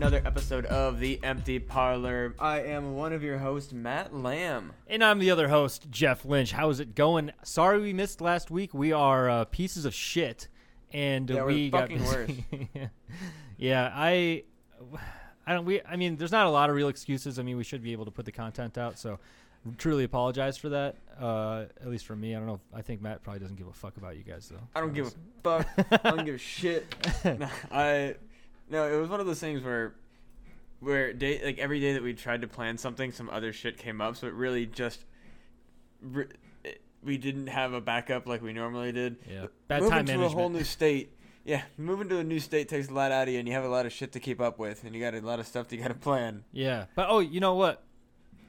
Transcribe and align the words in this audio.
another 0.00 0.22
episode 0.24 0.64
of 0.64 0.98
The 0.98 1.20
Empty 1.22 1.58
Parlor. 1.58 2.34
I 2.38 2.62
am 2.62 2.94
one 2.94 3.12
of 3.12 3.22
your 3.22 3.36
hosts, 3.36 3.74
Matt 3.74 4.14
Lamb. 4.14 4.72
And 4.86 5.04
I'm 5.04 5.18
the 5.18 5.30
other 5.30 5.48
host, 5.48 5.90
Jeff 5.90 6.24
Lynch. 6.24 6.52
How's 6.52 6.80
it 6.80 6.94
going? 6.94 7.32
Sorry 7.42 7.78
we 7.78 7.92
missed 7.92 8.22
last 8.22 8.50
week. 8.50 8.72
We 8.72 8.92
are 8.92 9.28
uh, 9.28 9.44
pieces 9.44 9.84
of 9.84 9.92
shit, 9.92 10.48
and 10.90 11.28
Yeah, 11.28 11.44
we're 11.44 11.70
got 11.70 11.90
fucking 11.90 12.04
worse. 12.06 12.30
yeah, 13.58 13.92
I, 13.94 14.44
I 15.46 15.52
don't. 15.52 15.66
We, 15.66 15.82
I 15.82 15.96
mean, 15.96 16.16
there's 16.16 16.32
not 16.32 16.46
a 16.46 16.50
lot 16.50 16.70
of 16.70 16.76
real 16.76 16.88
excuses. 16.88 17.38
I 17.38 17.42
mean, 17.42 17.58
we 17.58 17.64
should 17.64 17.82
be 17.82 17.92
able 17.92 18.06
to 18.06 18.10
put 18.10 18.24
the 18.24 18.32
content 18.32 18.78
out. 18.78 18.98
So, 18.98 19.18
truly 19.76 20.04
apologize 20.04 20.56
for 20.56 20.70
that. 20.70 20.96
Uh, 21.20 21.66
at 21.78 21.88
least 21.88 22.06
for 22.06 22.16
me, 22.16 22.34
I 22.34 22.38
don't 22.38 22.46
know. 22.46 22.54
If, 22.54 22.78
I 22.78 22.80
think 22.80 23.02
Matt 23.02 23.22
probably 23.22 23.40
doesn't 23.40 23.56
give 23.56 23.66
a 23.66 23.72
fuck 23.74 23.98
about 23.98 24.16
you 24.16 24.22
guys 24.22 24.50
though. 24.50 24.66
I 24.74 24.80
don't 24.80 24.94
give 24.94 25.08
a 25.08 25.12
fuck. 25.44 25.68
I 26.02 26.10
don't 26.10 26.24
give 26.24 26.36
a 26.36 26.38
shit. 26.38 26.86
I 27.70 28.14
no, 28.70 28.86
it 28.92 28.98
was 29.00 29.08
one 29.08 29.20
of 29.20 29.26
those 29.26 29.40
things 29.40 29.62
where 29.62 29.94
where 30.80 31.12
day 31.12 31.40
like 31.44 31.58
every 31.58 31.80
day 31.80 31.92
that 31.94 32.02
we 32.02 32.14
tried 32.14 32.40
to 32.42 32.48
plan 32.48 32.78
something, 32.78 33.12
some 33.12 33.28
other 33.30 33.52
shit 33.52 33.76
came 33.76 34.00
up. 34.00 34.16
So 34.16 34.26
it 34.26 34.34
really 34.34 34.66
just 34.66 35.04
re- 36.02 36.26
it- 36.64 36.80
we 37.02 37.16
didn't 37.18 37.46
have 37.48 37.72
a 37.72 37.80
backup 37.80 38.26
like 38.26 38.42
we 38.42 38.52
normally 38.52 38.92
did. 38.92 39.16
Yeah, 39.30 39.46
bad 39.68 39.80
moving 39.82 39.90
time 39.96 40.06
to 40.06 40.12
management. 40.12 40.32
a 40.34 40.36
whole 40.36 40.48
new 40.50 40.64
state. 40.64 41.12
Yeah, 41.44 41.62
moving 41.78 42.08
to 42.10 42.18
a 42.18 42.24
new 42.24 42.38
state 42.38 42.68
takes 42.68 42.88
a 42.88 42.92
lot 42.94 43.10
out 43.12 43.26
of 43.28 43.32
you, 43.32 43.38
and 43.38 43.48
you 43.48 43.54
have 43.54 43.64
a 43.64 43.68
lot 43.68 43.86
of 43.86 43.92
shit 43.92 44.12
to 44.12 44.20
keep 44.20 44.40
up 44.40 44.58
with, 44.58 44.84
and 44.84 44.94
you 44.94 45.00
got 45.00 45.14
a 45.14 45.20
lot 45.20 45.40
of 45.40 45.46
stuff 45.46 45.68
that 45.68 45.76
you 45.76 45.80
got 45.82 45.88
to 45.88 45.94
plan. 45.94 46.44
Yeah, 46.52 46.84
but 46.94 47.06
oh, 47.08 47.20
you 47.20 47.40
know 47.40 47.54
what? 47.54 47.82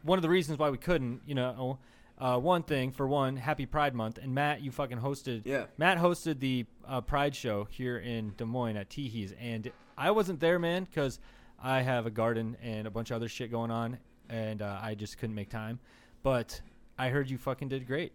One 0.04 0.18
of 0.18 0.24
the 0.24 0.30
reasons 0.30 0.58
why 0.60 0.70
we 0.70 0.78
couldn't, 0.78 1.22
you 1.26 1.34
know, 1.36 1.80
uh, 2.20 2.38
one 2.38 2.64
thing 2.64 2.92
for 2.92 3.08
one, 3.08 3.38
Happy 3.38 3.66
Pride 3.66 3.96
Month, 3.96 4.18
and 4.18 4.34
Matt, 4.36 4.62
you 4.62 4.72
fucking 4.72 4.98
hosted. 5.00 5.44
Yeah. 5.46 5.66
Matt 5.78 6.00
hosted 6.00 6.40
the 6.40 6.66
uh, 6.86 7.00
Pride 7.00 7.34
show 7.36 7.66
here 7.72 7.98
in 7.98 8.34
Des 8.36 8.46
Moines 8.46 8.76
at 8.78 8.90
Teehee's, 8.90 9.34
and 9.40 9.72
I 9.98 10.12
wasn't 10.12 10.40
there, 10.40 10.60
man, 10.60 10.86
because 10.86 11.20
I 11.62 11.82
have 11.82 12.06
a 12.06 12.12
garden 12.12 12.58
and 12.62 12.88
a 12.88 12.92
bunch 12.92 13.12
of 13.12 13.16
other 13.16 13.30
shit 13.30 13.52
going 13.52 13.72
on, 13.72 13.98
and 14.30 14.62
uh, 14.62 14.80
I 14.82 14.96
just 14.96 15.18
couldn't 15.18 15.36
make 15.36 15.50
time. 15.50 15.80
But 16.24 16.62
I 16.98 17.10
heard 17.10 17.30
you 17.30 17.38
fucking 17.38 17.70
did 17.70 17.88
great. 17.88 18.14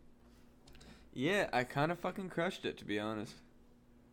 Yeah, 1.13 1.49
I 1.53 1.65
kind 1.65 1.91
of 1.91 1.99
fucking 1.99 2.29
crushed 2.29 2.65
it, 2.65 2.77
to 2.79 2.85
be 2.85 2.99
honest. 2.99 3.35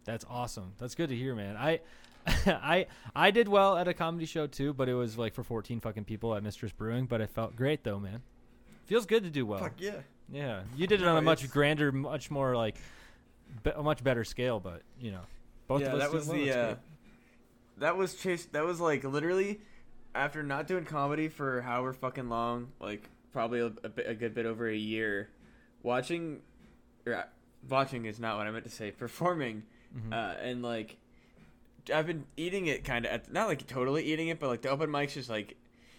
That's 0.05 0.25
awesome. 0.29 0.73
That's 0.77 0.95
good 0.95 1.09
to 1.09 1.15
hear, 1.15 1.35
man. 1.35 1.57
I, 1.57 1.79
I, 2.45 2.87
I 3.15 3.31
did 3.31 3.47
well 3.47 3.77
at 3.77 3.87
a 3.87 3.93
comedy 3.93 4.25
show 4.25 4.47
too, 4.47 4.73
but 4.73 4.87
it 4.89 4.95
was 4.95 5.17
like 5.17 5.33
for 5.33 5.43
14 5.43 5.79
fucking 5.79 6.05
people 6.05 6.33
at 6.35 6.43
Mistress 6.43 6.71
Brewing. 6.71 7.05
But 7.05 7.21
I 7.21 7.25
felt 7.25 7.55
great 7.55 7.83
though, 7.83 7.99
man. 7.99 8.21
Feels 8.85 9.05
good 9.05 9.23
to 9.23 9.29
do 9.29 9.45
well. 9.45 9.59
Fuck 9.59 9.79
yeah. 9.79 10.01
Yeah, 10.31 10.63
you 10.75 10.87
did 10.87 11.01
it 11.01 11.07
on 11.07 11.17
a 11.17 11.21
much 11.21 11.49
grander, 11.49 11.91
much 11.91 12.31
more 12.31 12.55
like, 12.55 12.75
be, 13.63 13.71
a 13.71 13.83
much 13.83 14.03
better 14.03 14.23
scale. 14.23 14.59
But 14.59 14.81
you 14.99 15.11
know, 15.11 15.21
both 15.67 15.81
yeah, 15.81 15.87
of 15.87 15.93
us 15.95 15.99
that 16.01 16.11
did 16.11 16.15
was 16.15 16.27
well, 16.27 16.37
the 16.37 16.51
uh, 16.51 16.65
great. 16.65 16.77
That 17.77 17.97
was 17.97 18.15
chase. 18.15 18.45
That 18.45 18.65
was 18.65 18.79
like 18.79 19.03
literally 19.03 19.61
after 20.15 20.43
not 20.43 20.67
doing 20.67 20.85
comedy 20.85 21.27
for 21.27 21.61
however 21.61 21.93
fucking 21.93 22.29
long, 22.29 22.71
like 22.79 23.09
probably 23.31 23.59
a, 23.61 23.65
a, 23.83 23.89
bit, 23.89 24.07
a 24.07 24.13
good 24.13 24.33
bit 24.35 24.45
over 24.45 24.67
a 24.67 24.75
year, 24.75 25.29
watching, 25.81 26.41
or 27.05 27.15
uh, 27.15 27.23
watching 27.69 28.05
is 28.05 28.19
not 28.19 28.37
what 28.37 28.45
I 28.47 28.51
meant 28.51 28.65
to 28.65 28.71
say. 28.71 28.91
Performing, 28.97 29.63
Mhm. 29.95 30.11
uh, 30.13 30.37
and 30.41 30.61
like 30.63 30.97
I've 31.93 32.07
been 32.07 32.25
eating 32.37 32.67
it 32.67 32.83
kind 32.83 33.05
of 33.05 33.31
not 33.31 33.47
like 33.47 33.65
totally 33.67 34.03
eating 34.03 34.27
it, 34.29 34.39
but 34.39 34.47
like 34.47 34.61
the 34.61 34.69
open 34.69 34.89
mics 34.89 35.13
just 35.13 35.29
like 35.29 35.55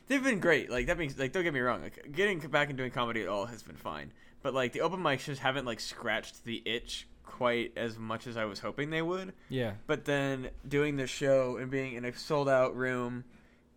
they've 0.09 0.23
been 0.23 0.41
great. 0.41 0.71
Like 0.71 0.87
that 0.87 0.99
means 0.99 1.19
like 1.19 1.33
don't 1.33 1.45
get 1.45 1.55
me 1.55 1.61
wrong, 1.61 1.83
like 1.83 2.11
getting 2.13 2.39
back 2.41 2.69
and 2.69 2.79
doing 2.79 2.91
comedy 2.91 3.23
at 3.23 3.29
all 3.29 3.47
has 3.47 3.63
been 3.63 3.77
fine. 3.77 4.13
But 4.43 4.53
like 4.55 4.73
the 4.73 4.81
open 4.83 5.01
mics 5.01 5.25
just 5.25 5.41
haven't 5.41 5.65
like 5.65 5.81
scratched 5.81 6.45
the 6.45 6.63
itch 6.65 7.07
quite 7.25 7.73
as 7.77 7.99
much 7.99 8.27
as 8.27 8.37
I 8.37 8.45
was 8.45 8.59
hoping 8.59 8.91
they 8.91 9.03
would. 9.03 9.33
yeah, 9.49 9.73
But 9.87 10.05
then 10.05 10.51
doing 10.67 10.97
the 10.97 11.07
show 11.07 11.57
and 11.57 11.71
being 11.71 11.95
in 11.95 12.05
a 12.05 12.15
sold 12.15 12.49
out 12.49 12.77
room 12.77 13.25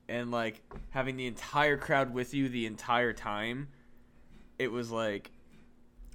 and 0.07 0.31
like 0.31 0.61
having 0.91 1.17
the 1.17 1.27
entire 1.27 1.77
crowd 1.77 2.13
with 2.13 2.33
you 2.33 2.49
the 2.49 2.65
entire 2.65 3.13
time, 3.13 3.69
it 4.59 4.71
was 4.71 4.91
like 4.91 5.31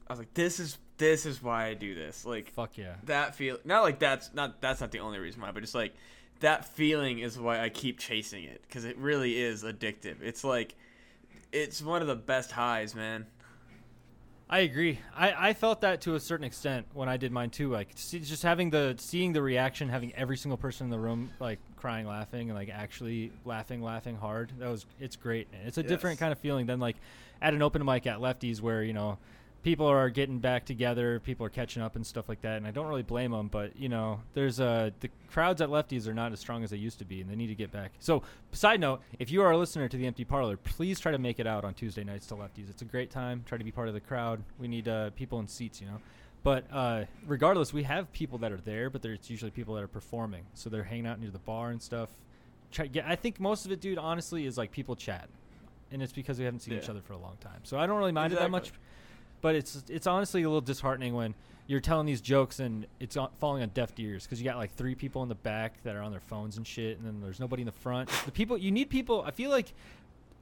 I 0.09 0.13
was 0.13 0.19
like, 0.19 0.35
this 0.35 0.61
is 0.61 0.79
this 0.99 1.27
is 1.27 1.43
why 1.43 1.67
I 1.67 1.75
do 1.75 1.95
this. 1.95 2.25
Like 2.25 2.53
fuck 2.53 2.77
yeah. 2.79 2.95
that 3.05 3.35
feel 3.35 3.59
not 3.65 3.83
like 3.83 3.99
that's 3.99 4.33
not 4.35 4.61
that's 4.61 4.81
not 4.81 4.91
the 4.91 5.01
only 5.01 5.19
reason 5.19 5.41
why, 5.41 5.51
but 5.51 5.61
just 5.61 5.75
like 5.75 5.95
that 6.41 6.65
feeling 6.65 7.21
is 7.21 7.39
why 7.39 7.61
I 7.61 7.69
keep 7.69 7.99
chasing 7.99 8.45
it 8.45 8.63
because 8.63 8.85
it 8.85 8.97
really 8.99 9.41
is 9.41 9.63
addictive. 9.63 10.23
It's 10.23 10.45
like 10.45 10.75
it's 11.53 11.83
one 11.83 12.03
of 12.03 12.09
the 12.09 12.17
best 12.17 12.53
highs, 12.53 12.95
man. 12.95 13.27
I 14.53 14.59
agree. 14.59 14.99
I, 15.17 15.49
I 15.49 15.53
felt 15.55 15.81
that 15.81 16.03
to 16.03 16.15
a 16.15 16.21
certain 16.21 16.45
extent 16.45 16.87
when 16.93 17.09
I 17.09 17.17
did 17.17 17.33
mine 17.33 17.49
too. 17.49 17.71
Like 17.71 17.89
see, 17.95 18.19
just 18.19 18.43
having 18.43 18.69
the 18.69 18.97
seeing 18.99 19.33
the 19.33 19.41
reaction, 19.41 19.89
having 19.89 20.15
every 20.15 20.37
single 20.37 20.59
person 20.59 20.89
in 20.89 20.91
the 20.91 20.99
room 20.99 21.31
like 21.41 21.59
crying, 21.77 22.07
laughing, 22.07 22.51
and 22.51 22.59
like 22.59 22.69
actually 22.69 23.33
laughing, 23.47 23.83
laughing 23.83 24.15
hard. 24.15 24.53
That 24.59 24.69
was 24.69 24.85
it's 25.01 25.17
great. 25.17 25.51
Man. 25.53 25.63
It's 25.65 25.79
a 25.79 25.83
different 25.83 26.19
kind 26.19 26.33
of 26.33 26.39
feeling 26.39 26.67
than 26.67 26.81
like 26.81 26.97
at 27.41 27.55
an 27.55 27.63
open 27.63 27.83
mic 27.83 28.07
at 28.07 28.19
Lefties 28.19 28.61
where 28.61 28.83
you 28.83 28.93
know 28.93 29.17
people 29.63 29.87
are 29.87 30.11
getting 30.11 30.39
back 30.39 30.65
together, 30.65 31.21
people 31.21 31.47
are 31.47 31.51
catching 31.51 31.83
up 31.83 31.97
and 31.97 32.07
stuff 32.07 32.29
like 32.29 32.43
that. 32.43 32.57
And 32.57 32.67
I 32.67 32.71
don't 32.71 32.87
really 32.87 33.03
blame 33.03 33.31
them, 33.31 33.49
but 33.49 33.77
you 33.77 33.89
know 33.89 34.21
there's 34.35 34.61
uh 34.61 34.91
the 35.01 35.11
crowds 35.31 35.61
at 35.61 35.69
Lefties 35.69 36.07
are 36.07 36.15
not 36.15 36.33
as 36.33 36.41
strong 36.41 36.65
as 36.65 36.71
they 36.71 36.77
used 36.77 36.99
to 36.99 37.05
be, 37.05 37.21
and 37.21 37.31
they 37.31 37.37
need 37.37 37.49
to 37.49 37.55
get 37.55 37.73
back. 37.73 37.93
So 38.01 38.23
side 38.53 38.81
note, 38.81 39.01
if 39.19 39.31
you 39.31 39.43
are 39.43 39.51
a 39.53 39.59
listener 39.59 39.89
to 39.89 39.97
the 39.97 40.07
Empty 40.07 40.25
Parlor, 40.25 40.57
please 40.57 41.01
try 41.01 41.13
to 41.13 41.19
make 41.19 41.39
it 41.39 41.47
out 41.47 41.65
on 41.65 41.75
Tuesday 41.75 42.05
nights 42.05 42.27
to 42.27 42.35
Lefties. 42.35 42.69
It's 42.71 42.83
a 42.83 42.87
great 42.87 43.11
time. 43.11 43.45
Try 43.47 43.59
to 43.59 43.65
be 43.65 43.73
part 43.73 43.89
of 43.89 43.95
the 43.95 44.01
crowd. 44.01 44.43
We 44.59 44.69
need 44.69 44.89
uh, 44.89 45.11
people 45.11 45.39
in 45.41 45.49
seats, 45.49 45.81
you 45.81 45.87
know. 45.87 45.99
But 46.45 46.65
uh, 46.73 47.05
regardless, 47.27 47.73
we 47.73 47.85
have 47.85 48.13
people 48.13 48.39
that 48.39 48.51
are 48.51 48.61
there, 48.65 48.91
but 48.91 49.01
there's 49.01 49.31
usually 49.31 49.53
people 49.53 49.75
that 49.77 49.85
are 49.85 49.89
performing, 49.89 50.43
so 50.55 50.69
they're 50.69 50.83
hanging 50.83 51.07
out 51.07 51.21
near 51.21 51.31
the 51.31 51.39
bar 51.39 51.71
and 51.71 51.81
stuff. 51.81 52.09
Try, 52.73 52.91
yeah, 52.93 53.05
I 53.07 53.15
think 53.15 53.39
most 53.39 53.65
of 53.65 53.71
it, 53.71 53.81
dude, 53.81 53.99
honestly, 53.99 54.45
is 54.45 54.59
like 54.59 54.73
people 54.73 54.97
chat, 54.97 55.29
and 55.93 56.03
it's 56.03 56.13
because 56.13 56.39
we 56.41 56.45
haven't 56.45 56.61
seen 56.61 56.75
each 56.75 56.89
other 56.89 57.01
for 57.01 57.13
a 57.13 57.19
long 57.19 57.37
time. 57.41 57.61
So 57.63 57.79
I 57.79 57.87
don't 57.87 57.99
really 57.99 58.11
mind 58.13 58.33
it 58.33 58.41
that 58.41 58.51
much. 58.51 58.73
But 59.43 59.55
it's 59.55 59.85
it's 59.89 60.07
honestly 60.07 60.43
a 60.43 60.49
little 60.49 60.63
disheartening 60.63 61.15
when 61.15 61.35
you're 61.67 61.81
telling 61.81 62.07
these 62.07 62.21
jokes 62.21 62.59
and 62.59 62.87
it's 62.99 63.17
falling 63.39 63.63
on 63.63 63.69
deaf 63.71 63.93
ears 63.99 64.25
because 64.25 64.41
you 64.41 64.45
got 64.45 64.57
like 64.57 64.75
three 64.75 64.95
people 64.95 65.23
in 65.23 65.29
the 65.29 65.35
back 65.35 65.83
that 65.83 65.95
are 65.95 66.03
on 66.03 66.11
their 66.11 66.21
phones 66.21 66.57
and 66.57 66.67
shit, 66.67 66.97
and 66.99 67.07
then 67.07 67.21
there's 67.21 67.41
nobody 67.41 67.63
in 67.63 67.67
the 67.67 67.73
front. 67.73 68.09
The 68.25 68.33
people 68.33 68.57
you 68.57 68.71
need 68.71 68.89
people. 68.89 69.23
I 69.27 69.31
feel 69.31 69.51
like 69.51 69.73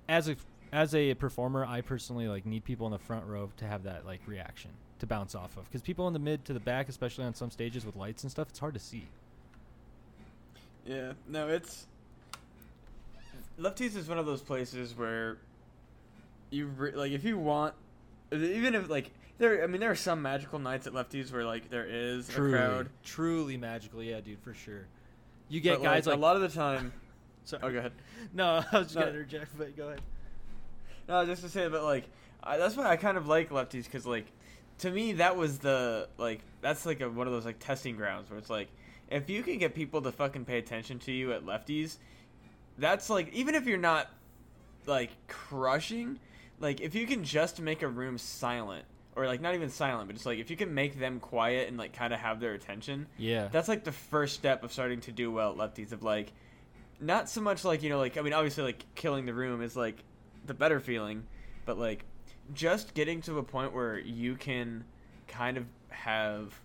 as 0.09 0.29
a 0.29 0.37
as 0.73 0.95
a 0.95 1.15
performer, 1.15 1.65
I 1.65 1.81
personally 1.81 2.29
like 2.29 2.47
need 2.47 2.65
people 2.65 2.87
in 2.87 2.93
the 2.93 2.99
front 2.99 3.27
row 3.27 3.51
to 3.57 3.65
have 3.65 3.83
that 3.85 4.07
like 4.07 4.21
reaction 4.27 4.71
to 5.01 5.07
bounce 5.07 5.35
off 5.35 5.57
of 5.57 5.65
because 5.65 5.83
people 5.83 6.07
in 6.07 6.13
the 6.13 6.19
mid 6.19 6.45
to 6.45 6.53
the 6.53 6.61
back, 6.61 6.89
especially 6.89 7.25
on 7.25 7.35
some 7.35 7.51
stages 7.51 7.85
with 7.85 7.97
lights 7.97 8.23
and 8.23 8.31
stuff, 8.31 8.49
it's 8.51 8.59
hard 8.59 8.75
to 8.75 8.81
see. 8.81 9.07
Yeah, 10.87 11.13
no, 11.29 11.49
it's 11.49 11.87
Lefties 13.59 13.97
is 13.97 14.09
one 14.09 14.19
of 14.19 14.27
those 14.27 14.41
places 14.41 14.97
where 14.97 15.37
you 16.51 16.67
re- 16.67 16.93
like 16.93 17.13
if 17.13 17.25
you 17.25 17.37
want, 17.39 17.75
even 18.33 18.75
if 18.75 18.89
like 18.89 19.11
there, 19.39 19.63
I 19.63 19.67
mean, 19.67 19.81
there 19.81 19.91
are 19.91 19.97
some 19.97 20.23
magical 20.23 20.59
nights 20.59 20.87
at 20.87 20.93
Lefties 20.93 21.33
where 21.33 21.45
like 21.45 21.71
there 21.71 21.87
is 21.87 22.29
a 22.29 22.33
crowd, 22.33 22.89
truly 23.05 23.57
magical, 23.57 24.03
yeah, 24.03 24.21
dude, 24.21 24.39
for 24.41 24.55
sure. 24.55 24.87
You 25.49 25.61
get 25.61 25.79
but, 25.79 25.85
guys 25.85 26.07
like, 26.07 26.17
a 26.17 26.21
lot 26.21 26.37
of 26.37 26.43
the 26.43 26.49
time. 26.49 26.93
Sorry. 27.45 27.63
Oh, 27.65 27.71
go 27.71 27.79
ahead. 27.79 27.93
No, 28.35 28.63
I 28.73 28.79
was 28.79 28.87
just 28.87 28.95
No. 28.95 29.01
gonna 29.03 29.13
interject, 29.13 29.57
but 29.59 29.77
go 29.77 29.89
ahead. 29.89 30.01
No, 31.09 31.25
just 31.27 31.43
to 31.43 31.49
say, 31.49 31.69
but 31.69 31.83
like 31.83 32.05
I, 32.43 32.57
that's 32.59 32.77
why 32.77 32.87
I 32.89 32.97
kind 32.97 33.17
of 33.17 33.27
like 33.27 33.51
lefties 33.51 33.85
because 33.85 34.07
like 34.07 34.27
to 34.79 34.91
me 34.91 35.15
that 35.15 35.37
was 35.37 35.59
the 35.59 36.09
like 36.19 36.41
that's 36.61 36.87
like 36.87 37.01
a, 37.01 37.09
one 37.11 37.27
of 37.27 37.33
those 37.33 37.45
like 37.45 37.59
testing 37.59 37.97
grounds 37.97 38.31
where 38.31 38.39
it's 38.39 38.51
like 38.51 38.69
if 39.11 39.29
you 39.29 39.43
can 39.43 39.59
get 39.59 39.75
people 39.75 40.01
to 40.03 40.13
fucking 40.13 40.45
pay 40.45 40.59
attention 40.59 40.99
to 41.01 41.13
you 41.13 41.33
at 41.33 41.45
lefties, 41.45 41.97
that's 42.79 43.11
like 43.11 43.33
even 43.33 43.55
if 43.55 43.67
you're 43.67 43.79
not 43.79 44.09
like 44.87 45.11
crushing, 45.27 46.19
like 46.61 46.81
if 46.81 46.95
you 46.95 47.07
can 47.07 47.25
just 47.25 47.61
make 47.61 47.83
a 47.83 47.89
room 47.89 48.19
silent 48.19 48.85
or 49.17 49.27
like 49.27 49.41
not 49.41 49.55
even 49.55 49.71
silent, 49.71 50.07
but 50.07 50.15
just 50.15 50.27
like 50.27 50.39
if 50.39 50.51
you 50.51 50.57
can 50.57 50.73
make 50.73 50.99
them 50.99 51.19
quiet 51.19 51.69
and 51.69 51.77
like 51.77 51.93
kind 51.93 52.15
of 52.15 52.21
have 52.21 52.39
their 52.39 52.55
attention, 52.55 53.07
Yeah, 53.19 53.49
that's 53.51 53.69
like 53.69 53.85
the 53.85 53.93
first 53.93 54.35
step 54.35 54.63
of 54.63 54.73
starting 54.73 55.01
to 55.03 55.13
do 55.13 55.33
well 55.33 55.51
at 55.53 55.57
lefties 55.75 55.93
of 55.93 56.03
like 56.03 56.33
not 57.01 57.29
so 57.29 57.41
much 57.41 57.65
like 57.65 57.83
you 57.83 57.89
know 57.89 57.99
like 57.99 58.19
i 58.19 58.21
mean 58.21 58.35
obviously 58.35 58.63
like 58.63 58.85
killing 58.95 59.25
the 59.25 59.33
room 59.33 59.63
is 59.63 59.75
like 59.75 59.97
the 60.45 60.53
better 60.53 60.81
feeling 60.81 61.25
but 61.65 61.79
like 61.79 62.05
just 62.53 62.93
getting 62.93 63.23
to 63.23 63.39
a 63.39 63.43
point 63.43 63.73
where 63.73 63.99
you 63.99 64.35
can 64.37 64.85
kind 65.27 65.57
of 65.57 65.65
have 65.89 66.61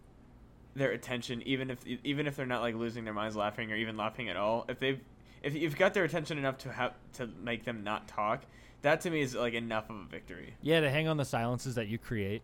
their 0.75 0.91
attention 0.91 1.41
even 1.45 1.69
if 1.69 1.79
even 2.03 2.27
if 2.27 2.35
they're 2.35 2.45
not 2.45 2.61
like 2.61 2.75
losing 2.75 3.05
their 3.05 3.13
minds 3.13 3.35
laughing 3.35 3.71
or 3.71 3.75
even 3.75 3.95
laughing 3.95 4.27
at 4.27 4.35
all 4.35 4.65
if 4.67 4.77
they've 4.79 4.99
if 5.41 5.53
you've 5.55 5.77
got 5.77 5.93
their 5.93 6.03
attention 6.03 6.37
enough 6.37 6.57
to 6.57 6.69
have 6.69 6.93
to 7.13 7.29
make 7.41 7.63
them 7.63 7.83
not 7.83 8.07
talk 8.07 8.41
that 8.85 9.01
to 9.01 9.09
me 9.09 9.21
is 9.21 9.33
like 9.33 9.53
enough 9.53 9.89
of 9.89 9.95
a 9.95 10.03
victory 10.03 10.53
yeah, 10.61 10.79
to 10.79 10.89
hang 10.89 11.07
on 11.07 11.17
the 11.17 11.25
silences 11.25 11.75
that 11.75 11.87
you 11.87 11.97
create. 11.97 12.41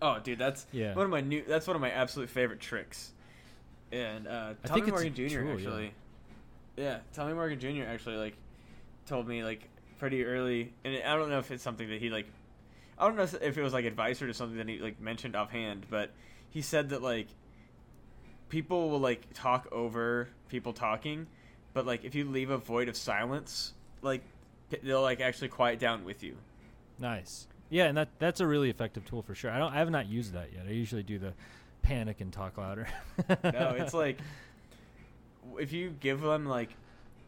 oh 0.00 0.18
dude 0.22 0.38
that's 0.38 0.66
Yeah. 0.72 0.94
one 0.94 1.04
of 1.04 1.10
my 1.10 1.20
new 1.20 1.42
that's 1.46 1.66
one 1.66 1.74
of 1.76 1.82
my 1.82 1.90
absolute 1.90 2.30
favorite 2.30 2.60
tricks 2.60 3.12
and 3.90 4.28
uh 4.28 4.54
tommy 4.64 4.82
morgan 4.90 5.14
jr 5.14 5.28
true, 5.28 5.52
actually 5.52 5.92
yeah. 6.76 6.98
tommy 7.14 7.32
morgan 7.34 7.58
jr 7.58 7.82
actually 7.88 8.16
like 8.16 8.34
told 9.06 9.26
me 9.26 9.42
like 9.42 9.68
pretty 9.98 10.24
early 10.24 10.72
and 10.84 10.94
i 11.04 11.16
don't 11.16 11.30
know 11.30 11.38
if 11.38 11.50
it's 11.50 11.62
something 11.64 11.88
that 11.88 12.00
he 12.00 12.10
like 12.10 12.26
i 12.98 13.06
don't 13.06 13.16
know 13.16 13.22
if 13.22 13.58
it 13.58 13.62
was 13.62 13.72
like 13.72 13.84
advice 13.86 14.22
or 14.22 14.26
just 14.28 14.38
something 14.38 14.58
that 14.58 14.68
he 14.68 14.78
like 14.78 15.00
mentioned 15.00 15.34
offhand 15.34 15.84
but 15.90 16.10
he 16.50 16.62
said 16.62 16.90
that 16.90 17.02
like 17.02 17.26
people 18.48 18.90
will 18.90 19.00
like 19.00 19.26
talk 19.34 19.66
over 19.72 20.28
people 20.48 20.72
talking 20.72 21.26
but 21.74 21.86
like 21.86 22.04
if 22.04 22.14
you 22.14 22.24
leave 22.24 22.50
a 22.50 22.58
void 22.58 22.88
of 22.88 22.96
silence, 22.96 23.72
like 24.02 24.22
they'll 24.82 25.02
like 25.02 25.20
actually 25.20 25.48
quiet 25.48 25.78
down 25.78 26.04
with 26.04 26.22
you. 26.22 26.36
Nice. 26.98 27.46
Yeah, 27.70 27.84
and 27.84 27.96
that 27.98 28.08
that's 28.18 28.40
a 28.40 28.46
really 28.46 28.70
effective 28.70 29.04
tool 29.04 29.22
for 29.22 29.34
sure. 29.34 29.50
I 29.50 29.58
don't 29.58 29.72
I 29.72 29.78
have 29.78 29.90
not 29.90 30.08
used 30.08 30.32
that 30.34 30.52
yet. 30.52 30.64
I 30.66 30.72
usually 30.72 31.02
do 31.02 31.18
the 31.18 31.32
panic 31.82 32.20
and 32.20 32.32
talk 32.32 32.56
louder. 32.58 32.86
No, 33.28 33.34
it's 33.78 33.94
like 33.94 34.18
if 35.58 35.72
you 35.72 35.94
give 36.00 36.20
them 36.20 36.46
like 36.46 36.70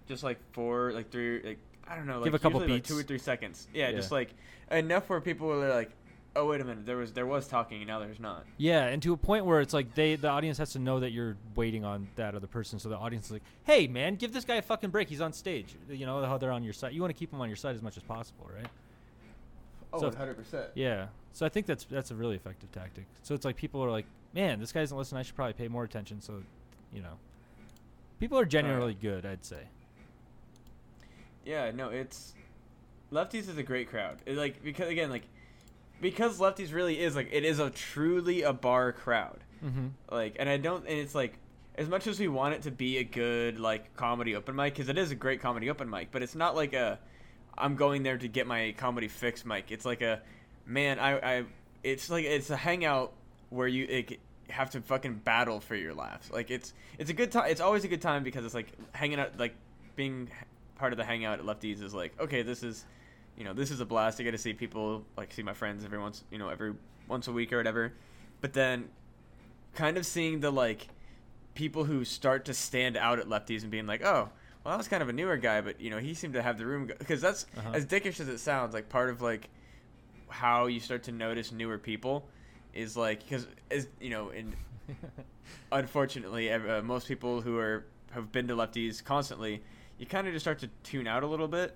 just 0.08 0.22
like 0.22 0.38
four, 0.52 0.92
like 0.92 1.10
three, 1.10 1.42
like 1.42 1.58
I 1.86 1.96
don't 1.96 2.06
know, 2.06 2.16
like 2.16 2.24
Give 2.24 2.34
a 2.34 2.38
couple 2.38 2.60
usually, 2.60 2.74
like, 2.74 2.82
beats. 2.84 2.88
two 2.88 2.98
or 2.98 3.02
three 3.02 3.18
seconds. 3.18 3.68
Yeah, 3.74 3.88
Yeah. 3.90 3.96
just 3.96 4.10
like 4.12 4.30
enough 4.70 5.08
where 5.08 5.20
people 5.20 5.50
are 5.52 5.68
like, 5.74 5.90
oh 6.36 6.46
wait 6.46 6.60
a 6.60 6.64
minute, 6.64 6.86
there 6.86 6.96
was 6.96 7.12
there 7.12 7.26
was 7.26 7.46
talking 7.48 7.78
and 7.78 7.86
now 7.88 7.98
there's 7.98 8.20
not. 8.20 8.44
Yeah, 8.56 8.84
and 8.86 9.02
to 9.02 9.12
a 9.12 9.16
point 9.16 9.44
where 9.44 9.60
it's 9.60 9.74
like 9.74 9.94
they 9.94 10.16
the 10.16 10.28
audience 10.28 10.58
has 10.58 10.72
to 10.72 10.78
know 10.78 11.00
that 11.00 11.10
you're 11.10 11.36
waiting 11.54 11.84
on 11.84 12.08
that 12.16 12.34
other 12.34 12.46
person, 12.46 12.78
so 12.78 12.88
the 12.88 12.96
audience 12.96 13.26
is 13.26 13.32
like, 13.32 13.42
"Hey, 13.64 13.86
man, 13.86 14.14
give 14.16 14.32
this 14.32 14.44
guy 14.44 14.56
a 14.56 14.62
fucking 14.62 14.90
break. 14.90 15.08
He's 15.08 15.20
on 15.20 15.32
stage. 15.32 15.74
You 15.88 16.06
know 16.06 16.24
how 16.24 16.38
they're 16.38 16.52
on 16.52 16.62
your 16.62 16.72
side. 16.72 16.92
You 16.92 17.00
want 17.00 17.14
to 17.14 17.18
keep 17.18 17.30
them 17.30 17.40
on 17.40 17.48
your 17.48 17.56
side 17.56 17.74
as 17.74 17.82
much 17.82 17.96
as 17.96 18.02
possible, 18.02 18.48
right?" 18.54 18.68
Oh, 19.92 20.00
So- 20.00 20.08
100 20.08 20.36
percent. 20.36 20.66
Yeah. 20.74 21.08
So 21.32 21.44
I 21.46 21.48
think 21.48 21.66
that's 21.66 21.84
that's 21.84 22.10
a 22.10 22.14
really 22.14 22.36
effective 22.36 22.70
tactic. 22.72 23.04
So 23.22 23.34
it's 23.34 23.44
like 23.44 23.56
people 23.56 23.82
are 23.84 23.90
like, 23.90 24.06
"Man, 24.34 24.58
this 24.60 24.72
guy 24.72 24.80
doesn't 24.80 24.96
listen. 24.96 25.18
I 25.18 25.22
should 25.22 25.36
probably 25.36 25.54
pay 25.54 25.68
more 25.68 25.84
attention." 25.84 26.20
So, 26.20 26.42
you 26.92 27.02
know, 27.02 27.18
people 28.18 28.38
are 28.38 28.44
generally 28.44 28.94
good, 28.94 29.24
I'd 29.26 29.44
say. 29.44 29.62
Yeah, 31.44 31.70
no, 31.72 31.88
it's 31.88 32.34
lefties 33.12 33.48
is 33.48 33.58
a 33.58 33.62
great 33.62 33.88
crowd. 33.88 34.18
It, 34.26 34.36
like 34.36 34.62
because 34.62 34.88
again, 34.88 35.10
like 35.10 35.22
because 36.00 36.38
lefties 36.38 36.72
really 36.72 36.98
is 37.00 37.14
like 37.16 37.28
it 37.32 37.44
is 37.44 37.58
a 37.58 37.70
truly 37.70 38.42
a 38.42 38.52
bar 38.52 38.92
crowd. 38.92 39.38
Mm-hmm. 39.64 39.88
Like, 40.10 40.36
and 40.38 40.48
I 40.48 40.56
don't, 40.56 40.86
and 40.86 40.98
it's 40.98 41.14
like 41.14 41.34
as 41.74 41.88
much 41.88 42.06
as 42.06 42.18
we 42.18 42.28
want 42.28 42.54
it 42.54 42.62
to 42.62 42.70
be 42.70 42.98
a 42.98 43.04
good 43.04 43.58
like 43.58 43.94
comedy 43.96 44.34
open 44.34 44.56
mic, 44.56 44.74
because 44.74 44.88
it 44.88 44.98
is 44.98 45.10
a 45.10 45.14
great 45.14 45.40
comedy 45.40 45.70
open 45.70 45.88
mic, 45.88 46.08
but 46.10 46.22
it's 46.22 46.34
not 46.34 46.56
like 46.56 46.72
a 46.72 46.98
I'm 47.56 47.76
going 47.76 48.02
there 48.02 48.18
to 48.18 48.28
get 48.28 48.46
my 48.46 48.74
comedy 48.76 49.08
fix 49.08 49.44
mic. 49.44 49.70
It's 49.70 49.84
like 49.84 50.02
a 50.02 50.20
man, 50.66 50.98
I, 50.98 51.38
I 51.38 51.44
it's 51.82 52.10
like 52.10 52.24
it's 52.24 52.50
a 52.50 52.56
hangout 52.56 53.12
where 53.50 53.68
you 53.68 53.86
like, 53.90 54.20
have 54.48 54.70
to 54.70 54.80
fucking 54.80 55.14
battle 55.14 55.60
for 55.60 55.74
your 55.74 55.94
laughs. 55.94 56.30
Like 56.30 56.50
it's 56.50 56.72
it's 56.98 57.10
a 57.10 57.14
good 57.14 57.30
time. 57.32 57.50
It's 57.50 57.60
always 57.60 57.84
a 57.84 57.88
good 57.88 58.02
time 58.02 58.22
because 58.22 58.44
it's 58.44 58.54
like 58.54 58.72
hanging 58.92 59.20
out, 59.20 59.38
like 59.38 59.54
being 59.96 60.30
part 60.76 60.92
of 60.92 60.96
the 60.96 61.04
hangout 61.04 61.40
at 61.40 61.44
Lefties 61.44 61.82
is 61.82 61.92
like 61.92 62.18
okay, 62.20 62.42
this 62.42 62.62
is 62.62 62.84
you 63.40 63.46
know 63.46 63.54
this 63.54 63.70
is 63.70 63.80
a 63.80 63.86
blast. 63.86 64.20
I 64.20 64.22
get 64.24 64.32
to 64.32 64.38
see 64.38 64.52
people 64.52 65.02
like 65.16 65.32
see 65.32 65.42
my 65.42 65.54
friends 65.54 65.82
every 65.84 65.98
once 65.98 66.22
you 66.30 66.36
know 66.38 66.50
every 66.50 66.74
once 67.08 67.26
a 67.26 67.32
week 67.32 67.52
or 67.54 67.56
whatever. 67.56 67.94
But 68.42 68.52
then 68.52 68.90
kind 69.74 69.96
of 69.96 70.04
seeing 70.04 70.40
the 70.40 70.50
like 70.50 70.88
people 71.54 71.84
who 71.84 72.04
start 72.04 72.44
to 72.44 72.54
stand 72.54 72.98
out 72.98 73.18
at 73.18 73.26
lefties 73.28 73.62
and 73.62 73.70
being 73.70 73.86
like, 73.86 74.02
oh, 74.04 74.28
well, 74.62 74.72
that 74.72 74.76
was 74.76 74.88
kind 74.88 75.02
of 75.02 75.08
a 75.08 75.12
newer 75.14 75.38
guy, 75.38 75.62
but 75.62 75.80
you 75.80 75.88
know, 75.88 75.96
he 75.98 76.12
seemed 76.12 76.34
to 76.34 76.42
have 76.42 76.58
the 76.58 76.66
room 76.66 76.86
because 76.98 77.22
that's 77.22 77.46
Uh-huh. 77.56 77.70
as 77.72 77.86
dickish 77.86 78.20
as 78.20 78.28
it 78.28 78.38
sounds. 78.38 78.74
Like 78.74 78.90
part 78.90 79.08
of 79.08 79.22
like 79.22 79.48
how 80.28 80.66
you 80.66 80.78
start 80.78 81.02
to 81.04 81.12
notice 81.12 81.50
newer 81.50 81.78
people 81.78 82.28
is 82.74 82.94
like 82.96 83.20
because 83.24 83.46
as 83.70 83.88
you 84.02 84.10
know, 84.10 84.28
in 84.28 84.54
unfortunately, 85.72 86.52
uh, 86.52 86.82
most 86.82 87.08
people 87.08 87.40
who 87.40 87.56
are 87.58 87.84
have 88.12 88.30
been 88.32 88.48
to 88.48 88.54
lefties 88.56 89.02
constantly, 89.02 89.62
you 89.98 90.06
kind 90.06 90.26
of 90.26 90.32
just 90.32 90.44
start 90.44 90.58
to 90.58 90.68
tune 90.82 91.06
out 91.06 91.22
a 91.22 91.26
little 91.26 91.48
bit. 91.48 91.74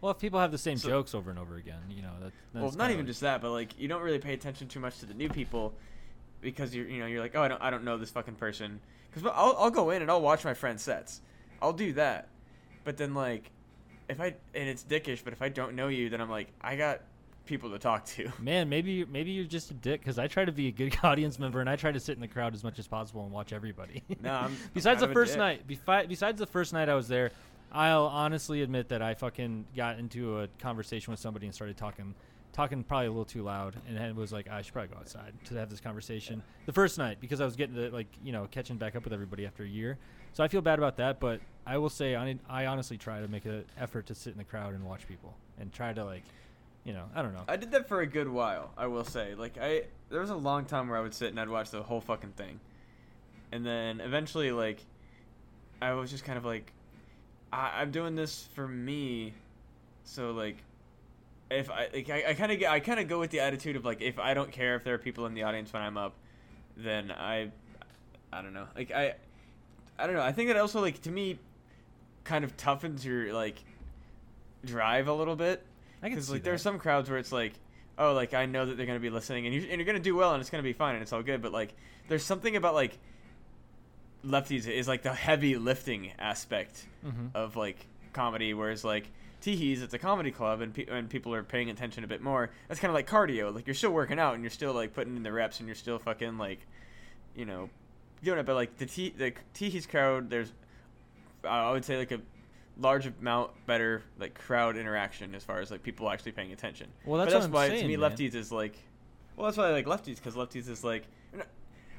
Well, 0.00 0.12
if 0.12 0.18
people 0.18 0.38
have 0.40 0.50
the 0.52 0.58
same 0.58 0.76
So- 0.78 0.88
jokes 0.88 1.14
over 1.14 1.30
and 1.30 1.38
over 1.38 1.56
again, 1.56 1.80
you 1.90 2.02
know, 2.02 2.12
that, 2.20 2.32
well, 2.54 2.64
that's 2.64 2.76
not 2.76 2.90
even 2.90 3.00
like- 3.04 3.08
just 3.08 3.20
that, 3.22 3.40
but 3.40 3.50
like 3.50 3.78
you 3.78 3.88
don't 3.88 4.02
really 4.02 4.18
pay 4.18 4.34
attention 4.34 4.68
too 4.68 4.80
much 4.80 4.98
to 5.00 5.06
the 5.06 5.14
new 5.14 5.28
people 5.28 5.74
because 6.40 6.74
you're 6.74 6.86
you 6.86 7.00
know 7.00 7.06
you're 7.06 7.20
like 7.20 7.34
oh 7.34 7.42
I 7.42 7.48
don't 7.48 7.60
I 7.62 7.70
don't 7.70 7.82
know 7.84 7.98
this 7.98 8.10
fucking 8.10 8.36
person 8.36 8.80
because 9.10 9.28
I'll 9.34 9.56
I'll 9.58 9.70
go 9.70 9.90
in 9.90 10.02
and 10.02 10.10
I'll 10.10 10.20
watch 10.22 10.44
my 10.44 10.54
friend's 10.54 10.82
sets, 10.82 11.20
I'll 11.60 11.72
do 11.72 11.92
that, 11.94 12.28
but 12.84 12.96
then 12.96 13.14
like 13.14 13.50
if 14.08 14.20
I 14.20 14.34
and 14.54 14.68
it's 14.68 14.84
dickish, 14.84 15.22
but 15.24 15.32
if 15.32 15.42
I 15.42 15.48
don't 15.48 15.74
know 15.74 15.88
you, 15.88 16.08
then 16.10 16.20
I'm 16.20 16.30
like 16.30 16.48
I 16.60 16.76
got 16.76 17.00
people 17.44 17.70
to 17.70 17.78
talk 17.78 18.04
to. 18.04 18.30
Man, 18.38 18.68
maybe 18.68 19.04
maybe 19.06 19.30
you're 19.32 19.46
just 19.46 19.70
a 19.70 19.74
dick 19.74 20.00
because 20.00 20.18
I 20.18 20.26
try 20.28 20.44
to 20.44 20.52
be 20.52 20.68
a 20.68 20.70
good 20.70 20.96
audience 21.02 21.38
member 21.38 21.60
and 21.60 21.68
I 21.68 21.76
try 21.76 21.90
to 21.90 21.98
sit 22.00 22.14
in 22.14 22.20
the 22.20 22.28
crowd 22.28 22.54
as 22.54 22.62
much 22.62 22.78
as 22.78 22.86
possible 22.86 23.24
and 23.24 23.32
watch 23.32 23.52
everybody. 23.52 24.04
No, 24.22 24.30
I'm- 24.32 24.44
I'm 24.44 24.56
besides 24.74 25.00
the 25.00 25.06
of 25.06 25.10
a 25.10 25.14
first 25.14 25.36
night, 25.38 25.66
besides 25.66 26.38
the 26.38 26.46
first 26.46 26.72
night 26.72 26.88
I 26.88 26.94
was 26.94 27.08
there, 27.08 27.32
I'll 27.72 28.06
honestly 28.06 28.62
admit 28.62 28.88
that 28.88 29.02
I 29.02 29.14
fucking 29.14 29.66
got 29.76 29.98
into 29.98 30.40
a 30.40 30.48
conversation 30.58 31.10
with 31.10 31.20
somebody 31.20 31.46
and 31.46 31.54
started 31.54 31.76
talking, 31.76 32.14
talking 32.52 32.82
probably 32.82 33.06
a 33.06 33.10
little 33.10 33.24
too 33.24 33.42
loud, 33.42 33.76
and 33.88 34.16
was 34.16 34.32
like 34.32 34.48
I 34.48 34.62
should 34.62 34.72
probably 34.72 34.94
go 34.94 34.98
outside 34.98 35.32
to 35.46 35.54
have 35.56 35.70
this 35.70 35.80
conversation. 35.80 36.42
The 36.66 36.72
first 36.72 36.98
night 36.98 37.18
because 37.20 37.40
I 37.40 37.44
was 37.44 37.56
getting 37.56 37.76
to 37.76 37.90
like 37.90 38.08
you 38.24 38.32
know 38.32 38.48
catching 38.50 38.76
back 38.76 38.96
up 38.96 39.04
with 39.04 39.12
everybody 39.12 39.46
after 39.46 39.62
a 39.64 39.68
year, 39.68 39.98
so 40.32 40.42
I 40.42 40.48
feel 40.48 40.62
bad 40.62 40.78
about 40.78 40.96
that. 40.96 41.20
But 41.20 41.40
I 41.66 41.78
will 41.78 41.90
say 41.90 42.16
I, 42.16 42.38
I 42.48 42.66
honestly 42.66 42.96
try 42.96 43.20
to 43.20 43.28
make 43.28 43.44
an 43.44 43.64
effort 43.78 44.06
to 44.06 44.14
sit 44.14 44.32
in 44.32 44.38
the 44.38 44.44
crowd 44.44 44.74
and 44.74 44.84
watch 44.84 45.06
people 45.06 45.34
and 45.60 45.72
try 45.72 45.92
to 45.92 46.04
like, 46.04 46.24
you 46.84 46.92
know, 46.92 47.04
I 47.14 47.22
don't 47.22 47.34
know. 47.34 47.44
I 47.48 47.56
did 47.56 47.72
that 47.72 47.88
for 47.88 48.00
a 48.00 48.06
good 48.06 48.28
while. 48.28 48.72
I 48.76 48.86
will 48.86 49.04
say, 49.04 49.34
like 49.34 49.58
I 49.60 49.84
there 50.08 50.20
was 50.20 50.30
a 50.30 50.36
long 50.36 50.64
time 50.64 50.88
where 50.88 50.98
I 50.98 51.02
would 51.02 51.14
sit 51.14 51.28
and 51.28 51.38
I'd 51.38 51.48
watch 51.48 51.70
the 51.70 51.82
whole 51.82 52.00
fucking 52.00 52.32
thing, 52.32 52.60
and 53.52 53.64
then 53.64 54.00
eventually, 54.00 54.52
like, 54.52 54.80
I 55.80 55.92
was 55.92 56.10
just 56.10 56.24
kind 56.24 56.38
of 56.38 56.44
like, 56.44 56.72
I, 57.52 57.80
I'm 57.80 57.90
doing 57.90 58.14
this 58.14 58.48
for 58.54 58.66
me, 58.66 59.34
so 60.04 60.32
like, 60.32 60.56
if 61.50 61.70
I 61.70 61.88
like, 61.92 62.10
I, 62.10 62.34
kind 62.34 62.52
of 62.52 62.62
I 62.62 62.80
kind 62.80 63.00
of 63.00 63.08
go 63.08 63.18
with 63.18 63.30
the 63.30 63.40
attitude 63.40 63.76
of 63.76 63.84
like, 63.84 64.00
if 64.00 64.18
I 64.18 64.34
don't 64.34 64.52
care 64.52 64.76
if 64.76 64.84
there 64.84 64.94
are 64.94 64.98
people 64.98 65.26
in 65.26 65.34
the 65.34 65.44
audience 65.44 65.72
when 65.72 65.82
I'm 65.82 65.96
up, 65.96 66.14
then 66.76 67.10
I, 67.10 67.50
I 68.32 68.42
don't 68.42 68.52
know, 68.52 68.66
like 68.76 68.90
I, 68.90 69.14
I 69.98 70.06
don't 70.06 70.14
know. 70.14 70.22
I 70.22 70.32
think 70.32 70.48
that 70.48 70.56
also 70.56 70.80
like 70.80 71.02
to 71.02 71.10
me, 71.10 71.38
kind 72.24 72.44
of 72.44 72.56
toughens 72.56 73.04
your 73.04 73.32
like 73.32 73.56
drive 74.64 75.08
a 75.08 75.12
little 75.12 75.36
bit. 75.36 75.64
I 76.02 76.10
can 76.10 76.20
see 76.22 76.34
like 76.34 76.42
there 76.42 76.54
are 76.54 76.58
some 76.58 76.78
crowds 76.78 77.08
where 77.08 77.18
it's 77.18 77.32
like 77.32 77.54
oh 77.98 78.12
like 78.12 78.32
i 78.32 78.46
know 78.46 78.64
that 78.64 78.76
they're 78.76 78.86
going 78.86 78.98
to 78.98 79.02
be 79.02 79.10
listening 79.10 79.46
and 79.46 79.54
you're, 79.54 79.64
and 79.64 79.72
you're 79.72 79.84
going 79.84 79.96
to 79.96 80.02
do 80.02 80.14
well 80.14 80.32
and 80.32 80.40
it's 80.40 80.50
going 80.50 80.62
to 80.62 80.68
be 80.68 80.72
fine 80.72 80.94
and 80.94 81.02
it's 81.02 81.12
all 81.12 81.22
good 81.22 81.42
but 81.42 81.52
like 81.52 81.74
there's 82.08 82.22
something 82.22 82.56
about 82.56 82.74
like 82.74 82.96
lefties 84.24 84.66
is 84.68 84.88
like 84.88 85.02
the 85.02 85.14
heavy 85.14 85.56
lifting 85.56 86.10
aspect 86.18 86.86
Mhm. 87.06 87.30
of 87.34 87.56
like 87.56 87.86
comedy 88.12 88.52
whereas 88.54 88.84
like 88.84 89.10
teehees 89.42 89.80
it's 89.82 89.94
a 89.94 89.98
comedy 89.98 90.32
club 90.32 90.60
and, 90.60 90.74
pe- 90.74 90.86
and 90.86 91.08
people 91.08 91.32
are 91.32 91.44
paying 91.44 91.70
attention 91.70 92.02
a 92.02 92.06
bit 92.08 92.20
more 92.20 92.50
that's 92.66 92.80
kind 92.80 92.90
of 92.90 92.94
like 92.94 93.08
cardio 93.08 93.54
like 93.54 93.66
you're 93.66 93.74
still 93.74 93.92
working 93.92 94.18
out 94.18 94.34
and 94.34 94.42
you're 94.42 94.50
still 94.50 94.72
like 94.72 94.92
putting 94.92 95.16
in 95.16 95.22
the 95.22 95.30
reps 95.32 95.60
and 95.60 95.68
you're 95.68 95.76
still 95.76 95.98
fucking 96.00 96.36
like 96.38 96.66
you 97.36 97.44
know 97.44 97.70
doing 98.24 98.38
it 98.40 98.44
but 98.46 98.56
like 98.56 98.76
the 98.78 98.86
T 98.86 99.10
the 99.16 99.32
teehees 99.54 99.88
crowd 99.88 100.28
there's 100.30 100.52
i 101.44 101.70
would 101.70 101.84
say 101.84 101.96
like 101.96 102.10
a 102.10 102.20
large 102.80 103.06
amount 103.06 103.50
better 103.66 104.02
like 104.18 104.34
crowd 104.34 104.76
interaction 104.76 105.34
as 105.36 105.44
far 105.44 105.60
as 105.60 105.70
like 105.70 105.82
people 105.84 106.10
actually 106.10 106.32
paying 106.32 106.50
attention 106.52 106.88
Well, 107.04 107.18
that's 107.20 107.32
but 107.32 107.40
that's 107.40 107.52
why 107.52 107.68
saying, 107.68 107.82
to 107.82 107.88
me 107.88 107.96
man. 107.96 108.10
lefties 108.10 108.34
is 108.34 108.50
like 108.50 108.74
well 109.36 109.44
that's 109.46 109.56
why 109.56 109.68
i 109.68 109.70
like 109.70 109.86
lefties 109.86 110.16
because 110.16 110.34
lefties 110.34 110.68
is 110.68 110.82
like 110.82 111.04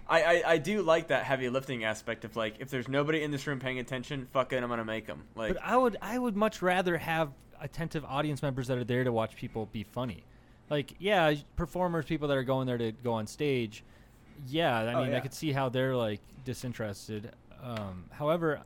I, 0.10 0.24
I, 0.24 0.44
I 0.54 0.58
do 0.58 0.82
like 0.82 1.08
that 1.10 1.24
heavy 1.24 1.50
lifting 1.50 1.84
aspect 1.84 2.26
of 2.26 2.36
like 2.36 2.56
if 2.60 2.70
there's 2.70 2.88
nobody 2.88 3.22
in 3.24 3.30
this 3.32 3.46
room 3.48 3.60
paying 3.60 3.78
attention 3.80 4.28
fuck 4.34 4.52
it 4.54 4.64
i'm 4.64 4.70
gonna 4.70 4.84
make 4.84 5.06
them 5.06 5.24
like 5.36 5.54
But 5.54 5.64
I 5.64 5.78
would 5.78 5.98
I 6.02 6.18
would 6.18 6.36
much 6.36 6.62
rather 6.62 6.98
have 6.98 7.32
attentive 7.62 8.04
audience 8.06 8.42
members 8.42 8.68
that 8.68 8.78
are 8.78 8.84
there 8.84 9.04
to 9.04 9.12
watch 9.12 9.36
people 9.36 9.68
be 9.72 9.84
funny. 9.84 10.24
Like, 10.70 10.94
yeah, 11.00 11.34
performers, 11.56 12.06
people 12.06 12.28
that 12.30 12.38
are 12.38 12.44
going 12.44 12.68
there 12.68 12.78
to 12.78 12.92
go 12.92 13.14
on 13.14 13.28
stage. 13.28 13.84
Yeah, 14.48 14.78
I 14.80 14.94
Oh, 14.94 15.04
mean, 15.04 15.14
I 15.14 15.20
could 15.20 15.34
see 15.34 15.52
how 15.52 15.68
they're 15.70 15.96
like 15.96 16.22
disinterested. 16.46 17.32
Um, 17.62 18.06
however, 18.12 18.62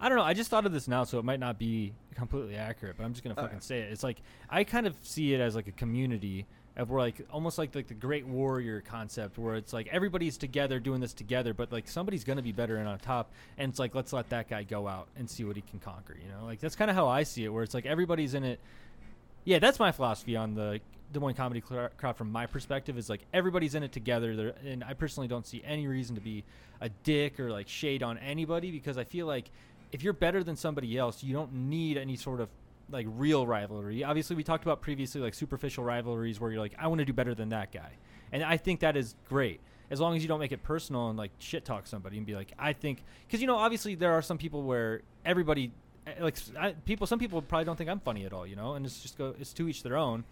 I 0.00 0.08
don't 0.08 0.18
know. 0.18 0.24
I 0.24 0.34
just 0.34 0.50
thought 0.50 0.66
of 0.66 0.72
this 0.72 0.88
now, 0.88 1.04
so 1.04 1.18
it 1.18 1.24
might 1.24 1.40
not 1.40 1.58
be 1.58 1.92
completely 2.14 2.56
accurate, 2.56 2.96
but 2.98 3.04
I'm 3.04 3.12
just 3.12 3.22
gonna 3.24 3.34
Oh, 3.38 3.42
fucking 3.42 3.58
yeah. 3.58 3.62
say 3.62 3.78
it. 3.80 3.92
It's 3.92 4.02
like 4.02 4.20
I 4.50 4.64
kind 4.64 4.86
of 4.86 4.94
see 5.02 5.32
it 5.32 5.40
as 5.40 5.54
like 5.54 5.68
a 5.68 5.72
community 5.72 6.46
of 6.76 6.90
where 6.90 7.00
like 7.00 7.20
almost 7.32 7.56
like 7.56 7.74
like 7.74 7.86
the 7.86 7.94
great 7.94 8.26
warrior 8.26 8.80
concept 8.80 9.38
where 9.38 9.54
it's 9.54 9.72
like 9.72 9.86
everybody's 9.92 10.36
together 10.36 10.80
doing 10.80 11.00
this 11.00 11.12
together 11.12 11.54
but 11.54 11.70
like 11.70 11.86
somebody's 11.88 12.24
gonna 12.24 12.42
be 12.42 12.52
better 12.52 12.76
and 12.76 12.88
on 12.88 12.98
top 12.98 13.30
and 13.58 13.70
it's 13.70 13.78
like 13.78 13.94
let's 13.94 14.12
let 14.12 14.28
that 14.30 14.48
guy 14.48 14.62
go 14.62 14.88
out 14.88 15.06
and 15.16 15.28
see 15.28 15.44
what 15.44 15.56
he 15.56 15.62
can 15.62 15.78
conquer 15.78 16.16
you 16.20 16.28
know? 16.28 16.44
Like 16.44 16.60
that's 16.60 16.76
kind 16.76 16.90
of 16.90 16.96
how 16.96 17.08
i 17.08 17.22
see 17.22 17.44
it 17.44 17.48
where 17.48 17.62
it's 17.62 17.74
like 17.74 17.86
everybody's 17.86 18.34
in 18.34 18.44
it. 18.44 18.60
Yeah 19.44 19.58
that's 19.58 19.78
my 19.78 19.92
philosophy 19.92 20.36
on 20.36 20.54
the 20.54 20.80
Des 21.12 21.20
Moines 21.20 21.34
comedy 21.34 21.60
crowd 21.60 22.16
from 22.16 22.32
my 22.32 22.46
perspective 22.46 22.98
is 22.98 23.08
like 23.08 23.20
everybody's 23.32 23.76
in 23.76 23.84
it 23.84 23.92
together 23.92 24.34
there 24.34 24.54
and 24.66 24.82
i 24.82 24.94
personally 24.94 25.28
don't 25.28 25.46
see 25.46 25.62
any 25.64 25.86
reason 25.86 26.16
to 26.16 26.20
be 26.20 26.42
a 26.80 26.88
dick 26.88 27.38
or 27.38 27.50
like 27.50 27.68
shade 27.68 28.02
on 28.02 28.18
anybody 28.18 28.72
because 28.72 28.98
i 28.98 29.04
feel 29.04 29.26
like 29.26 29.48
if 29.92 30.02
you're 30.02 30.12
better 30.12 30.42
than 30.42 30.56
somebody 30.56 30.98
else 30.98 31.22
you 31.22 31.32
don't 31.32 31.52
need 31.52 31.96
any 31.96 32.16
sort 32.16 32.40
of 32.40 32.48
like 32.90 33.06
real 33.10 33.46
rivalry. 33.46 34.04
Obviously, 34.04 34.36
we 34.36 34.42
talked 34.44 34.64
about 34.64 34.80
previously 34.80 35.20
like 35.20 35.34
superficial 35.34 35.84
rivalries 35.84 36.40
where 36.40 36.50
you're 36.50 36.60
like, 36.60 36.74
I 36.78 36.86
want 36.88 36.98
to 37.00 37.04
do 37.04 37.12
better 37.12 37.34
than 37.34 37.48
that 37.50 37.72
guy, 37.72 37.92
and 38.32 38.42
I 38.42 38.56
think 38.56 38.80
that 38.80 38.96
is 38.96 39.14
great 39.28 39.60
as 39.90 40.00
long 40.00 40.16
as 40.16 40.22
you 40.22 40.28
don't 40.28 40.40
make 40.40 40.50
it 40.52 40.62
personal 40.62 41.08
and 41.10 41.18
like 41.18 41.30
shit 41.38 41.64
talk 41.64 41.86
somebody 41.86 42.16
and 42.16 42.26
be 42.26 42.34
like, 42.34 42.52
I 42.58 42.72
think 42.72 43.02
because 43.26 43.40
you 43.40 43.46
know 43.46 43.56
obviously 43.56 43.94
there 43.94 44.12
are 44.12 44.22
some 44.22 44.38
people 44.38 44.62
where 44.62 45.02
everybody 45.24 45.70
eh, 46.06 46.12
like 46.20 46.36
s- 46.36 46.52
I, 46.58 46.72
people 46.72 47.06
some 47.06 47.18
people 47.18 47.42
probably 47.42 47.66
don't 47.66 47.76
think 47.76 47.90
I'm 47.90 48.00
funny 48.00 48.24
at 48.24 48.32
all, 48.32 48.46
you 48.46 48.56
know, 48.56 48.74
and 48.74 48.84
it's 48.86 49.00
just 49.00 49.18
go 49.18 49.34
it's 49.38 49.52
to 49.54 49.68
each 49.68 49.82
their 49.82 49.96
own, 49.96 50.24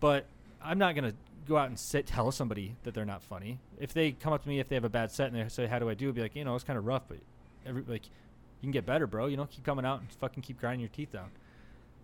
but 0.00 0.26
I'm 0.62 0.78
not 0.78 0.94
gonna 0.94 1.14
go 1.48 1.56
out 1.56 1.66
and 1.68 1.76
sit 1.78 2.06
tell 2.06 2.30
somebody 2.30 2.76
that 2.84 2.94
they're 2.94 3.04
not 3.04 3.22
funny. 3.24 3.58
If 3.80 3.92
they 3.92 4.12
come 4.12 4.32
up 4.32 4.42
to 4.44 4.48
me 4.48 4.60
if 4.60 4.68
they 4.68 4.76
have 4.76 4.84
a 4.84 4.88
bad 4.88 5.10
set 5.10 5.32
and 5.32 5.36
they 5.36 5.48
say 5.48 5.66
how 5.66 5.80
do 5.80 5.90
I 5.90 5.94
do, 5.94 6.08
I'd 6.08 6.14
be 6.14 6.22
like, 6.22 6.36
you 6.36 6.44
know, 6.44 6.54
it's 6.54 6.64
kind 6.64 6.78
of 6.78 6.86
rough, 6.86 7.02
but 7.08 7.18
every 7.66 7.82
like 7.86 8.04
You 8.06 8.66
can 8.66 8.70
get 8.70 8.86
better, 8.86 9.08
bro. 9.08 9.26
You 9.26 9.36
know, 9.36 9.46
keep 9.46 9.64
coming 9.64 9.84
out 9.84 10.00
and 10.00 10.08
fucking 10.12 10.44
keep 10.44 10.60
grinding 10.60 10.80
your 10.80 10.90
teeth 10.90 11.10
down. 11.12 11.30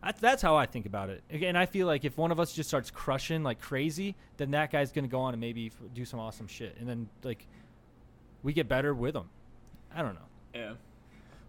That's 0.03 0.21
that's 0.21 0.43
how 0.43 0.57
I 0.57 0.67
think 0.67 0.87
about 0.87 1.11
it. 1.11 1.23
Again, 1.31 1.57
I 1.57 1.67
feel 1.67 1.87
like 1.87 2.05
if 2.05 2.17
one 2.17 2.31
of 2.31 2.39
us 2.39 2.53
just 2.53 2.69
starts 2.69 2.91
crushing 2.91 3.43
like 3.43 3.61
crazy, 3.61 4.15
then 4.37 4.53
that 4.53 4.71
guy's 4.71 4.93
gonna 4.93 5.09
go 5.09 5.21
on 5.21 5.35
and 5.35 5.41
maybe 5.41 5.73
do 5.95 6.05
some 6.05 6.21
awesome 6.21 6.47
shit, 6.47 6.77
and 6.79 6.89
then 6.89 7.09
like 7.25 7.47
we 8.43 8.53
get 8.53 8.69
better 8.69 8.95
with 8.95 9.17
him. 9.17 9.29
I 9.95 10.03
don't 10.03 10.15
know. 10.15 10.21
Yeah. 10.55 10.73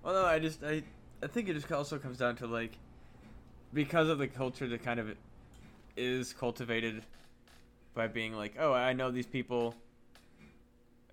Well, 0.04 0.14
no, 0.14 0.26
I 0.26 0.40
just 0.40 0.64
I 0.64 0.84
I 1.22 1.28
think 1.28 1.50
it 1.50 1.54
just 1.54 1.72
also 1.72 2.00
comes 2.00 2.18
down 2.18 2.36
to 2.38 2.48
like 2.48 2.78
because 3.74 4.10
of 4.10 4.18
the 4.18 4.28
culture 4.28 4.68
that 4.68 4.84
kind 4.84 5.00
of 5.00 5.16
is 5.96 6.34
cultivated 6.34 7.04
by 7.94 8.08
being 8.08 8.34
like, 8.34 8.56
oh, 8.60 8.74
I 8.74 8.94
know 8.94 9.12
these 9.12 9.28
people, 9.28 9.76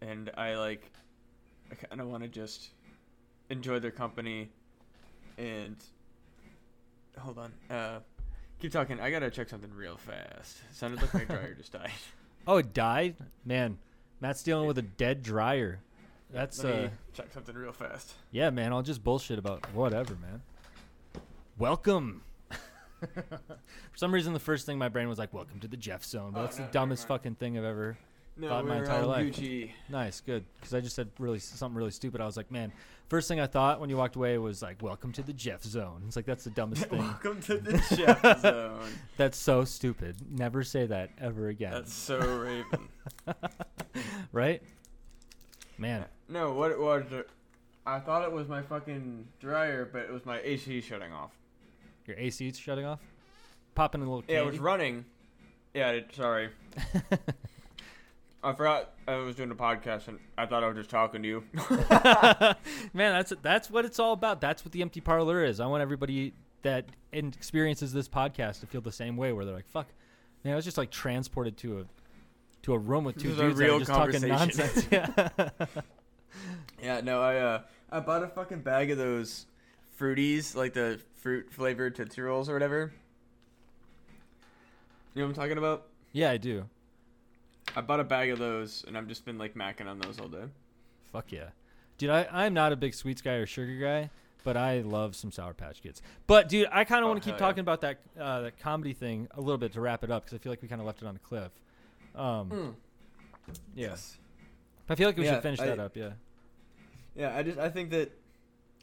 and 0.01 0.31
I 0.39 0.55
like 0.57 0.91
I 1.71 1.75
kind 1.75 2.01
of 2.01 2.09
want 2.09 2.23
to 2.23 2.29
just 2.29 2.71
enjoy 3.51 3.79
their 3.79 3.91
company, 3.91 4.49
and 5.37 5.77
hold 7.19 7.39
on, 7.39 7.53
uh, 7.71 8.01
keep 8.61 8.73
talking. 8.73 9.01
I 9.01 9.11
gotta 9.11 9.31
check 9.31 9.49
something 9.49 9.73
real 9.75 9.97
fast. 9.97 10.59
Sounded 10.73 11.01
like 11.03 11.13
my 11.15 11.25
dryer 11.35 11.55
just 11.55 11.73
died. 11.73 11.91
Oh, 12.47 12.57
it 12.59 12.73
died, 12.73 13.17
man. 13.45 13.79
Matt's 14.21 14.43
dealing 14.43 14.67
with 14.67 14.79
a 14.79 14.83
dead 14.83 15.23
dryer. 15.23 15.81
That's 16.33 16.63
Let 16.65 16.75
me 16.77 16.85
uh, 16.87 16.89
check 17.13 17.33
something 17.33 17.55
real 17.55 17.73
fast. 17.73 18.15
yeah, 18.33 18.51
man. 18.51 18.73
I'll 18.73 18.83
just 18.83 19.05
bullshit 19.05 19.39
about 19.39 19.65
whatever, 19.73 20.15
man. 20.17 20.43
Welcome. 21.59 22.23
For 23.15 23.97
some 23.97 24.13
reason, 24.13 24.33
the 24.33 24.39
first 24.41 24.67
thing 24.67 24.79
my 24.79 24.89
brain 24.89 25.09
was 25.09 25.19
like, 25.19 25.33
"Welcome 25.35 25.61
to 25.61 25.69
the 25.69 25.77
Jeff 25.77 26.05
Zone." 26.05 26.33
But 26.33 26.41
Oh, 26.41 26.43
that's 26.43 26.57
no, 26.57 26.63
the 26.63 26.67
never 26.69 26.73
dumbest 26.73 27.03
mind. 27.09 27.21
fucking 27.21 27.35
thing 27.37 27.59
I've 27.59 27.65
ever 27.65 27.97
No, 28.39 28.49
Thought 28.49 28.67
my 28.67 28.77
we're 28.77 28.83
entire 28.83 29.07
life. 29.07 29.27
Gucci. 29.35 29.71
Nice, 29.89 30.21
good. 30.21 30.45
Because 30.57 30.75
I 30.75 30.81
just 30.81 30.95
said 30.95 31.09
really 31.19 31.39
something 31.39 31.77
really 31.77 31.91
stupid. 31.91 32.21
I 32.21 32.27
was 32.27 32.37
like, 32.37 32.51
man, 32.51 32.71
first 33.09 33.29
thing 33.29 33.41
I 33.41 33.47
thought 33.47 33.81
when 33.81 33.89
you 33.89 33.97
walked 33.97 34.15
away 34.17 34.37
was 34.37 34.61
like, 34.61 34.83
"Welcome 34.83 35.13
to 35.13 35.23
the 35.23 35.33
Jeff 35.33 35.63
Zone." 35.63 36.03
It's 36.07 36.17
like 36.17 36.27
that's 36.27 36.45
the 36.45 36.51
dumbest 36.51 36.85
thing. 36.91 36.99
Welcome 36.99 37.41
to 37.43 37.57
the 37.57 37.79
Jeff 37.97 38.41
Zone. 38.43 38.91
That's 39.17 39.39
so 39.39 39.65
stupid. 39.65 40.17
Never 40.31 40.63
say 40.65 40.85
that 40.87 41.11
ever 41.19 41.49
again. 41.49 41.73
That's 41.73 41.95
so 41.95 42.19
Raven. 42.19 42.89
right? 44.33 44.63
Man, 45.79 46.05
No, 46.29 46.53
what 46.53 46.71
it 46.71 46.81
was, 46.81 47.05
uh, 47.13 47.23
I 47.87 48.01
thought 48.01 48.23
it 48.25 48.33
was 48.33 48.49
my 48.49 48.63
fucking 48.63 49.29
dryer, 49.41 49.89
but 49.91 50.03
it 50.03 50.13
was 50.13 50.25
my 50.27 50.41
AC 50.41 50.81
shutting 50.81 51.13
off. 51.13 51.33
your 52.07 52.17
AC's 52.19 52.59
shutting 52.59 52.85
off. 52.87 53.01
Popping 53.75 54.01
a 54.03 54.05
little. 54.05 54.25
Yeah, 54.29 54.41
it 54.41 54.47
was 54.47 54.59
running. 54.59 55.05
Yeah, 55.75 55.91
it, 55.91 56.15
sorry. 56.15 56.49
I 58.47 58.53
forgot 58.53 58.93
I 59.09 59.17
was 59.17 59.35
doing 59.35 59.51
a 59.51 59.57
podcast 59.57 60.07
and 60.07 60.21
I 60.39 60.47
thought 60.47 60.63
I 60.63 60.69
was 60.69 60.77
just 60.77 60.89
talking 60.89 61.21
to 61.21 61.29
you. 61.29 61.43
Man, 62.95 63.13
that's 63.13 63.33
that's 63.43 63.69
what 63.69 63.85
it's 63.85 63.99
all 63.99 64.13
about. 64.13 64.41
That's 64.41 64.65
what 64.65 64.71
the 64.71 64.83
empty 64.83 65.01
parlor 65.01 65.45
is. 65.45 65.59
I 65.59 65.67
want 65.67 65.83
everybody 65.83 66.33
that 66.63 66.87
experiences 67.13 67.93
this 67.93 68.09
podcast 68.09 68.61
to 68.61 68.67
feel 68.67 68.81
the 68.81 68.93
same 68.93 69.17
way, 69.17 69.33
where 69.33 69.45
they're 69.45 69.53
like, 69.53 69.67
"Fuck, 69.67 69.89
man, 70.45 70.53
I 70.53 70.57
was 70.57 70.65
just 70.65 70.79
like 70.79 70.93
transported 70.93 71.57
to 71.59 71.81
a 71.81 71.85
to 72.63 72.75
a 72.75 72.79
room 72.79 73.03
with 73.03 73.19
two 73.21 73.33
a 73.33 73.35
dudes 73.35 73.59
that 73.59 73.69
are 73.69 73.79
just 73.81 73.91
talking 73.91 74.29
nonsense." 74.29 74.87
Yeah. 74.93 75.49
yeah, 76.81 77.01
no, 77.01 77.21
I 77.21 77.39
uh, 77.39 77.63
I 77.91 77.99
bought 77.99 78.23
a 78.23 78.29
fucking 78.29 78.61
bag 78.61 78.93
of 78.93 78.99
those 78.99 79.47
fruities, 79.99 80.55
like 80.55 80.73
the 80.73 81.01
fruit 81.17 81.51
flavored 81.51 81.97
Tootsie 81.97 82.21
Rolls 82.21 82.49
or 82.49 82.53
whatever. 82.53 82.93
You 85.15 85.23
know 85.23 85.27
what 85.27 85.37
I'm 85.37 85.43
talking 85.43 85.59
about? 85.59 85.89
yeah, 86.13 86.31
I 86.31 86.37
do. 86.37 86.69
I 87.75 87.81
bought 87.81 88.01
a 88.01 88.05
bag 88.05 88.31
of 88.31 88.39
those 88.39 88.85
and 88.87 88.97
I've 88.97 89.07
just 89.09 89.25
been 89.25 89.39
like 89.39 89.55
macking 89.55 89.87
on 89.87 89.99
those 89.99 90.19
all 90.21 90.29
day. 90.29 90.45
Fuck 91.13 91.33
yeah, 91.33 91.49
dude. 91.99 92.11
I 92.11 92.27
I'm 92.33 92.55
not 92.55 92.73
a 92.73 92.77
big 92.77 92.95
sweets 92.95 93.21
guy 93.23 93.35
or 93.35 93.47
sugar 93.47 93.77
guy, 93.79 94.11
but 94.45 94.57
I 94.57 94.81
love 94.81 95.15
some 95.17 95.31
Sour 95.33 95.55
Patch 95.55 95.83
Kids. 95.83 96.03
But 96.27 96.49
dude, 96.49 96.69
I 96.73 96.85
kind 96.85 97.01
of 97.01 97.07
Oh, 97.07 97.09
want 97.13 97.23
to 97.23 97.27
keep 97.29 97.39
hell 97.39 97.47
yeah. 97.47 97.51
talking 97.51 97.61
about 97.61 97.81
that 97.83 97.99
uh, 98.19 98.41
that 98.43 98.59
comedy 98.59 98.93
thing 98.93 99.29
a 99.33 99.41
little 99.41 99.59
bit 99.59 99.73
to 99.75 99.81
wrap 99.81 100.05
it 100.05 100.11
up 100.11 100.25
because 100.25 100.37
I 100.37 100.39
feel 100.43 100.53
like 100.53 100.63
we 100.63 100.69
kind 100.69 100.81
of 100.81 100.87
left 100.87 101.03
it 101.03 101.07
on 101.09 101.17
a 101.17 101.19
cliff. 101.19 101.53
Um, 102.15 102.75
yeah. 103.75 103.89
Yes. 103.91 104.17
I 104.89 104.95
feel 104.95 105.09
like 105.09 105.17
we 105.17 105.25
Yeah, 105.25 105.35
should 105.35 105.43
finish 105.43 105.61
I- 105.61 105.67
that 105.67 105.79
up. 105.81 105.97
Yeah. 105.97 106.11
Yeah, 107.15 107.35
I 107.37 107.43
just 107.43 107.59
I 107.59 107.69
think 107.71 107.91
that 107.91 108.11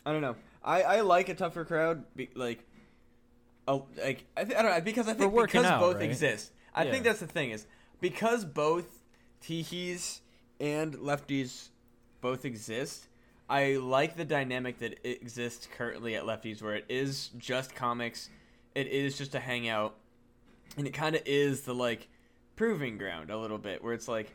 I 0.06 0.12
don't 0.12 0.22
know. 0.22 0.36
I 0.64 0.82
I 0.84 1.02
like 1.02 1.30
a 1.30 1.36
tougher 1.36 1.66
crowd 1.66 2.04
be, 2.16 2.30
like 2.36 2.64
oh 3.68 3.86
like 4.04 4.26
I, 4.36 4.44
th- 4.44 4.58
I 4.58 4.62
don't 4.64 4.72
know 4.72 4.82
because 4.82 5.08
I 5.08 5.14
think 5.14 5.34
because 5.36 5.66
out, 5.66 5.80
both 5.80 5.96
right? 5.98 6.04
exist. 6.10 6.52
I 6.74 6.84
Yeah. 6.86 6.92
think 6.92 7.04
that's 7.04 7.20
the 7.20 7.28
thing 7.28 7.52
is 7.52 7.68
because 8.04 8.44
both 8.44 9.00
teehees 9.42 10.20
and 10.60 10.94
lefties 10.96 11.70
both 12.20 12.44
exist. 12.44 13.08
I 13.50 13.78
like 13.78 14.18
the 14.18 14.26
dynamic 14.26 14.80
that 14.80 15.00
exists 15.06 15.70
currently 15.78 16.16
at 16.16 16.24
lefties 16.26 16.62
where 16.62 16.76
it 16.76 16.86
is 16.90 17.30
just 17.38 17.74
comics, 17.76 18.30
it 18.76 18.88
is 18.88 19.18
just 19.18 19.36
a 19.36 19.40
hangout, 19.40 19.96
and 20.78 20.86
it 20.86 20.92
kind 20.92 21.16
of 21.16 21.22
is 21.26 21.62
the 21.62 21.74
like 21.74 22.10
proving 22.58 22.98
ground 22.98 23.30
a 23.30 23.38
little 23.38 23.58
bit 23.58 23.82
where 23.82 23.94
it's 23.94 24.10
like 24.10 24.34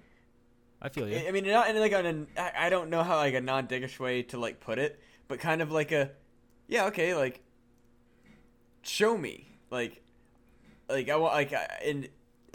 I 0.81 0.89
feel 0.89 1.07
you. 1.07 1.17
I- 1.19 1.29
I 1.29 1.31
mean, 1.31 1.47
not 1.47 1.69
in 1.69 1.79
like 1.79 1.93
an 1.93 2.27
I 2.39 2.53
I 2.57 2.69
don't 2.71 2.89
know 2.89 3.03
how 3.03 3.17
like 3.17 3.35
a 3.35 3.41
non-dickish 3.43 3.99
way 3.99 4.23
to 4.25 4.39
like 4.39 4.61
put 4.61 4.79
it, 4.79 4.99
but 5.27 5.41
kind 5.41 5.61
of 5.61 5.71
like 5.71 5.93
a, 5.93 6.11
yeah, 6.69 6.87
okay, 6.87 7.15
like, 7.15 7.43
show 8.81 9.19
me, 9.19 9.47
like, 9.71 10.01
like 10.89 11.11
I 11.11 11.17
want 11.17 11.35
like 11.35 11.53
I- 11.53 11.81
and 11.85 12.09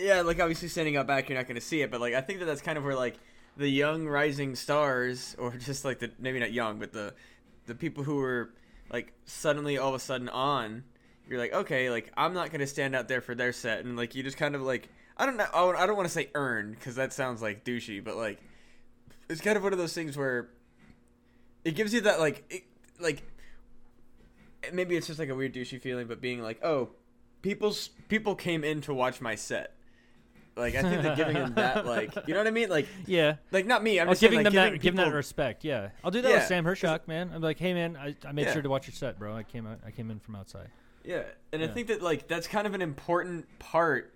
yeah, 0.03 0.21
like 0.21 0.39
obviously 0.39 0.67
standing 0.67 0.97
up 0.97 1.07
back, 1.07 1.29
you're 1.29 1.37
not 1.37 1.47
gonna 1.47 1.61
see 1.61 1.81
it, 1.81 1.89
but 1.89 2.01
like 2.01 2.13
I 2.13 2.21
think 2.21 2.39
that 2.39 2.45
that's 2.45 2.61
kind 2.61 2.77
of 2.77 2.83
where 2.83 2.95
like 2.95 3.17
the 3.55 3.69
young 3.69 4.07
rising 4.07 4.55
stars, 4.55 5.35
or 5.39 5.51
just 5.51 5.85
like 5.85 5.99
the 5.99 6.11
maybe 6.19 6.39
not 6.39 6.51
young, 6.51 6.79
but 6.79 6.91
the 6.91 7.13
the 7.65 7.75
people 7.75 8.03
who 8.03 8.17
were 8.17 8.53
like 8.91 9.13
suddenly 9.25 9.77
all 9.77 9.89
of 9.89 9.95
a 9.95 9.99
sudden 9.99 10.29
on, 10.29 10.83
you're 11.27 11.39
like, 11.39 11.53
okay, 11.53 11.89
like 11.89 12.11
I'm 12.17 12.33
not 12.33 12.51
gonna 12.51 12.67
stand 12.67 12.95
out 12.95 13.07
there 13.07 13.21
for 13.21 13.33
their 13.33 13.53
set, 13.53 13.85
and 13.85 13.95
like 13.95 14.13
you 14.15 14.23
just 14.23 14.37
kind 14.37 14.55
of 14.55 14.61
like 14.61 14.89
I 15.15 15.25
don't 15.25 15.37
know, 15.37 15.47
oh, 15.53 15.71
I 15.71 15.85
don't 15.85 15.95
want 15.95 16.07
to 16.07 16.13
say 16.13 16.29
earn 16.35 16.71
because 16.71 16.95
that 16.95 17.13
sounds 17.13 17.41
like 17.41 17.63
douchey, 17.63 18.03
but 18.03 18.17
like 18.17 18.39
it's 19.29 19.41
kind 19.41 19.55
of 19.55 19.63
one 19.63 19.71
of 19.71 19.79
those 19.79 19.93
things 19.93 20.17
where 20.17 20.49
it 21.63 21.75
gives 21.75 21.93
you 21.93 22.01
that 22.01 22.19
like 22.19 22.43
it, 22.49 22.63
like 22.99 23.23
maybe 24.73 24.95
it's 24.95 25.07
just 25.07 25.19
like 25.19 25.29
a 25.29 25.35
weird 25.35 25.53
douchey 25.53 25.79
feeling, 25.79 26.07
but 26.07 26.19
being 26.19 26.41
like, 26.41 26.63
oh, 26.63 26.89
people's 27.41 27.89
people 28.09 28.35
came 28.35 28.63
in 28.63 28.81
to 28.81 28.93
watch 28.93 29.21
my 29.21 29.35
set. 29.35 29.75
Like 30.55 30.75
I 30.75 30.81
think 30.83 31.01
that 31.01 31.17
giving 31.17 31.33
them 31.33 31.53
that 31.55 31.85
like 31.85 32.15
you 32.27 32.33
know 32.33 32.39
what 32.39 32.47
I 32.47 32.51
mean 32.51 32.69
like 32.69 32.87
yeah. 33.07 33.37
like 33.51 33.65
not 33.65 33.83
me 33.83 33.99
I'm 33.99 34.07
just 34.07 34.19
saying, 34.21 34.31
giving 34.31 34.45
like, 34.45 34.53
them 34.53 34.73
that, 34.73 34.81
giving 34.81 34.97
that 34.97 35.13
respect. 35.13 35.63
Yeah, 35.63 35.89
I'll 36.03 36.11
do 36.11 36.21
that 36.21 36.29
Yeah, 36.29 36.35
with 36.35 36.47
Sam 36.47 36.63
Hershock, 36.63 37.07
man. 37.07 37.31
I'm 37.33 37.41
like, 37.41 37.57
hey, 37.57 37.73
man, 37.73 37.97
I, 37.97 38.15
I 38.27 38.31
made 38.31 38.43
Yeah. 38.45 38.53
sure 38.53 38.61
to 38.61 38.69
watch 38.69 38.87
your 38.87 38.93
set, 38.93 39.17
bro. 39.17 39.35
I 39.35 39.43
came 39.43 39.65
out, 39.65 39.79
I 39.85 39.91
came 39.91 40.11
in 40.11 40.19
from 40.19 40.35
outside. 40.35 40.69
Yeah, 41.03 41.23
and 41.51 41.63
I 41.63 41.67
think 41.67 41.87
that 41.87 42.01
like 42.01 42.27
that's 42.27 42.47
kind 42.47 42.65
of 42.65 42.73
an 42.73 42.81
important 42.81 43.47
part 43.59 44.13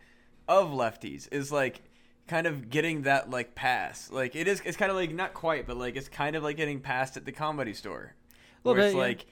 of 0.47 0.69
lefties 0.69 1.27
is 1.31 1.51
like 1.51 1.81
kind 2.27 2.47
of 2.47 2.69
getting 2.69 3.03
that 3.03 3.29
like 3.29 3.55
pass. 3.55 4.09
Like 4.11 4.35
it 4.35 4.47
is, 4.47 4.61
it's 4.65 4.77
kind 4.77 4.91
of 4.91 4.97
like 4.97 5.13
not 5.13 5.33
quite, 5.33 5.67
but 5.67 5.77
like 5.77 5.95
it's 5.95 6.09
kind 6.09 6.35
of 6.35 6.43
like 6.43 6.57
getting 6.57 6.79
passed 6.79 7.17
at 7.17 7.25
the 7.25 7.31
comedy 7.31 7.73
store, 7.73 8.13
where 8.63 8.77
it's 8.77 8.87
bit, 8.87 8.93
yeah. 8.93 9.01
like 9.01 9.25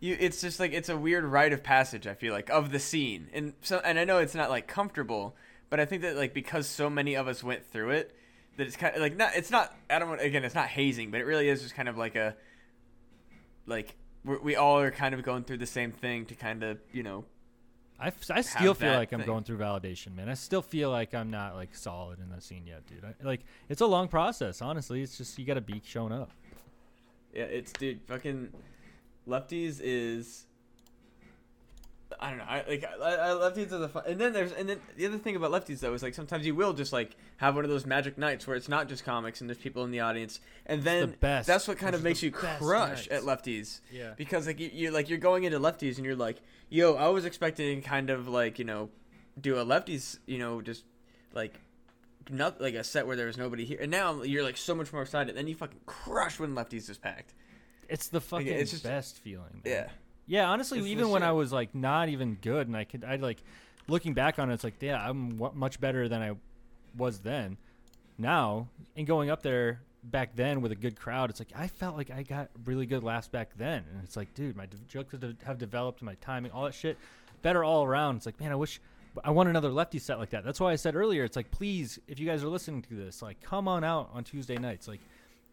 you. 0.00 0.16
It's 0.18 0.40
just 0.40 0.60
like 0.60 0.72
it's 0.72 0.88
a 0.88 0.96
weird 0.96 1.24
rite 1.24 1.52
of 1.52 1.62
passage. 1.62 2.06
I 2.06 2.14
feel 2.14 2.32
like 2.32 2.50
of 2.50 2.72
the 2.72 2.78
scene, 2.78 3.28
and 3.32 3.52
so 3.62 3.80
and 3.84 3.98
I 3.98 4.04
know 4.04 4.18
it's 4.18 4.34
not 4.34 4.48
like 4.50 4.66
comfortable, 4.66 5.36
but 5.70 5.80
I 5.80 5.84
think 5.84 6.02
that 6.02 6.16
like 6.16 6.34
because 6.34 6.66
so 6.66 6.88
many 6.88 7.14
of 7.14 7.28
us 7.28 7.42
went 7.42 7.64
through 7.70 7.90
it, 7.90 8.14
that 8.56 8.66
it's 8.66 8.76
kind 8.76 8.94
of 8.94 9.02
like 9.02 9.16
not. 9.16 9.32
It's 9.34 9.50
not. 9.50 9.74
I 9.90 9.98
don't 9.98 10.08
want 10.08 10.20
again. 10.20 10.44
It's 10.44 10.54
not 10.54 10.68
hazing, 10.68 11.10
but 11.10 11.20
it 11.20 11.24
really 11.24 11.48
is 11.48 11.62
just 11.62 11.74
kind 11.74 11.88
of 11.88 11.96
like 11.96 12.16
a 12.16 12.34
like 13.66 13.96
we're, 14.24 14.40
we 14.40 14.56
all 14.56 14.78
are 14.78 14.90
kind 14.90 15.14
of 15.14 15.22
going 15.22 15.44
through 15.44 15.58
the 15.58 15.66
same 15.66 15.92
thing 15.92 16.26
to 16.26 16.34
kind 16.34 16.62
of 16.62 16.78
you 16.92 17.02
know 17.02 17.24
I, 17.98 18.12
I 18.30 18.40
still 18.42 18.74
feel 18.74 18.92
like 18.92 19.12
I'm 19.12 19.24
going 19.24 19.44
through 19.44 19.58
validation, 19.58 20.14
man. 20.14 20.28
I 20.28 20.34
still 20.34 20.62
feel 20.62 20.90
like 20.90 21.14
I'm 21.14 21.30
not 21.30 21.54
like 21.54 21.74
solid 21.74 22.18
in 22.18 22.28
the 22.28 22.40
scene 22.40 22.66
yet, 22.66 22.86
dude. 22.86 23.04
I, 23.04 23.14
like 23.24 23.40
it's 23.68 23.80
a 23.80 23.86
long 23.86 24.08
process, 24.08 24.60
honestly. 24.60 25.02
It's 25.02 25.16
just 25.16 25.38
you 25.38 25.46
got 25.46 25.54
to 25.54 25.60
be 25.62 25.80
showing 25.84 26.12
up. 26.12 26.30
yeah 27.34 27.44
it's 27.44 27.72
dude 27.72 28.00
fucking 28.06 28.50
lefties 29.26 29.80
is 29.82 30.46
I 32.20 32.28
don't 32.30 32.38
know. 32.38 32.44
I 32.44 32.64
like 32.68 32.84
I, 32.84 33.14
I 33.14 33.28
lefties 33.30 33.72
are 33.72 33.78
the 33.78 33.88
fun, 33.88 34.04
and 34.06 34.20
then 34.20 34.32
there's 34.32 34.52
and 34.52 34.68
then 34.68 34.78
the 34.96 35.06
other 35.06 35.18
thing 35.18 35.34
about 35.36 35.50
lefties 35.50 35.80
though 35.80 35.92
is 35.92 36.02
like 36.02 36.14
sometimes 36.14 36.46
you 36.46 36.54
will 36.54 36.72
just 36.72 36.92
like 36.92 37.16
have 37.38 37.56
one 37.56 37.64
of 37.64 37.70
those 37.70 37.84
magic 37.84 38.16
nights 38.16 38.46
where 38.46 38.56
it's 38.56 38.68
not 38.68 38.88
just 38.88 39.04
comics 39.04 39.40
and 39.40 39.50
there's 39.50 39.58
people 39.58 39.82
in 39.84 39.90
the 39.90 40.00
audience, 40.00 40.38
and 40.66 40.82
then 40.82 41.16
best. 41.20 41.46
that's 41.48 41.66
what 41.66 41.78
kind 41.78 41.94
of 41.94 42.02
makes 42.04 42.22
you 42.22 42.30
crush 42.30 42.60
nights. 42.60 43.08
at 43.10 43.22
lefties. 43.22 43.80
Yeah. 43.90 44.12
because 44.16 44.46
like 44.46 44.60
you, 44.60 44.70
you 44.72 44.90
like 44.92 45.08
you're 45.08 45.18
going 45.18 45.44
into 45.44 45.58
lefties 45.58 45.96
and 45.96 46.04
you're 46.06 46.14
like 46.16 46.40
yo 46.68 46.94
i 46.94 47.08
was 47.08 47.24
expecting 47.24 47.80
kind 47.82 48.10
of 48.10 48.26
like 48.28 48.58
you 48.58 48.64
know 48.64 48.88
do 49.40 49.56
a 49.58 49.64
lefties 49.64 50.18
you 50.26 50.38
know 50.38 50.60
just 50.60 50.84
like 51.34 51.60
not 52.30 52.60
like 52.60 52.74
a 52.74 52.82
set 52.82 53.06
where 53.06 53.14
there 53.16 53.26
was 53.26 53.36
nobody 53.38 53.64
here 53.64 53.78
and 53.80 53.90
now 53.90 54.22
you're 54.22 54.42
like 54.42 54.56
so 54.56 54.74
much 54.74 54.92
more 54.92 55.02
excited 55.02 55.36
then 55.36 55.46
you 55.46 55.54
fucking 55.54 55.78
crush 55.86 56.38
when 56.40 56.54
lefties 56.54 56.88
is 56.90 56.98
packed 56.98 57.34
It's 57.88 58.08
the 58.08 58.20
fucking 58.20 58.46
it's 58.48 58.70
just- 58.72 58.82
best 58.84 59.18
feeling. 59.18 59.60
Man. 59.64 59.72
yeah 59.72 59.88
Yeah, 60.26 60.48
honestly, 60.50 60.78
It's 60.78 60.86
the 60.86 60.92
even 60.92 61.10
when 61.10 61.22
I 61.22 61.28
shit. 61.28 61.34
was 61.36 61.52
like 61.52 61.74
not 61.74 62.08
even 62.08 62.36
good, 62.40 62.66
and 62.66 62.76
I 62.76 62.84
could, 62.84 63.04
I 63.04 63.16
like, 63.16 63.38
looking 63.88 64.12
back 64.14 64.38
on 64.38 64.50
it, 64.50 64.54
it's 64.54 64.64
like, 64.64 64.74
yeah, 64.80 65.08
I'm 65.08 65.36
w- 65.38 65.52
much 65.58 65.80
better 65.80 66.08
than 66.08 66.20
I 66.22 66.32
was 66.96 67.20
then. 67.20 67.56
Now, 68.18 68.68
and 68.96 69.06
going 69.06 69.30
up 69.30 69.42
there, 69.42 69.80
back 70.02 70.34
then 70.34 70.60
with 70.62 70.72
a 70.72 70.76
good 70.76 70.96
crowd, 70.98 71.30
it's 71.30 71.40
like 71.40 71.52
I 71.54 71.68
felt 71.68 71.96
like 71.96 72.10
I 72.10 72.22
got 72.22 72.48
really 72.64 72.86
good 72.86 73.02
laughs 73.04 73.28
back 73.28 73.50
then, 73.56 73.84
and 73.92 74.02
it's 74.02 74.16
like, 74.16 74.34
dude, 74.34 74.56
my 74.56 74.66
de- 74.66 74.76
jokes 74.88 75.12
have, 75.12 75.20
de- 75.20 75.36
have 75.44 75.58
developed, 75.58 76.02
my 76.02 76.14
timing, 76.20 76.50
all 76.50 76.64
that 76.64 76.74
shit, 76.74 76.96
better 77.42 77.62
all 77.62 77.84
around. 77.84 78.16
It's 78.16 78.26
like, 78.26 78.40
man, 78.40 78.50
I 78.50 78.56
wish 78.56 78.80
I 79.24 79.30
want 79.30 79.48
another 79.48 79.70
lefty 79.70 79.98
set 79.98 80.18
like 80.18 80.30
that. 80.30 80.44
That's 80.44 80.58
why 80.60 80.72
I 80.72 80.76
said 80.76 80.96
earlier, 80.96 81.22
it's 81.24 81.36
like, 81.36 81.50
please, 81.50 81.98
if 82.08 82.18
you 82.18 82.26
guys 82.26 82.42
are 82.42 82.48
listening 82.48 82.82
to 82.82 82.94
this, 82.94 83.22
like, 83.22 83.40
come 83.42 83.68
on 83.68 83.84
out 83.84 84.10
on 84.12 84.24
Tuesday 84.24 84.56
nights. 84.58 84.88
Like, 84.88 85.00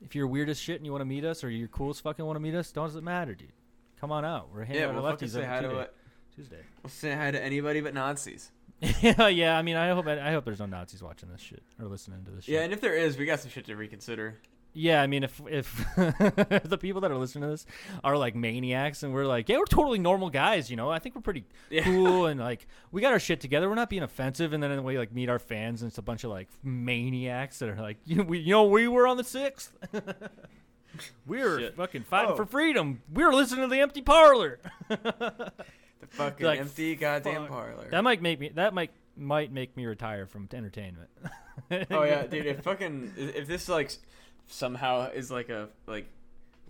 if 0.02 0.16
you're 0.16 0.28
weird 0.28 0.50
as 0.50 0.60
shit 0.60 0.78
and 0.78 0.86
you 0.86 0.92
want 0.92 1.02
to 1.02 1.06
meet 1.06 1.24
us, 1.24 1.44
or 1.44 1.50
you're 1.50 1.68
cool 1.70 1.90
as 1.92 2.00
fucking 2.00 2.26
want 2.26 2.36
to 2.36 2.42
meet 2.42 2.56
us, 2.56 2.72
doesn't 2.72 2.98
it 3.00 3.04
matter, 3.04 3.36
dude. 3.36 3.52
Come 4.04 4.12
on 4.12 4.26
out. 4.26 4.50
We're 4.54 4.66
hanging 4.66 4.82
Yeah, 4.82 4.90
out 4.90 4.96
we'll 4.96 5.04
lefties 5.04 5.30
say 5.30 5.46
hi 5.46 5.60
every 5.60 5.70
to 5.70 5.76
Tuesday. 5.76 5.78
what- 5.78 5.96
Tuesday. 6.36 6.60
We'll 6.84 6.90
say 6.90 7.16
hi 7.16 7.32
to 7.32 7.42
anybody 7.42 7.80
but 7.80 7.94
Nazis. 7.94 8.52
yeah, 9.02 9.30
yeah. 9.30 9.58
I 9.58 9.62
mean, 9.62 9.78
I 9.78 9.92
hope 9.92 10.08
I 10.08 10.32
hope 10.34 10.44
there's 10.44 10.60
no 10.60 10.66
Nazis 10.66 11.02
watching 11.02 11.30
this 11.30 11.40
shit 11.40 11.64
or 11.80 11.86
listening 11.88 12.26
to 12.26 12.32
this 12.32 12.44
shit. 12.44 12.56
Yeah, 12.56 12.64
and 12.64 12.74
if 12.74 12.82
there 12.82 12.98
is, 12.98 13.18
we 13.18 13.24
got 13.26 13.40
some 13.40 13.50
shit 13.50 13.64
to 13.68 13.78
reconsider. 13.78 14.40
Yeah, 14.74 15.02
I 15.02 15.08
mean, 15.08 15.24
if 15.24 15.40
if 15.48 15.74
the 15.96 16.78
people 16.82 17.00
that 17.00 17.12
are 17.12 17.18
listening 17.18 17.44
to 17.44 17.52
this 17.52 17.66
are 18.04 18.18
like 18.18 18.36
maniacs, 18.36 19.04
and 19.04 19.14
we're 19.14 19.26
like, 19.26 19.48
yeah, 19.48 19.58
we're 19.58 19.66
totally 19.68 20.00
normal 20.00 20.30
guys, 20.30 20.70
you 20.70 20.76
know, 20.76 20.90
I 20.90 21.00
think 21.00 21.16
we're 21.16 21.22
pretty 21.22 21.46
Yeah. 21.70 21.84
cool, 21.86 22.26
and 22.32 22.42
like 22.42 22.68
we 22.92 23.00
got 23.00 23.14
our 23.14 23.20
shit 23.20 23.40
together. 23.40 23.70
We're 23.70 23.76
not 23.76 23.90
being 23.90 24.04
offensive, 24.04 24.52
and 24.52 24.62
then 24.62 24.70
in 24.72 24.76
the 24.76 24.84
way 24.84 24.98
like 24.98 25.14
meet 25.14 25.30
our 25.30 25.40
fans, 25.40 25.82
and 25.82 25.88
it's 25.88 25.98
a 25.98 26.02
bunch 26.02 26.26
of 26.26 26.30
like 26.32 26.50
maniacs 26.62 27.60
that 27.60 27.70
are 27.70 27.80
like, 27.82 28.00
you 28.04 28.18
know, 28.18 28.24
we, 28.24 28.40
you 28.40 28.52
know, 28.52 28.66
we 28.66 28.90
were 28.90 29.08
on 29.08 29.16
the 29.16 29.24
sixth. 29.24 29.72
We 31.26 31.40
were 31.44 31.60
Shit. 31.60 31.76
fucking 31.76 32.04
fighting 32.04 32.32
Oh. 32.32 32.36
for 32.36 32.46
freedom. 32.46 33.02
We 33.14 33.24
were 33.24 33.34
listening 33.34 33.62
to 33.68 33.74
the 33.74 33.82
empty 33.82 34.02
parlor. 34.02 34.60
The 34.90 36.08
fucking 36.18 36.46
Like, 36.46 36.60
empty 36.60 36.96
goddamn 36.96 37.44
fuck. 37.44 37.50
parlor. 37.50 37.88
that 37.90 38.04
might 38.04 38.22
make 38.22 38.38
me. 38.40 38.50
That 38.50 38.74
might 38.74 38.92
might 39.16 39.52
make 39.54 39.78
me 39.78 39.86
retire 39.86 40.26
from 40.28 40.50
entertainment. 40.54 41.10
oh 41.72 42.04
yeah, 42.04 42.24
dude. 42.30 42.46
If 42.46 42.62
fucking 42.62 43.14
if 43.16 43.48
this 43.48 43.70
like 43.70 43.92
somehow 44.48 45.10
is 45.12 45.32
like 45.32 45.48
a 45.50 45.70
like 45.88 46.08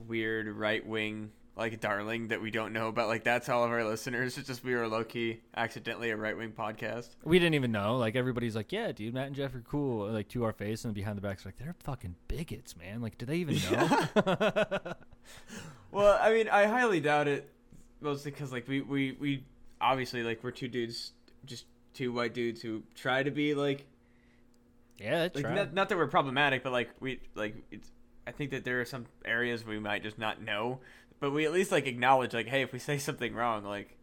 weird 0.07 0.47
right 0.55 0.85
wing 0.85 1.31
like 1.55 1.79
darling 1.79 2.29
that 2.29 2.41
we 2.41 2.51
don't 2.51 2.73
know 2.73 2.87
about, 2.87 3.07
like 3.07 3.23
that's 3.23 3.49
all 3.49 3.63
of 3.63 3.71
our 3.71 3.83
listeners. 3.83 4.37
It's 4.37 4.47
just 4.47 4.63
we 4.63 4.75
were 4.75 4.87
low 4.87 5.03
key 5.03 5.41
accidentally 5.55 6.09
a 6.09 6.17
right 6.17 6.37
wing 6.37 6.51
podcast. 6.51 7.09
We 7.23 7.39
didn't 7.39 7.55
even 7.55 7.71
know. 7.71 7.97
Like 7.97 8.15
everybody's 8.15 8.55
like, 8.55 8.71
yeah, 8.71 8.91
dude, 8.91 9.13
Matt 9.13 9.27
and 9.27 9.35
Jeff 9.35 9.53
are 9.55 9.61
cool. 9.61 10.07
Like 10.07 10.29
to 10.29 10.43
our 10.43 10.53
face 10.53 10.85
and 10.85 10.93
behind 10.93 11.17
the 11.17 11.21
backs, 11.21 11.45
like 11.45 11.57
they're 11.57 11.75
fucking 11.83 12.15
bigots, 12.27 12.75
man. 12.75 13.01
Like, 13.01 13.17
do 13.17 13.25
they 13.25 13.37
even 13.37 13.57
know? 13.71 14.93
Well, 15.91 16.17
I 16.19 16.33
mean, 16.33 16.49
I 16.49 16.65
highly 16.65 16.99
doubt 16.99 17.27
it, 17.27 17.47
mostly 18.01 18.31
because 18.31 18.51
like 18.51 18.67
we 18.67 18.81
we 18.81 19.11
we 19.11 19.43
obviously 19.79 20.23
like 20.23 20.43
we're 20.43 20.49
two 20.49 20.67
dudes, 20.67 21.11
just 21.45 21.65
two 21.93 22.11
white 22.11 22.33
dudes 22.33 22.63
who 22.63 22.81
try 22.95 23.21
to 23.21 23.29
be 23.29 23.53
like 23.53 23.85
yeah, 24.97 25.19
that's 25.19 25.35
like 25.35 25.53
not, 25.53 25.73
not 25.73 25.89
that 25.89 25.97
we're 25.97 26.07
problematic, 26.07 26.63
but 26.63 26.71
like 26.71 26.89
we 26.99 27.19
like 27.35 27.55
it's. 27.71 27.91
I 28.25 28.31
think 28.31 28.51
that 28.51 28.63
there 28.63 28.79
are 28.79 28.85
some 28.85 29.05
areas 29.25 29.65
we 29.65 29.79
might 29.79 30.01
just 30.01 30.17
not 30.17 30.41
know, 30.41 30.79
but 31.23 31.31
we 31.31 31.45
at 31.45 31.53
least 31.53 31.71
like 31.71 31.87
acknowledge 31.87 32.33
like, 32.33 32.47
hey, 32.47 32.63
if 32.63 32.73
we 32.73 32.79
say 32.79 32.97
something 32.97 33.33
wrong, 33.33 33.63
like 33.63 33.95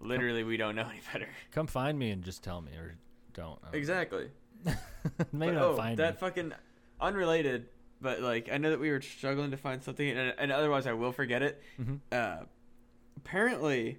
literally 0.00 0.44
we 0.44 0.58
don't 0.58 0.76
know 0.76 0.86
any 0.86 1.00
better. 1.10 1.26
Come 1.50 1.66
find 1.66 1.98
me 1.98 2.10
and 2.10 2.22
just 2.22 2.44
tell 2.44 2.60
me, 2.60 2.72
or 2.72 2.94
don't. 3.32 3.58
Don't. 3.62 3.74
Exactly. 3.74 4.28
Maybe 4.66 4.76
But, 5.32 5.52
not 5.54 5.62
oh, 5.62 5.76
find 5.78 5.98
that 5.98 6.16
me. 6.16 6.20
fucking 6.20 6.52
unrelated, 7.00 7.68
but 8.02 8.20
like 8.20 8.50
I 8.52 8.58
know 8.58 8.68
that 8.68 8.80
we 8.80 8.90
were 8.90 9.00
struggling 9.00 9.50
to 9.52 9.56
find 9.56 9.82
something, 9.82 10.06
and, 10.06 10.34
and 10.36 10.52
otherwise 10.52 10.86
I 10.86 10.92
will 10.92 11.12
forget 11.12 11.40
it. 11.40 11.62
Mhm. 11.80 12.00
Uh, 12.12 12.44
apparently, 13.16 13.96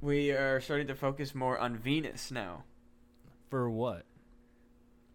we 0.00 0.32
are 0.32 0.60
starting 0.60 0.88
to 0.88 0.96
focus 0.96 1.32
more 1.32 1.56
on 1.60 1.76
Venus 1.76 2.32
now. 2.32 2.64
For 3.50 3.70
what? 3.70 4.04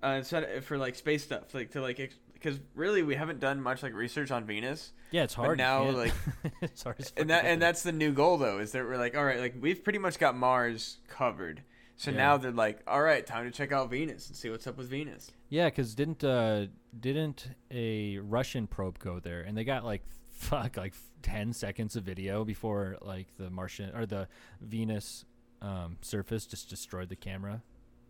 Uh, 0.02 0.08
instead 0.20 0.64
for 0.64 0.78
like 0.78 0.96
space 0.96 1.24
stuff, 1.26 1.54
like 1.54 1.72
to 1.72 1.82
like 1.82 2.00
because 2.40 2.60
really 2.76 3.04
we 3.04 3.16
haven't 3.16 3.40
done 3.40 3.62
much 3.62 3.84
like 3.84 3.94
research 3.94 4.32
on 4.32 4.46
Venus, 4.46 4.94
Yeah, 5.12 5.24
it's 5.24 5.34
hard. 5.34 5.60
you 5.60 5.64
now, 5.66 5.84
can't- 5.84 5.98
like- 5.98 6.14
it's 6.62 6.84
hard. 6.84 7.12
And 7.18 7.30
that 7.30 7.46
and 7.46 7.62
that's 7.62 7.84
the 7.84 7.92
new 7.92 8.12
goal 8.12 8.38
though 8.38 8.60
is 8.60 8.72
that 8.72 8.84
we're 8.86 8.98
like 8.98 9.16
all 9.18 9.26
right 9.26 9.40
like 9.40 9.56
we've 9.60 9.84
pretty 9.84 10.00
much 10.00 10.20
got 10.20 10.36
Mars 10.36 10.98
covered. 11.08 11.64
So 11.98 12.12
Yeah. 12.12 12.18
now 12.18 12.38
they're 12.38 12.52
like, 12.52 12.80
all 12.88 13.02
right, 13.02 13.26
time 13.26 13.44
to 13.44 13.52
check 13.52 13.74
out 13.74 13.90
Venus 13.90 14.28
and 14.30 14.36
see 14.38 14.50
what's 14.50 14.66
up 14.68 14.78
with 14.78 14.88
Venus. 14.90 15.32
Yeah, 15.50 15.66
because 15.66 15.94
didn't 15.96 16.24
uh, 16.24 16.68
didn't 16.98 17.50
a 17.72 18.20
Russian 18.20 18.68
probe 18.68 19.00
go 19.00 19.20
there, 19.20 19.42
and 19.42 19.58
they 19.58 19.66
got 19.66 19.84
like 19.84 20.04
fuck 20.30 20.78
like 20.78 20.94
ten 21.22 21.52
seconds 21.52 21.98
of 21.98 22.06
video 22.06 22.46
before 22.46 22.98
like 23.02 23.28
the 23.38 23.50
Martian 23.50 23.94
or 23.94 24.06
the 24.06 24.30
Venus 24.62 25.26
um, 25.62 25.98
surface 26.02 26.46
just 26.46 26.70
destroyed 26.70 27.10
the 27.10 27.18
camera. 27.18 27.62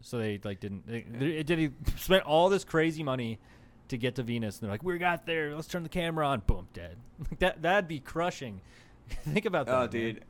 So 0.01 0.19
they 0.19 0.39
like 0.43 0.59
didn't 0.59 0.85
they, 0.85 1.01
they 1.09 1.41
did 1.43 1.57
he 1.57 1.71
spent 1.97 2.23
all 2.25 2.47
this 2.49 2.63
crazy 2.63 3.01
money 3.01 3.39
to 3.89 3.97
get 3.97 4.15
to 4.15 4.23
Venus, 4.23 4.57
and 4.59 4.63
they're 4.67 4.71
like, 4.73 4.83
we 4.83 4.97
got 4.97 5.25
there, 5.25 5.55
let's 5.55 5.67
turn 5.67 5.83
the 5.83 5.89
camera 5.89 6.27
on, 6.27 6.41
boom, 6.45 6.67
dead. 6.73 6.97
that 7.39 7.61
that'd 7.61 7.87
be 7.87 7.99
crushing. 7.99 8.61
Think 9.09 9.45
about 9.45 9.65
that, 9.67 9.75
Oh, 9.75 9.79
man. 9.81 9.89
dude. 9.89 10.23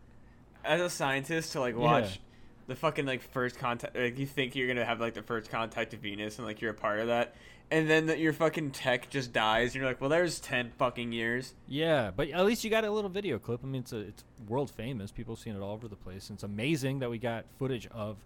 As 0.66 0.82
a 0.82 0.90
scientist, 0.90 1.54
to 1.54 1.60
like 1.60 1.76
Yeah. 1.76 1.82
watch 1.82 2.20
the 2.68 2.76
fucking 2.76 3.06
like 3.06 3.22
first 3.22 3.58
contact, 3.58 3.96
like 3.96 4.18
you 4.20 4.26
think 4.26 4.56
you're 4.56 4.68
gonna 4.68 4.86
have 4.86 5.00
like 5.00 5.14
the 5.14 5.22
first 5.24 5.50
contact 5.50 5.92
to 5.92 5.98
Venus, 5.98 6.38
and 6.38 6.46
like 6.48 6.62
you're 6.62 6.72
a 6.72 6.76
part 6.76 7.00
of 7.00 7.08
that, 7.08 7.34
and 7.72 7.90
then 7.90 8.08
that 8.08 8.20
your 8.20 8.34
fucking 8.34 8.72
tech 8.72 9.10
just 9.10 9.32
dies. 9.34 9.68
And 9.74 9.76
you're 9.76 9.86
like, 9.86 10.00
well, 10.02 10.10
there's 10.10 10.40
ten 10.40 10.72
fucking 10.78 11.12
years. 11.12 11.54
Yeah, 11.68 12.12
but 12.16 12.30
at 12.30 12.46
least 12.46 12.64
you 12.64 12.70
got 12.70 12.84
a 12.86 12.92
little 12.92 13.10
video 13.10 13.40
clip. 13.40 13.62
I 13.64 13.68
mean, 13.68 13.82
it's 13.82 13.94
a, 13.94 14.00
it's 14.00 14.24
world 14.48 14.70
famous. 14.70 15.12
People 15.12 15.36
have 15.36 15.42
seen 15.44 15.56
it 15.56 15.62
all 15.62 15.72
over 15.74 15.88
the 15.88 15.96
place. 15.96 16.30
And 16.30 16.36
it's 16.38 16.44
amazing 16.44 17.00
that 17.00 17.10
we 17.10 17.18
got 17.18 17.46
footage 17.58 17.88
of 17.88 18.18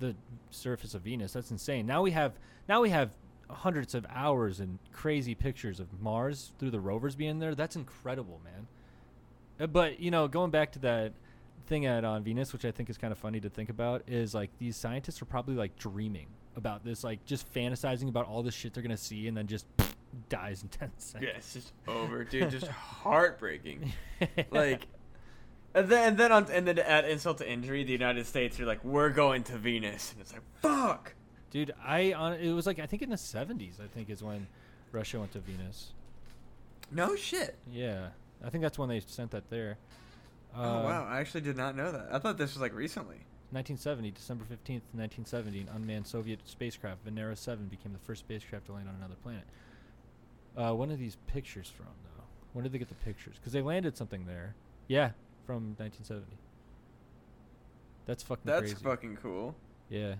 the 0.00 0.14
surface 0.50 0.94
of 0.94 1.02
Venus. 1.02 1.32
That's 1.32 1.50
insane. 1.50 1.86
Now 1.86 2.02
we 2.02 2.10
have 2.10 2.32
now 2.68 2.80
we 2.82 2.90
have 2.90 3.10
hundreds 3.50 3.94
of 3.94 4.06
hours 4.10 4.60
and 4.60 4.78
crazy 4.92 5.34
pictures 5.34 5.80
of 5.80 6.00
Mars 6.00 6.52
through 6.58 6.70
the 6.70 6.80
rovers 6.80 7.14
being 7.16 7.38
there. 7.38 7.54
That's 7.54 7.76
incredible, 7.76 8.40
man. 8.44 8.66
Uh, 9.60 9.66
But 9.66 10.00
you 10.00 10.10
know, 10.10 10.28
going 10.28 10.50
back 10.50 10.72
to 10.72 10.78
that 10.80 11.12
thing 11.66 11.86
at 11.86 12.04
on 12.04 12.22
Venus, 12.22 12.52
which 12.52 12.64
I 12.64 12.70
think 12.70 12.88
is 12.90 12.96
kind 12.98 13.12
of 13.12 13.18
funny 13.18 13.40
to 13.40 13.50
think 13.50 13.68
about, 13.70 14.02
is 14.06 14.34
like 14.34 14.50
these 14.58 14.76
scientists 14.76 15.20
are 15.22 15.26
probably 15.26 15.54
like 15.54 15.76
dreaming 15.78 16.26
about 16.56 16.84
this, 16.84 17.04
like 17.04 17.24
just 17.24 17.52
fantasizing 17.52 18.08
about 18.08 18.26
all 18.26 18.42
this 18.42 18.54
shit 18.54 18.74
they're 18.74 18.82
gonna 18.82 18.96
see, 18.96 19.28
and 19.28 19.36
then 19.36 19.46
just 19.46 19.66
dies 20.28 20.62
in 20.62 20.68
ten 20.68 20.90
seconds. 20.98 21.28
Yeah, 21.30 21.36
it's 21.36 21.52
just 21.54 21.72
over, 21.86 22.24
dude. 22.24 22.50
Just 22.50 22.66
heartbreaking. 23.02 23.92
Like, 24.50 24.86
and 25.74 25.88
then 25.88 26.08
and 26.08 26.18
then 26.18 26.32
on 26.32 26.50
and 26.50 26.66
then 26.66 26.76
to 26.76 26.88
add 26.90 27.04
insult 27.04 27.38
to 27.38 27.48
injury, 27.48 27.84
the 27.84 27.92
United 27.92 28.26
States 28.26 28.58
are 28.58 28.66
like, 28.66 28.82
we're 28.84 29.10
going 29.10 29.44
to 29.44 29.56
Venus, 29.58 30.12
and 30.12 30.20
it's 30.20 30.32
like, 30.32 30.42
fuck. 30.62 31.14
Dude, 31.50 31.72
I 31.84 32.12
on 32.12 32.34
it 32.34 32.52
was 32.52 32.66
like 32.66 32.78
I 32.78 32.86
think 32.86 33.02
in 33.02 33.10
the 33.10 33.16
'70s. 33.16 33.80
I 33.82 33.86
think 33.86 34.10
is 34.10 34.22
when 34.22 34.46
Russia 34.92 35.18
went 35.18 35.32
to 35.32 35.38
Venus. 35.40 35.92
No 36.90 37.16
shit. 37.16 37.56
Yeah, 37.70 38.08
I 38.44 38.50
think 38.50 38.62
that's 38.62 38.78
when 38.78 38.88
they 38.88 39.00
sent 39.00 39.30
that 39.32 39.48
there. 39.50 39.78
Uh, 40.54 40.60
oh 40.60 40.84
wow, 40.84 41.06
I 41.08 41.20
actually 41.20 41.42
did 41.42 41.56
not 41.56 41.76
know 41.76 41.92
that. 41.92 42.08
I 42.12 42.18
thought 42.18 42.38
this 42.38 42.54
was 42.54 42.60
like 42.60 42.74
recently. 42.74 43.16
1970, 43.50 44.10
December 44.10 44.44
15th, 44.44 44.84
1970, 44.92 45.60
an 45.60 45.68
unmanned 45.74 46.06
Soviet 46.06 46.38
spacecraft 46.44 47.06
Venera 47.06 47.34
7 47.34 47.64
became 47.68 47.94
the 47.94 47.98
first 47.98 48.20
spacecraft 48.20 48.66
to 48.66 48.72
land 48.72 48.90
on 48.90 48.94
another 48.96 49.14
planet. 49.22 49.44
Uh, 50.54 50.74
when 50.74 50.90
are 50.92 50.96
these 50.96 51.16
pictures 51.26 51.66
from, 51.74 51.86
though? 52.04 52.24
When 52.52 52.62
did 52.62 52.72
they 52.72 52.78
get 52.78 52.88
the 52.90 52.94
pictures? 52.96 53.36
Because 53.36 53.54
they 53.54 53.62
landed 53.62 53.96
something 53.96 54.26
there. 54.26 54.54
Yeah, 54.86 55.12
from 55.46 55.74
1970. 55.78 56.26
That's 58.04 58.22
fucking 58.22 58.42
That's 58.44 58.60
crazy. 58.60 58.74
fucking 58.84 59.16
cool. 59.22 59.54
yeah, 59.88 60.16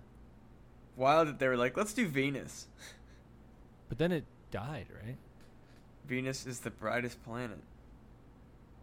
Wild 0.99 1.29
that 1.29 1.39
they 1.39 1.47
were 1.49 1.57
like, 1.57 1.77
let's 1.77 1.95
do 1.95 2.07
Venus. 2.09 2.67
but 3.89 3.97
then 3.99 4.11
it 4.13 4.25
died, 4.51 4.87
right? 5.03 5.17
Venus 6.07 6.45
is 6.45 6.61
the 6.61 6.71
brightest 6.71 7.23
planet. 7.25 7.59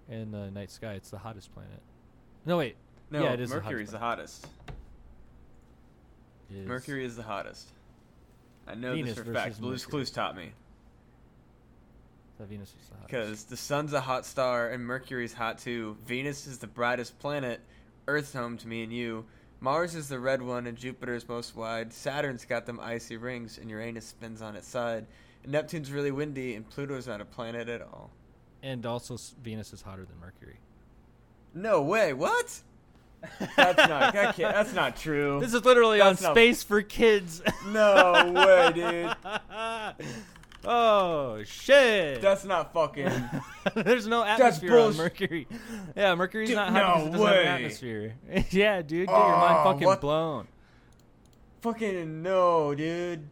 In 0.10 0.32
the 0.32 0.50
night 0.50 0.72
sky, 0.72 0.94
it's 0.94 1.10
the 1.10 1.18
hottest 1.18 1.54
planet. 1.54 1.82
No, 2.46 2.58
wait. 2.58 2.78
No, 3.12 3.24
Yeah, 3.24 3.34
it 3.34 3.42
is 3.42 3.50
the 3.50 3.58
Mercury's 3.58 3.92
hottest 3.92 4.42
the 4.44 4.48
hottest. 4.48 4.48
Is- 6.54 6.68
Mercury 6.68 7.06
is 7.06 7.16
the 7.16 7.24
hottest. 7.24 7.68
I 8.68 8.76
know 8.76 8.94
Venus 8.94 9.16
this 9.16 9.24
for 9.26 9.32
a 9.32 9.34
fact. 9.34 9.60
Blue's. 9.60 9.86
Clues 9.86 10.10
taught 10.10 10.36
me. 10.36 10.52
That 12.40 12.48
Venus 12.48 12.70
is 12.70 12.88
the 12.90 12.96
hottest. 12.96 13.08
Because 13.12 13.44
the 13.46 13.58
sun's 13.58 13.94
a 13.94 14.02
hot 14.02 14.26
star 14.26 14.70
and 14.70 14.84
Mercury's 14.86 15.34
hot 15.34 15.58
too. 15.60 15.98
Venus 16.06 16.48
is 16.48 16.60
the 16.60 16.68
brightest 16.68 17.20
planet. 17.20 17.60
Earth's 18.08 18.34
home 18.34 18.58
to 18.58 18.68
me 18.68 18.84
and 18.84 18.94
you. 18.94 19.26
Mars 19.60 19.96
is 19.96 20.10
the 20.10 20.20
red 20.20 20.42
one 20.42 20.68
and 20.68 20.78
Jupiter's 20.78 21.28
most 21.28 21.56
wide. 21.56 21.92
Saturn's 21.94 22.46
got 22.46 22.66
them 22.66 22.80
icy 22.82 23.18
rings 23.18 23.58
and 23.58 23.70
Uranus 23.70 24.06
spins 24.06 24.42
on 24.42 24.56
its 24.56 24.68
side. 24.68 25.06
And 25.44 25.52
Neptune's 25.52 25.92
really 25.92 26.12
windy 26.12 26.56
and 26.56 26.70
Pluto's 26.70 27.08
not 27.08 27.22
a 27.22 27.26
planet 27.26 27.68
at 27.70 27.82
all. 27.82 28.12
And 28.62 28.86
also, 28.86 29.18
Venus 29.44 29.74
is 29.74 29.82
hotter 29.82 30.06
than 30.06 30.20
Mercury. 30.20 30.58
No 31.54 31.82
way. 31.82 32.14
What? 32.14 32.62
That's 33.56 33.78
not. 33.90 34.14
That 34.14 34.36
that's 34.38 34.74
not 34.74 34.98
true. 34.98 35.40
This 35.40 35.54
is 35.54 35.66
literally 35.66 35.98
That's 36.00 36.22
on 36.22 36.30
not- 36.30 36.34
Space 36.36 36.62
for 36.64 36.82
Kids. 36.84 37.42
no 37.68 38.32
way, 38.36 38.72
dude. 38.74 39.16
oh 40.68 41.44
shit! 41.44 42.22
That's 42.22 42.46
not 42.46 42.74
fucking. 42.74 43.12
There's 43.76 44.08
no 44.08 44.24
atmosphere 44.24 44.80
on 44.80 44.94
bullsh- 44.94 44.98
Mercury. 44.98 45.48
Yeah, 45.96 46.16
Mercury's 46.16 46.50
Dude, 46.50 46.58
not 46.58 46.70
hot 46.72 46.98
no 47.00 47.06
it 47.08 47.12
doesn't 47.12 47.12
have 47.14 47.22
an 47.22 47.26
way. 47.38 47.46
atmosphere. 47.48 48.16
yeah, 48.52 48.82
dude, 48.82 49.08
get 49.08 49.16
your 49.18 49.38
mind 49.38 49.58
Oh, 49.60 49.64
fucking 49.72 49.88
what- 49.88 50.02
blown. 50.02 50.48
fucking 51.62 52.22
no, 52.22 52.74
dude. 52.76 53.30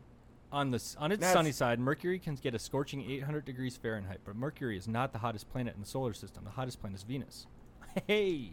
On 0.52 0.69
the 0.69 0.84
on 1.00 1.12
its 1.12 1.19
That's- 1.22 1.34
sunny 1.34 1.52
side, 1.52 1.80
Mercury 1.80 2.19
can 2.19 2.36
get 2.36 2.54
a 2.54 2.60
scorching 2.60 3.02
800 3.10 3.43
degrees 3.46 3.76
Fahrenheit, 3.76 4.19
but 4.24 4.36
Mercury 4.36 4.78
is 4.78 4.88
not 4.88 5.12
the 5.12 5.19
hottest 5.19 5.50
planet 5.52 5.74
in 5.74 5.82
the 5.82 5.88
solar 5.88 6.13
system. 6.13 6.43
The 6.43 6.52
hottest 6.52 6.80
planet 6.80 6.98
is 7.00 7.04
Venus. 7.04 7.48
Hey, 8.08 8.52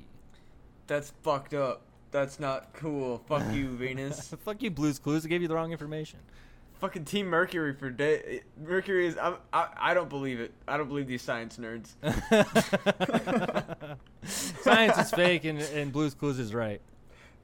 That's 0.86 1.12
fucked 1.22 1.54
up. 1.54 1.82
That's 2.10 2.40
not 2.40 2.72
cool. 2.74 3.22
Fuck 3.26 3.54
you, 3.54 3.68
Venus. 3.68 4.34
fuck 4.44 4.62
you, 4.62 4.70
Blue's 4.70 4.98
Clues. 4.98 5.24
I 5.24 5.28
gave 5.28 5.40
you 5.42 5.48
the 5.48 5.54
wrong 5.54 5.72
information. 5.72 6.18
Fucking 6.80 7.04
Team 7.04 7.26
Mercury 7.26 7.74
for 7.74 7.90
day. 7.90 8.42
Mercury 8.58 9.06
is. 9.06 9.18
I'm, 9.18 9.36
I. 9.52 9.68
I 9.76 9.94
don't 9.94 10.08
believe 10.08 10.40
it. 10.40 10.52
I 10.66 10.78
don't 10.78 10.88
believe 10.88 11.06
these 11.06 11.22
science 11.22 11.58
nerds. 11.58 11.94
Science 14.24 14.98
is 14.98 15.10
fake, 15.10 15.44
and, 15.44 15.58
and 15.60 15.92
Blue's 15.92 16.14
Clues 16.14 16.38
is 16.38 16.54
right. 16.54 16.80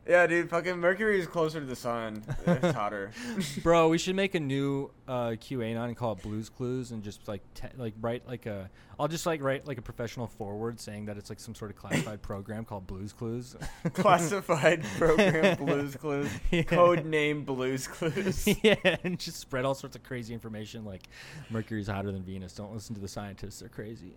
Yeah, 0.08 0.26
dude. 0.28 0.48
Fucking 0.50 0.78
Mercury 0.78 1.18
is 1.18 1.26
closer 1.26 1.58
to 1.58 1.66
the 1.66 1.74
sun. 1.76 2.22
It's 2.46 2.74
hotter. 2.76 3.10
Bro, 3.62 3.88
we 3.88 3.98
should 3.98 4.14
make 4.14 4.36
a 4.36 4.40
new 4.40 4.90
uh, 5.08 5.30
QAnon 5.30 5.86
and 5.86 5.96
call 5.96 6.12
it 6.12 6.22
Blues 6.22 6.48
Clues, 6.48 6.92
and 6.92 7.02
just 7.02 7.26
like 7.26 7.42
te- 7.54 7.76
like 7.76 7.94
write 8.00 8.26
like 8.28 8.46
a. 8.46 8.70
I'll 9.00 9.08
just 9.08 9.26
like 9.26 9.42
write 9.42 9.66
like 9.66 9.78
a 9.78 9.82
professional 9.82 10.28
forward 10.28 10.78
saying 10.78 11.06
that 11.06 11.16
it's 11.18 11.28
like 11.28 11.40
some 11.40 11.54
sort 11.54 11.70
of 11.72 11.76
classified 11.76 12.22
program 12.30 12.64
called 12.64 12.86
Blues 12.86 13.12
Clues. 13.12 13.56
Classified 13.94 14.84
program 14.96 15.56
Blues 15.56 15.96
Clues. 15.96 16.30
Yeah. 16.50 16.62
Code 16.62 17.04
name 17.04 17.44
Blues 17.44 17.88
Clues. 17.88 18.46
yeah, 18.62 18.96
and 19.02 19.18
just 19.18 19.38
spread 19.38 19.64
all 19.64 19.74
sorts 19.74 19.96
of 19.96 20.04
crazy 20.04 20.32
information 20.32 20.84
like 20.84 21.08
Mercury's 21.50 21.88
hotter 21.88 22.12
than 22.12 22.22
Venus. 22.22 22.54
Don't 22.54 22.72
listen 22.72 22.94
to 22.94 23.00
the 23.00 23.08
scientists; 23.08 23.58
they're 23.60 23.68
crazy. 23.68 24.14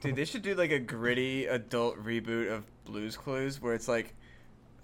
Dude, 0.00 0.16
they 0.16 0.26
should 0.26 0.42
do 0.42 0.54
like 0.54 0.70
a 0.70 0.78
gritty 0.78 1.46
adult 1.46 1.96
reboot 2.04 2.52
of 2.52 2.64
Blues 2.84 3.16
Clues 3.16 3.62
where 3.62 3.72
it's 3.72 3.88
like 3.88 4.14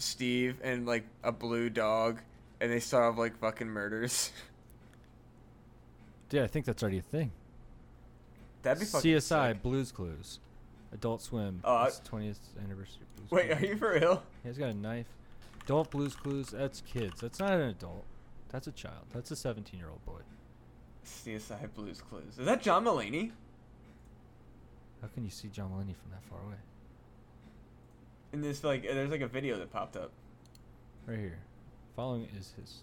Steve 0.00 0.56
and 0.62 0.86
like 0.86 1.04
a 1.22 1.32
blue 1.32 1.70
dog 1.70 2.20
and 2.60 2.70
they 2.70 2.80
solve 2.80 3.18
like 3.18 3.38
fucking 3.38 3.68
murders. 3.68 4.32
Dude, 6.28 6.42
I 6.42 6.46
think 6.46 6.64
that's 6.64 6.82
already 6.82 6.98
a 6.98 7.02
thing. 7.02 7.32
That'd 8.62 8.80
be 8.80 8.86
fucking 8.86 9.10
CSI 9.10 9.52
sick. 9.52 9.62
Blues 9.62 9.90
Clues, 9.90 10.38
Adult 10.92 11.22
Swim. 11.22 11.60
Oh, 11.64 11.84
it's 11.84 12.00
20th 12.00 12.38
anniversary. 12.62 13.02
Blues 13.16 13.30
Wait, 13.30 13.50
Clues. 13.50 13.62
are 13.62 13.66
you 13.66 13.76
for 13.76 13.92
real? 13.92 14.22
He's 14.44 14.58
got 14.58 14.70
a 14.70 14.74
knife. 14.74 15.06
Adult 15.64 15.90
Blues 15.90 16.14
Clues. 16.14 16.50
That's 16.50 16.82
kids. 16.82 17.20
That's 17.20 17.38
not 17.38 17.52
an 17.52 17.62
adult. 17.62 18.04
That's 18.50 18.66
a 18.66 18.72
child. 18.72 19.06
That's 19.12 19.30
a 19.30 19.36
17 19.36 19.78
year 19.78 19.88
old 19.88 20.04
boy. 20.04 20.20
CSI 21.04 21.72
Blues 21.74 22.00
Clues. 22.00 22.38
Is 22.38 22.46
that 22.46 22.62
John 22.62 22.84
Mulaney? 22.84 23.32
How 25.00 25.08
can 25.08 25.24
you 25.24 25.30
see 25.30 25.48
John 25.48 25.70
Mulaney 25.70 25.96
from 25.96 26.10
that 26.10 26.22
far 26.28 26.40
away? 26.46 26.56
In 28.32 28.40
this 28.40 28.62
like 28.62 28.82
there's 28.82 29.10
like 29.10 29.20
a 29.20 29.26
video 29.26 29.58
that 29.58 29.72
popped 29.72 29.96
up. 29.96 30.10
Right 31.06 31.18
here. 31.18 31.38
Following 31.96 32.28
is 32.38 32.52
his. 32.60 32.78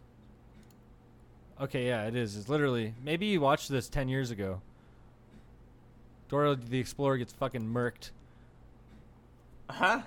Okay, 1.60 1.88
yeah, 1.88 2.06
it 2.06 2.16
is. 2.16 2.36
It's 2.38 2.50
literally. 2.50 2.94
Maybe 3.04 3.26
you 3.28 3.42
watched 3.42 3.70
this 3.70 3.90
10 3.90 4.10
years 4.10 4.30
ago. 4.30 4.62
Dora 6.30 6.56
the 6.56 6.80
Explorer 6.80 7.18
gets 7.18 7.34
fucking 7.34 7.62
murked. 7.68 8.12
Uh 9.70 9.74
huh? 9.74 10.02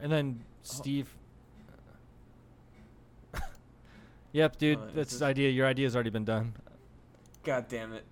And 0.00 0.10
then 0.10 0.40
Oh. 0.40 0.48
Steve. 0.62 1.08
yep, 4.32 4.58
dude. 4.58 4.78
Oh, 4.78 4.86
that's 4.94 5.10
this- 5.10 5.20
the 5.20 5.26
idea. 5.26 5.50
Your 5.50 5.66
idea's 5.66 5.94
already 5.94 6.10
been 6.10 6.24
done. 6.24 6.54
God 7.44 7.68
damn 7.68 7.92
it. 7.92 8.04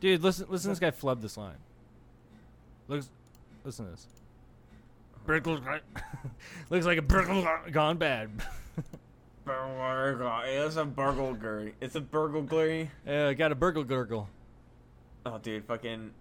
Dude, 0.00 0.22
listen 0.22 0.46
listen 0.50 0.68
to 0.68 0.72
this 0.72 0.78
guy 0.78 0.90
flub 0.90 1.22
this 1.22 1.36
line. 1.38 1.56
Looks 2.88 3.08
listen 3.64 3.86
to 3.86 3.90
this. 3.92 4.06
Burgle 5.28 5.60
looks 6.70 6.86
like 6.86 6.96
a 6.96 7.02
burgle 7.02 7.46
gone 7.70 7.98
bad. 7.98 8.30
Burgle. 9.44 10.40
It's 10.46 10.76
a 10.76 10.86
burglary. 10.86 11.74
It's 11.82 11.94
a 11.96 12.00
burglary. 12.00 12.90
uh, 13.06 13.34
got 13.34 13.52
a 13.52 13.54
burgle 13.54 13.84
gurgle. 13.84 14.30
Oh, 15.26 15.36
dude, 15.36 15.66
fucking. 15.66 16.12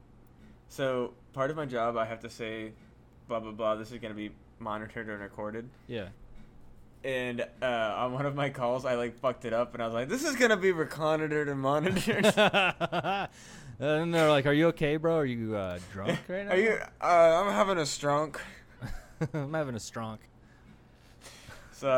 So 0.67 1.13
part 1.31 1.51
of 1.51 1.55
my 1.55 1.65
job, 1.65 1.95
I 1.95 2.03
have 2.03 2.19
to 2.19 2.29
say, 2.29 2.73
blah 3.29 3.39
blah 3.39 3.51
blah. 3.51 3.75
This 3.75 3.93
is 3.93 3.99
gonna 3.99 4.13
be 4.13 4.31
monitored 4.59 5.07
and 5.07 5.21
recorded. 5.21 5.69
Yeah. 5.87 6.09
And 7.05 7.47
uh, 7.61 7.65
on 7.65 8.11
one 8.11 8.25
of 8.25 8.35
my 8.35 8.49
calls, 8.49 8.83
I 8.83 8.95
like 8.95 9.17
fucked 9.21 9.45
it 9.45 9.53
up, 9.53 9.73
and 9.73 9.81
I 9.81 9.85
was 9.85 9.93
like, 9.93 10.09
"This 10.09 10.25
is 10.25 10.35
gonna 10.35 10.57
be 10.57 10.73
monitored 10.73 11.47
and 11.47 11.61
monitored." 11.61 12.25
and 13.79 14.13
they're 14.13 14.29
like, 14.29 14.45
"Are 14.47 14.53
you 14.53 14.67
okay, 14.67 14.97
bro? 14.97 15.15
Are 15.15 15.25
you 15.25 15.55
uh, 15.55 15.79
drunk 15.93 16.19
right 16.27 16.45
now?" 16.45 16.51
Are 16.51 16.57
you? 16.57 16.77
Uh, 16.99 17.05
I'm 17.45 17.53
having 17.53 17.77
a 17.77 17.83
strunk. 17.83 18.39
I'm 19.33 19.53
having 19.53 19.75
a 19.75 19.79
stronk. 19.79 20.19
So 21.73 21.89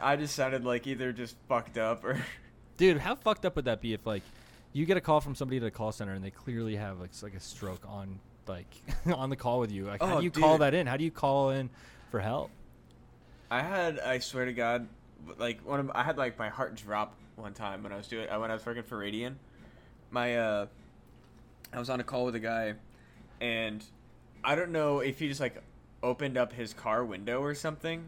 I, 0.00 0.12
I 0.12 0.16
just 0.16 0.34
sounded 0.34 0.64
like 0.64 0.86
either 0.86 1.12
just 1.12 1.36
fucked 1.48 1.78
up 1.78 2.04
or. 2.04 2.20
Dude, 2.76 2.98
how 2.98 3.14
fucked 3.14 3.44
up 3.44 3.56
would 3.56 3.66
that 3.66 3.82
be 3.82 3.92
if 3.92 4.06
like 4.06 4.22
you 4.72 4.86
get 4.86 4.96
a 4.96 5.00
call 5.00 5.20
from 5.20 5.34
somebody 5.34 5.58
at 5.58 5.62
a 5.64 5.70
call 5.70 5.92
center 5.92 6.14
and 6.14 6.24
they 6.24 6.30
clearly 6.30 6.76
have 6.76 6.98
like 7.00 7.10
like 7.22 7.34
a 7.34 7.40
stroke 7.40 7.82
on 7.86 8.18
like 8.46 8.74
on 9.14 9.28
the 9.30 9.36
call 9.36 9.60
with 9.60 9.70
you? 9.70 9.86
Like, 9.86 10.02
how 10.02 10.16
Oh, 10.16 10.18
do 10.18 10.24
you 10.24 10.30
call 10.30 10.58
that 10.58 10.72
in? 10.74 10.86
How 10.86 10.96
do 10.96 11.04
you 11.04 11.10
call 11.10 11.50
in 11.50 11.68
for 12.10 12.20
help? 12.20 12.50
I 13.50 13.62
had, 13.62 13.98
I 13.98 14.20
swear 14.20 14.44
to 14.44 14.52
God, 14.52 14.86
like 15.38 15.60
one 15.66 15.80
of 15.80 15.90
I 15.94 16.02
had 16.02 16.16
like 16.16 16.38
my 16.38 16.48
heart 16.48 16.76
drop 16.76 17.14
one 17.36 17.52
time 17.52 17.82
when 17.82 17.92
I 17.92 17.96
was 17.96 18.06
doing 18.06 18.28
uh, 18.30 18.38
when 18.40 18.50
I 18.50 18.54
was 18.54 18.64
working 18.64 18.84
for 18.84 18.98
Radian. 18.98 19.34
My 20.10 20.36
uh, 20.38 20.66
I 21.72 21.78
was 21.78 21.90
on 21.90 22.00
a 22.00 22.04
call 22.04 22.24
with 22.24 22.34
a 22.36 22.40
guy, 22.40 22.74
and 23.40 23.84
I 24.42 24.54
don't 24.54 24.72
know 24.72 25.00
if 25.00 25.18
he 25.18 25.28
just 25.28 25.40
like 25.40 25.62
opened 26.02 26.36
up 26.36 26.52
his 26.52 26.72
car 26.72 27.04
window 27.04 27.40
or 27.40 27.54
something, 27.54 28.04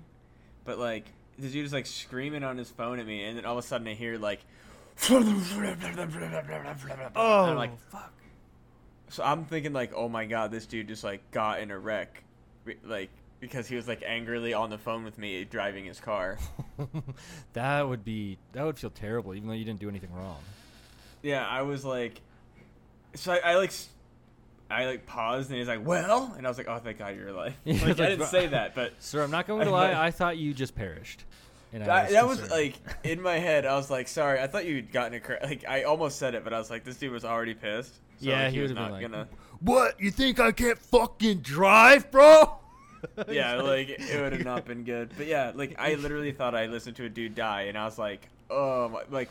but 0.64 0.78
like 0.78 1.06
the 1.38 1.48
dude 1.48 1.62
was 1.62 1.72
like 1.72 1.86
screaming 1.86 2.44
on 2.44 2.58
his 2.58 2.70
phone 2.70 2.98
at 2.98 3.06
me, 3.06 3.24
and 3.24 3.36
then 3.36 3.44
all 3.44 3.58
of 3.58 3.64
a 3.64 3.66
sudden 3.66 3.86
I 3.88 3.94
hear 3.94 4.18
like. 4.18 4.40
Oh, 7.16 7.44
I'm 7.44 7.56
like, 7.56 7.70
oh, 7.72 7.78
fuck. 7.90 8.12
so 9.08 9.24
I'm 9.24 9.46
thinking 9.46 9.72
like, 9.72 9.92
oh 9.94 10.08
my 10.08 10.26
god, 10.26 10.50
this 10.50 10.66
dude 10.66 10.88
just 10.88 11.02
like 11.02 11.30
got 11.30 11.60
in 11.60 11.70
a 11.70 11.78
wreck, 11.78 12.22
like 12.84 13.10
because 13.42 13.66
he 13.66 13.74
was 13.74 13.88
like 13.88 14.04
angrily 14.06 14.54
on 14.54 14.70
the 14.70 14.78
phone 14.78 15.02
with 15.02 15.18
me 15.18 15.44
driving 15.44 15.84
his 15.84 15.98
car. 15.98 16.38
that 17.54 17.88
would 17.88 18.04
be 18.04 18.38
that 18.52 18.64
would 18.64 18.78
feel 18.78 18.90
terrible, 18.90 19.34
even 19.34 19.48
though 19.48 19.54
you 19.54 19.64
didn't 19.64 19.80
do 19.80 19.88
anything 19.88 20.12
wrong. 20.14 20.38
Yeah, 21.22 21.46
I 21.46 21.62
was 21.62 21.84
like, 21.84 22.20
so 23.14 23.32
I, 23.32 23.38
I 23.38 23.56
like, 23.56 23.72
I 24.72 24.86
like 24.86 25.06
paused 25.06 25.50
and 25.50 25.58
he's 25.58 25.68
like, 25.68 25.84
well, 25.84 26.34
and 26.36 26.46
I 26.46 26.50
was 26.50 26.58
like, 26.58 26.68
oh, 26.68 26.78
thank 26.78 26.98
God 26.98 27.16
you're 27.16 27.28
alive. 27.28 27.54
Like, 27.66 27.82
I 27.82 27.86
like, 27.86 27.96
didn't 27.96 28.26
say 28.26 28.46
that, 28.48 28.74
but 28.74 28.92
Sir, 29.00 29.22
I'm 29.22 29.30
not 29.30 29.46
going 29.46 29.64
to 29.66 29.70
lie. 29.70 29.92
I 29.92 30.10
thought 30.10 30.38
you 30.38 30.54
just 30.54 30.74
perished. 30.74 31.24
And 31.72 31.82
I 31.82 31.86
that, 31.86 32.10
that 32.10 32.28
was 32.28 32.50
like 32.50 32.74
in 33.02 33.22
my 33.22 33.38
head. 33.38 33.64
I 33.64 33.76
was 33.76 33.90
like, 33.90 34.08
sorry, 34.08 34.40
I 34.40 34.46
thought 34.46 34.66
you'd 34.66 34.92
gotten 34.92 35.14
a 35.14 35.20
cra 35.20 35.38
Like 35.42 35.64
I 35.66 35.84
almost 35.84 36.18
said 36.18 36.34
it, 36.34 36.44
but 36.44 36.52
I 36.52 36.58
was 36.58 36.70
like, 36.70 36.84
this 36.84 36.96
dude 36.96 37.12
was 37.12 37.24
already 37.24 37.54
pissed. 37.54 37.94
So, 37.94 38.00
Yeah, 38.28 38.44
like, 38.44 38.52
he 38.52 38.60
was 38.60 38.72
not 38.72 38.92
like, 38.92 39.02
gonna. 39.02 39.28
What? 39.60 40.00
You 40.00 40.10
think 40.10 40.38
I 40.38 40.52
can't 40.52 40.78
fucking 40.78 41.38
drive, 41.38 42.10
bro? 42.10 42.58
Yeah, 43.28 43.56
like 43.56 43.88
it 43.88 44.20
would 44.20 44.32
have 44.32 44.44
not 44.44 44.64
been 44.64 44.84
good. 44.84 45.10
But 45.16 45.26
yeah, 45.26 45.52
like 45.54 45.74
I 45.78 45.94
literally 45.94 46.32
thought 46.32 46.54
I 46.54 46.66
listened 46.66 46.96
to 46.96 47.04
a 47.04 47.08
dude 47.08 47.34
die, 47.34 47.62
and 47.62 47.78
I 47.78 47.84
was 47.84 47.98
like, 47.98 48.28
oh, 48.50 48.88
my, 48.88 49.02
like 49.10 49.30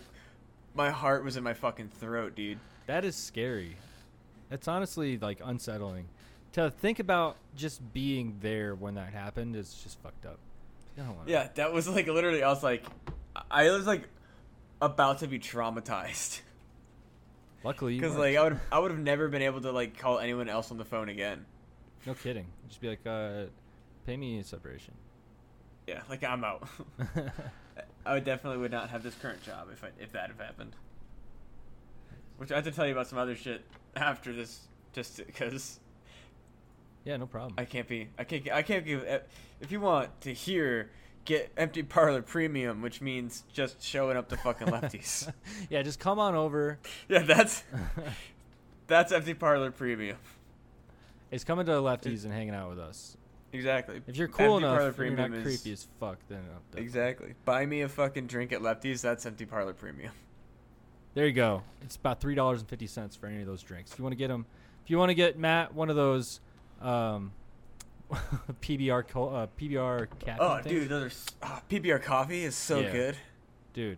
my 0.73 0.89
heart 0.89 1.23
was 1.23 1.37
in 1.37 1.43
my 1.43 1.53
fucking 1.53 1.89
throat, 1.99 2.35
dude. 2.35 2.59
That 2.87 3.05
is 3.05 3.15
scary. 3.15 3.77
It's 4.51 4.67
honestly 4.67 5.17
like 5.17 5.39
unsettling. 5.43 6.07
To 6.53 6.69
think 6.69 6.99
about 6.99 7.37
just 7.55 7.93
being 7.93 8.37
there 8.41 8.75
when 8.75 8.95
that 8.95 9.13
happened 9.13 9.55
is 9.55 9.73
just 9.81 9.99
fucked 10.01 10.25
up. 10.25 10.37
Yeah, 11.25 11.47
that 11.55 11.71
was 11.71 11.87
like 11.87 12.07
literally. 12.07 12.43
I 12.43 12.49
was 12.49 12.61
like, 12.61 12.83
I 13.49 13.71
was 13.71 13.87
like 13.87 14.07
about 14.81 15.19
to 15.19 15.27
be 15.27 15.39
traumatized 15.39 16.41
Luckily, 17.63 17.93
you 17.95 18.01
because 18.01 18.17
like 18.17 18.35
I 18.35 18.43
would 18.43 18.59
I 18.71 18.79
would 18.79 18.91
have 18.91 18.99
never 18.99 19.27
been 19.27 19.43
able 19.43 19.61
to 19.61 19.71
like 19.71 19.97
call 19.97 20.19
anyone 20.19 20.49
else 20.49 20.71
on 20.71 20.77
the 20.77 20.85
phone 20.85 21.09
again. 21.09 21.45
no 22.05 22.13
kidding. 22.13 22.47
Just 22.67 22.81
be 22.81 22.89
like, 22.89 23.05
uh, 23.05 23.43
pay 24.05 24.17
me 24.17 24.39
a 24.39 24.43
separation. 24.43 24.95
Yeah, 25.87 26.01
like 26.09 26.23
I'm 26.23 26.43
out. 26.43 26.67
I 28.05 28.13
would 28.13 28.25
definitely 28.25 28.59
would 28.59 28.71
not 28.71 28.89
have 28.89 29.03
this 29.03 29.13
current 29.15 29.43
job 29.43 29.67
if 29.71 29.83
I, 29.83 29.89
if 29.99 30.11
that 30.13 30.31
had 30.31 30.43
happened. 30.43 30.75
Which 32.41 32.51
I 32.51 32.55
have 32.55 32.63
to 32.63 32.71
tell 32.71 32.87
you 32.87 32.93
about 32.93 33.05
some 33.05 33.19
other 33.19 33.35
shit 33.35 33.63
after 33.95 34.33
this, 34.33 34.61
just 34.93 35.17
because 35.23 35.79
yeah, 37.05 37.17
no 37.17 37.27
problem. 37.27 37.53
I 37.55 37.65
can't 37.65 37.87
be 37.87 38.07
I 38.17 38.23
can't 38.23 38.51
I 38.51 38.63
can't 38.63 38.83
give 38.83 39.05
eh, 39.05 39.19
if 39.59 39.71
you 39.71 39.79
want 39.79 40.21
to 40.21 40.33
hear 40.33 40.89
get 41.23 41.51
empty 41.55 41.83
parlor 41.83 42.23
premium, 42.23 42.81
which 42.81 42.99
means 42.99 43.43
just 43.53 43.83
showing 43.83 44.17
up 44.17 44.27
to 44.29 44.37
fucking 44.37 44.65
lefties. 44.69 45.31
yeah, 45.69 45.83
just 45.83 45.99
come 45.99 46.17
on 46.17 46.33
over. 46.33 46.79
yeah, 47.07 47.21
that's 47.21 47.63
that's 48.87 49.11
empty 49.11 49.35
parlor 49.35 49.69
premium. 49.69 50.17
It's 51.29 51.43
coming 51.43 51.67
to 51.67 51.73
the 51.73 51.81
lefties 51.83 52.23
and 52.23 52.33
hanging 52.33 52.55
out 52.55 52.71
with 52.71 52.79
us. 52.79 53.17
Exactly. 53.53 54.01
If 54.07 54.17
you're 54.17 54.27
cool 54.27 54.55
Empty 54.55 54.65
enough, 54.65 54.97
you're 54.97 55.11
not 55.11 55.31
is- 55.31 55.43
creepy 55.43 55.73
as 55.73 55.87
fuck, 55.99 56.17
then. 56.27 56.41
Exactly. 56.75 57.35
Buy 57.45 57.67
me 57.67 57.81
a 57.81 57.87
fucking 57.87 58.25
drink 58.25 58.51
at 58.51 58.61
Lefties. 58.61 59.01
That's 59.01 59.27
empty 59.27 59.45
parlor 59.45 59.73
premium. 59.73 60.13
There 61.13 61.25
you 61.27 61.33
go. 61.33 61.63
It's 61.81 61.95
about 61.95 62.21
three 62.21 62.35
dollars 62.35 62.61
and 62.61 62.69
fifty 62.69 62.87
cents 62.87 63.15
for 63.15 63.27
any 63.27 63.41
of 63.41 63.47
those 63.47 63.61
drinks. 63.63 63.91
If 63.91 63.99
you 63.99 64.03
want 64.03 64.13
to 64.13 64.17
get 64.17 64.29
them, 64.29 64.45
if 64.83 64.89
you 64.89 64.97
want 64.97 65.09
to 65.09 65.13
get 65.15 65.37
Matt 65.37 65.73
one 65.73 65.89
of 65.89 65.95
those 65.95 66.39
um, 66.81 67.31
PBR 68.61 69.07
co- 69.07 69.29
uh, 69.29 69.47
PBR 69.59 70.07
caffeine 70.19 70.37
Oh, 70.39 70.55
things, 70.61 70.67
dude, 70.67 70.89
those 70.89 71.25
are 71.41 71.47
oh, 71.47 71.61
PBR 71.69 72.01
coffee 72.01 72.43
is 72.43 72.55
so 72.55 72.79
Yeah. 72.79 72.91
good. 72.91 73.17
dude, 73.73 73.97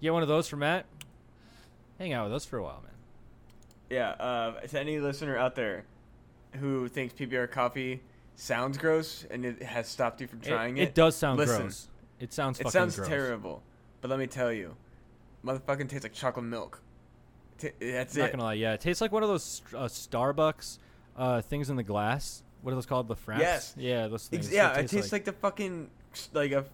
get 0.00 0.12
one 0.12 0.22
of 0.22 0.28
those 0.28 0.48
for 0.48 0.56
Matt. 0.56 0.86
hang 1.98 2.12
out 2.12 2.24
with 2.24 2.34
us 2.34 2.44
for 2.44 2.58
a 2.58 2.62
while, 2.62 2.80
man. 2.82 2.90
Yeah, 3.90 4.10
uh, 4.10 4.60
to 4.60 4.80
any 4.80 4.98
listener 4.98 5.36
out 5.36 5.54
there 5.54 5.84
who 6.58 6.88
thinks 6.88 7.14
PBR 7.14 7.50
coffee 7.50 8.02
sounds 8.36 8.76
gross 8.78 9.24
and 9.30 9.44
it 9.44 9.62
has 9.62 9.86
stopped 9.88 10.20
you 10.20 10.26
from 10.26 10.40
trying 10.40 10.76
it, 10.78 10.82
it, 10.88 10.94
does 10.94 11.14
sound 11.14 11.38
listen. 11.38 11.60
gross. 11.62 11.88
It 12.18 12.32
sounds 12.32 12.58
it 12.60 12.68
sounds 12.70 12.96
gross. 12.96 13.08
terrible. 13.08 13.62
But 14.00 14.10
let 14.10 14.18
me 14.18 14.26
tell 14.26 14.52
you, 14.52 14.74
motherfucking 15.44 15.88
tastes 15.88 16.04
like 16.04 16.12
chocolate 16.12 16.46
milk. 16.46 16.80
T- 17.58 17.70
that's 17.80 18.16
I'm 18.16 18.22
not 18.22 18.30
gonna 18.32 18.42
lie. 18.44 18.54
Yeah, 18.54 18.72
it 18.72 18.80
tastes 18.80 19.00
like 19.00 19.12
one 19.12 19.22
of 19.22 19.28
those 19.28 19.62
uh, 19.74 19.84
Starbucks 19.84 20.78
uh, 21.16 21.40
things 21.42 21.70
in 21.70 21.76
the 21.76 21.82
glass. 21.82 22.42
What 22.62 22.72
are 22.72 22.74
those 22.74 22.86
called? 22.86 23.08
The 23.08 23.14
fraps. 23.16 23.38
Yes. 23.40 23.74
Yeah, 23.76 24.06
those 24.08 24.26
things. 24.26 24.46
Ex- 24.46 24.54
yeah, 24.54 24.74
it 24.74 24.88
tastes 24.88 25.12
like, 25.12 25.24
the 25.24 25.32
fucking 25.32 25.90
like 26.32 26.52
a 26.52 26.64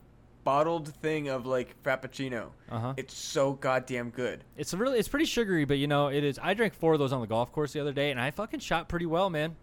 bottled 0.45 0.89
thing 0.89 1.29
of 1.29 1.47
like 1.47 1.75
frappuccino. 1.83 2.47
Uh 2.71 2.79
huh. 2.79 2.95
It's 2.97 3.15
so 3.15 3.53
goddamn 3.55 4.11
good. 4.11 4.45
It's 4.57 4.73
really, 4.73 4.99
it's 4.99 5.09
pretty 5.09 5.27
sugary, 5.27 5.65
but 5.65 5.79
you 5.79 5.87
know, 5.87 6.09
it 6.09 6.25
is. 6.25 6.39
I 6.43 6.55
drank 6.55 6.75
four 6.75 6.93
of 6.95 6.99
those 6.99 7.13
on 7.13 7.21
the 7.21 7.27
golf 7.27 7.53
course 7.53 7.73
the 7.73 7.81
other 7.81 7.93
day, 7.93 8.11
and 8.11 8.21
I 8.21 8.31
fucking 8.31 8.61
shot 8.61 8.89
pretty 8.89 9.07
well, 9.07 9.29
man. 9.31 9.57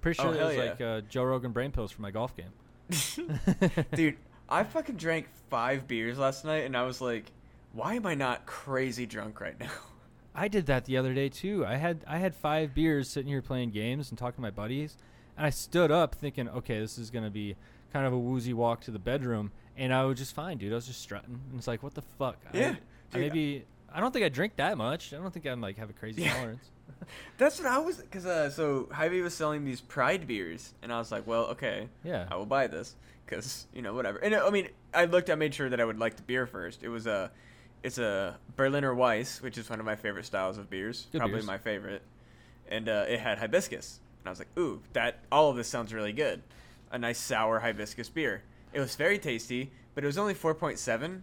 Pretty 0.00 0.20
Oh, 0.20 0.32
sure 0.32 0.34
it 0.34 0.44
was 0.44 0.56
yeah. 0.56 0.62
like 0.62 0.80
uh, 0.80 1.00
Joe 1.08 1.24
Rogan 1.24 1.50
brain 1.52 1.72
pills 1.72 1.90
for 1.90 2.00
my 2.02 2.10
golf 2.12 2.32
game. 2.36 2.52
Dude, 3.94 4.16
I 4.48 4.62
fucking 4.62 4.96
drank 4.96 5.28
five 5.50 5.86
beers 5.88 6.16
last 6.18 6.44
night 6.44 6.64
and 6.64 6.76
I 6.76 6.84
was 6.84 7.00
like, 7.00 7.24
why 7.78 7.94
am 7.94 8.06
I 8.06 8.14
not 8.14 8.46
crazy 8.46 9.06
drunk 9.06 9.40
right 9.40 9.58
now? 9.58 9.70
I 10.34 10.48
did 10.48 10.66
that 10.66 10.84
the 10.84 10.96
other 10.96 11.14
day 11.14 11.28
too. 11.28 11.64
I 11.66 11.76
had 11.76 12.04
I 12.06 12.18
had 12.18 12.34
five 12.34 12.74
beers 12.74 13.08
sitting 13.08 13.28
here 13.28 13.42
playing 13.42 13.70
games 13.70 14.10
and 14.10 14.18
talking 14.18 14.36
to 14.36 14.40
my 14.42 14.50
buddies, 14.50 14.96
and 15.36 15.44
I 15.46 15.50
stood 15.50 15.90
up 15.90 16.14
thinking, 16.14 16.48
okay, 16.48 16.78
this 16.80 16.98
is 16.98 17.10
gonna 17.10 17.30
be 17.30 17.56
kind 17.92 18.06
of 18.06 18.12
a 18.12 18.18
woozy 18.18 18.52
walk 18.52 18.80
to 18.82 18.90
the 18.90 18.98
bedroom, 18.98 19.50
and 19.76 19.92
I 19.92 20.04
was 20.04 20.18
just 20.18 20.34
fine, 20.34 20.58
dude. 20.58 20.72
I 20.72 20.76
was 20.76 20.86
just 20.86 21.00
strutting, 21.00 21.40
and 21.50 21.58
it's 21.58 21.66
like, 21.66 21.82
what 21.82 21.94
the 21.94 22.02
fuck? 22.02 22.36
I- 22.52 22.56
Yeah, 22.58 22.68
I, 22.70 22.72
dude. 23.18 23.20
maybe 23.22 23.64
I 23.92 24.00
don't 24.00 24.12
think 24.12 24.24
I 24.24 24.28
drink 24.28 24.56
that 24.56 24.76
much. 24.78 25.12
I 25.14 25.16
don't 25.16 25.32
think 25.32 25.46
I'm 25.46 25.60
like 25.60 25.78
have 25.78 25.90
a 25.90 25.94
crazy 25.94 26.22
Yeah. 26.22 26.34
tolerance. 26.34 26.70
That's 27.38 27.58
what 27.58 27.66
I 27.68 27.78
was, 27.78 28.02
cause 28.10 28.26
uh, 28.26 28.50
so 28.50 28.88
Hy-Vee 28.92 29.20
was 29.22 29.34
selling 29.34 29.64
these 29.64 29.80
Pride 29.80 30.26
beers, 30.26 30.72
and 30.82 30.92
I 30.92 30.98
was 30.98 31.10
like, 31.12 31.26
well, 31.26 31.44
okay, 31.46 31.88
Yeah. 32.04 32.26
I 32.30 32.36
will 32.36 32.46
buy 32.46 32.66
this, 32.66 32.94
cause 33.26 33.66
you 33.74 33.82
know 33.82 33.94
whatever. 33.94 34.18
And 34.18 34.34
uh, 34.34 34.46
I 34.46 34.50
mean, 34.50 34.68
I 34.94 35.04
looked, 35.06 35.30
I 35.30 35.34
made 35.36 35.54
sure 35.54 35.68
that 35.68 35.80
I 35.80 35.84
would 35.84 35.98
like 35.98 36.16
the 36.16 36.22
beer 36.22 36.46
first. 36.46 36.82
It 36.82 36.88
was 36.88 37.06
a, 37.06 37.30
it's 37.82 37.98
a 37.98 38.36
Berliner 38.56 38.94
Weisse, 38.94 39.40
which 39.42 39.58
is 39.58 39.68
one 39.70 39.80
of 39.80 39.86
my 39.86 39.96
favorite 39.96 40.24
styles 40.26 40.58
of 40.58 40.68
beers, 40.70 41.06
Good 41.12 41.18
probably 41.18 41.36
beers. 41.36 41.46
my 41.46 41.58
favorite, 41.58 42.02
and 42.68 42.88
uh, 42.88 43.04
it 43.08 43.20
had 43.20 43.38
hibiscus, 43.38 44.00
and 44.20 44.28
I 44.28 44.30
was 44.30 44.38
like, 44.38 44.48
ooh, 44.58 44.80
that 44.94 45.20
all 45.30 45.50
of 45.50 45.56
this 45.56 45.68
sounds 45.68 45.92
really 45.94 46.12
good, 46.12 46.42
a 46.90 46.98
nice 46.98 47.18
sour 47.18 47.60
hibiscus 47.60 48.08
beer. 48.08 48.42
It 48.72 48.80
was 48.80 48.94
very 48.96 49.18
tasty, 49.18 49.70
but 49.94 50.04
it 50.04 50.06
was 50.06 50.18
only 50.18 50.34
four 50.34 50.54
point 50.54 50.78
seven, 50.78 51.22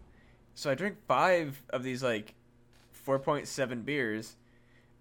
so 0.54 0.70
I 0.72 0.76
drank 0.76 0.98
five 1.08 1.62
of 1.70 1.84
these 1.84 2.02
like 2.04 2.34
four 2.92 3.20
point 3.20 3.48
seven 3.48 3.82
beers. 3.82 4.36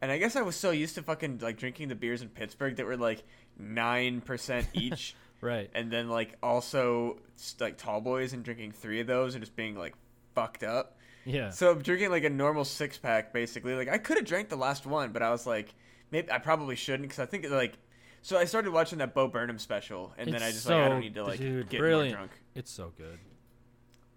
And 0.03 0.13
I 0.13 0.19
guess 0.19 0.37
I 0.37 0.43
was 0.43 0.55
so 0.55 0.71
used 0.71 0.97
to 0.97 1.03
fucking 1.03 1.39
like 1.41 1.57
drinking 1.57 1.89
the 1.89 1.95
beers 1.95 2.21
in 2.21 2.29
Pittsburgh 2.29 2.77
that 2.77 2.85
were 2.85 2.97
like 2.99 3.23
nine 3.59 4.21
percent 4.21 4.67
each, 4.75 5.15
Right. 5.41 5.71
and 5.75 5.91
then 5.91 6.11
like 6.11 6.37
also 6.43 7.21
like 7.59 7.79
tall 7.79 8.03
boys 8.03 8.35
and 8.35 8.45
drinking 8.45 8.73
three 8.73 9.01
of 9.01 9.07
those 9.07 9.35
and 9.35 9.43
just 9.43 9.57
being 9.57 9.77
like 9.77 9.95
fucked 10.35 10.63
up. 10.63 10.99
Yeah. 11.25 11.51
So 11.51 11.71
I'm 11.71 11.83
drinking 11.83 12.11
like 12.11 12.25
a 12.25 12.31
normal 12.31 12.65
six 12.65 12.99
pack 12.99 13.33
basically. 13.33 13.75
Like 13.75 13.89
I 13.89 13.99
could 13.99 14.17
have 14.17 14.27
drank 14.27 14.49
the 14.49 14.57
last 14.57 14.87
one, 14.87 15.13
but 15.13 15.23
I 15.23 15.31
was 15.31 15.47
like, 15.47 15.75
maybe 16.11 16.31
I 16.31 16.39
probably 16.39 16.77
shouldn't 16.77 17.03
because 17.09 17.19
I 17.19 17.27
think 17.27 17.49
like. 17.51 17.79
So 18.23 18.39
I 18.39 18.47
started 18.47 18.73
watching 18.73 18.99
that 18.99 19.13
Bo 19.13 19.29
Burnham 19.29 19.59
special, 19.59 20.15
and 20.17 20.33
then 20.33 20.43
I 20.43 20.47
It's 20.47 20.57
just 20.57 20.69
like 20.69 20.81
I 20.81 20.89
don't 20.89 21.01
need 21.01 21.15
to 21.15 21.25
like 21.25 21.39
dude, 21.39 21.69
get 21.69 21.79
brilliant. 21.79 22.13
more 22.17 22.27
drunk. 22.27 22.41
It's 22.55 22.71
so 22.71 22.91
good. 22.97 23.19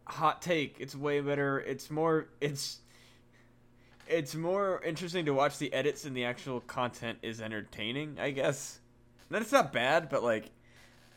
Hot 0.05 0.41
take: 0.41 0.77
It's 0.79 0.95
way 0.95 1.19
better. 1.19 1.59
It's 1.59 1.91
more. 1.91 2.29
It's. 2.39 2.79
It's 4.09 4.33
more 4.35 4.81
interesting 4.83 5.25
to 5.25 5.33
watch 5.33 5.57
the 5.57 5.73
edits 5.73 6.05
and 6.05 6.15
the 6.15 6.23
actual 6.23 6.61
content 6.61 7.17
is 7.21 7.41
entertaining. 7.41 8.17
I 8.19 8.31
guess. 8.31 8.79
Then 9.29 9.41
it's 9.41 9.51
not 9.51 9.73
bad, 9.73 10.07
but 10.07 10.23
like, 10.23 10.51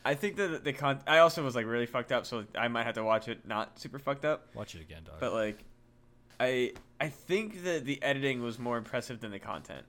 I 0.03 0.15
think 0.15 0.35
that 0.35 0.65
the 0.65 0.73
con. 0.73 0.99
I 1.07 1.19
also 1.19 1.41
was 1.43 1.55
like 1.55 1.65
really 1.65 1.85
fucked 1.85 2.11
up, 2.11 2.25
so 2.25 2.43
I 2.57 2.67
might 2.67 2.83
have 2.83 2.95
to 2.95 3.03
watch 3.05 3.29
it 3.29 3.47
not 3.47 3.79
super 3.79 3.99
fucked 3.99 4.25
up. 4.25 4.49
Watch 4.53 4.75
it 4.75 4.81
again, 4.81 5.03
dog. 5.05 5.15
But 5.21 5.31
like, 5.33 5.63
I 6.43 6.73
I 6.99 7.09
think 7.09 7.63
that 7.63 7.85
the 7.85 8.01
editing 8.03 8.41
was 8.41 8.57
more 8.59 8.77
impressive 8.77 9.19
than 9.19 9.31
the 9.31 9.39
content. 9.39 9.85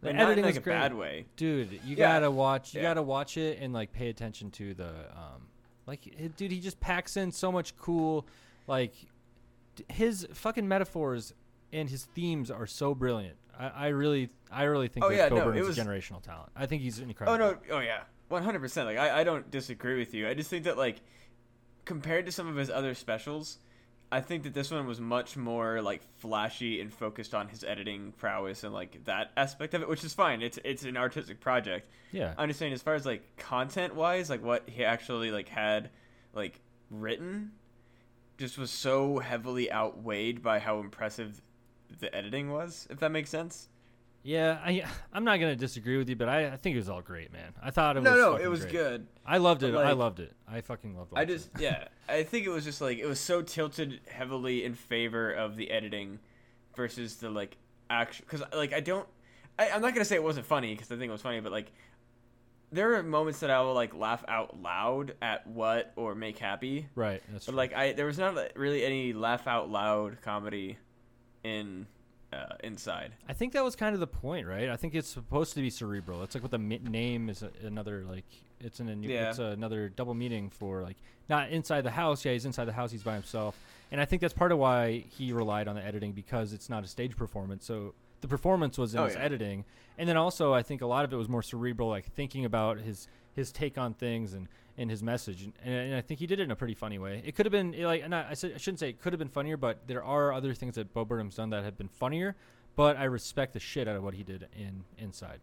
The 0.00 0.10
And 0.10 0.18
not 0.18 0.24
in 0.24 0.26
editing 0.32 0.44
like 0.44 0.50
was 0.52 0.58
a 0.58 0.60
great. 0.60 0.74
bad 0.74 0.94
way. 0.94 1.26
dude 1.36 1.72
you 1.72 1.96
Yeah. 1.96 2.12
gotta 2.14 2.30
watch 2.30 2.74
you 2.74 2.80
Yeah. 2.80 2.88
gotta 2.90 3.02
watch 3.02 3.36
it 3.36 3.58
and 3.60 3.72
like 3.72 3.92
pay 3.92 4.08
attention 4.08 4.50
to 4.52 4.74
the 4.74 4.88
um 5.16 5.48
like 5.86 6.02
dude 6.36 6.50
he 6.50 6.60
just 6.60 6.80
packs 6.80 7.16
in 7.16 7.30
so 7.32 7.50
much 7.52 7.76
cool 7.76 8.26
like 8.66 8.94
his 9.88 10.26
fucking 10.32 10.66
metaphors 10.68 11.32
and 11.72 11.88
his 11.90 12.04
themes 12.04 12.50
are 12.50 12.66
so 12.66 12.94
brilliant 12.94 13.36
i, 13.58 13.68
I 13.68 13.86
really 13.88 14.30
i 14.50 14.64
really 14.64 14.88
think 14.88 15.04
Oh, 15.04 15.08
that 15.10 15.16
yeah, 15.16 15.28
Bo 15.28 15.36
no, 15.36 15.44
Burnham's 15.46 15.68
was- 15.68 15.78
a 15.78 15.82
generational 15.84 16.22
talent 16.22 16.50
i 16.56 16.66
think 16.66 16.82
he's 16.82 16.98
incredible 17.00 17.34
Oh 17.46 17.52
no! 17.52 17.76
Oh 17.76 17.80
yeah, 17.80 18.02
one 18.28 18.42
hundred 18.42 18.60
percent. 18.60 18.86
Like 18.86 18.98
I, 18.98 19.20
I 19.20 19.24
don't 19.24 19.50
disagree 19.50 19.98
with 19.98 20.14
you. 20.14 20.28
I 20.28 20.34
just 20.34 20.48
think 20.50 20.64
that 20.64 20.76
like 20.78 21.00
compared 21.84 22.24
to 22.26 22.32
some 22.32 22.46
of 22.48 22.56
his 22.56 22.70
other 22.70 22.94
specials, 22.94 23.58
I 24.14 24.20
think 24.20 24.44
that 24.44 24.54
this 24.54 24.70
one 24.70 24.86
was 24.86 25.00
much 25.00 25.36
more 25.36 25.82
like 25.82 26.00
flashy 26.18 26.80
and 26.80 26.92
focused 26.94 27.34
on 27.34 27.48
his 27.48 27.64
editing 27.64 28.12
prowess 28.16 28.62
and 28.62 28.72
like 28.72 29.04
that 29.06 29.32
aspect 29.36 29.74
of 29.74 29.82
it, 29.82 29.88
which 29.88 30.04
is 30.04 30.14
fine. 30.14 30.40
It's 30.40 30.56
it's 30.64 30.84
an 30.84 30.96
artistic 30.96 31.40
project. 31.40 31.88
yeah 32.12 32.32
I'm 32.38 32.48
just 32.48 32.60
saying, 32.60 32.72
as 32.72 32.80
far 32.80 32.94
as 32.94 33.04
like 33.04 33.36
content 33.36 33.96
wise, 33.96 34.30
like 34.30 34.40
what 34.40 34.68
he 34.68 34.84
actually 34.84 35.32
like 35.32 35.48
had 35.48 35.90
like 36.32 36.60
written, 36.90 37.50
just 38.38 38.56
was 38.56 38.70
so 38.70 39.18
heavily 39.18 39.72
outweighed 39.72 40.44
by 40.44 40.60
how 40.60 40.78
impressive 40.78 41.42
the 41.98 42.14
editing 42.14 42.52
was. 42.52 42.86
If 42.90 43.00
that 43.00 43.10
makes 43.10 43.30
sense. 43.30 43.68
Yeah 44.24 44.58
i 44.64 44.82
i'm 45.12 45.22
not 45.24 45.38
gonna 45.38 45.54
disagree 45.54 45.96
with 45.96 46.08
you 46.08 46.16
but 46.16 46.28
i, 46.28 46.48
I 46.48 46.56
think 46.56 46.74
it 46.74 46.78
was 46.78 46.88
all 46.88 47.02
great 47.02 47.32
man 47.32 47.52
i 47.62 47.70
thought 47.70 47.96
it 47.96 48.02
no, 48.02 48.10
was 48.10 48.18
no, 48.20 48.36
it 48.36 48.48
was 48.48 48.60
great. 48.62 48.72
good. 48.72 49.06
i 49.24 49.38
loved 49.38 49.62
it 49.62 49.72
But, 49.72 49.86
i 49.86 49.92
loved 49.92 50.18
it 50.18 50.32
i 50.48 50.60
fucking 50.60 50.96
loved 50.96 51.12
it. 51.12 51.18
I 51.18 51.24
just 51.24 51.50
yeah, 51.58 51.88
I 52.08 52.22
think 52.24 52.46
it 52.46 52.50
was 52.50 52.64
just 52.64 52.80
like 52.80 52.98
it 52.98 53.06
was 53.06 53.20
so 53.20 53.42
tilted 53.42 54.00
heavily 54.08 54.64
in 54.64 54.74
favor 54.74 55.30
of 55.30 55.56
the 55.56 55.70
editing 55.70 56.18
versus 56.76 57.16
the 57.16 57.30
like 57.30 57.56
actual 57.90 58.24
because 58.28 58.42
like 58.54 58.72
I 58.72 58.80
don't 58.80 59.06
I, 59.58 59.70
I'm 59.70 59.82
not 59.82 59.94
gonna 59.94 60.04
say 60.04 60.16
it 60.16 60.22
wasn't 60.22 60.46
funny 60.46 60.74
because 60.74 60.90
I 60.90 60.96
think 60.96 61.08
it 61.08 61.12
was 61.12 61.22
funny, 61.22 61.40
but 61.40 61.52
like 61.52 61.70
there 62.72 62.94
are 62.94 63.02
moments 63.02 63.40
that 63.40 63.50
I 63.50 63.60
will 63.60 63.74
like 63.74 63.94
laugh 63.94 64.24
out 64.26 64.60
loud 64.60 65.14
at 65.22 65.46
what 65.46 65.92
or 65.96 66.14
make 66.14 66.38
happy, 66.38 66.88
right 66.94 67.22
that's 67.30 67.46
but 67.46 67.52
true. 67.52 67.56
like 67.56 67.72
I 67.74 67.92
there 67.92 68.06
was 68.06 68.18
not 68.18 68.36
really 68.56 68.84
any 68.84 69.12
laugh 69.12 69.46
out 69.46 69.70
loud 69.70 70.20
comedy 70.22 70.78
in 71.44 71.86
uh, 72.34 72.54
inside. 72.64 73.12
I 73.28 73.32
think 73.32 73.52
that 73.52 73.62
was 73.64 73.76
kind 73.76 73.94
of 73.94 74.00
the 74.00 74.06
point, 74.06 74.46
right? 74.46 74.68
I 74.68 74.76
think 74.76 74.94
it's 74.94 75.08
supposed 75.08 75.54
to 75.54 75.60
be 75.60 75.70
cerebral. 75.70 76.22
It's 76.22 76.34
like 76.34 76.42
what 76.42 76.50
the 76.50 76.58
mi- 76.58 76.80
name 76.82 77.28
is 77.28 77.42
a, 77.42 77.50
another 77.66 78.04
like 78.08 78.24
it's 78.60 78.80
an 78.80 79.02
Yeah. 79.02 79.30
it's 79.30 79.38
another 79.38 79.88
double 79.88 80.14
meaning 80.14 80.50
for 80.50 80.82
like 80.82 80.96
not 81.28 81.50
inside 81.50 81.82
the 81.82 81.90
house. 81.90 82.24
Yeah, 82.24 82.32
he's 82.32 82.44
inside 82.46 82.64
the 82.66 82.72
house. 82.72 82.90
He's 82.90 83.02
by 83.02 83.14
himself, 83.14 83.56
and 83.92 84.00
I 84.00 84.04
think 84.04 84.20
that's 84.22 84.34
part 84.34 84.52
of 84.52 84.58
why 84.58 85.04
he 85.16 85.32
relied 85.32 85.68
on 85.68 85.74
the 85.76 85.84
editing 85.84 86.12
because 86.12 86.52
it's 86.52 86.68
not 86.68 86.84
a 86.84 86.86
stage 86.88 87.16
performance. 87.16 87.64
So 87.64 87.94
the 88.20 88.28
performance 88.28 88.78
was 88.78 88.94
in 88.94 89.00
Oh, 89.00 89.04
his 89.04 89.14
yeah. 89.14 89.20
editing, 89.22 89.64
and 89.98 90.08
then 90.08 90.16
also 90.16 90.52
I 90.54 90.62
think 90.62 90.80
a 90.82 90.86
lot 90.86 91.04
of 91.04 91.12
it 91.12 91.16
was 91.16 91.28
more 91.28 91.42
cerebral, 91.42 91.88
like 91.88 92.06
thinking 92.14 92.44
about 92.44 92.78
his 92.80 93.06
his 93.34 93.52
take 93.52 93.76
on 93.78 93.94
things 93.94 94.32
and 94.34 94.48
and 94.76 94.90
his 94.90 95.04
message, 95.04 95.42
and, 95.44 95.52
and 95.64 95.94
I 95.94 96.00
think 96.00 96.18
he 96.18 96.26
did 96.26 96.40
it 96.40 96.42
in 96.42 96.50
a 96.50 96.56
pretty 96.56 96.74
funny 96.74 96.98
way. 96.98 97.22
It 97.24 97.36
could 97.36 97.46
have 97.46 97.52
been 97.52 97.80
like, 97.80 98.08
not, 98.08 98.26
I, 98.28 98.34
said, 98.34 98.54
I 98.56 98.58
shouldn't 98.58 98.80
say 98.80 98.88
it 98.88 99.00
could 99.00 99.12
have 99.12 99.20
been 99.20 99.28
funnier, 99.28 99.56
but 99.56 99.86
there 99.86 100.02
are 100.02 100.32
other 100.32 100.52
things 100.52 100.74
that 100.74 100.92
Bo 100.92 101.04
Burnham's 101.04 101.36
done 101.36 101.50
that 101.50 101.62
have 101.62 101.78
been 101.78 101.86
funnier. 101.86 102.34
But 102.74 102.96
I 102.96 103.04
respect 103.04 103.52
the 103.52 103.60
shit 103.60 103.86
out 103.86 103.94
of 103.94 104.02
what 104.02 104.14
he 104.14 104.24
did 104.24 104.48
in 104.56 104.82
Inside. 104.98 105.38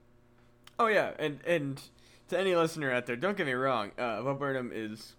Oh 0.78 0.88
yeah, 0.88 1.12
and 1.18 1.40
and 1.48 1.82
to 2.28 2.38
any 2.38 2.56
listener 2.56 2.92
out 2.92 3.06
there, 3.06 3.16
don't 3.16 3.38
get 3.38 3.46
me 3.46 3.54
wrong. 3.54 3.92
Uh, 3.98 4.22
Bo 4.22 4.34
Burnham 4.34 4.72
is 4.74 5.16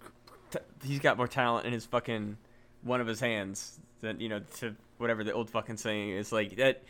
t- 0.51 0.59
he's 0.85 0.99
got 0.99 1.17
more 1.17 1.29
talent 1.29 1.67
in 1.67 1.73
his 1.73 1.87
fucking 1.87 2.37
one 2.83 3.01
of 3.01 3.07
his 3.07 3.21
hands 3.21 3.81
than 4.03 4.21
you 4.21 4.29
know 4.29 4.41
to 4.59 4.75
whatever 4.99 5.25
the 5.25 5.33
old 5.33 5.49
fucking 5.49 5.79
saying 5.79 6.11
is 6.11 6.33
like 6.33 6.57
that. 6.57 6.83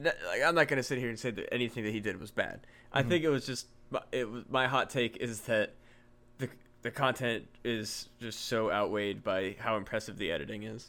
that 0.00 0.18
like, 0.28 0.42
I'm 0.42 0.54
not 0.54 0.68
gonna 0.68 0.82
sit 0.82 0.98
here 0.98 1.08
and 1.08 1.18
say 1.18 1.30
that 1.30 1.54
anything 1.54 1.84
that 1.84 1.92
he 1.92 2.00
did 2.00 2.20
was 2.20 2.30
bad. 2.30 2.60
I 2.92 3.02
Mhm. 3.02 3.08
think 3.08 3.24
it 3.24 3.30
was 3.30 3.46
just 3.46 3.66
it 4.12 4.30
was 4.30 4.44
my 4.48 4.66
hot 4.66 4.90
take 4.90 5.16
is 5.16 5.42
that 5.42 5.74
the 6.38 6.48
the 6.82 6.90
content 6.90 7.46
is 7.64 8.08
just 8.20 8.46
so 8.46 8.70
outweighed 8.70 9.22
by 9.22 9.56
how 9.58 9.76
impressive 9.76 10.18
the 10.18 10.30
editing 10.30 10.62
is. 10.62 10.88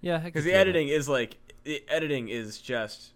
Yeah, 0.00 0.18
Because 0.18 0.44
the 0.44 0.52
editing 0.52 0.88
is 0.88 1.08
like 1.08 1.36
the 1.64 1.82
editing 1.88 2.28
is 2.28 2.58
just 2.58 3.12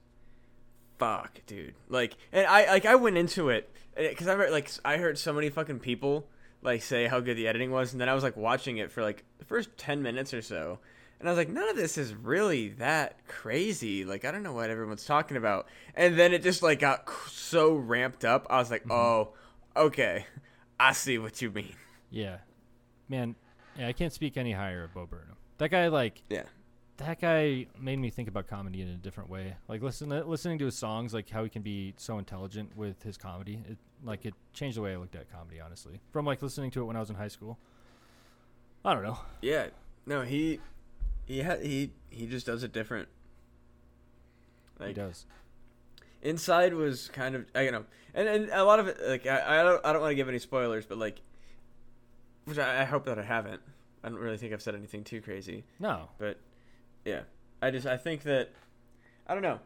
fuck, 0.98 1.40
dude. 1.46 1.74
Like, 1.88 2.16
and 2.32 2.46
I 2.46 2.66
like 2.66 2.84
I 2.84 2.94
went 2.94 3.16
into 3.16 3.48
it 3.48 3.70
eh, 3.96 4.08
because 4.08 4.28
I 4.28 4.34
like 4.48 4.70
I 4.84 4.98
heard 4.98 5.18
so 5.18 5.32
many 5.32 5.50
fucking 5.50 5.80
people 5.80 6.26
like 6.62 6.82
say 6.82 7.06
how 7.06 7.20
good 7.20 7.36
the 7.36 7.48
editing 7.48 7.70
was, 7.70 7.92
and 7.92 8.00
then 8.00 8.08
I 8.08 8.14
was 8.14 8.22
like 8.22 8.36
watching 8.36 8.78
it 8.78 8.90
for 8.90 9.02
like 9.02 9.24
the 9.38 9.44
first 9.44 9.76
ten 9.76 10.02
minutes 10.02 10.32
or 10.34 10.42
so, 10.42 10.78
and 11.20 11.28
I 11.28 11.32
was 11.32 11.38
like, 11.38 11.48
none 11.48 11.68
of 11.68 11.76
this 11.76 11.96
is 11.98 12.14
really 12.14 12.70
that 12.70 13.26
crazy. 13.26 14.04
Like, 14.04 14.24
I 14.24 14.30
don't 14.30 14.42
know 14.42 14.52
what 14.52 14.70
everyone's 14.70 15.04
talking 15.04 15.36
about, 15.36 15.66
and 15.94 16.18
then 16.18 16.32
it 16.32 16.42
just 16.42 16.62
like 16.62 16.80
got 16.80 17.08
so 17.30 17.74
ramped 17.74 18.24
up. 18.24 18.46
I 18.50 18.58
was 18.58 18.70
like, 18.70 18.82
mm-hmm. 18.82 18.92
oh, 18.92 19.34
okay, 19.76 20.26
I 20.78 20.92
see 20.92 21.18
what 21.18 21.40
you 21.42 21.50
mean. 21.50 21.74
Yeah, 22.10 22.38
man. 23.08 23.36
Yeah, 23.78 23.88
I 23.88 23.92
can't 23.92 24.12
speak 24.12 24.36
any 24.36 24.52
higher 24.52 24.84
of 24.84 24.94
Bo 24.94 25.06
Burnham. 25.06 25.36
That 25.58 25.70
guy, 25.70 25.88
like, 25.88 26.22
Yeah. 26.30 26.44
that 26.98 27.20
guy 27.20 27.66
made 27.80 27.98
me 27.98 28.08
think 28.10 28.28
about 28.28 28.46
comedy 28.46 28.82
in 28.82 28.88
a 28.88 28.94
different 28.94 29.28
way. 29.30 29.56
Like 29.66 29.82
listen, 29.82 30.12
uh, 30.12 30.22
listening 30.24 30.58
to 30.60 30.66
his 30.66 30.76
songs, 30.76 31.12
like 31.12 31.28
how 31.28 31.42
he 31.42 31.50
can 31.50 31.62
be 31.62 31.94
so 31.96 32.18
intelligent 32.18 32.76
with 32.76 33.02
his 33.02 33.16
comedy. 33.16 33.64
It 33.68 33.78
like 34.04 34.24
it 34.26 34.34
changed 34.52 34.76
the 34.76 34.82
way 34.82 34.92
I 34.92 34.96
looked 34.96 35.16
at 35.16 35.32
comedy, 35.32 35.60
honestly. 35.60 35.98
From 36.12 36.24
like 36.24 36.40
listening 36.42 36.70
to 36.72 36.82
it 36.82 36.84
when 36.84 36.94
I 36.96 37.00
was 37.00 37.10
in 37.10 37.16
high 37.16 37.28
school. 37.28 37.58
I 38.84 38.94
don't 38.94 39.02
know. 39.02 39.18
Yeah, 39.42 39.68
no, 40.06 40.22
he 40.22 40.60
he 41.26 41.42
ha- 41.42 41.58
he 41.60 41.92
he 42.10 42.26
just 42.26 42.46
does 42.46 42.62
it 42.62 42.72
different. 42.72 43.08
he 44.84 44.92
does. 44.92 45.26
Inside 46.22 46.74
was 46.74 47.08
kind 47.08 47.34
of 47.34 47.46
I 47.54 47.62
you 47.62 47.70
know, 47.70 47.84
and 48.14 48.28
and 48.28 48.50
a 48.50 48.64
lot 48.64 48.78
of 48.78 48.88
it 48.88 48.98
like 49.06 49.26
I 49.26 49.60
I 49.60 49.62
don't 49.62 49.84
I 49.84 49.92
don't 49.92 50.02
want 50.02 50.12
to 50.12 50.16
give 50.16 50.28
any 50.28 50.38
spoilers, 50.38 50.86
but 50.86 50.98
like, 50.98 51.20
which 52.44 52.58
I, 52.58 52.82
I 52.82 52.84
hope 52.84 53.04
that 53.06 53.18
I 53.18 53.22
haven't. 53.22 53.60
I 54.02 54.08
don't 54.08 54.18
really 54.18 54.36
think 54.36 54.52
I've 54.52 54.62
said 54.62 54.74
anything 54.74 55.04
too 55.04 55.20
crazy. 55.20 55.64
No, 55.78 56.08
but 56.18 56.38
yeah, 57.04 57.22
I 57.62 57.70
just 57.70 57.86
I 57.86 57.96
think 57.96 58.22
that 58.24 58.50
I 59.26 59.34
don't 59.34 59.42
know. 59.42 59.58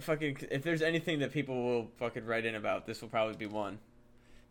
Fucking 0.00 0.38
if 0.50 0.62
there's 0.62 0.82
anything 0.82 1.20
that 1.20 1.32
people 1.32 1.62
will 1.62 1.90
fucking 1.98 2.24
write 2.24 2.44
in 2.44 2.54
about, 2.54 2.86
this 2.86 3.00
will 3.00 3.08
probably 3.08 3.36
be 3.36 3.46
one. 3.46 3.78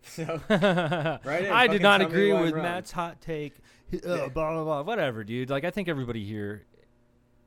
So 0.17 0.41
right 0.49 1.45
in, 1.45 1.51
I 1.51 1.67
did 1.67 1.81
not 1.81 2.01
agree 2.01 2.33
with 2.33 2.53
wrong. 2.53 2.63
Matt's 2.63 2.91
hot 2.91 3.21
take. 3.21 3.53
Uh, 3.93 3.97
Yeah. 4.03 4.27
Blah 4.27 4.53
blah 4.53 4.63
blah. 4.65 4.81
Whatever, 4.81 5.23
dude. 5.23 5.49
Like 5.49 5.63
I 5.63 5.71
think 5.71 5.87
everybody 5.87 6.25
here. 6.25 6.65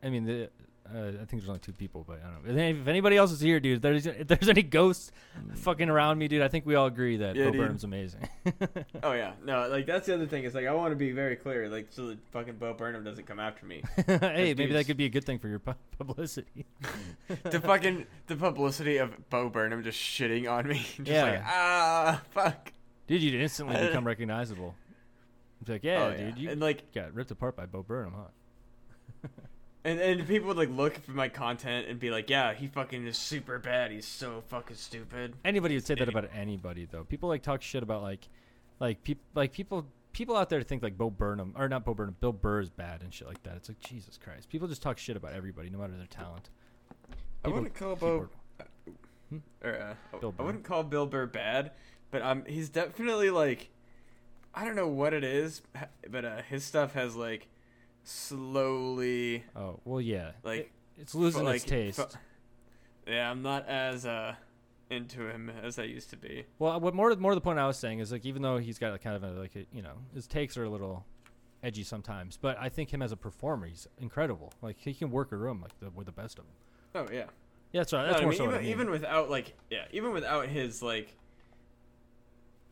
I 0.02 0.08
mean, 0.08 0.24
the, 0.24 0.48
uh, 0.92 0.98
I 1.08 1.24
think 1.24 1.42
there's 1.42 1.48
only 1.48 1.60
two 1.60 1.72
people, 1.72 2.04
but 2.06 2.20
I 2.24 2.30
don't 2.30 2.56
know. 2.56 2.62
If 2.80 2.88
anybody 2.88 3.16
else 3.16 3.30
is 3.30 3.40
here, 3.40 3.60
dude, 3.60 3.76
if 3.76 3.82
there's 3.82 4.06
if 4.06 4.26
there's 4.26 4.48
any 4.48 4.62
ghosts 4.62 5.12
fucking 5.54 5.88
around 5.88 6.18
me, 6.18 6.26
dude, 6.26 6.42
I 6.42 6.48
think 6.48 6.66
we 6.66 6.74
all 6.74 6.86
agree 6.86 7.18
that 7.18 7.36
Yeah, 7.36 7.44
Bo 7.46 7.50
dude. 7.52 7.60
Burnham's 7.60 7.84
amazing. 7.84 8.28
oh 9.02 9.12
yeah, 9.12 9.32
no, 9.44 9.68
like 9.68 9.86
that's 9.86 10.06
the 10.06 10.14
other 10.14 10.26
thing 10.26 10.44
is 10.44 10.54
like 10.54 10.66
I 10.66 10.72
want 10.72 10.90
to 10.92 10.96
be 10.96 11.12
very 11.12 11.36
clear, 11.36 11.68
like 11.68 11.88
so 11.90 12.08
that 12.08 12.18
fucking 12.32 12.54
Bo 12.56 12.74
Burnham 12.74 13.04
doesn't 13.04 13.26
come 13.26 13.38
after 13.38 13.66
me. 13.66 13.82
hey, 14.06 14.54
maybe 14.54 14.66
that 14.66 14.72
dudes- 14.72 14.86
could 14.88 14.96
be 14.96 15.04
a 15.06 15.10
good 15.10 15.24
thing 15.24 15.38
for 15.38 15.48
your 15.48 15.60
pu- 15.60 15.74
publicity. 15.98 16.66
the 17.44 17.60
fucking 17.60 18.06
the 18.26 18.36
publicity 18.36 18.96
of 18.96 19.30
Bo 19.30 19.48
Burnham 19.48 19.84
just 19.84 19.98
shitting 19.98 20.50
on 20.50 20.66
me, 20.66 20.84
just 20.96 21.08
Yeah. 21.10 21.24
like 21.24 21.42
ah 21.44 22.22
fuck. 22.30 22.72
Dude, 23.06 23.22
you'd 23.22 23.34
instantly 23.40 23.76
become 23.76 24.06
recognizable. 24.06 24.74
It's 25.60 25.68
like, 25.68 25.84
yeah, 25.84 26.04
Oh, 26.04 26.16
dude, 26.16 26.38
you 26.38 26.50
and 26.50 26.60
like 26.60 26.90
got 26.92 27.12
ripped 27.14 27.30
apart 27.30 27.54
by 27.56 27.66
Bo 27.66 27.82
Burnham, 27.82 28.14
huh? 28.16 29.28
And 29.84 29.98
and 30.00 30.26
people 30.26 30.48
would 30.48 30.56
like 30.56 30.70
look 30.70 30.94
for 31.04 31.12
my 31.12 31.28
content 31.28 31.88
and 31.88 31.98
be 31.98 32.10
like, 32.10 32.28
yeah, 32.28 32.52
he 32.54 32.66
fucking 32.66 33.06
is 33.06 33.16
super 33.16 33.58
bad. 33.58 33.90
He's 33.90 34.06
so 34.06 34.42
fucking 34.48 34.76
stupid. 34.76 35.34
Anybody 35.44 35.74
would 35.74 35.86
say 35.86 35.94
that 35.94 36.08
about 36.08 36.28
anybody, 36.34 36.86
though. 36.90 37.04
People 37.04 37.28
like 37.28 37.42
talk 37.42 37.62
shit 37.62 37.82
about 37.82 38.02
like, 38.02 38.28
like 38.78 39.02
people, 39.02 39.24
like 39.34 39.52
people, 39.52 39.86
people 40.12 40.36
out 40.36 40.50
there 40.50 40.62
think 40.62 40.82
like 40.82 40.98
Bo 40.98 41.10
Burnham 41.10 41.54
or 41.56 41.68
not 41.68 41.84
Bo 41.84 41.94
Burnham, 41.94 42.16
Bill 42.20 42.32
Burr 42.32 42.60
is 42.60 42.70
bad 42.70 43.02
and 43.02 43.12
shit 43.12 43.26
like 43.26 43.42
that. 43.44 43.56
It's 43.56 43.68
like 43.68 43.80
Jesus 43.80 44.18
Christ. 44.22 44.48
People 44.48 44.68
just 44.68 44.82
talk 44.82 44.98
shit 44.98 45.16
about 45.16 45.32
everybody, 45.32 45.70
no 45.70 45.78
matter 45.78 45.96
their 45.96 46.06
talent. 46.06 46.50
I 47.44 47.48
wouldn't 47.48 47.74
call 47.74 47.96
Bo 47.96 48.28
are- 48.58 48.66
or 49.62 49.96
uh, 50.12 50.18
Bill 50.18 50.34
I 50.38 50.42
wouldn't 50.42 50.64
call 50.64 50.82
Bill 50.82 51.06
Burr 51.06 51.26
bad, 51.26 51.70
but 52.10 52.20
um, 52.22 52.44
he's 52.46 52.68
definitely 52.68 53.30
like, 53.30 53.70
I 54.54 54.64
don't 54.64 54.76
know 54.76 54.88
what 54.88 55.14
it 55.14 55.24
is, 55.24 55.62
but 56.10 56.24
uh, 56.24 56.42
his 56.42 56.64
stuff 56.64 56.92
has 56.94 57.14
like 57.16 57.46
slowly 58.04 59.44
Oh 59.56 59.80
well, 59.84 60.00
yeah. 60.00 60.32
like 60.42 60.58
It- 60.60 60.70
it's 60.98 61.14
losing 61.14 61.44
like, 61.44 61.56
its 61.56 61.64
taste. 61.64 62.16
yeah, 63.06 63.30
I'm 63.30 63.42
not 63.42 63.66
as 63.68 64.04
uh 64.04 64.34
into 64.90 65.28
him 65.28 65.50
as 65.62 65.78
I 65.78 65.84
used 65.84 66.10
to 66.10 66.16
be. 66.16 66.44
Well, 66.58 66.80
what 66.80 66.94
more 66.94 67.14
more 67.16 67.34
the 67.34 67.40
point 67.40 67.58
I 67.58 67.66
was 67.66 67.76
saying 67.78 68.00
is 68.00 68.10
like 68.12 68.26
even 68.26 68.42
though 68.42 68.58
he's 68.58 68.78
got 68.78 68.92
like 68.92 69.02
kind 69.02 69.16
of 69.16 69.22
a, 69.24 69.30
like 69.40 69.54
a, 69.56 69.64
you 69.72 69.82
know 69.82 69.94
his 70.14 70.26
takes 70.26 70.56
are 70.56 70.64
a 70.64 70.68
little 70.70 71.04
edgy 71.62 71.82
sometimes, 71.84 72.36
but 72.40 72.58
I 72.58 72.68
think 72.68 72.92
him 72.92 73.00
as 73.02 73.12
a 73.12 73.16
performer 73.16 73.66
he's 73.66 73.86
incredible. 73.98 74.52
Like 74.62 74.76
he 74.78 74.92
can 74.94 75.10
work 75.10 75.32
a 75.32 75.36
room 75.36 75.60
like 75.62 75.78
the, 75.80 75.90
with 75.90 76.06
the 76.06 76.12
best 76.12 76.38
of 76.38 76.44
them. 76.46 76.54
Oh 76.94 77.12
yeah. 77.14 77.24
Yeah, 77.72 77.80
that's 77.82 77.92
right. 77.92 78.02
No, 78.02 78.06
That's 78.08 78.18
I 78.20 78.24
more 78.24 78.30
mean, 78.30 78.38
so 78.38 78.44
what 78.46 78.50
even, 78.54 78.58
I 78.58 78.62
mean. 78.62 78.70
even 78.72 78.90
without 78.90 79.30
like 79.30 79.54
yeah, 79.70 79.84
even 79.92 80.12
without 80.12 80.48
his 80.48 80.82
like 80.82 81.14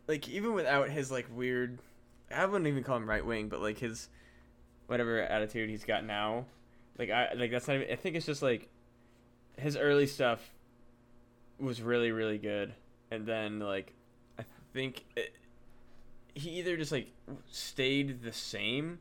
like 0.07 0.29
even 0.29 0.55
without 0.55 0.91
his 0.91 1.11
like 1.11 1.27
weird 1.35 1.79
I 2.35 2.45
wouldn't 2.45 2.67
even 2.69 2.83
call 2.83 2.97
him 2.97 3.09
right 3.09 3.25
wing, 3.25 3.49
but 3.49 3.61
like 3.62 3.79
his 3.79 4.09
whatever 4.88 5.20
attitude 5.20 5.70
he's 5.70 5.85
got 5.85 6.05
now. 6.05 6.44
Like 6.98 7.11
I 7.11 7.33
like 7.35 7.53
that's 7.53 7.68
not 7.68 7.77
even 7.77 7.90
I 7.90 7.94
think 7.94 8.16
it's 8.16 8.27
just 8.27 8.42
like 8.42 8.68
his 9.57 9.77
early 9.77 10.07
stuff 10.07 10.53
was 11.61 11.81
really 11.81 12.12
really 12.12 12.38
good 12.38 12.74
and 13.11 13.27
then 13.27 13.61
like 13.61 13.92
I 14.38 14.44
think 14.72 15.05
it, 15.16 15.33
he 16.35 16.51
either 16.59 16.77
just 16.77 16.92
like 16.92 17.09
stayed 17.51 18.22
the 18.22 18.33
same 18.33 18.98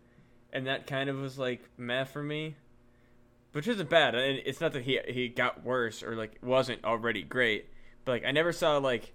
and 0.53 0.67
that 0.67 0.87
kind 0.87 1.09
of 1.09 1.17
was 1.17 1.39
like 1.39 1.67
meh 1.77 2.03
for 2.03 2.21
me 2.21 2.55
which 3.57 3.67
isn't 3.67 3.89
bad. 3.89 4.13
And 4.13 4.39
it's 4.45 4.61
not 4.61 4.73
that 4.73 4.83
he 4.83 4.99
he 5.07 5.29
got 5.29 5.63
worse 5.63 6.03
or 6.03 6.15
like 6.15 6.37
wasn't 6.43 6.83
already 6.85 7.23
great, 7.23 7.65
but 8.05 8.11
like 8.11 8.25
I 8.25 8.29
never 8.29 8.51
saw 8.51 8.77
like 8.77 9.13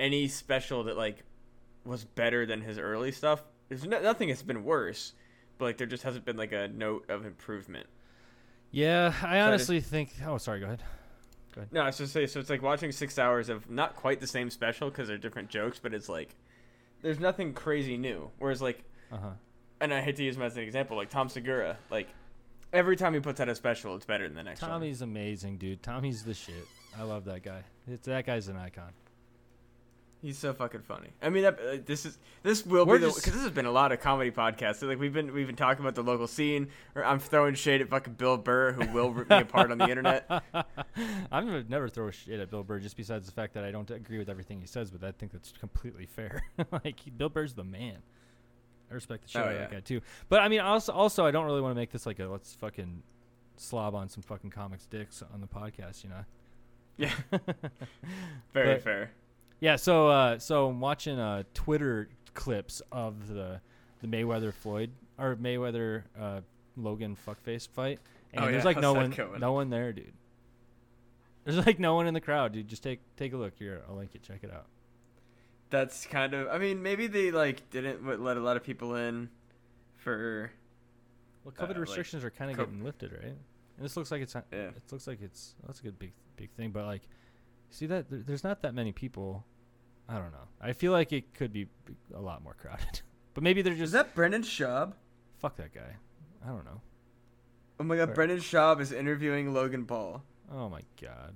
any 0.00 0.26
special 0.26 0.82
that 0.84 0.96
like 0.96 1.22
was 1.84 2.04
better 2.04 2.44
than 2.44 2.60
his 2.60 2.76
early 2.76 3.12
stuff. 3.12 3.44
There's 3.68 3.86
no, 3.86 4.00
nothing 4.00 4.30
has 4.30 4.42
been 4.42 4.64
worse, 4.64 5.12
but 5.58 5.64
like 5.66 5.78
there 5.78 5.86
just 5.86 6.02
hasn't 6.02 6.24
been 6.24 6.36
like 6.36 6.52
a 6.52 6.68
note 6.68 7.08
of 7.08 7.24
improvement. 7.26 7.86
yeah, 8.70 9.12
I 9.22 9.40
honestly 9.40 9.80
think. 9.80 10.10
Oh, 10.26 10.38
sorry. 10.38 10.60
Go 10.60 10.66
ahead. 10.66 10.82
Go 11.54 11.60
ahead. 11.60 11.72
No, 11.72 11.82
I 11.82 11.86
was 11.86 11.98
just 11.98 12.12
say 12.12 12.26
so. 12.26 12.40
It's 12.40 12.50
like 12.50 12.62
watching 12.62 12.90
six 12.92 13.18
hours 13.18 13.48
of 13.48 13.70
not 13.70 13.94
quite 13.96 14.20
the 14.20 14.26
same 14.26 14.50
special 14.50 14.90
because 14.90 15.08
they're 15.08 15.18
different 15.18 15.48
jokes, 15.50 15.78
but 15.82 15.94
it's 15.94 16.08
like 16.08 16.34
there's 17.02 17.20
nothing 17.20 17.52
crazy 17.52 17.96
new. 17.96 18.30
Whereas 18.38 18.60
like, 18.62 18.82
Uh 19.12 19.16
huh. 19.18 19.30
and 19.80 19.92
I 19.94 20.00
hate 20.00 20.16
to 20.16 20.24
use 20.24 20.36
him 20.36 20.42
as 20.42 20.56
an 20.56 20.62
example, 20.62 20.96
like 20.96 21.10
Tom 21.10 21.28
Segura, 21.28 21.76
like 21.90 22.08
every 22.72 22.96
time 22.96 23.14
he 23.14 23.20
puts 23.20 23.38
out 23.40 23.48
a 23.48 23.54
special, 23.54 23.94
it's 23.94 24.06
better 24.06 24.26
than 24.26 24.34
the 24.34 24.42
next 24.42 24.62
one. 24.62 24.70
Tommy's 24.72 25.02
amazing, 25.02 25.58
dude. 25.58 25.82
Tommy's 25.82 26.24
the 26.24 26.34
shit. 26.34 26.66
I 26.98 27.02
love 27.02 27.24
that 27.26 27.42
guy. 27.42 27.62
It's, 27.86 28.06
that 28.06 28.24
guy's 28.26 28.48
an 28.48 28.56
icon. 28.56 28.92
He's 30.24 30.38
so 30.38 30.54
fucking 30.54 30.80
funny. 30.80 31.10
I 31.20 31.28
mean, 31.28 31.42
that, 31.42 31.58
uh, 31.60 31.76
this 31.84 32.06
is 32.06 32.16
this 32.42 32.64
will 32.64 32.86
We're 32.86 32.98
be 32.98 33.04
because 33.04 33.24
this 33.24 33.42
has 33.42 33.50
been 33.50 33.66
a 33.66 33.70
lot 33.70 33.92
of 33.92 34.00
comedy 34.00 34.30
podcasts. 34.30 34.76
So, 34.76 34.86
like 34.86 34.98
we've 34.98 35.12
been 35.12 35.34
we've 35.34 35.46
been 35.46 35.54
talking 35.54 35.84
about 35.84 35.94
the 35.96 36.02
local 36.02 36.26
scene, 36.26 36.68
or 36.94 37.04
I'm 37.04 37.18
throwing 37.18 37.54
shade 37.54 37.82
at 37.82 37.90
fucking 37.90 38.14
Bill 38.14 38.38
Burr, 38.38 38.72
who 38.72 38.90
will 38.90 39.10
rip 39.10 39.28
me 39.28 39.36
apart 39.40 39.70
on 39.70 39.76
the 39.76 39.86
internet. 39.86 40.24
I'm 41.30 41.44
gonna 41.44 41.64
never 41.68 41.90
throw 41.90 42.10
shit 42.10 42.40
at 42.40 42.48
Bill 42.48 42.62
Burr 42.62 42.78
just 42.80 42.96
besides 42.96 43.26
the 43.26 43.32
fact 43.32 43.52
that 43.52 43.64
I 43.64 43.70
don't 43.70 43.90
agree 43.90 44.16
with 44.16 44.30
everything 44.30 44.62
he 44.62 44.66
says, 44.66 44.90
but 44.90 45.06
I 45.06 45.12
think 45.12 45.30
that's 45.30 45.52
completely 45.52 46.06
fair. 46.06 46.42
like 46.72 47.00
Bill 47.18 47.28
Burr's 47.28 47.52
the 47.52 47.64
man. 47.64 47.98
I 48.90 48.94
respect 48.94 49.24
the 49.24 49.28
shit 49.28 49.42
Oh, 49.42 49.44
out 49.44 49.48
of 49.50 49.54
yeah. 49.56 49.60
that 49.66 49.72
guy 49.72 49.80
too. 49.80 50.00
But 50.30 50.40
I 50.40 50.48
mean, 50.48 50.60
also, 50.60 50.94
also 50.94 51.26
I 51.26 51.32
don't 51.32 51.44
really 51.44 51.60
want 51.60 51.72
to 51.74 51.78
make 51.78 51.90
this 51.92 52.06
like 52.06 52.18
a 52.18 52.24
let's 52.28 52.54
fucking 52.54 53.02
slob 53.58 53.94
on 53.94 54.08
some 54.08 54.22
fucking 54.22 54.48
comics 54.52 54.86
dicks 54.86 55.22
on 55.34 55.42
the 55.42 55.46
podcast, 55.46 56.02
you 56.02 56.08
know. 56.08 56.24
Yeah, 56.96 57.10
very 58.54 58.74
But- 58.76 58.82
fair. 58.82 59.10
Yeah, 59.64 59.76
so 59.76 60.08
uh, 60.08 60.38
so 60.38 60.68
I'm 60.68 60.78
watching 60.80 61.18
uh, 61.18 61.44
Twitter 61.54 62.10
clips 62.34 62.82
of 62.92 63.28
the 63.28 63.62
the 64.02 64.06
Mayweather 64.06 64.52
Floyd 64.52 64.90
or 65.18 65.36
Mayweather 65.36 66.02
uh, 66.20 66.40
Logan 66.76 67.16
fuckface 67.26 67.66
fight, 67.66 67.98
and 68.34 68.44
Oh, 68.44 68.50
there's 68.50 68.58
yeah, 68.60 68.64
like 68.66 68.76
how's 68.76 68.82
no 68.82 68.92
one, 68.92 69.10
going? 69.10 69.40
no 69.40 69.52
one 69.54 69.70
there, 69.70 69.90
dude. 69.94 70.12
There's 71.44 71.64
like 71.66 71.78
no 71.78 71.94
one 71.94 72.06
in 72.06 72.12
the 72.12 72.20
crowd, 72.20 72.52
dude. 72.52 72.68
Just 72.68 72.82
take 72.82 73.00
take 73.16 73.32
a 73.32 73.38
look 73.38 73.54
here. 73.58 73.80
I'll 73.88 73.96
link 73.96 74.14
it. 74.14 74.22
Check 74.22 74.40
it 74.44 74.52
out. 74.52 74.66
That's 75.70 76.04
kind 76.04 76.34
of. 76.34 76.48
I 76.48 76.58
mean, 76.58 76.82
maybe 76.82 77.06
they 77.06 77.30
like 77.30 77.70
didn't 77.70 78.06
let 78.22 78.36
a 78.36 78.40
lot 78.40 78.58
of 78.58 78.64
people 78.64 78.96
in 78.96 79.30
for. 79.96 80.50
Well, 81.42 81.54
Uh, 81.58 81.62
COVID 81.64 81.68
like, 81.70 81.78
restrictions 81.78 82.22
are 82.22 82.30
kind 82.30 82.50
of 82.50 82.58
co- 82.58 82.66
getting 82.66 82.84
lifted, 82.84 83.12
right? 83.12 83.22
And 83.76 83.84
this 83.84 83.96
looks 83.96 84.10
like 84.10 84.20
it's 84.20 84.34
Yeah. 84.34 84.42
it 84.52 84.82
looks 84.92 85.06
like 85.06 85.22
it's 85.22 85.54
that's 85.66 85.80
a 85.80 85.84
good 85.84 85.98
big 85.98 86.12
big 86.36 86.50
thing, 86.50 86.70
but 86.70 86.84
like, 86.84 87.02
see 87.70 87.86
that 87.86 88.06
there's 88.10 88.44
not 88.44 88.60
that 88.60 88.74
many 88.74 88.92
people. 88.92 89.42
I 90.08 90.14
don't 90.14 90.32
know. 90.32 90.48
I 90.60 90.72
feel 90.72 90.92
like 90.92 91.12
it 91.12 91.34
could 91.34 91.52
be 91.52 91.66
a 92.14 92.20
lot 92.20 92.42
more 92.42 92.54
crowded, 92.54 93.00
but 93.34 93.42
maybe 93.42 93.62
they're 93.62 93.74
just. 93.74 93.84
Is 93.84 93.92
that 93.92 94.14
Brendan 94.14 94.42
Schaub? 94.42 94.94
fuck 95.38 95.56
that 95.56 95.74
guy. 95.74 95.96
I 96.42 96.48
don't 96.48 96.64
know. 96.64 96.80
Oh 97.78 97.84
my 97.84 97.96
god, 97.96 98.08
Where? 98.08 98.14
Brendan 98.14 98.38
Schaub 98.38 98.80
is 98.80 98.92
interviewing 98.92 99.52
Logan 99.52 99.84
Paul. 99.84 100.22
Oh 100.50 100.68
my 100.70 100.80
god. 101.00 101.34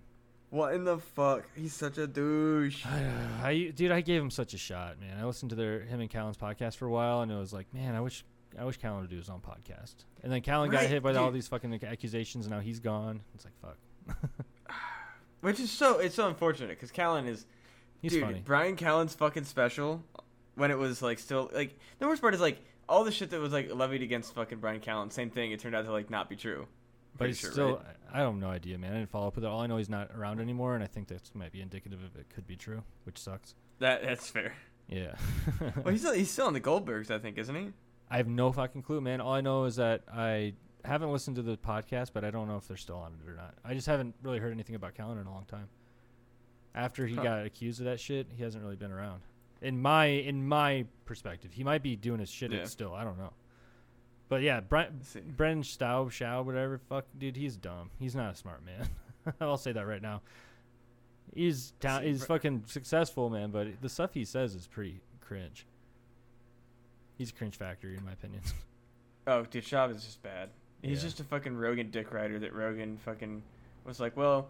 What 0.50 0.72
in 0.72 0.84
the 0.84 0.98
fuck? 0.98 1.44
He's 1.54 1.74
such 1.74 1.98
a 1.98 2.06
douche. 2.06 2.86
I, 3.42 3.72
dude, 3.74 3.90
I 3.92 4.00
gave 4.00 4.22
him 4.22 4.30
such 4.30 4.54
a 4.54 4.58
shot, 4.58 4.98
man. 4.98 5.18
I 5.20 5.24
listened 5.24 5.50
to 5.50 5.56
their 5.56 5.80
him 5.80 6.00
and 6.00 6.10
Callen's 6.10 6.38
podcast 6.38 6.76
for 6.76 6.86
a 6.86 6.90
while, 6.90 7.20
and 7.20 7.30
it 7.30 7.36
was 7.36 7.52
like, 7.52 7.72
man, 7.74 7.94
I 7.94 8.00
wish, 8.00 8.24
I 8.58 8.64
wish 8.64 8.78
Callen 8.78 9.02
would 9.02 9.10
do 9.10 9.16
his 9.16 9.28
own 9.28 9.40
podcast. 9.40 9.96
And 10.22 10.32
then 10.32 10.40
Callen 10.40 10.70
got 10.70 10.86
hit 10.86 11.02
by 11.02 11.14
all 11.16 11.30
these 11.30 11.48
fucking 11.48 11.78
accusations, 11.84 12.46
and 12.46 12.54
now 12.54 12.60
he's 12.60 12.80
gone. 12.80 13.20
It's 13.34 13.44
like, 13.44 13.54
fuck. 13.60 14.30
Which 15.42 15.60
is 15.60 15.70
so 15.70 15.98
it's 15.98 16.14
so 16.14 16.26
unfortunate 16.26 16.70
because 16.70 16.90
Callen 16.90 17.28
is 17.28 17.44
He's 18.00 18.12
Dude, 18.12 18.22
funny. 18.22 18.42
Brian 18.44 18.76
Callen's 18.76 19.14
fucking 19.14 19.44
special 19.44 20.02
when 20.54 20.70
it 20.70 20.78
was 20.78 21.02
like 21.02 21.18
still 21.18 21.50
like 21.52 21.78
the 21.98 22.06
worst 22.06 22.20
part 22.20 22.34
is 22.34 22.40
like 22.40 22.58
all 22.88 23.04
the 23.04 23.12
shit 23.12 23.30
that 23.30 23.40
was 23.40 23.52
like 23.52 23.74
levied 23.74 24.02
against 24.02 24.34
fucking 24.34 24.58
Brian 24.58 24.80
Callen. 24.80 25.12
Same 25.12 25.30
thing. 25.30 25.52
It 25.52 25.60
turned 25.60 25.74
out 25.74 25.84
to 25.84 25.92
like 25.92 26.10
not 26.10 26.28
be 26.28 26.36
true. 26.36 26.66
But 27.16 27.30
it's 27.30 27.40
sure, 27.40 27.50
still, 27.50 27.76
right? 27.76 27.96
I 28.12 28.20
have 28.20 28.34
no 28.36 28.48
idea, 28.48 28.78
man. 28.78 28.92
I 28.92 28.98
didn't 28.98 29.10
follow 29.10 29.26
up 29.26 29.34
with 29.34 29.44
it. 29.44 29.48
All 29.48 29.60
I 29.60 29.66
know 29.66 29.76
he's 29.76 29.88
not 29.88 30.10
around 30.16 30.40
anymore, 30.40 30.76
and 30.76 30.84
I 30.84 30.86
think 30.86 31.08
that 31.08 31.28
might 31.34 31.50
be 31.50 31.60
indicative 31.60 31.98
of 32.02 32.14
it 32.16 32.26
could 32.32 32.46
be 32.46 32.54
true, 32.54 32.84
which 33.04 33.18
sucks. 33.18 33.56
That 33.80 34.02
that's 34.02 34.30
fair. 34.30 34.54
Yeah. 34.88 35.14
Well, 35.84 35.92
he's 35.92 36.00
still, 36.00 36.12
he's 36.14 36.30
still 36.30 36.46
on 36.46 36.52
the 36.52 36.60
Goldbergs, 36.60 37.10
I 37.10 37.18
think, 37.18 37.38
isn't 37.38 37.54
he? 37.54 37.72
I 38.10 38.16
have 38.16 38.28
no 38.28 38.52
fucking 38.52 38.82
clue, 38.82 39.00
man. 39.00 39.20
All 39.20 39.32
I 39.32 39.40
know 39.40 39.64
is 39.64 39.76
that 39.76 40.02
I 40.12 40.54
haven't 40.84 41.12
listened 41.12 41.36
to 41.36 41.42
the 41.42 41.56
podcast, 41.56 42.10
but 42.14 42.24
I 42.24 42.30
don't 42.30 42.48
know 42.48 42.56
if 42.56 42.68
they're 42.68 42.76
still 42.76 42.96
on 42.96 43.12
it 43.12 43.28
or 43.28 43.34
not. 43.34 43.54
I 43.64 43.74
just 43.74 43.86
haven't 43.86 44.14
really 44.22 44.38
heard 44.38 44.52
anything 44.52 44.76
about 44.76 44.94
Callen 44.94 45.20
in 45.20 45.26
a 45.26 45.32
long 45.32 45.44
time. 45.44 45.68
After 46.74 47.06
he 47.06 47.16
Huh. 47.16 47.22
got 47.22 47.46
accused 47.46 47.80
of 47.80 47.86
that 47.86 47.98
shit, 48.00 48.26
he 48.36 48.42
hasn't 48.42 48.62
really 48.62 48.76
been 48.76 48.92
around. 48.92 49.22
In 49.60 49.80
my 49.82 50.06
in 50.06 50.46
my 50.46 50.86
perspective, 51.06 51.52
he 51.52 51.64
might 51.64 51.82
be 51.82 51.96
doing 51.96 52.20
his 52.20 52.30
shit 52.30 52.52
Yeah. 52.52 52.64
still. 52.64 52.94
I 52.94 53.02
don't 53.04 53.18
know. 53.18 53.32
But 54.28 54.42
yeah, 54.42 54.60
Brent, 54.60 54.92
Let's 55.38 55.68
Staub, 55.68 56.12
Shao, 56.12 56.42
whatever. 56.42 56.78
Fuck, 56.78 57.06
dude, 57.18 57.34
he's 57.36 57.56
dumb. 57.56 57.90
He's 57.98 58.14
not 58.14 58.32
a 58.32 58.36
smart 58.36 58.62
man. 58.64 58.88
I'll 59.40 59.56
say 59.56 59.72
that 59.72 59.86
right 59.86 60.02
now. 60.02 60.20
He's 61.34 61.72
ta- 61.80 62.00
he's 62.00 62.24
fucking 62.24 62.64
successful, 62.66 63.30
man. 63.30 63.50
But 63.50 63.80
the 63.80 63.88
stuff 63.88 64.14
he 64.14 64.24
says 64.24 64.54
is 64.54 64.66
pretty 64.66 65.00
cringe. 65.20 65.66
He's 67.16 67.30
a 67.30 67.32
cringe 67.32 67.56
factory, 67.56 67.96
in 67.96 68.04
my 68.04 68.12
opinion. 68.12 68.42
Oh, 69.26 69.44
dude, 69.44 69.62
Shab 69.62 69.94
is 69.94 70.02
just 70.06 70.22
bad. 70.22 70.48
He's 70.80 71.02
Yeah. 71.02 71.08
just 71.08 71.20
a 71.20 71.24
fucking 71.24 71.54
Rogan 71.54 71.90
dick 71.90 72.14
rider 72.14 72.38
that 72.38 72.54
Rogan 72.54 72.96
fucking 72.96 73.42
was 73.84 74.00
like, 74.00 74.16
well, 74.16 74.48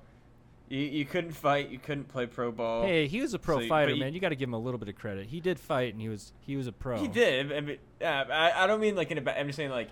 you, 0.69 0.81
you 0.81 1.05
couldn't 1.05 1.33
fight, 1.33 1.71
you 1.71 1.79
couldn't 1.79 2.09
play 2.09 2.27
pro 2.27 2.51
ball. 2.53 2.83
hey, 2.83 3.07
he 3.07 3.21
was 3.21 3.35
a 3.35 3.39
pro 3.39 3.61
so 3.61 3.69
fighter, 3.69 3.93
you- 3.93 4.01
man. 4.01 4.13
You 4.15 4.21
got 4.21 4.29
to 4.31 4.37
give 4.37 4.49
him 4.49 4.55
a 4.55 4.59
little 4.59 4.79
bit 4.79 4.89
of 4.89 4.97
credit. 4.97 5.27
He 5.29 5.41
did 5.41 5.59
fight, 5.59 5.93
and 5.95 6.01
he 6.03 6.09
was 6.09 6.33
he 6.41 6.57
was 6.57 6.67
a 6.67 6.73
pro. 6.73 6.99
He 6.99 7.09
did. 7.09 7.53
I 7.53 7.61
mean, 7.61 7.79
yeah, 8.01 8.25
I, 8.31 8.65
I 8.65 8.67
don't 8.67 8.81
mean 8.81 8.95
like 8.97 9.11
in 9.11 9.19
a 9.19 9.21
bad. 9.21 9.39
I'm 9.39 9.47
just 9.47 9.57
saying 9.57 9.71
like, 9.71 9.89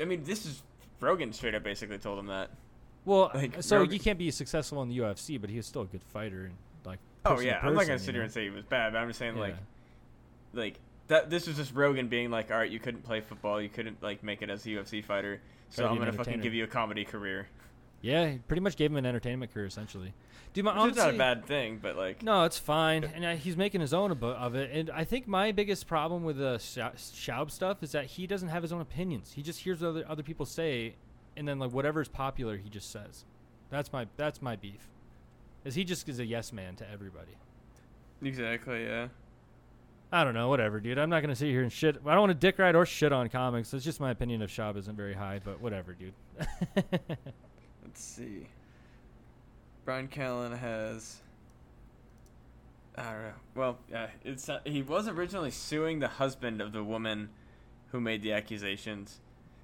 I 0.00 0.04
mean, 0.04 0.24
this 0.24 0.46
is 0.46 0.62
Rogan 1.00 1.32
straight 1.32 1.54
up 1.54 1.62
basically 1.64 1.98
told 1.98 2.18
him 2.18 2.26
that. 2.26 2.50
Well, 3.04 3.30
Like, 3.34 3.58
uh, 3.58 3.62
so 3.62 3.78
Rogan- 3.78 3.92
you 3.94 4.00
can't 4.00 4.18
be 4.18 4.30
successful 4.30 4.82
in 4.82 4.88
the 4.88 4.98
UFC, 4.98 5.40
but 5.40 5.50
he 5.50 5.56
was 5.56 5.66
still 5.66 5.82
a 5.82 5.86
good 5.86 6.02
fighter 6.12 6.44
and 6.46 6.54
like. 6.84 6.98
Oh 7.24 7.30
person 7.30 7.46
yeah, 7.46 7.60
I'm 7.62 7.74
not 7.74 7.86
gonna 7.86 7.98
sit 7.98 8.08
you 8.08 8.12
here 8.14 8.22
and 8.22 8.32
say 8.32 8.44
he 8.44 8.50
was 8.50 8.64
bad, 8.64 8.92
but 8.92 8.98
I'm 9.00 9.08
just 9.08 9.18
saying 9.18 9.36
like, 9.36 9.54
Yeah. 10.54 10.60
like 10.60 10.78
that. 11.08 11.28
This 11.30 11.46
was 11.46 11.56
just 11.56 11.74
Rogan 11.74 12.08
being 12.08 12.30
like, 12.30 12.50
all 12.50 12.56
right, 12.56 12.70
you 12.70 12.78
couldn't 12.78 13.02
play 13.02 13.20
football, 13.20 13.60
you 13.60 13.68
couldn't 13.68 14.02
like 14.02 14.22
make 14.22 14.42
it 14.42 14.50
as 14.50 14.64
a 14.66 14.68
UFC 14.70 15.04
fighter, 15.04 15.40
so 15.70 15.86
I'm 15.86 15.98
gonna 15.98 16.12
fucking 16.12 16.40
give 16.40 16.54
you 16.54 16.64
a 16.64 16.68
comedy 16.68 17.04
career. 17.04 17.48
Yeah, 18.02 18.30
he 18.30 18.38
pretty 18.38 18.60
much 18.60 18.76
gave 18.76 18.90
him 18.90 18.96
an 18.96 19.06
entertainment 19.06 19.52
career 19.52 19.66
essentially. 19.66 20.12
Dude, 20.52 20.64
my 20.64 20.82
Which 20.84 20.92
is 20.92 20.96
not 20.98 21.14
a 21.14 21.18
bad 21.18 21.44
thing, 21.44 21.78
but 21.82 21.96
like, 21.96 22.22
No, 22.22 22.44
it's 22.44 22.58
fine, 22.58 23.04
and 23.04 23.24
uh, 23.24 23.34
he's 23.34 23.56
making 23.56 23.80
his 23.80 23.92
own 23.92 24.10
abo- 24.14 24.34
of 24.36 24.54
it. 24.54 24.70
And 24.72 24.90
I 24.90 25.04
think 25.04 25.26
my 25.28 25.52
biggest 25.52 25.86
problem 25.86 26.24
with 26.24 26.38
the 26.38 26.56
Scha- 26.56 26.94
Schaub 26.96 27.50
stuff 27.50 27.82
is 27.82 27.92
that 27.92 28.06
he 28.06 28.26
doesn't 28.26 28.48
have 28.48 28.62
his 28.62 28.72
own 28.72 28.80
opinions. 28.80 29.32
He 29.34 29.42
just 29.42 29.60
hears 29.60 29.80
what 29.80 29.88
other 29.88 30.04
other 30.08 30.22
people 30.22 30.46
say, 30.46 30.94
and 31.36 31.46
then 31.46 31.58
like 31.58 31.72
whatever's 31.72 32.08
popular, 32.08 32.56
he 32.56 32.70
just 32.70 32.90
says. 32.90 33.24
That's 33.70 33.92
my 33.92 34.06
that's 34.16 34.40
my 34.40 34.56
beef. 34.56 34.88
Is 35.64 35.74
he 35.74 35.84
just 35.84 36.08
is 36.08 36.20
a 36.20 36.24
yes 36.24 36.52
man 36.52 36.76
to 36.76 36.90
everybody? 36.90 37.32
exactly, 38.22 38.84
yeah. 38.84 39.08
I 40.12 40.22
don't 40.24 40.34
know, 40.34 40.48
whatever, 40.48 40.80
dude. 40.80 40.98
I'm 40.98 41.10
not 41.10 41.20
gonna 41.20 41.34
sit 41.36 41.48
here 41.50 41.62
and 41.62 41.72
shit. 41.72 41.96
I 42.06 42.12
don't 42.12 42.20
want 42.20 42.30
to 42.30 42.34
dick 42.34 42.58
ride 42.58 42.76
or 42.76 42.86
shit 42.86 43.12
on 43.12 43.28
comics. 43.28 43.74
It's 43.74 43.84
just 43.84 44.00
my 44.00 44.10
opinion 44.12 44.40
of 44.40 44.48
Schaub 44.50 44.76
isn't 44.76 44.96
very 44.96 45.14
high, 45.14 45.40
but 45.44 45.60
whatever, 45.60 45.92
dude. 45.94 46.14
Let's 47.96 48.04
see. 48.04 48.46
Brian 49.86 50.08
Callen 50.08 50.58
has. 50.58 51.22
I 52.94 53.04
don't 53.04 53.22
know. 53.22 53.32
Well, 53.54 53.78
yeah, 53.90 54.08
it's 54.22 54.46
not, 54.48 54.68
he 54.68 54.82
was 54.82 55.08
originally 55.08 55.50
suing 55.50 56.00
the 56.00 56.08
husband 56.08 56.60
of 56.60 56.72
the 56.72 56.84
woman 56.84 57.30
who 57.92 58.00
made 58.02 58.20
the 58.20 58.34
accusations. 58.34 59.20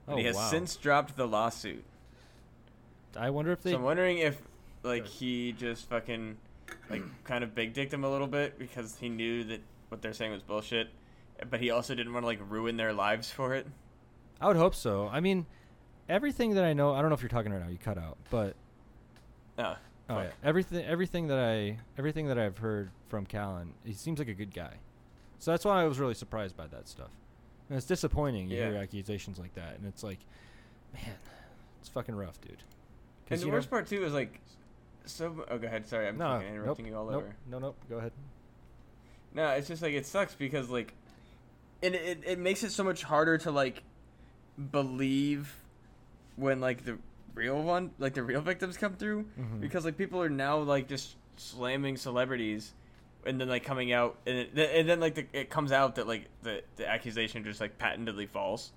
And 0.07 0.15
oh 0.15 0.17
he 0.17 0.25
has 0.25 0.37
wow. 0.37 0.49
since 0.49 0.77
dropped 0.77 1.19
the 1.19 1.29
lawsuit. 1.29 1.85
I 3.15 3.29
wonder 3.29 3.53
if 3.53 3.63
they. 3.63 3.73
so 3.73 3.77
I'm 3.77 3.83
wondering 3.83 4.17
if, 4.17 4.41
like, 4.83 5.07
he 5.07 5.53
just 5.53 5.91
fucking, 5.91 6.39
like, 6.89 7.03
kind 7.25 7.45
of 7.45 7.55
big 7.55 7.75
dicked 7.75 7.93
him 7.93 8.03
a 8.03 8.11
little 8.11 8.27
bit 8.27 8.59
because 8.59 8.97
he 8.99 9.11
knew 9.11 9.45
that 9.45 9.61
what 9.91 10.01
they're 10.01 10.15
saying 10.15 10.33
was 10.33 10.43
bullshit, 10.43 10.89
but 11.51 11.61
he 11.61 11.71
also 11.71 11.95
didn't 11.95 12.15
want 12.15 12.23
to 12.23 12.29
like 12.29 12.41
ruin 12.49 12.79
their 12.79 12.95
lives 12.95 13.31
for 13.31 13.55
it. 13.55 13.67
I 14.41 14.49
would 14.49 14.57
hope 14.57 14.75
so. 14.75 15.11
I 15.13 15.21
mean, 15.21 15.45
everything 16.09 16.55
that 16.55 16.65
I 16.65 16.73
know. 16.73 16.95
I 16.95 17.01
don't 17.01 17.11
know 17.11 17.15
if 17.15 17.23
you're 17.23 17.29
talking 17.29 17.53
right 17.53 17.63
now. 17.63 17.69
You 17.69 17.79
cut 17.79 17.99
out, 17.99 18.19
but 18.31 18.55
Oh, 19.59 19.77
Oh 20.11 20.19
yeah, 20.21 20.31
everything 20.45 20.85
everything 20.85 21.29
that 21.29 21.39
I 21.39 21.79
everything 21.97 22.27
that 22.29 22.39
I've 22.39 22.59
heard 22.59 22.91
from 23.09 23.25
Callen, 23.27 23.69
he 23.85 23.93
seems 23.93 24.19
like 24.19 24.29
a 24.29 24.35
good 24.35 24.53
guy. 24.53 24.75
So 25.39 25.51
that's 25.51 25.65
why 25.65 25.81
I 25.83 25.85
was 25.87 25.99
really 25.99 26.15
surprised 26.15 26.57
by 26.57 26.67
that 26.69 26.89
stuff. 26.89 27.11
And 27.69 27.77
it's 27.79 27.87
disappointing 27.87 28.49
you 28.51 28.57
hear 28.57 28.73
Yeah. 28.75 28.81
accusations 28.81 29.39
like 29.39 29.55
that, 29.55 29.79
and 29.79 29.87
it's 29.87 30.03
like, 30.03 30.19
man, 30.93 31.15
it's 31.81 31.89
fucking 31.89 32.15
rough, 32.15 32.41
dude. 32.41 32.63
and 33.31 33.41
the 33.41 33.45
you 33.47 33.51
know- 33.51 33.57
worst 33.57 33.71
part 33.71 33.87
too 33.87 34.05
is 34.05 34.13
like, 34.13 34.41
so. 35.07 35.45
Oh, 35.51 35.57
go 35.59 35.67
ahead. 35.67 35.87
Sorry, 35.87 36.07
I'm 36.09 36.19
no, 36.19 36.25
fucking 36.35 36.49
nope, 36.49 36.55
interrupting 36.57 36.87
you 36.87 36.97
all 36.97 37.07
nope, 37.07 37.15
over. 37.23 37.37
no, 37.49 37.59
nope. 37.59 37.77
Go 37.89 37.97
ahead. 37.99 38.13
No, 39.35 39.49
it's 39.51 39.69
just 39.69 39.81
like 39.83 39.95
it 39.95 40.05
sucks 40.05 40.35
because 40.35 40.69
like, 40.69 40.93
and 41.83 41.95
it 41.95 42.23
it 42.27 42.39
makes 42.39 42.63
it 42.63 42.71
so 42.73 42.85
much 42.85 43.03
harder 43.03 43.39
to 43.39 43.51
like, 43.51 43.83
believe, 44.71 45.57
when 46.37 46.61
like 46.61 46.85
the 46.85 46.99
real 47.35 47.63
one, 47.63 47.91
like 47.99 48.15
the 48.15 48.23
real 48.23 48.41
victims 48.41 48.77
come 48.77 48.95
through, 48.95 49.25
Mhm. 49.39 49.61
because 49.61 49.85
like 49.85 49.97
people 49.97 50.21
are 50.23 50.29
now 50.31 50.59
like 50.59 50.89
just 50.89 51.17
slamming 51.37 51.97
celebrities, 51.97 52.75
and 53.25 53.41
then 53.41 53.49
like 53.49 53.65
coming 53.65 53.93
out, 53.93 54.19
and 54.27 54.37
it, 54.39 54.51
and 54.57 54.89
then 54.89 55.01
like 55.01 55.15
the, 55.15 55.27
it 55.33 55.49
comes 55.51 55.73
out 55.73 55.95
that 55.97 56.07
like 56.07 56.29
the 56.43 56.63
the 56.77 56.87
accusation 56.89 57.43
just 57.45 57.61
like 57.61 57.79
patently 57.79 58.27
false. 58.27 58.73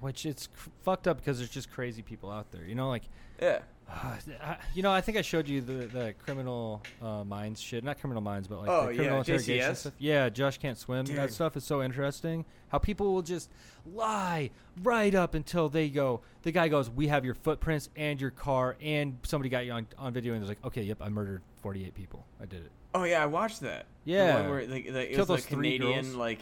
Which 0.00 0.24
it's 0.26 0.48
fucked 0.84 1.08
up 1.08 1.16
because 1.18 1.38
there's 1.38 1.50
just 1.50 1.72
crazy 1.72 2.02
people 2.02 2.30
out 2.30 2.50
there. 2.52 2.64
You 2.64 2.74
know, 2.76 2.88
like 2.88 3.02
Yeah. 3.40 3.60
I- 3.90 4.58
you 4.74 4.82
know, 4.82 4.92
I 4.92 5.00
think 5.00 5.16
I 5.18 5.22
showed 5.22 5.48
you 5.48 5.60
the 5.60 5.86
the 5.86 6.14
criminal 6.24 6.82
uh, 7.02 7.24
minds 7.24 7.60
shit. 7.60 7.82
Not 7.84 7.98
criminal 8.00 8.22
minds, 8.22 8.46
but 8.48 8.60
like 8.60 8.68
Oh, 8.68 8.86
the 8.86 8.90
yeah, 8.92 8.96
criminal 8.96 9.18
interrogation 9.18 9.72
JCS? 9.72 9.76
stuff. 9.76 9.92
Yeah, 9.98 10.28
Josh 10.28 10.58
can't 10.58 10.76
swim. 10.78 11.06
That 11.06 11.32
stuff 11.32 11.56
is 11.56 11.64
so 11.64 11.82
interesting. 11.82 12.44
How 12.68 12.78
people 12.78 13.12
will 13.14 13.22
just 13.22 13.50
lie 13.86 14.50
right 14.82 15.14
up 15.14 15.34
until 15.34 15.68
they 15.68 15.88
go. 15.88 16.20
The 16.42 16.52
guy 16.52 16.68
goes, 16.68 16.90
"We 16.90 17.08
have 17.08 17.24
your 17.24 17.34
footprints 17.34 17.88
and 17.96 18.20
your 18.20 18.30
car, 18.30 18.76
and 18.82 19.18
somebody 19.22 19.48
got 19.48 19.64
you 19.64 19.72
on, 19.72 19.86
on 19.98 20.12
video." 20.12 20.34
And 20.34 20.42
they're 20.42 20.48
like, 20.48 20.64
"Okay, 20.64 20.82
yep, 20.82 20.98
I 21.00 21.08
murdered 21.08 21.40
48 21.62 21.94
people. 21.94 22.26
I 22.40 22.44
did 22.44 22.64
it." 22.66 22.70
Oh 22.94 23.04
yeah, 23.04 23.22
I 23.22 23.26
watched 23.26 23.60
that. 23.60 23.86
The 24.04 24.12
Yeah. 24.12 24.40
one 24.40 24.50
where 24.50 24.66
like, 24.66 24.84
the, 24.92 25.10
it 25.12 25.14
Killed 25.14 25.28
was 25.30 25.44
the 25.46 25.54
three 25.54 25.78
Canadian 25.78 26.04
girls. 26.04 26.14
like, 26.14 26.40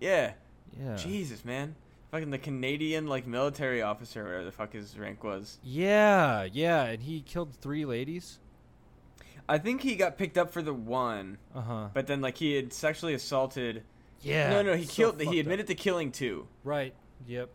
yeah. 0.00 0.32
Yeah. 0.80 0.96
Jesus 0.96 1.44
man, 1.44 1.74
fucking 2.12 2.30
the 2.30 2.38
Canadian 2.38 3.08
like 3.08 3.26
military 3.26 3.82
officer, 3.82 4.22
whatever 4.22 4.44
the 4.44 4.52
fuck 4.52 4.72
his 4.74 4.96
rank 4.96 5.24
was. 5.24 5.58
Yeah, 5.64 6.44
yeah, 6.52 6.84
and 6.84 7.02
he 7.02 7.20
killed 7.22 7.54
three 7.60 7.84
ladies. 7.84 8.38
I 9.48 9.58
think 9.58 9.80
he 9.82 9.96
got 9.96 10.16
picked 10.18 10.38
up 10.38 10.52
for 10.52 10.62
the 10.62 10.72
one, 10.72 11.38
Uh 11.54 11.60
huh. 11.62 11.88
but 11.92 12.06
then 12.06 12.20
like 12.20 12.36
he 12.36 12.54
had 12.54 12.72
sexually 12.72 13.14
assaulted. 13.14 13.82
Yeah. 14.20 14.50
no, 14.50 14.62
no, 14.62 14.76
he 14.76 14.84
so 14.84 14.92
killed. 14.94 15.20
He 15.20 15.40
up. 15.40 15.46
admitted 15.46 15.66
to 15.66 15.74
killing 15.74 16.12
two. 16.12 16.46
Right. 16.62 16.94
Yep. 17.26 17.50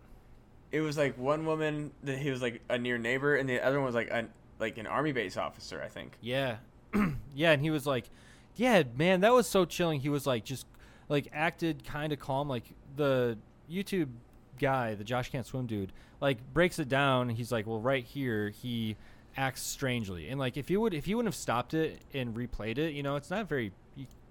It 0.74 0.82
was 0.82 0.97
like 0.97 1.18
one 1.18 1.45
woman 1.45 1.91
that 2.03 2.18
he 2.18 2.30
was 2.30 2.41
like 2.41 2.62
a 2.70 2.78
near 2.78 2.97
neighbor, 2.97 3.38
and 3.38 3.47
the 3.47 3.62
other 3.66 3.78
one 3.78 3.86
was 3.86 3.95
like 3.95 4.10
an 4.12 4.30
like 4.60 4.78
an 4.78 4.86
army 4.88 5.14
base 5.14 5.38
officer, 5.38 5.82
I 5.82 5.88
think. 5.88 6.18
Yeah. 6.20 6.58
yeah, 7.36 7.51
and 7.51 7.62
he 7.62 7.70
was 7.70 7.86
like, 7.86 8.10
"Yeah, 8.55 8.84
man, 8.97 9.22
that 9.22 9.32
was 9.34 9.47
so 9.47 9.64
chilling." 9.64 10.01
He 10.01 10.10
was 10.10 10.28
like 10.28 10.43
just 10.43 10.66
like 11.08 11.30
acted 11.32 11.86
kind 11.86 12.12
of 12.12 12.20
calm 12.20 12.49
like 12.49 12.64
the 12.97 13.38
YouTube 13.72 14.10
guy, 14.58 14.95
the 14.95 15.03
Josh 15.03 15.30
can't 15.30 15.45
swim 15.45 15.66
dude, 15.66 15.91
like 16.22 16.38
breaks 16.53 16.80
it 16.80 16.89
down. 16.89 17.30
He's 17.30 17.51
like, 17.51 17.68
"Well, 17.68 17.80
right 17.80 18.03
here, 18.03 18.49
he 18.49 18.95
acts 19.36 19.62
strangely." 19.62 20.30
And 20.30 20.39
like 20.39 20.58
if 20.58 20.70
you 20.70 20.82
would 20.82 20.93
if 20.93 21.08
you 21.08 21.18
wouldn't 21.18 21.34
have 21.34 21.39
stopped 21.39 21.74
it 21.74 22.01
and 22.14 22.36
replayed 22.36 22.78
it, 22.78 22.93
you 22.93 23.03
know, 23.03 23.16
it's 23.16 23.30
not 23.30 23.47
very 23.47 23.72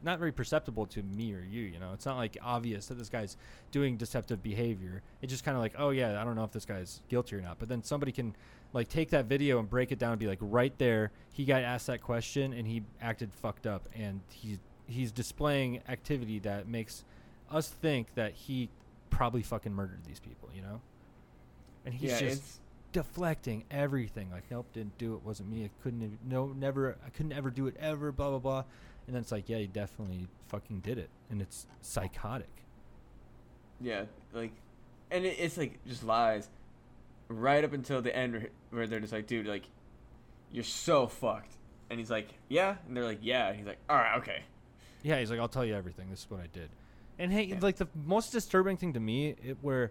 not 0.03 0.19
very 0.19 0.31
perceptible 0.31 0.87
to 0.87 1.03
me 1.03 1.33
or 1.35 1.41
you, 1.41 1.63
you 1.63 1.79
know. 1.81 1.93
It's 1.93 2.07
not 2.07 2.17
like 2.17 2.37
obvious 2.43 2.87
that 2.87 2.99
this 2.99 3.09
guy's 3.09 3.37
doing 3.73 3.97
deceptive 3.97 4.43
behavior. 4.43 5.03
It's 5.23 5.33
just 5.33 5.45
kind 5.45 5.57
of 5.57 5.63
like, 5.63 5.75
"Oh 5.79 5.91
yeah, 5.91 6.21
I 6.21 6.25
don't 6.25 6.37
know 6.37 6.45
if 6.45 6.53
this 6.53 6.65
guy's 6.65 7.03
guilty 7.09 7.37
or 7.37 7.41
not." 7.41 7.59
But 7.59 7.69
then 7.69 7.83
somebody 7.83 8.13
can 8.13 8.35
like 8.73 8.89
take 8.89 9.11
that 9.11 9.27
video 9.27 9.59
and 9.59 9.69
break 9.69 9.93
it 9.93 9.99
down 9.99 10.13
and 10.13 10.21
be 10.21 10.27
like 10.27 10.39
right 10.41 10.77
there 10.79 11.11
he 11.33 11.45
got 11.45 11.63
asked 11.63 11.87
that 11.87 12.03
question 12.03 12.53
and 12.53 12.67
he 12.67 12.83
acted 13.01 13.33
fucked 13.33 13.67
up 13.67 13.89
and 13.95 14.21
he's 14.31 14.59
he's 14.87 15.13
displaying 15.13 15.81
activity 15.89 16.39
that 16.41 16.69
makes 16.69 17.05
us 17.51 17.69
think 17.69 18.15
that 18.15 18.33
he 18.33 18.69
probably 19.11 19.43
fucking 19.43 19.73
murdered 19.73 20.05
these 20.07 20.21
people 20.21 20.49
you 20.55 20.63
know? 20.63 20.81
And 21.85 21.95
he's 21.95 22.11
yeah, 22.11 22.29
just 22.29 22.61
deflecting 22.93 23.65
everything 23.71 24.31
like 24.31 24.45
nope 24.51 24.67
didn't 24.73 24.97
do 24.97 25.15
it 25.15 25.23
wasn't 25.23 25.51
me 25.51 25.65
i 25.65 25.71
couldn't 25.83 26.01
have- 26.01 26.11
no 26.27 26.47
never 26.47 26.97
i 27.05 27.11
couldn't 27.11 27.33
ever 27.33 27.51
do 27.51 27.67
it 27.67 27.77
ever 27.79 28.11
blah 28.13 28.31
blah 28.31 28.39
blah. 28.39 28.65
And 29.07 29.15
then 29.15 29.23
it's 29.23 29.31
like 29.33 29.49
yeah 29.49 29.59
he 29.59 29.67
definitely 29.67 30.29
fucking 30.49 30.81
did 30.81 30.99
it 30.99 31.11
and 31.31 31.41
it's 31.41 31.67
psychotic. 31.81 32.49
Yeah, 33.81 34.05
like, 34.33 34.53
and 35.11 35.25
it, 35.25 35.37
it's 35.39 35.57
like 35.57 35.85
just 35.87 36.03
lies, 36.03 36.49
right 37.29 37.63
up 37.63 37.73
until 37.73 38.01
the 38.01 38.15
end 38.17 38.33
where, 38.33 38.49
where 38.71 38.87
they're 38.87 39.01
just 39.01 39.13
like, 39.13 39.27
dude, 39.27 39.47
like, 39.47 39.65
you're 40.51 40.65
so 40.65 41.07
fucked, 41.07 41.53
and 41.91 41.99
he's 41.99 42.11
like, 42.11 42.29
yeah, 42.49 42.77
and 42.87 42.97
they're 42.97 43.05
like, 43.05 43.19
yeah, 43.21 43.49
and 43.49 43.57
he's 43.59 43.67
like, 43.67 43.79
all 43.89 43.97
right, 43.97 44.17
okay. 44.19 44.43
Yeah, 45.03 45.19
he's 45.19 45.31
like, 45.31 45.39
I'll 45.39 45.49
tell 45.49 45.65
you 45.65 45.75
everything. 45.75 46.09
This 46.11 46.21
is 46.21 46.31
what 46.31 46.41
I 46.41 46.47
did. 46.53 46.71
And 47.19 47.33
hey, 47.33 47.45
Yeah. 47.45 47.59
like 47.61 47.77
the 47.77 47.89
most 48.05 48.31
disturbing 48.33 48.77
thing 48.77 48.93
to 48.95 49.01
me, 49.01 49.35
it, 49.43 49.59
where, 49.63 49.91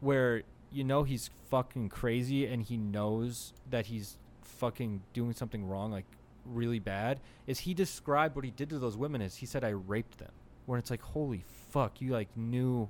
where 0.00 0.42
you 0.72 0.84
know 0.84 1.02
he's 1.04 1.30
fucking 1.50 1.88
crazy 1.88 2.46
and 2.46 2.62
he 2.62 2.76
knows 2.76 3.52
that 3.70 3.86
he's 3.86 4.18
fucking 4.42 5.02
doing 5.12 5.32
something 5.32 5.66
wrong, 5.68 5.90
like 5.92 6.06
really 6.44 6.78
bad, 6.78 7.20
is 7.46 7.60
he 7.60 7.74
described 7.74 8.36
what 8.36 8.44
he 8.44 8.50
did 8.50 8.70
to 8.70 8.78
those 8.78 8.96
women 8.96 9.20
as 9.20 9.36
he 9.36 9.46
said 9.46 9.64
I 9.64 9.70
raped 9.70 10.18
them. 10.18 10.32
Where 10.66 10.78
it's 10.78 10.90
like, 10.90 11.02
holy 11.02 11.44
fuck, 11.70 12.00
you 12.00 12.12
like 12.12 12.28
knew 12.36 12.88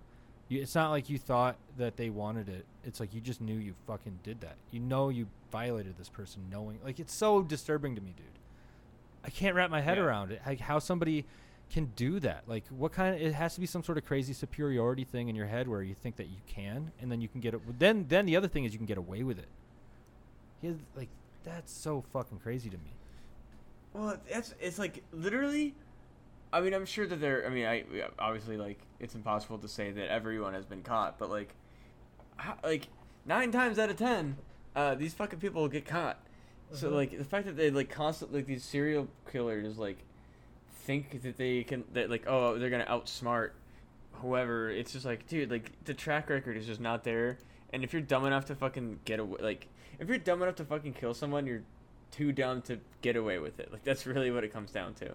You, 0.48 0.62
it's 0.62 0.74
not 0.76 0.90
like 0.90 1.10
you 1.10 1.18
thought 1.18 1.56
that 1.76 1.96
they 1.96 2.08
wanted 2.08 2.48
it. 2.48 2.64
It's 2.84 3.00
like 3.00 3.12
you 3.12 3.20
just 3.20 3.40
knew 3.40 3.56
you 3.58 3.74
fucking 3.86 4.20
did 4.22 4.40
that. 4.42 4.54
You 4.70 4.78
know 4.80 5.08
you 5.08 5.26
violated 5.50 5.98
this 5.98 6.08
person 6.08 6.42
knowing. 6.50 6.78
Like 6.84 7.00
it's 7.00 7.12
so 7.12 7.42
disturbing 7.42 7.96
to 7.96 8.00
me, 8.00 8.14
dude. 8.16 8.26
I 9.24 9.30
can't 9.30 9.56
wrap 9.56 9.70
my 9.70 9.80
head 9.80 9.98
Yeah. 9.98 10.04
around 10.04 10.30
it. 10.30 10.40
Like 10.46 10.60
how 10.60 10.78
somebody 10.78 11.24
can 11.70 11.86
do 11.96 12.20
that. 12.20 12.44
Like 12.46 12.66
what 12.68 12.92
kind 12.92 13.14
of 13.14 13.20
it 13.20 13.34
has 13.34 13.54
to 13.54 13.60
be 13.60 13.66
some 13.66 13.82
sort 13.82 13.98
of 13.98 14.04
crazy 14.06 14.32
superiority 14.32 15.04
thing 15.04 15.28
in 15.28 15.34
your 15.36 15.46
head 15.46 15.68
where 15.68 15.82
you 15.82 15.94
think 15.94 16.16
that 16.16 16.28
you 16.28 16.36
can 16.46 16.92
and 17.00 17.10
then 17.10 17.20
you 17.20 17.28
can 17.28 17.40
get 17.40 17.54
it 17.54 17.60
then 17.78 18.06
then 18.08 18.24
the 18.26 18.36
other 18.36 18.48
thing 18.48 18.64
is 18.64 18.72
you 18.72 18.78
can 18.78 18.86
get 18.86 18.98
away 18.98 19.22
with 19.22 19.38
it. 19.38 19.48
He 20.60 20.68
has, 20.68 20.76
like 20.94 21.08
that's 21.44 21.72
so 21.72 22.02
fucking 22.12 22.38
crazy 22.38 22.70
to 22.70 22.76
me. 22.76 22.92
Well, 23.92 24.16
it's 24.28 24.54
it's 24.60 24.78
like 24.78 25.02
literally. 25.12 25.74
I 26.52 26.60
mean, 26.60 26.72
I'm 26.74 26.86
sure 26.86 27.06
that 27.06 27.20
there. 27.20 27.44
I 27.44 27.50
mean, 27.50 27.66
I 27.66 27.84
obviously 28.18 28.56
like 28.56 28.78
it's 29.00 29.14
impossible 29.14 29.58
to 29.58 29.68
say 29.68 29.90
that 29.90 30.08
everyone 30.10 30.54
has 30.54 30.64
been 30.64 30.82
caught, 30.82 31.18
but 31.18 31.28
like, 31.28 31.54
how, 32.36 32.56
like 32.62 32.88
nine 33.26 33.50
times 33.50 33.78
out 33.78 33.90
of 33.90 33.96
ten, 33.96 34.36
uh, 34.74 34.94
these 34.94 35.12
fucking 35.14 35.40
people 35.40 35.62
will 35.62 35.68
get 35.68 35.84
caught. 35.84 36.18
So 36.72 36.90
Mhm. 36.90 36.94
like 36.94 37.18
the 37.18 37.24
fact 37.24 37.46
that 37.46 37.56
they 37.56 37.70
like 37.70 37.90
constantly 37.90 38.38
like 38.40 38.46
these 38.46 38.64
serial 38.64 39.08
killers 39.30 39.76
like 39.78 39.98
think 40.86 41.22
that 41.22 41.36
they 41.36 41.64
can 41.64 41.84
that 41.92 42.08
like 42.08 42.24
oh 42.26 42.58
they're 42.58 42.70
gonna 42.70 42.86
outsmart 42.86 43.50
whoever. 44.12 44.70
It's 44.70 44.92
just 44.92 45.04
like 45.04 45.26
dude, 45.26 45.50
like 45.50 45.72
the 45.84 45.92
track 45.92 46.30
record 46.30 46.56
is 46.56 46.66
just 46.66 46.80
not 46.80 47.04
there. 47.04 47.38
And 47.72 47.84
if 47.84 47.92
you're 47.92 48.02
dumb 48.02 48.24
enough 48.24 48.46
to 48.46 48.54
fucking 48.54 49.00
get 49.04 49.18
away, 49.18 49.38
like 49.42 49.68
if 49.98 50.08
you're 50.08 50.18
dumb 50.18 50.42
enough 50.42 50.54
to 50.56 50.64
fucking 50.64 50.94
kill 50.94 51.12
someone, 51.12 51.46
you're 51.46 51.62
too 52.10 52.32
dumb 52.32 52.62
to 52.62 52.78
get 53.02 53.16
away 53.16 53.38
with 53.38 53.58
it. 53.58 53.70
Like 53.72 53.84
that's 53.84 54.06
really 54.06 54.30
what 54.30 54.44
it 54.44 54.52
comes 54.52 54.70
down 54.70 54.94
to. 54.94 55.14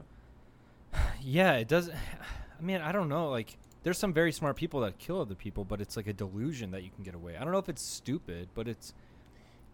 Yeah, 1.24 1.54
it 1.54 1.68
does. 1.68 1.90
I 2.60 2.64
mean, 2.64 2.82
I 2.82 2.92
don't 2.92 3.10
know. 3.10 3.30
Like, 3.30 3.58
there's 3.84 3.98
some 3.98 4.14
very 4.14 4.32
smart 4.32 4.56
people 4.56 4.82
that 4.82 5.00
kill 5.00 5.22
other 5.22 5.34
people, 5.34 5.64
but 5.64 5.82
it's 5.82 5.98
like 5.98 6.06
a 6.06 6.14
delusion 6.14 6.72
that 6.72 6.84
you 6.84 6.92
can 6.92 7.04
get 7.04 7.16
away. 7.16 7.36
I 7.36 7.44
don't 7.44 7.52
know 7.52 7.58
if 7.58 7.70
it's 7.70 7.82
stupid, 7.82 8.50
but 8.54 8.68
it's 8.68 8.94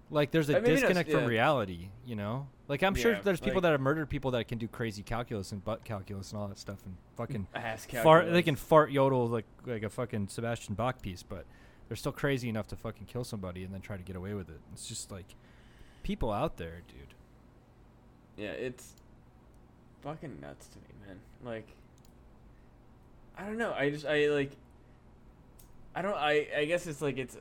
like 0.10 0.32
there's 0.32 0.49
a 0.49 0.53
maybe 0.53 0.70
not- 0.70 0.80
disconnect 0.80 1.12
from 1.12 1.22
yeah. 1.22 1.28
reality. 1.28 1.89
You 2.05 2.16
know, 2.16 2.47
like 2.68 2.84
I'm 2.84 2.95
sure 2.95 3.20
there's 3.24 3.39
people 3.39 3.55
like- 3.55 3.64
that 3.64 3.72
have 3.72 3.82
murdered 3.82 4.10
people 4.10 4.32
that 4.32 4.47
can 4.47 4.58
do 4.58 4.68
crazy 4.68 5.03
calculus 5.03 5.51
and 5.51 5.64
butt 5.64 5.84
calculus 5.84 6.32
and 6.32 6.41
all 6.41 6.47
that 6.47 6.60
stuff 6.60 6.80
and 6.86 6.95
fucking 7.16 7.47
Ass 7.55 7.86
fart. 8.03 8.32
They 8.32 8.41
can 8.43 8.55
fart 8.55 8.91
yodel 8.91 9.28
like 9.28 9.45
like 9.66 9.84
a 9.84 9.89
fucking 9.89 10.28
Sebastian 10.30 10.76
Bach 10.76 11.01
piece, 11.01 11.24
but 11.24 11.45
they're 11.88 11.97
still 11.97 12.12
crazy 12.12 12.49
enough 12.49 12.68
to 12.68 12.76
fucking 12.76 13.05
kill 13.08 13.24
somebody 13.24 13.64
and 13.64 13.74
then 13.74 13.82
try 13.82 13.97
to 13.97 14.03
get 14.03 14.16
away 14.16 14.34
with 14.34 14.49
it. 14.49 14.60
It's 14.74 14.88
just 14.88 15.12
like 15.12 15.36
people 16.03 16.32
out 16.32 16.58
there, 16.58 16.82
dude. 16.88 17.14
Yeah, 18.38 18.51
it's 18.51 18.93
fucking 20.01 20.39
nuts 20.39 20.68
to 20.68 20.78
me, 20.78 21.08
man. 21.08 21.20
Like, 21.43 21.68
I 23.38 23.45
don't 23.45 23.58
know. 23.58 23.74
I 23.74 23.89
just 23.89 24.05
I 24.05 24.28
like. 24.28 24.51
I 25.95 26.01
don't. 26.01 26.16
I 26.16 26.47
I 26.55 26.66
guess 26.66 26.86
it's 26.88 27.01
like 27.01 27.18
it's, 27.18 27.38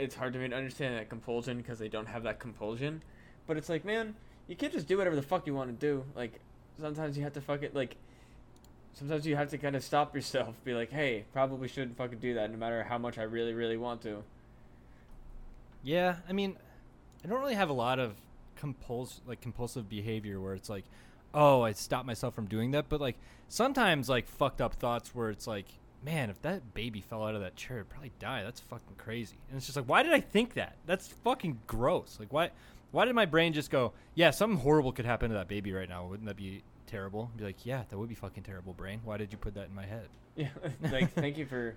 it's 0.00 0.14
hard 0.14 0.32
to 0.32 0.38
me 0.38 0.48
to 0.48 0.56
understand 0.56 0.96
that 0.96 1.08
compulsion 1.08 1.58
because 1.58 1.78
they 1.78 1.88
don't 1.88 2.06
have 2.06 2.22
that 2.22 2.40
compulsion, 2.40 3.02
but 3.46 3.56
it's 3.56 3.68
like, 3.68 3.84
man, 3.84 4.14
you 4.48 4.56
can't 4.56 4.72
just 4.72 4.88
do 4.88 4.96
whatever 4.96 5.14
the 5.14 5.22
fuck 5.22 5.46
you 5.46 5.54
want 5.54 5.68
to 5.68 5.86
do. 5.86 6.04
Like, 6.16 6.40
sometimes 6.80 7.16
you 7.16 7.22
have 7.22 7.34
to 7.34 7.40
fuck 7.40 7.62
it. 7.62 7.74
Like, 7.74 7.96
sometimes 8.94 9.26
you 9.26 9.36
have 9.36 9.50
to 9.50 9.58
kind 9.58 9.76
of 9.76 9.84
stop 9.84 10.14
yourself. 10.14 10.54
Be 10.64 10.74
like, 10.74 10.90
hey, 10.90 11.24
probably 11.32 11.68
shouldn't 11.68 11.96
fucking 11.96 12.18
do 12.18 12.34
that, 12.34 12.50
no 12.50 12.56
matter 12.56 12.82
how 12.82 12.98
much 12.98 13.18
I 13.18 13.22
really, 13.22 13.52
really 13.52 13.76
want 13.76 14.02
to. 14.02 14.22
Yeah, 15.82 16.16
I 16.28 16.32
mean, 16.32 16.56
I 17.24 17.28
don't 17.28 17.40
really 17.40 17.54
have 17.54 17.70
a 17.70 17.74
lot 17.74 17.98
of 17.98 18.14
compuls 18.56 19.22
like 19.26 19.40
compulsive 19.40 19.88
behavior 19.88 20.40
where 20.40 20.54
it's 20.54 20.68
like, 20.68 20.84
oh, 21.32 21.62
I 21.62 21.72
stop 21.72 22.04
myself 22.04 22.34
from 22.34 22.46
doing 22.46 22.72
that. 22.72 22.88
But 22.88 23.00
like 23.00 23.16
sometimes 23.48 24.08
like 24.08 24.28
fucked 24.28 24.60
up 24.60 24.74
thoughts 24.74 25.14
where 25.14 25.30
it's 25.30 25.46
like, 25.46 25.66
man, 26.04 26.30
if 26.30 26.40
that 26.42 26.74
baby 26.74 27.00
fell 27.00 27.24
out 27.24 27.34
of 27.34 27.40
that 27.42 27.56
chair, 27.56 27.78
it'd 27.78 27.88
probably 27.88 28.12
die. 28.18 28.42
That's 28.42 28.60
fucking 28.60 28.96
crazy. 28.96 29.36
And 29.48 29.56
it's 29.56 29.66
just 29.66 29.76
like, 29.76 29.88
why 29.88 30.02
did 30.02 30.12
I 30.12 30.20
think 30.20 30.54
that? 30.54 30.76
That's 30.86 31.08
fucking 31.08 31.60
gross. 31.66 32.16
Like, 32.18 32.32
why? 32.32 32.50
Why 32.92 33.04
did 33.04 33.14
my 33.14 33.26
brain 33.26 33.52
just 33.52 33.70
go, 33.70 33.92
yeah, 34.16 34.30
something 34.30 34.58
horrible 34.58 34.90
could 34.90 35.04
happen 35.04 35.30
to 35.30 35.36
that 35.36 35.46
baby 35.46 35.72
right 35.72 35.88
now? 35.88 36.06
Wouldn't 36.06 36.26
that 36.26 36.36
be 36.36 36.62
terrible? 36.88 37.30
Be 37.36 37.44
like, 37.44 37.64
yeah, 37.64 37.84
that 37.88 37.96
would 37.96 38.08
be 38.08 38.16
fucking 38.16 38.42
terrible, 38.42 38.72
brain. 38.72 39.00
Why 39.04 39.16
did 39.16 39.30
you 39.30 39.38
put 39.38 39.54
that 39.54 39.68
in 39.68 39.74
my 39.74 39.86
head? 39.86 40.08
Yeah, 40.34 40.48
like 40.90 41.12
thank 41.12 41.38
you 41.38 41.46
for 41.46 41.76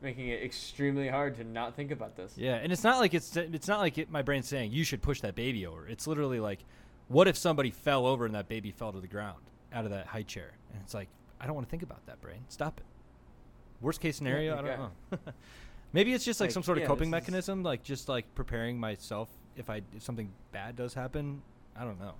making 0.00 0.28
it 0.28 0.42
extremely 0.42 1.08
hard 1.08 1.36
to 1.36 1.44
not 1.44 1.76
think 1.76 1.90
about 1.90 2.16
this. 2.16 2.32
Yeah, 2.36 2.54
and 2.54 2.72
it's 2.72 2.84
not 2.84 2.98
like 2.98 3.12
it's 3.14 3.36
it's 3.36 3.68
not 3.68 3.80
like 3.80 3.98
it, 3.98 4.10
my 4.10 4.22
brain's 4.22 4.48
saying 4.48 4.72
you 4.72 4.84
should 4.84 5.02
push 5.02 5.20
that 5.20 5.34
baby 5.34 5.66
over. 5.66 5.86
It's 5.86 6.06
literally 6.06 6.40
like, 6.40 6.60
what 7.08 7.28
if 7.28 7.36
somebody 7.36 7.70
fell 7.70 8.06
over 8.06 8.24
and 8.24 8.34
that 8.34 8.48
baby 8.48 8.70
fell 8.70 8.92
to 8.92 9.00
the 9.00 9.08
ground 9.08 9.42
out 9.72 9.84
of 9.84 9.90
that 9.90 10.06
high 10.06 10.22
chair? 10.22 10.52
And 10.72 10.80
it's 10.82 10.94
like, 10.94 11.08
I 11.40 11.46
don't 11.46 11.54
want 11.54 11.66
to 11.66 11.70
think 11.70 11.82
about 11.82 12.06
that, 12.06 12.20
brain. 12.20 12.44
Stop 12.48 12.80
it. 12.80 12.86
Worst 13.82 14.00
case 14.00 14.16
scenario, 14.16 14.56
I 14.56 14.62
don't 14.62 14.78
know. 14.78 15.18
Maybe 15.92 16.14
it's 16.14 16.24
just 16.24 16.40
like, 16.40 16.46
like, 16.48 16.52
some 16.54 16.62
sort 16.62 16.78
of 16.78 16.84
coping 16.84 17.10
this 17.10 17.22
is- 17.22 17.28
mechanism, 17.28 17.62
like 17.62 17.82
just 17.82 18.08
like 18.08 18.34
preparing 18.34 18.78
myself 18.80 19.28
if 19.56 19.68
I 19.68 19.82
if 19.94 20.02
something 20.02 20.30
bad 20.52 20.76
does 20.76 20.94
happen. 20.94 21.42
I 21.76 21.84
don't 21.84 22.00
know. 22.00 22.14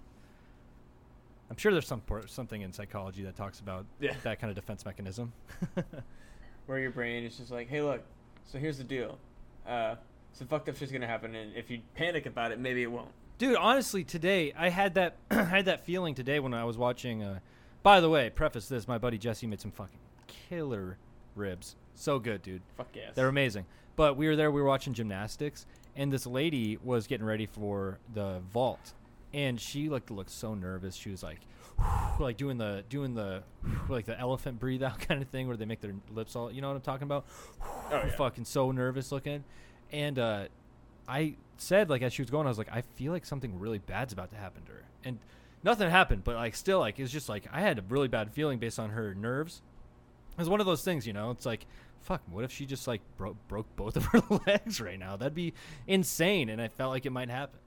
I'm 1.51 1.57
sure 1.57 1.73
there's 1.73 1.87
some 1.87 2.03
something 2.27 2.63
in 2.63 2.73
psychology 2.73 3.23
that 3.25 3.37
talks 3.37 3.61
about 3.61 3.87
Yeah. 4.01 4.15
that 4.25 4.41
kind 4.41 4.51
of 4.51 4.57
defense 4.57 4.85
mechanism. 4.85 5.33
where 6.67 6.79
your 6.79 6.91
brain 6.91 7.25
is 7.25 7.37
just 7.37 7.51
like, 7.51 7.69
hey, 7.69 7.83
look, 7.83 8.03
so 8.45 8.59
here's 8.59 8.79
the 8.79 8.85
deal. 8.85 9.19
Uh, 9.67 9.97
some 10.33 10.47
fucked 10.47 10.69
up 10.69 10.77
shit's 10.77 10.91
gonna 10.93 11.07
happen, 11.07 11.35
and 11.35 11.55
if 11.55 11.71
you 11.71 11.81
panic 11.95 12.27
about 12.27 12.53
it, 12.53 12.59
maybe 12.59 12.83
it 12.83 12.91
won't. 12.91 13.11
Dude, 13.39 13.57
honestly, 13.57 14.05
today 14.05 14.53
I 14.57 14.69
had 14.69 14.95
that 14.95 15.17
I 15.31 15.45
had 15.45 15.65
that 15.67 15.85
feeling 15.85 16.15
today 16.15 16.41
when 16.41 16.55
I 16.55 16.65
was 16.65 16.77
watching. 16.77 17.23
Uh, 17.23 17.39
by 17.83 18.01
the 18.01 18.09
way, 18.09 18.31
preface 18.31 18.69
this: 18.69 18.87
my 18.89 18.99
buddy 18.99 19.19
Jesse 19.19 19.47
made 19.47 19.61
some 19.61 19.73
fucking 19.73 19.99
killer 20.27 20.97
ribs. 21.35 21.77
So 21.95 22.19
good, 22.19 22.43
dude. 22.43 22.63
Fuck 22.77 22.89
yes. 22.95 23.15
They're 23.15 23.29
amazing. 23.29 23.67
But 23.97 24.17
we 24.17 24.27
were 24.27 24.37
there. 24.37 24.51
We 24.51 24.61
were 24.61 24.69
watching 24.69 24.95
gymnastics, 24.95 25.67
and 25.97 26.13
this 26.13 26.27
lady 26.27 26.79
was 26.83 27.07
getting 27.07 27.27
ready 27.27 27.47
for 27.47 27.99
the 28.15 28.41
vault, 28.53 28.95
and 29.35 29.61
she 29.61 29.89
looked 29.89 30.11
looked 30.11 30.31
so 30.31 30.55
nervous. 30.55 30.95
She 30.95 31.11
was 31.11 31.23
like, 31.23 31.41
like 32.19 32.37
doing 32.37 32.59
the 32.59 32.85
doing 32.89 33.15
the 33.15 33.43
like 33.89 34.07
the 34.07 34.19
elephant 34.19 34.59
breathe 34.59 34.83
out 34.83 34.99
kind 35.09 35.21
of 35.23 35.29
thing, 35.29 35.49
where 35.49 35.57
they 35.57 35.67
make 35.67 35.81
their 35.81 35.95
lips 36.15 36.35
all. 36.35 36.51
You 36.51 36.63
know 36.63 36.69
what 36.69 36.77
I'm 36.77 36.83
talking 36.83 37.05
about? 37.05 37.27
Oh, 37.91 37.97
yeah. 37.97 38.17
Fucking 38.17 38.47
so 38.47 38.73
nervous 38.73 39.13
looking, 39.13 39.45
and 39.93 40.19
uh, 40.19 40.45
I 41.07 41.35
said 41.59 41.91
like 41.91 42.01
as 42.01 42.15
she 42.15 42.23
was 42.23 42.31
going, 42.31 42.47
I 42.47 42.49
was 42.49 42.57
like, 42.57 42.73
I 42.73 42.81
feel 42.81 43.13
like 43.13 43.27
something 43.27 43.59
really 43.59 43.79
bad's 43.79 44.15
about 44.15 44.31
to 44.31 44.37
happen 44.37 44.65
to 44.65 44.73
her, 44.73 44.83
and 45.05 45.19
nothing 45.63 45.91
happened. 45.91 46.25
But 46.25 46.37
like 46.37 46.55
still, 46.55 46.79
like 46.79 46.99
it's 46.99 47.13
just 47.13 47.29
like 47.29 47.45
I 47.53 47.61
had 47.61 47.79
a 47.79 47.85
really 47.91 48.09
bad 48.09 48.33
feeling 48.33 48.59
based 48.59 48.79
on 48.79 48.91
her 48.91 49.15
nerves. 49.15 49.61
It 50.33 50.39
was 50.39 50.49
one 50.49 50.61
of 50.61 50.67
those 50.67 50.83
things, 50.83 51.07
you 51.07 51.13
know. 51.13 51.31
It's 51.31 51.47
like, 51.47 51.67
fuck. 52.01 52.23
What 52.31 52.45
if 52.45 52.53
she 52.53 52.67
just 52.67 52.87
like 52.89 53.01
broke 53.17 53.37
broke 53.49 53.75
both 53.77 53.97
of 53.97 54.07
her 54.07 54.23
legs 54.47 54.81
right 54.81 54.99
now? 54.99 55.17
That'd 55.17 55.35
be 55.35 55.53
insane. 55.87 56.49
And 56.49 56.61
I 56.61 56.69
felt 56.69 56.91
like 56.91 57.07
it 57.07 57.11
might 57.11 57.31
happen. 57.31 57.59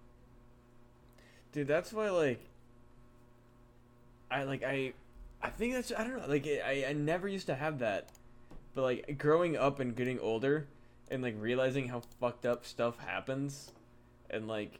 Dude, 1.52 1.68
that's 1.68 1.94
why 1.94 2.10
like 2.10 2.40
I 4.30 4.44
like 4.44 4.64
I 4.64 4.94
I 5.42 5.50
think 5.50 5.74
that's 5.74 5.92
I 5.96 6.04
don't 6.04 6.18
know 6.18 6.28
like 6.28 6.46
I 6.48 6.86
I 6.90 6.94
never 6.94 7.28
used 7.28 7.48
to 7.48 7.56
have 7.56 7.80
that, 7.80 8.10
but 8.74 8.82
like 8.82 9.18
growing 9.18 9.56
up 9.56 9.80
and 9.80 9.96
getting 9.96 10.20
older 10.20 10.68
and 11.10 11.22
like 11.22 11.36
realizing 11.40 11.88
how 11.88 12.02
fucked 12.20 12.46
up 12.46 12.66
stuff 12.66 13.00
happens, 13.00 13.72
and 14.30 14.48
like 14.48 14.80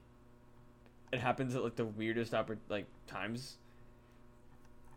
it 1.14 1.20
happens 1.20 1.56
at 1.56 1.64
like 1.64 1.76
the 1.76 1.86
weirdest 1.86 2.34
oppor- 2.34 2.58
like 2.68 2.88
times. 3.08 3.58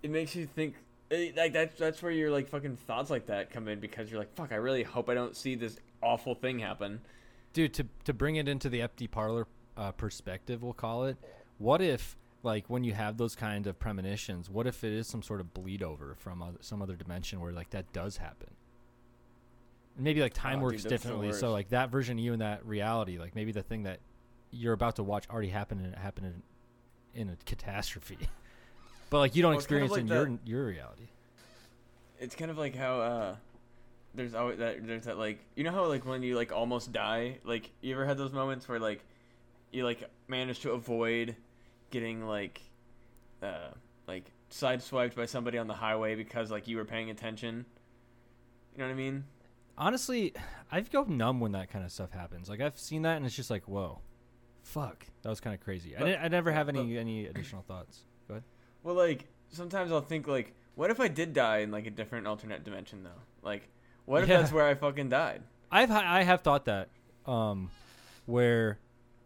It 0.03 0.11
makes 0.11 0.35
you 0.35 0.47
think 0.47 0.75
it, 1.11 1.37
like 1.37 1.53
that's 1.53 1.79
that's 1.79 2.03
where 2.03 2.13
your 2.13 2.31
like 2.31 2.49
fucking 2.49 2.77
thoughts 2.77 3.11
like 3.11 3.27
that 3.27 3.51
come 3.51 3.69
in 3.69 3.81
because 3.81 4.11
you're 4.11 4.21
like 4.21 4.35
fuck 4.35 4.53
I 4.53 4.57
really 4.57 4.83
hope 4.83 5.09
I 5.09 5.15
don't 5.15 5.37
see 5.37 5.55
this 5.55 5.77
awful 6.03 6.35
thing 6.35 6.59
happen. 6.59 7.01
Dude, 7.53 7.75
to 7.75 7.87
to 8.05 8.13
bring 8.13 8.37
it 8.37 8.49
into 8.49 8.69
the 8.69 8.83
empty 8.83 9.07
parlor 9.07 9.47
uh, 9.77 9.93
perspective, 9.93 10.63
we'll 10.63 10.73
call 10.73 11.05
it. 11.05 11.17
What 11.59 11.81
if, 11.81 12.17
like, 12.43 12.69
when 12.69 12.85
you 12.85 12.93
have 12.93 13.17
those 13.17 13.35
kind 13.35 13.67
of 13.67 13.79
premonitions, 13.79 14.51
what 14.51 14.67
if 14.67 14.85
it 14.85 14.93
is 14.93 15.07
some 15.07 15.23
sort 15.23 15.41
of 15.41 15.55
bleed 15.55 15.83
over 15.83 16.15
from 16.19 16.43
other, 16.43 16.59
some 16.61 16.83
other 16.83 16.95
dimension 16.95 17.41
where 17.41 17.53
like 17.53 17.71
that 17.71 17.93
does 17.93 18.17
happen? 18.19 18.51
And 19.97 20.05
maybe 20.05 20.21
like 20.21 20.35
time 20.35 20.61
Oh, 20.61 20.65
works 20.65 20.83
the 20.83 20.89
differently, 20.89 21.33
so 21.33 21.53
like 21.53 21.71
that 21.71 21.91
version 21.91 22.19
of 22.19 22.25
you 22.25 22.33
in 22.33 22.41
that 22.41 22.65
reality, 22.67 23.19
like 23.19 23.35
maybe 23.35 23.53
the 23.53 23.63
thing 23.63 23.85
that 23.85 24.01
you're 24.51 24.73
about 24.73 24.97
to 24.97 25.03
watch 25.03 25.29
already 25.29 25.49
happened 25.49 25.81
and 25.81 25.93
it 25.93 25.99
happened 25.99 26.43
in, 27.15 27.21
in 27.21 27.29
a 27.31 27.37
catastrophe. 27.45 28.19
but 29.11 29.19
like 29.19 29.35
you 29.37 29.43
don't 29.43 29.53
Well, 29.53 29.59
it's 29.59 29.67
kind 29.67 29.83
of 29.83 29.87
experience 29.87 30.11
like 30.11 30.19
in 30.29 30.41
your 30.45 30.61
your 30.61 30.67
reality. 30.69 31.09
it's 32.21 32.35
kind 32.35 32.51
of 32.51 32.59
like 32.59 32.75
how 32.75 33.01
uh 33.01 33.37
there's 34.15 34.35
always 34.35 34.59
that 34.59 34.87
there's 34.87 35.05
that 35.05 35.19
like 35.19 35.39
you 35.55 35.65
know 35.65 35.71
how 35.71 35.87
like 35.87 36.05
when 36.07 36.23
you 36.23 36.35
like 36.37 36.53
almost 36.53 36.93
die 36.93 37.39
like 37.45 37.71
you 37.81 37.93
ever 37.95 38.05
had 38.07 38.17
those 38.19 38.33
moments 38.33 38.69
where 38.69 38.79
like 38.81 39.05
you 39.73 39.85
like 39.85 40.09
manage 40.29 40.61
to 40.61 40.73
avoid 40.73 41.37
getting 41.91 42.27
like 42.27 42.61
uh 43.43 43.69
like 44.07 44.25
sideswiped 44.51 45.15
by 45.15 45.27
somebody 45.27 45.59
on 45.59 45.67
the 45.67 45.75
highway 45.75 46.15
because 46.15 46.51
like 46.51 46.67
you 46.67 46.77
were 46.77 46.85
paying 46.85 47.11
attention 47.11 47.65
you 48.73 48.79
know 48.79 48.87
what 48.87 48.91
i 48.93 48.97
mean 48.97 49.25
honestly, 49.81 50.35
I 50.73 50.81
go 50.81 51.05
numb 51.05 51.39
when 51.39 51.53
that 51.53 51.71
kind 51.71 51.85
of 51.85 51.93
stuff 51.93 52.11
happens. 52.11 52.49
Like 52.49 52.61
I've 52.61 52.77
seen 52.77 53.03
that, 53.03 53.17
and 53.17 53.25
it's 53.25 53.37
just 53.37 53.49
like, 53.49 53.69
whoa, 53.69 54.01
fuck, 54.65 55.07
that 55.23 55.29
was 55.29 55.39
kind 55.39 55.55
of 55.55 55.61
crazy. 55.63 55.95
I, 55.95 56.01
But- 56.01 56.05
didn't, 56.07 56.25
I 56.25 56.27
never 56.29 56.51
have 56.51 56.69
any 56.69 56.95
but- 56.95 57.01
any 57.01 57.27
additional 57.27 57.63
thoughts. 57.63 58.01
Go 58.27 58.35
ahead. 58.35 58.43
Well 58.89 58.97
like 58.97 59.27
sometimes 59.51 59.93
i'll 59.93 60.01
think 60.01 60.27
like 60.27 60.55
what 60.77 60.91
if 60.91 60.99
i 61.01 61.09
did 61.09 61.33
die 61.35 61.59
in 61.59 61.71
like 61.71 61.87
a 61.87 61.91
different 61.91 62.27
alternate 62.27 62.65
dimension 62.65 63.03
though 63.03 63.21
like 63.43 63.69
What 64.07 64.23
if 64.23 64.29
Yeah. 64.31 64.39
that's 64.41 64.53
where 64.53 64.67
I 64.67 64.75
fucking 64.75 65.11
died? 65.11 65.43
I've 65.71 65.91
I 65.91 66.23
have 66.23 66.41
thought 66.41 66.65
that, 66.65 66.89
um, 67.27 67.71
where 68.25 68.79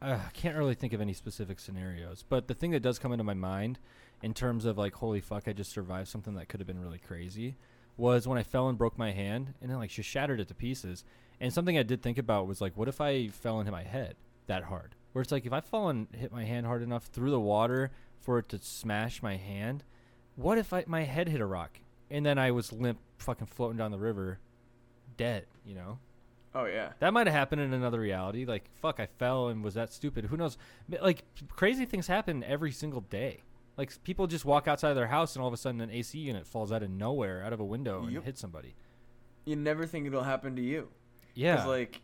uh, 0.03 0.19
I 0.27 0.31
can't 0.33 0.57
really 0.57 0.75
think 0.75 0.93
of 0.93 1.01
any 1.01 1.13
specific 1.13 1.61
scenarios, 1.61 2.25
but 2.29 2.49
the 2.49 2.55
thing 2.55 2.73
that 2.73 2.81
does 2.83 2.99
come 2.99 3.13
into 3.13 3.23
my 3.23 3.35
mind, 3.35 3.79
in 4.23 4.35
terms 4.35 4.65
of 4.65 4.77
like, 4.77 4.95
holy 4.95 5.21
fuck, 5.21 5.47
I 5.47 5.53
just 5.53 5.71
survived 5.71 6.09
something 6.09 6.35
that 6.35 6.49
could 6.49 6.59
have 6.59 6.67
been 6.67 6.81
really 6.81 6.99
crazy, 6.99 7.55
was 7.97 8.27
when 8.27 8.39
I 8.39 8.43
fell 8.43 8.69
and 8.69 8.77
broke 8.77 8.99
my 8.99 9.13
hand, 9.13 9.55
and 9.61 9.71
then 9.71 9.79
like 9.79 9.91
just 9.91 10.09
shattered 10.09 10.41
it 10.41 10.49
to 10.49 10.55
pieces. 10.55 11.05
And 11.41 11.53
something 11.53 11.79
I 11.79 11.85
did 11.85 12.03
think 12.03 12.19
about 12.19 12.49
was 12.49 12.61
like, 12.61 12.77
what 12.77 12.89
if 12.89 13.01
I 13.01 13.29
fell 13.29 13.59
and 13.61 13.69
hit 13.69 13.73
my 13.73 13.85
head 13.85 14.17
that 14.49 14.65
hard? 14.65 14.97
Where 15.13 15.23
it's 15.23 15.31
like, 15.31 15.47
if 15.47 15.53
I 15.53 15.61
fall 15.61 15.89
and 15.91 16.09
hit 16.13 16.33
my 16.33 16.45
hand 16.45 16.67
hard 16.67 16.83
enough 16.83 17.05
through 17.07 17.31
the 17.31 17.39
water 17.41 17.93
for 18.23 18.39
it 18.39 18.49
to 18.51 18.59
smash 18.59 19.23
my 19.23 19.37
hand, 19.37 19.85
what 20.37 20.59
if 20.59 20.73
I, 20.73 20.85
my 20.87 21.03
head 21.03 21.29
hit 21.29 21.41
a 21.41 21.47
rock 21.47 21.79
and 22.11 22.25
then 22.25 22.39
I 22.39 22.51
was 22.51 22.73
limp, 22.73 22.99
fucking 23.19 23.47
floating 23.49 23.77
down 23.77 23.91
the 23.91 23.99
river, 23.99 24.39
dead? 25.17 25.47
You 25.65 25.75
know. 25.75 25.99
Oh 26.55 26.67
yeah. 26.67 26.93
That 27.01 27.13
might 27.13 27.27
have 27.27 27.35
happened 27.35 27.63
in 27.63 27.73
another 27.73 28.01
reality. 28.01 28.45
Like, 28.45 28.65
fuck, 28.81 29.01
I 29.01 29.07
fell 29.07 29.49
and 29.49 29.65
was 29.65 29.75
that 29.75 29.93
stupid? 29.93 30.27
Who 30.27 30.37
knows? 30.37 30.59
Like, 31.01 31.25
crazy 31.51 31.85
things 31.87 32.07
happen 32.07 32.45
every 32.45 32.73
single 32.73 33.01
day. 33.01 33.41
Like, 33.79 33.91
people 34.05 34.27
just 34.27 34.45
walk 34.45 34.69
outside 34.69 34.91
of 34.91 34.97
their 34.97 35.07
house 35.07 35.35
and 35.35 35.41
all 35.43 35.49
of 35.49 35.55
a 35.55 35.57
sudden 35.57 35.81
an 35.81 35.91
AC 35.91 36.19
unit 36.19 36.47
falls 36.47 36.71
out 36.71 36.83
of 36.83 36.91
nowhere, 36.91 37.43
out 37.43 37.55
of 37.55 37.61
a 37.61 37.65
window, 37.65 38.03
and 38.03 38.13
Yep. 38.13 38.25
hits 38.25 38.41
somebody. 38.41 38.75
You 39.47 39.57
never 39.57 39.87
think 39.87 40.07
it'll 40.07 40.25
happen 40.25 40.55
to 40.57 40.63
you. 40.63 40.89
Yeah. 41.35 41.57
'Cause, 41.57 41.67
like 41.67 42.03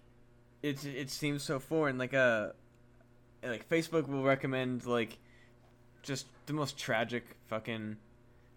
it's 0.62 0.84
it 0.84 1.10
seems 1.10 1.42
so 1.42 1.58
foreign. 1.60 1.98
Like 1.98 2.14
uh 2.14 2.52
like 3.42 3.68
Facebook 3.68 4.08
will 4.08 4.22
recommend 4.24 4.86
like 4.86 5.18
just 6.08 6.26
the 6.46 6.52
most 6.52 6.76
tragic 6.76 7.36
fucking 7.46 7.96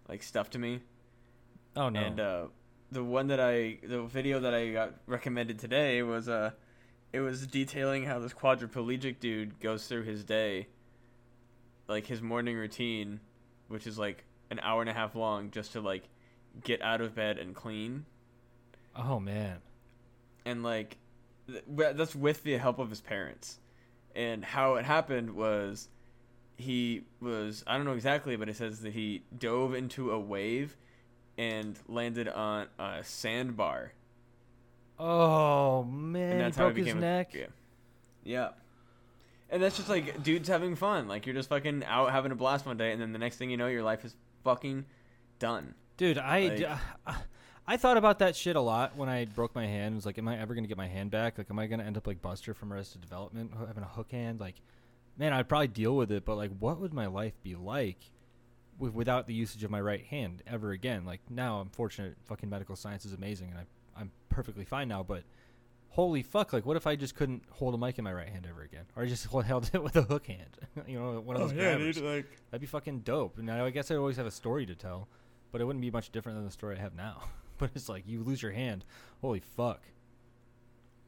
like 0.08 0.22
stuff 0.22 0.50
to 0.50 0.58
me. 0.58 0.80
oh, 1.76 1.88
no. 1.88 2.00
And 2.00 2.18
uh 2.18 2.46
the 2.90 3.04
one 3.04 3.28
that 3.28 3.40
I 3.40 3.78
the 3.82 4.02
video 4.02 4.40
that 4.40 4.54
I 4.54 4.70
got 4.72 4.94
recommended 5.06 5.58
today 5.58 6.02
was 6.02 6.28
uh 6.28 6.50
it 7.12 7.20
was 7.20 7.46
detailing 7.46 8.04
how 8.04 8.18
this 8.18 8.32
quadriplegic 8.32 9.20
dude 9.20 9.60
goes 9.60 9.86
through 9.86 10.02
his 10.02 10.24
day 10.24 10.66
like 11.88 12.06
his 12.06 12.20
morning 12.22 12.56
routine 12.56 13.20
which 13.68 13.86
is 13.86 13.98
like 13.98 14.24
an 14.50 14.58
hour 14.60 14.80
and 14.80 14.90
a 14.90 14.92
half 14.92 15.14
long 15.14 15.50
just 15.50 15.72
to 15.72 15.80
like 15.80 16.04
get 16.64 16.82
out 16.82 17.00
of 17.00 17.14
bed 17.14 17.38
and 17.38 17.54
clean 17.54 18.04
oh, 18.94 19.18
man. 19.18 19.56
and 20.44 20.62
like 20.62 20.98
th- 21.46 21.64
th- 21.76 21.96
that's 21.96 22.14
with 22.14 22.42
the 22.42 22.56
help 22.58 22.78
of 22.78 22.90
his 22.90 23.00
parents 23.00 23.58
and 24.14 24.44
how 24.44 24.74
it 24.74 24.84
happened 24.84 25.30
was 25.30 25.88
he 26.56 27.02
was 27.20 27.64
i 27.66 27.76
don't 27.76 27.84
know 27.86 27.92
exactly 27.94 28.36
but 28.36 28.48
it 28.48 28.56
says 28.56 28.80
that 28.80 28.92
he 28.92 29.22
dove 29.38 29.74
into 29.74 30.10
a 30.12 30.18
wave 30.20 30.76
and 31.38 31.78
landed 31.88 32.28
on 32.28 32.66
a 32.78 33.02
sandbar 33.02 33.92
Oh, 34.98 35.82
man. 35.84 36.32
and 36.32 36.40
that's 36.40 36.56
he 36.56 36.62
how 36.62 36.68
broke 36.68 36.76
he 36.76 36.82
his 36.84 36.94
became 36.94 37.00
neck. 37.00 37.34
A, 37.34 37.38
yeah 37.38 37.46
yeah 38.24 38.48
and 39.50 39.60
that's 39.62 39.76
just 39.76 39.88
like 39.88 40.22
dudes 40.22 40.48
having 40.48 40.76
fun 40.76 41.08
like 41.08 41.26
you're 41.26 41.34
just 41.34 41.48
fucking 41.48 41.82
out 41.86 42.12
having 42.12 42.30
a 42.30 42.36
blast 42.36 42.64
one 42.66 42.76
day 42.76 42.92
and 42.92 43.00
then 43.02 43.12
the 43.12 43.18
next 43.18 43.36
thing 43.36 43.50
you 43.50 43.56
know 43.56 43.66
your 43.66 43.82
life 43.82 44.04
is 44.04 44.14
fucking 44.44 44.84
done 45.38 45.74
Dude, 45.98 46.18
I, 46.18 46.46
Like- 46.48 46.56
d- 46.56 46.66
I 47.66 47.76
thought 47.76 47.96
about 47.96 48.18
that 48.20 48.34
shit 48.34 48.56
a 48.56 48.60
lot 48.60 48.96
when 48.96 49.08
I 49.08 49.26
broke 49.26 49.54
my 49.54 49.66
hand. 49.66 49.92
It 49.92 49.96
was 49.96 50.06
like, 50.06 50.18
am 50.18 50.26
I 50.26 50.36
ever 50.38 50.52
going 50.54 50.64
to 50.64 50.68
get 50.68 50.76
my 50.78 50.88
hand 50.88 51.12
back? 51.12 51.38
Like, 51.38 51.48
am 51.48 51.60
I 51.60 51.66
going 51.68 51.78
to 51.78 51.84
end 51.86 51.96
up 51.96 52.08
like 52.08 52.20
Buster 52.20 52.54
from 52.54 52.72
Arrested 52.72 53.02
Development, 53.02 53.52
having 53.68 53.84
a 53.84 53.86
hook 53.86 54.10
hand? 54.10 54.40
Like, 54.40 54.56
man, 55.16 55.32
I'd 55.32 55.48
probably 55.48 55.68
deal 55.68 55.96
with 55.96 56.10
it, 56.10 56.24
but 56.24 56.36
like, 56.36 56.50
what 56.58 56.80
would 56.80 56.92
my 56.92 57.06
life 57.06 57.34
be 57.42 57.54
like 57.54 58.10
w- 58.78 58.92
without 58.92 59.26
the 59.26 59.34
usage 59.34 59.64
of 59.64 59.70
my 59.70 59.80
right 59.80 60.04
hand 60.04 60.42
ever 60.46 60.70
again? 60.72 61.04
Like, 61.04 61.20
now 61.30 61.60
I'm 61.60 61.70
fortunate. 61.70 62.16
Fucking 62.24 62.48
medical 62.48 62.76
science 62.76 63.04
is 63.04 63.12
amazing, 63.12 63.50
and 63.50 63.58
I, 63.58 64.00
I'm 64.00 64.10
perfectly 64.28 64.64
fine 64.64 64.88
now. 64.88 65.02
But 65.02 65.24
holy 65.90 66.22
fuck, 66.22 66.52
like, 66.52 66.66
what 66.66 66.76
if 66.76 66.86
I 66.86 66.96
just 66.96 67.14
couldn't 67.14 67.42
hold 67.50 67.74
a 67.74 67.78
mic 67.78 67.98
in 67.98 68.04
my 68.04 68.12
right 68.12 68.28
hand 68.28 68.46
ever 68.48 68.62
again, 68.62 68.84
or 68.96 69.02
I 69.02 69.06
just 69.06 69.26
held 69.44 69.70
it 69.72 69.82
with 69.82 69.96
a 69.96 70.02
hook 70.02 70.26
hand? 70.26 70.58
you 70.86 70.98
know, 70.98 71.20
one 71.20 71.36
of 71.36 71.42
those 71.42 71.52
oh, 71.52 71.56
grabbers. 71.56 72.00
like 72.00 72.26
That'd 72.50 72.60
be 72.60 72.66
fucking 72.66 73.00
dope. 73.00 73.38
And 73.38 73.50
I 73.50 73.70
guess 73.70 73.90
I'd 73.90 73.96
always 73.96 74.16
have 74.16 74.26
a 74.26 74.30
story 74.30 74.66
to 74.66 74.74
tell, 74.74 75.08
but 75.50 75.60
it 75.60 75.64
wouldn't 75.64 75.82
be 75.82 75.90
much 75.90 76.10
different 76.10 76.38
than 76.38 76.44
the 76.44 76.52
story 76.52 76.76
I 76.76 76.80
have 76.80 76.94
now. 76.94 77.22
but 77.58 77.70
it's 77.74 77.88
like 77.88 78.04
you 78.06 78.22
lose 78.22 78.42
your 78.42 78.52
hand. 78.52 78.84
Holy 79.20 79.40
fuck. 79.40 79.82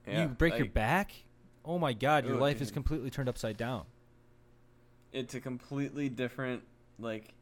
yeah, 0.06 0.22
you 0.22 0.28
break 0.28 0.56
your 0.58 0.68
back? 0.68 1.12
Oh 1.64 1.78
my 1.78 1.94
god, 1.94 2.26
your 2.26 2.34
Ugh, 2.34 2.40
life 2.42 2.60
is 2.60 2.70
completely 2.70 3.08
turned 3.08 3.28
upside 3.28 3.56
down. 3.56 3.86
It's 5.14 5.34
a 5.34 5.40
completely 5.40 6.08
different 6.10 6.62
like 6.98 7.32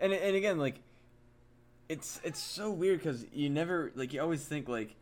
and 0.00 0.12
and 0.12 0.34
again 0.36 0.58
like 0.58 0.80
it's 1.88 2.20
it's 2.24 2.40
so 2.40 2.70
weird 2.70 2.98
because 2.98 3.26
you 3.32 3.50
never 3.50 3.92
like 3.94 4.12
you 4.12 4.20
always 4.20 4.44
think 4.44 4.68
like 4.68 4.94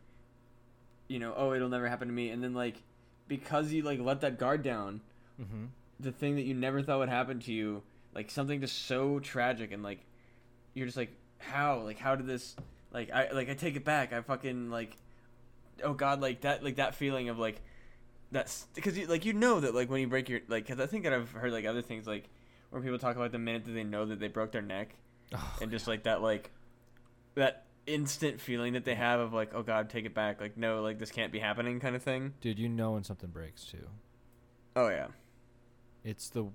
you 1.07 1.19
know 1.19 1.33
oh 1.37 1.53
it'll 1.53 1.69
never 1.69 1.87
happen 1.87 2.07
to 2.07 2.13
me 2.13 2.29
and 2.29 2.43
then 2.43 2.53
like 2.53 2.75
because 3.27 3.71
you 3.71 3.81
like 3.83 3.99
let 3.99 4.21
that 4.21 4.37
guard 4.37 4.61
down 4.63 5.01
Mm-hmm. 5.41 5.65
the 5.99 6.13
thing 6.13 6.35
that 6.35 6.43
you 6.43 6.53
never 6.53 6.81
thought 6.81 6.99
would 6.99 7.09
happen 7.09 7.39
to 7.41 7.51
you 7.51 7.83
like 8.13 8.31
something 8.31 8.61
just 8.61 8.85
so 8.85 9.19
tragic 9.19 9.73
and 9.73 9.83
like 9.83 9.99
you're 10.73 10.85
just 10.85 10.95
like 10.97 11.11
how 11.39 11.79
like 11.81 11.99
how 11.99 12.15
did 12.15 12.25
this 12.25 12.55
like 12.93 13.11
i 13.11 13.29
like 13.31 13.49
i 13.49 13.53
take 13.53 13.75
it 13.75 13.83
back 13.83 14.13
i 14.13 14.21
fucking 14.21 14.69
like 14.69 14.95
oh 15.83 15.91
god 15.93 16.21
like 16.21 16.39
that 16.41 16.63
like 16.63 16.77
that 16.77 16.95
feeling 16.95 17.27
of 17.27 17.37
like 17.37 17.61
that's 18.31 18.67
because 18.73 18.97
you 18.97 19.05
like 19.07 19.23
you 19.25 19.33
know 19.33 19.59
that 19.59 19.73
like 19.75 19.89
when 19.89 20.01
you 20.01 20.07
break 20.07 20.27
your 20.29 20.39
like 20.47 20.65
because 20.65 20.79
i 20.79 20.85
think 20.87 21.03
that 21.03 21.13
i've 21.13 21.31
heard 21.31 21.51
like 21.51 21.65
other 21.65 21.81
things 21.81 22.05
like 22.07 22.29
where 22.69 22.81
people 22.81 22.97
talk 22.97 23.15
about 23.15 23.31
the 23.31 23.37
minute 23.39 23.63
that 23.65 23.71
they 23.71 23.83
know 23.83 24.05
that 24.05 24.19
they 24.19 24.27
broke 24.27 24.51
their 24.51 24.61
neck 24.61 24.95
Oh, 25.33 25.57
and 25.61 25.71
just 25.71 25.87
like 25.87 26.03
that 26.03 26.21
like 26.21 26.51
that 27.35 27.65
instant 27.87 28.39
feeling 28.41 28.73
that 28.73 28.83
they 28.85 28.95
have 28.95 29.19
of 29.19 29.33
like 29.33 29.51
oh 29.53 29.63
god 29.63 29.89
take 29.89 30.05
it 30.05 30.13
back 30.13 30.39
like 30.41 30.57
no 30.57 30.81
like 30.81 30.99
this 30.99 31.11
can't 31.11 31.31
be 31.31 31.39
happening 31.39 31.79
kind 31.79 31.95
of 31.95 32.03
thing 32.03 32.33
dude, 32.41 32.59
you 32.59 32.67
know 32.69 32.91
when 32.93 33.03
something 33.03 33.29
breaks 33.29 33.63
too. 33.65 33.87
oh 34.75 34.89
yeah 34.89 35.07
It's 36.03 36.29
the 36.29 36.45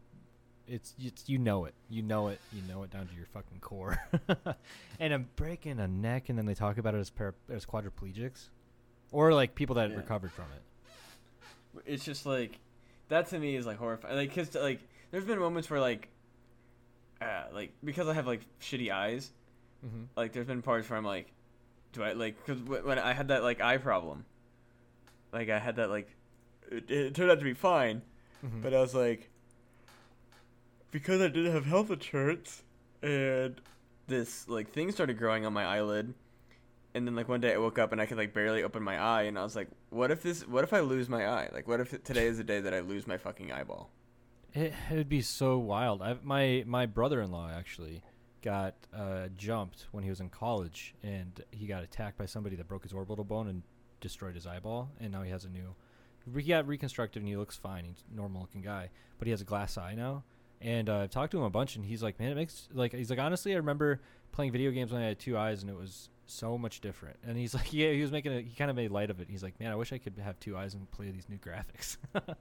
it's, 0.68 0.95
it's 1.01 1.29
you 1.29 1.37
know 1.39 1.64
it. 1.64 1.75
You 1.89 2.03
know 2.03 2.29
it. 2.29 2.39
You 2.53 2.62
know 2.73 2.85
it 2.85 2.91
down 2.93 3.09
to 3.09 3.14
your 3.16 3.27
fucking 3.27 3.59
core. 3.61 3.99
and 5.01 5.12
I'm 5.12 5.29
breaking 5.35 5.81
a 5.81 5.89
neck 5.89 6.29
and 6.29 6.39
then 6.39 6.47
they 6.47 6.55
talk 6.55 6.79
about 6.79 6.95
it 6.95 6.99
as 6.99 7.11
para- 7.11 7.35
as 7.49 7.66
quadriplegics 7.66 8.51
or 9.11 9.35
like 9.35 9.57
people 9.57 9.75
that 9.77 9.91
Yeah. 9.91 9.97
recovered 9.97 10.31
from 10.31 10.45
it. 10.55 10.62
It's 11.87 12.05
just 12.05 12.26
like 12.26 12.59
that 13.09 13.26
to 13.28 13.39
me 13.39 13.57
is 13.57 13.66
like 13.66 13.78
horrifying 13.78 14.16
like 14.16 14.28
because 14.35 14.55
like 14.55 14.81
there's 15.11 15.24
been 15.24 15.39
moments 15.39 15.68
where 15.70 15.81
like 15.81 16.09
uh 17.22 17.45
like 17.53 17.72
because 17.85 18.09
i 18.09 18.12
have 18.14 18.26
like 18.26 18.43
shitty 18.61 18.91
eyes 18.91 19.31
Mm-hmm. 19.87 20.03
like 20.14 20.33
there's 20.35 20.47
been 20.47 20.61
parts 20.61 20.91
where 20.91 20.99
i'm 20.99 21.07
like 21.07 21.33
do 21.93 22.03
i 22.03 22.12
like 22.12 22.37
because 22.45 22.61
when 22.85 22.99
i 22.99 23.14
had 23.14 23.28
that 23.28 23.43
like 23.43 23.62
eye 23.62 23.78
problem 23.78 24.26
like 25.33 25.49
i 25.49 25.59
had 25.59 25.76
that 25.76 25.89
like 25.89 26.09
it, 26.70 26.91
it 26.91 27.14
turned 27.14 27.31
out 27.31 27.39
to 27.39 27.45
be 27.45 27.55
fine 27.55 28.03
Mm-hmm. 28.45 28.61
but 28.62 28.74
i 28.74 28.81
was 28.81 28.95
like 28.95 29.31
because 30.91 31.20
i 31.20 31.28
didn't 31.28 31.53
have 31.53 31.64
health 31.64 31.91
insurance 31.91 32.62
and 33.03 33.61
this 34.07 34.49
like 34.49 34.70
thing 34.70 34.91
started 34.93 35.16
growing 35.18 35.47
on 35.47 35.53
my 35.53 35.64
eyelid 35.64 36.12
and 36.95 37.07
then 37.07 37.14
like 37.14 37.28
one 37.28 37.41
day 37.41 37.55
i 37.55 37.59
woke 37.59 37.78
up 37.78 37.93
and 37.93 38.01
i 38.01 38.07
could 38.07 38.18
like 38.18 38.32
barely 38.34 38.62
open 38.62 38.82
my 38.82 38.99
eye 38.99 39.22
and 39.22 39.38
i 39.38 39.43
was 39.43 39.55
like 39.57 39.68
what 39.91 40.11
if 40.11 40.22
this 40.22 40.47
what 40.47 40.64
if 40.64 40.72
i 40.72 40.80
lose 40.80 41.09
my 41.09 41.26
eye 41.26 41.49
like 41.53 41.66
what 41.68 41.80
if 41.80 42.03
today 42.03 42.26
is 42.26 42.36
the 42.38 42.45
day 42.45 42.61
that 42.61 42.74
i 42.74 42.80
lose 42.80 43.07
my 43.07 43.16
fucking 43.16 43.53
eyeball 43.53 43.91
It 44.53 44.74
would 44.91 45.09
be 45.09 45.22
so 45.22 45.59
wild. 45.59 46.03
I 46.03 46.16
my 46.24 46.64
my 46.66 46.84
brother-in-law 46.86 47.51
actually 47.57 48.03
got 48.43 48.74
uh, 48.93 49.28
jumped 49.36 49.86
when 49.93 50.03
he 50.03 50.11
was 50.11 50.18
in 50.18 50.28
college, 50.28 50.95
and 51.05 51.41
he 51.53 51.66
got 51.66 51.84
attacked 51.84 52.18
by 52.18 52.26
somebody 52.26 52.57
that 52.57 52.66
broke 52.66 52.82
his 52.82 52.93
orbital 52.93 53.22
bone 53.24 53.47
and 53.47 53.62
destroyed 54.01 54.34
his 54.34 54.47
eyeball, 54.49 54.91
and 55.01 55.12
now 55.12 55.22
he 55.22 55.30
has 55.30 55.45
a 55.45 55.49
new. 55.49 55.76
He 56.36 56.49
got 56.49 56.66
reconstructed 56.66 57.22
and 57.22 57.28
he 57.28 57.36
looks 57.36 57.57
fine. 57.57 57.84
He's 57.84 58.03
a 58.12 58.16
normal-looking 58.16 58.62
guy, 58.62 58.91
but 59.18 59.26
he 59.26 59.30
has 59.30 59.41
a 59.41 59.45
glass 59.45 59.78
eye 59.78 59.95
now. 59.95 60.24
And 60.61 60.88
uh, 60.91 60.99
I've 61.05 61.11
talked 61.11 61.30
to 61.32 61.38
him 61.38 61.45
a 61.45 61.51
bunch, 61.51 61.76
and 61.76 61.84
he's 61.84 62.03
like, 62.03 62.18
"Man, 62.18 62.32
it 62.32 62.34
makes 62.34 62.68
like 62.74 62.93
he's 62.93 63.09
like 63.11 63.20
honestly, 63.20 63.53
I 63.53 63.57
remember 63.57 64.01
playing 64.32 64.51
video 64.53 64.72
games 64.72 64.91
when 64.93 65.01
I 65.01 65.07
had 65.07 65.18
two 65.20 65.38
eyes, 65.38 65.62
and 65.62 65.70
it 65.70 65.76
was 65.76 66.10
so 66.31 66.57
much 66.59 66.81
different." 66.81 67.16
And 67.26 67.37
he's 67.37 67.55
like, 67.59 67.72
"Yeah, 67.72 67.93
he 67.93 68.03
was 68.03 68.12
making 68.12 68.33
a 68.33 68.41
he 68.41 68.55
kind 68.55 68.70
of 68.70 68.76
made 68.76 68.91
light 68.91 69.11
of 69.11 69.20
it. 69.20 69.28
He's 69.31 69.43
like, 69.43 69.59
man, 69.61 69.72
I 69.72 69.76
wish 69.76 69.93
I 69.93 69.99
could 69.99 70.18
have 70.18 70.39
two 70.41 70.57
eyes 70.57 70.74
and 70.74 70.91
play 70.91 71.11
these 71.11 71.28
new 71.28 71.39
graphics." 71.39 71.97
oh, 72.14 72.35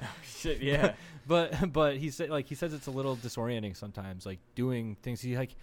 shit 0.24 0.62
yeah. 0.62 0.94
But 1.26 1.72
but 1.72 1.96
he 1.96 2.10
said 2.10 2.30
like 2.30 2.46
he 2.46 2.54
says 2.54 2.72
it's 2.74 2.86
a 2.86 2.90
little 2.90 3.16
disorienting 3.16 3.76
sometimes 3.76 4.26
like 4.26 4.40
doing 4.54 4.96
things. 5.02 5.20
He 5.20 5.36
like 5.36 5.54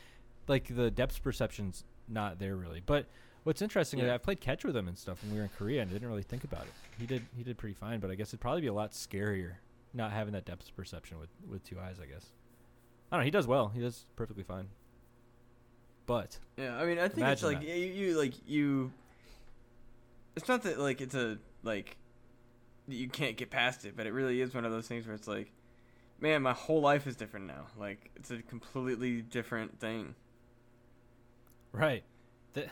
like 0.48 0.74
the 0.74 0.90
depth 0.90 1.22
perception's 1.24 1.84
not 2.08 2.40
there 2.40 2.56
really. 2.56 2.82
But 2.86 3.08
what's 3.44 3.62
interesting 3.62 4.00
is 4.00 4.10
i 4.10 4.18
played 4.18 4.42
catch 4.42 4.66
with 4.66 4.76
him 4.76 4.88
and 4.88 4.98
stuff 4.98 5.24
when 5.24 5.32
we 5.32 5.38
were 5.38 5.44
in 5.44 5.50
korea 5.58 5.82
and 5.82 5.90
I 5.90 5.94
didn't 5.94 6.10
really 6.10 6.24
think 6.24 6.44
about 6.44 6.64
it. 6.64 6.74
He 7.00 7.06
did 7.06 7.26
he 7.36 7.44
did 7.44 7.58
pretty 7.58 7.74
fine 7.74 8.00
but 8.00 8.12
i 8.12 8.16
guess 8.16 8.30
it'd 8.30 8.42
probably 8.42 8.62
be 8.62 8.68
a 8.68 8.74
lot 8.74 8.92
scarier 8.92 9.54
not 9.94 10.12
having 10.12 10.34
that 10.34 10.46
depth 10.46 10.76
perception 10.76 11.20
with 11.20 11.30
with 11.50 11.64
two 11.64 11.80
eyes 11.80 11.98
i 12.02 12.06
guess. 12.06 12.26
I 13.12 13.16
don't 13.16 13.22
know 13.22 13.26
he 13.26 13.32
does 13.32 13.48
well. 13.48 13.70
He 13.70 13.80
does 13.80 14.06
perfectly 14.16 14.44
fine 14.44 14.68
but 16.10 16.40
Yeah, 16.58 16.76
I 16.76 16.86
mean, 16.86 16.98
I 16.98 17.08
think 17.08 17.28
it's 17.28 17.44
like 17.44 17.62
you, 17.62 17.72
you 17.76 18.18
like 18.18 18.34
you. 18.48 18.92
It's 20.36 20.48
not 20.48 20.64
that 20.64 20.80
like 20.80 21.02
it's 21.02 21.14
a 21.14 21.38
like 21.62 21.98
you 22.88 23.08
can't 23.08 23.38
get 23.38 23.52
past 23.52 23.86
it, 23.86 23.96
but 23.96 24.08
it 24.08 24.12
really 24.12 24.42
is 24.42 24.56
one 24.56 24.66
of 24.66 24.72
those 24.72 24.88
things 24.88 25.06
where 25.06 25.14
it's 25.14 25.28
like, 25.28 25.52
man, 26.20 26.42
my 26.42 26.54
whole 26.54 26.82
life 26.82 27.06
is 27.06 27.16
different 27.16 27.46
now. 27.46 27.68
Like 27.78 28.10
it's 28.16 28.32
a 28.32 28.42
completely 28.42 29.22
different 29.22 29.80
thing. 29.80 30.16
Right. 31.72 32.04
The, 32.54 32.66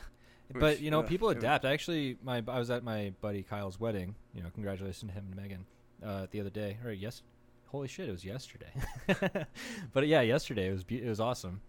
but 0.56 0.82
you 0.82 0.90
know, 0.90 1.02
ugh, 1.02 1.08
people 1.08 1.30
adapt. 1.30 1.64
Actually, 1.64 2.18
my 2.24 2.44
I 2.48 2.58
was 2.58 2.72
at 2.72 2.84
my 2.84 3.14
buddy 3.22 3.44
Kyle's 3.44 3.80
wedding. 3.80 4.16
You 4.34 4.42
know, 4.42 4.50
congratulations 4.52 5.12
to 5.12 5.16
him 5.16 5.28
and 5.28 5.36
Megan 5.36 5.66
uh, 6.04 6.26
the 6.32 6.40
other 6.40 6.50
day. 6.50 6.78
Or 6.84 6.92
yes, 6.92 7.22
holy 7.68 7.88
shit, 7.88 8.10
it 8.10 8.14
was 8.14 8.26
yesterday. 8.26 8.72
but 9.94 10.08
yeah, 10.08 10.22
yesterday 10.22 10.70
it 10.70 10.72
was 10.72 10.84
be- 10.84 11.04
it 11.04 11.08
was 11.08 11.20
awesome. 11.20 11.62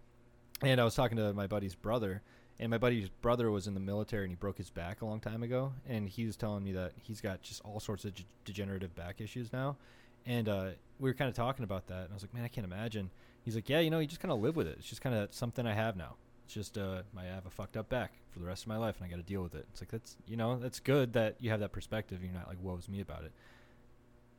And 0.61 0.79
I 0.81 0.83
was 0.83 0.95
talking 0.95 1.17
to 1.17 1.33
my 1.33 1.47
buddy's 1.47 1.75
brother, 1.75 2.21
and 2.59 2.69
my 2.69 2.77
buddy's 2.77 3.09
brother 3.09 3.49
was 3.49 3.67
in 3.67 3.73
the 3.73 3.79
military 3.79 4.23
and 4.23 4.31
he 4.31 4.35
broke 4.35 4.57
his 4.57 4.69
back 4.69 5.01
a 5.01 5.05
long 5.05 5.19
time 5.21 5.43
ago. 5.43 5.71
And 5.87 6.09
he 6.09 6.25
was 6.25 6.35
telling 6.35 6.63
me 6.63 6.73
that 6.73 6.91
he's 7.01 7.21
got 7.21 7.41
just 7.41 7.61
all 7.63 7.79
sorts 7.79 8.03
of 8.03 8.13
degenerative 8.43 8.93
back 8.95 9.21
issues 9.21 9.53
now. 9.53 9.77
And 10.25 10.49
uh, 10.49 10.69
we 10.99 11.09
were 11.09 11.13
kind 11.13 11.29
of 11.29 11.35
talking 11.35 11.63
about 11.63 11.87
that, 11.87 12.03
and 12.03 12.11
I 12.11 12.13
was 12.13 12.23
like, 12.23 12.33
man, 12.33 12.43
I 12.43 12.49
can't 12.49 12.65
imagine. 12.65 13.09
He's 13.43 13.55
like, 13.55 13.69
yeah, 13.69 13.79
you 13.79 13.89
know, 13.89 13.99
you 13.99 14.07
just 14.07 14.19
kind 14.19 14.33
of 14.33 14.41
live 14.41 14.55
with 14.57 14.67
it. 14.67 14.75
It's 14.79 14.89
just 14.89 15.01
kind 15.01 15.15
of 15.15 15.33
something 15.33 15.65
I 15.65 15.73
have 15.73 15.95
now. 15.95 16.15
It's 16.43 16.53
just 16.53 16.77
uh, 16.77 17.03
I 17.17 17.23
have 17.25 17.45
a 17.45 17.49
fucked 17.49 17.77
up 17.77 17.89
back 17.89 18.11
for 18.31 18.39
the 18.39 18.45
rest 18.45 18.63
of 18.63 18.67
my 18.67 18.77
life, 18.77 18.97
and 18.97 19.05
I 19.05 19.09
got 19.09 19.15
to 19.15 19.23
deal 19.23 19.41
with 19.41 19.55
it. 19.55 19.65
It's 19.71 19.81
like 19.81 19.89
that's 19.91 20.17
you 20.27 20.35
know 20.35 20.57
that's 20.57 20.79
good 20.79 21.13
that 21.13 21.35
you 21.39 21.51
have 21.51 21.61
that 21.61 21.71
perspective. 21.71 22.21
You're 22.23 22.33
not 22.33 22.47
like 22.47 22.57
woe's 22.61 22.89
me 22.89 22.99
about 23.01 23.23
it. 23.23 23.31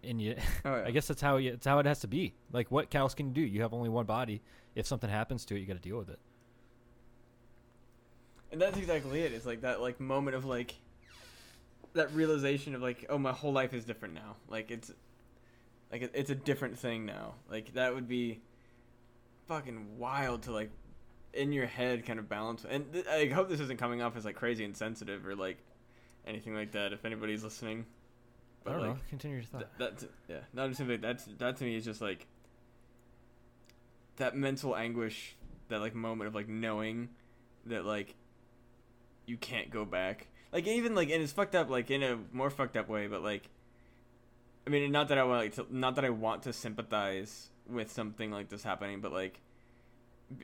And 0.03 0.21
you, 0.21 0.35
Oh, 0.65 0.77
yeah. 0.77 0.85
I 0.87 0.91
guess 0.91 1.09
that's 1.09 1.23
how 1.23 1.37
you, 1.37 1.53
it's 1.53 1.67
how 1.67 1.79
it 1.79 1.87
has 1.87 2.01
to 2.01 2.09
be. 2.09 2.35
Like, 2.53 2.71
what 2.71 2.95
else 2.95 3.15
can 3.15 3.29
you 3.29 3.33
do? 3.33 3.41
You 3.41 3.63
have 3.63 3.73
only 3.73 3.89
one 3.89 4.07
body. 4.07 4.43
If 4.75 4.87
something 4.87 5.11
happens 5.11 5.45
to 5.47 5.57
it, 5.57 5.61
you 5.61 5.67
got 5.67 5.75
to 5.75 5.81
deal 5.81 5.99
with 5.99 6.11
it. 6.11 6.19
And 8.53 8.61
that's 8.61 8.77
exactly 8.77 9.23
it. 9.23 9.33
It's 9.33 9.47
like 9.47 9.63
that 9.63 9.81
like 9.81 10.01
moment 10.01 10.37
of 10.37 10.45
like 10.45 10.75
that 11.95 12.13
realization 12.15 12.75
of 12.75 12.83
like, 12.83 13.07
oh, 13.09 13.19
my 13.19 13.33
whole 13.33 13.53
life 13.53 13.75
is 13.75 13.85
different 13.85 14.15
now. 14.15 14.37
Like 14.49 14.71
it's 14.71 14.93
like 15.91 16.03
it, 16.03 16.13
it's 16.15 16.31
a 16.31 16.35
different 16.35 16.79
thing 16.79 17.07
now. 17.07 17.35
Like 17.49 17.75
that 17.75 17.95
would 17.95 18.09
be 18.09 18.41
fucking 19.47 19.99
wild 19.99 20.43
to 20.43 20.53
like 20.53 20.71
in 21.33 21.53
your 21.53 21.67
head 21.67 22.05
kind 22.07 22.19
of 22.19 22.29
balance. 22.29 22.65
And 22.69 22.93
th- 22.93 23.07
I 23.07 23.27
hope 23.29 23.49
this 23.49 23.61
isn't 23.61 23.79
coming 23.79 24.03
off 24.03 24.17
as 24.17 24.25
like 24.25 24.37
crazy 24.37 24.65
insensitive 24.65 25.27
or 25.27 25.37
like 25.37 25.59
anything 26.27 26.55
like 26.55 26.73
that. 26.73 26.93
If 26.93 27.05
anybody's 27.05 27.45
listening, 27.45 27.87
I 28.67 28.71
don't 28.71 28.81
like, 28.81 28.91
know. 28.91 28.99
Continue 29.09 29.37
your 29.39 29.45
thought. 29.45 29.79
Th- 29.79 29.91
that's 29.91 30.07
yeah. 30.29 30.41
Not 30.53 30.69
just 30.69 30.79
simply 30.79 30.97
that's 30.97 31.25
that 31.39 31.57
to 31.59 31.65
me 31.65 31.77
is 31.77 31.85
just 31.85 32.01
like 32.01 32.27
that 34.17 34.37
mental 34.37 34.77
anguish, 34.77 35.37
that 35.69 35.81
like 35.81 35.95
moment 35.95 36.29
of 36.29 36.35
like 36.35 36.49
knowing 36.49 37.09
that 37.67 37.85
like 37.85 38.15
you 39.27 39.37
can't 39.37 39.71
go 39.71 39.85
back. 39.85 40.29
Like 40.53 40.67
even 40.67 40.95
like 40.95 41.11
and 41.11 41.23
it's 41.23 41.33
fucked 41.33 41.55
up 41.55 41.71
like 41.71 41.91
in 41.91 42.03
a 42.03 42.19
more 42.33 42.51
fucked 42.51 42.77
up 42.77 42.89
way, 42.89 43.07
but 43.07 43.23
like 43.23 43.49
I 44.67 44.71
mean 44.71 44.91
not 44.93 45.09
that 45.09 45.19
I 45.19 45.25
want 45.25 45.41
like 45.41 45.55
to, 45.55 45.67
not 45.71 45.95
that 45.97 46.05
I 46.05 46.11
want 46.11 46.43
to 46.45 46.53
sympathize 46.53 47.49
with 47.69 47.91
something 47.91 48.31
like 48.31 48.49
this 48.49 48.63
happening, 48.63 49.01
but 49.01 49.13
like 49.13 49.41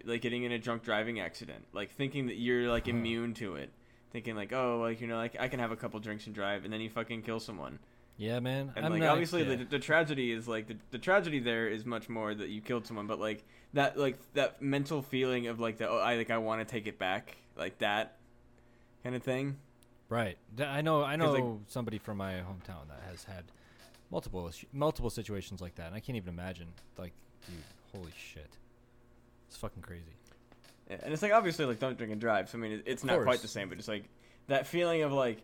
like 0.05 0.21
getting 0.21 0.45
in 0.45 0.53
a 0.53 0.59
drunk 0.59 0.83
driving 0.83 1.21
accident, 1.21 1.65
like 1.73 1.91
thinking 1.91 2.27
that 2.27 2.37
you're 2.37 2.69
like 2.69 2.85
hmm. 2.85 2.91
immune 2.91 3.35
to 3.35 3.57
it. 3.57 3.71
Thinking 4.13 4.37
like, 4.37 4.53
oh, 4.53 4.79
like 4.81 5.01
you 5.01 5.07
know, 5.07 5.17
like 5.17 5.37
I 5.39 5.49
can 5.49 5.61
have 5.61 5.73
a 5.73 5.77
couple 5.77 5.99
drinks 6.01 6.27
and 6.27 6.35
drive, 6.35 6.65
and 6.65 6.73
then 6.73 6.81
you 6.81 6.89
fucking 6.89 7.23
kill 7.23 7.41
someone. 7.41 7.79
Yeah, 8.17 8.41
man. 8.41 8.73
And 8.77 8.85
I'm 8.87 8.93
like 8.93 9.03
not- 9.03 9.11
obviously 9.11 9.43
yeah. 9.49 9.57
the, 9.57 9.65
the 9.65 9.79
tragedy 9.79 10.33
is 10.33 10.47
like 10.49 10.67
the, 10.69 10.77
the 10.91 10.99
tragedy 10.99 11.39
there 11.39 11.69
is 11.69 11.85
much 11.85 12.09
more 12.09 12.35
that 12.35 12.49
you 12.49 12.61
killed 12.61 12.87
someone, 12.87 13.07
but 13.07 13.19
like 13.21 13.45
that 13.75 13.99
like 13.99 14.19
that 14.35 14.63
mental 14.63 15.03
feeling 15.03 15.47
of 15.49 15.61
like 15.61 15.79
the 15.79 15.89
oh 15.89 15.99
I 15.99 16.17
like 16.17 16.31
I 16.31 16.39
want 16.39 16.61
to 16.61 16.65
take 16.71 16.87
it 16.87 16.99
back 16.99 17.37
like 17.57 17.79
that 17.79 18.17
kind 19.03 19.15
of 19.15 19.23
thing. 19.23 19.57
Right. 20.09 20.39
I 20.65 20.83
know. 20.83 21.03
I 21.03 21.17
'Cause, 21.17 21.35
like- 21.35 21.43
know 21.45 21.61
somebody 21.67 21.99
from 21.99 22.17
my 22.19 22.35
hometown 22.35 22.89
that 22.89 23.03
has 23.11 23.25
had 23.25 23.45
multiple 24.11 24.51
multiple 24.73 25.11
situations 25.11 25.61
like 25.61 25.75
that, 25.77 25.87
and 25.89 25.95
I 25.95 26.01
can't 26.01 26.17
even 26.17 26.29
imagine. 26.29 26.69
Like, 26.97 27.13
dude, 27.47 27.57
holy 27.93 28.13
shit, 28.17 28.51
it's 29.49 29.57
fucking 29.57 29.83
crazy. 29.83 30.05
Yeah, 30.89 30.99
and 31.03 31.13
it's 31.13 31.23
like 31.23 31.33
obviously 31.33 31.65
like 31.67 31.81
don't 31.81 31.97
drink 31.99 32.13
and 32.13 32.21
drive. 32.21 32.49
So 32.49 32.59
I 32.59 32.61
mean 32.61 32.73
it, 32.73 32.83
it's 32.87 33.03
not 33.05 33.21
quite 33.23 33.43
the 33.43 33.49
same, 33.49 33.69
but 33.69 33.79
it's 33.79 33.89
like 33.89 34.05
that 34.47 34.67
feeling 34.69 35.03
of 35.03 35.13
like 35.13 35.43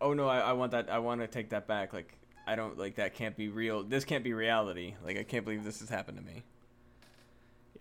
oh 0.00 0.12
no 0.12 0.28
I, 0.28 0.38
I 0.40 0.52
want 0.52 0.72
that 0.72 0.90
I 0.90 0.98
want 0.98 1.20
to 1.20 1.26
take 1.26 1.50
that 1.50 1.66
back. 1.66 1.92
Like 1.92 2.18
I 2.46 2.56
don't 2.56 2.78
like 2.78 2.96
that 2.96 3.14
can't 3.14 3.36
be 3.36 3.48
real. 3.48 3.82
This 3.82 4.04
can't 4.04 4.24
be 4.24 4.32
reality. 4.32 4.94
Like 5.04 5.18
I 5.18 5.22
can't 5.22 5.44
believe 5.44 5.64
this 5.64 5.80
has 5.80 5.88
happened 5.88 6.18
to 6.18 6.24
me. 6.24 6.42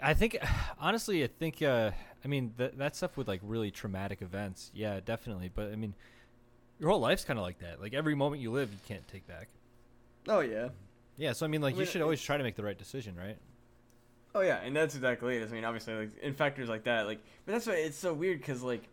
I 0.01 0.13
think, 0.13 0.37
honestly, 0.79 1.23
I 1.23 1.27
think. 1.27 1.61
Uh, 1.61 1.91
I 2.23 2.27
mean, 2.27 2.53
that 2.57 2.77
that 2.77 2.95
stuff 2.95 3.15
with 3.15 3.27
like 3.27 3.39
really 3.43 3.71
traumatic 3.71 4.21
events, 4.21 4.71
yeah, 4.73 4.99
definitely. 5.03 5.49
But 5.53 5.71
I 5.71 5.75
mean, 5.75 5.93
your 6.79 6.89
whole 6.89 6.99
life's 6.99 7.23
kind 7.23 7.39
of 7.39 7.43
like 7.43 7.59
that. 7.59 7.79
Like 7.81 7.93
every 7.93 8.15
moment 8.15 8.41
you 8.41 8.51
live, 8.51 8.71
you 8.71 8.79
can't 8.87 9.07
take 9.07 9.27
back. 9.27 9.47
Oh 10.27 10.41
yeah. 10.41 10.69
Yeah. 11.17 11.33
So 11.33 11.45
I 11.45 11.49
mean, 11.49 11.61
like 11.61 11.75
I 11.75 11.79
you 11.79 11.85
should 11.85 12.01
always 12.01 12.21
try 12.21 12.37
to 12.37 12.43
make 12.43 12.55
the 12.55 12.63
right 12.63 12.77
decision, 12.77 13.15
right? 13.15 13.37
Oh 14.35 14.41
yeah, 14.41 14.57
and 14.57 14.75
that's 14.75 14.95
exactly 14.95 15.37
it. 15.37 15.49
I 15.49 15.53
mean, 15.53 15.63
obviously, 15.63 15.93
like 15.95 16.17
in 16.21 16.33
factors 16.33 16.69
like 16.69 16.83
that, 16.83 17.07
like, 17.07 17.19
but 17.45 17.53
that's 17.53 17.65
why 17.65 17.73
it's 17.73 17.97
so 17.97 18.13
weird 18.13 18.39
because 18.39 18.61
like, 18.61 18.83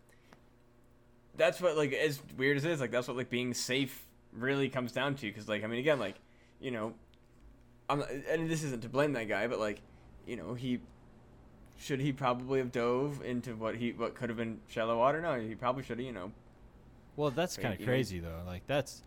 that's 1.37 1.61
what 1.61 1.77
like 1.77 1.93
as 1.93 2.21
weird 2.37 2.57
as 2.57 2.65
it 2.65 2.71
is, 2.71 2.79
like 2.79 2.91
that's 2.91 3.07
what 3.07 3.17
like 3.17 3.29
being 3.29 3.53
safe 3.53 4.05
really 4.33 4.69
comes 4.69 4.91
down 4.91 5.15
to. 5.15 5.27
Because 5.27 5.47
like, 5.47 5.63
I 5.63 5.67
mean, 5.67 5.79
again, 5.79 5.99
like, 5.99 6.15
you 6.59 6.71
know, 6.71 6.93
I'm 7.89 8.01
and 8.01 8.49
this 8.49 8.63
isn't 8.63 8.81
to 8.81 8.89
blame 8.89 9.13
that 9.13 9.27
guy, 9.27 9.47
but 9.47 9.59
like, 9.59 9.81
you 10.25 10.35
know, 10.35 10.53
he 10.53 10.79
should 11.77 11.99
he 11.99 12.11
probably 12.11 12.59
have 12.59 12.71
dove 12.71 13.21
into 13.23 13.55
what 13.55 13.75
he 13.75 13.91
what 13.91 14.15
could 14.15 14.29
have 14.29 14.37
been 14.37 14.59
shallow 14.67 14.97
water? 14.97 15.21
No, 15.21 15.39
he 15.39 15.55
probably 15.55 15.83
should 15.83 15.99
have, 15.99 16.05
you 16.05 16.13
know. 16.13 16.31
Well, 17.15 17.31
that's 17.31 17.57
kind 17.57 17.73
of 17.73 17.79
you 17.79 17.85
know- 17.85 17.91
crazy 17.91 18.19
though. 18.19 18.41
Like 18.45 18.65
that's 18.67 19.01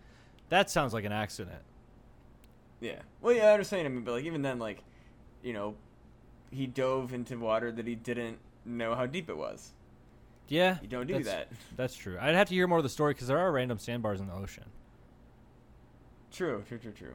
that 0.48 0.70
sounds 0.70 0.92
like 0.92 1.04
an 1.04 1.12
accident. 1.12 1.62
Yeah. 2.80 3.00
Well, 3.20 3.34
yeah, 3.34 3.46
I 3.46 3.52
understand. 3.52 3.86
I 3.86 3.90
mean, 3.90 4.04
but 4.04 4.12
like 4.12 4.24
even 4.24 4.42
then, 4.42 4.58
like, 4.58 4.84
you 5.42 5.52
know, 5.52 5.74
he 6.50 6.66
dove 6.66 7.12
into 7.12 7.38
water 7.38 7.72
that 7.72 7.86
he 7.86 7.94
didn't 7.94 8.38
know 8.64 8.94
how 8.94 9.06
deep 9.06 9.28
it 9.28 9.36
was. 9.36 9.72
Yeah. 10.48 10.78
You 10.82 10.88
don't 10.88 11.06
do 11.06 11.14
that's, 11.14 11.26
that. 11.26 11.48
That's 11.76 11.94
true. 11.94 12.18
I'd 12.20 12.34
have 12.34 12.48
to 12.48 12.54
hear 12.54 12.66
more 12.66 12.78
of 12.78 12.84
the 12.84 12.90
story 12.90 13.14
because 13.14 13.28
there 13.28 13.38
are 13.38 13.52
random 13.52 13.78
sandbars 13.78 14.20
in 14.20 14.26
the 14.26 14.34
ocean. 14.34 14.64
True, 16.32 16.64
true, 16.66 16.78
true, 16.78 16.92
true. 16.92 17.14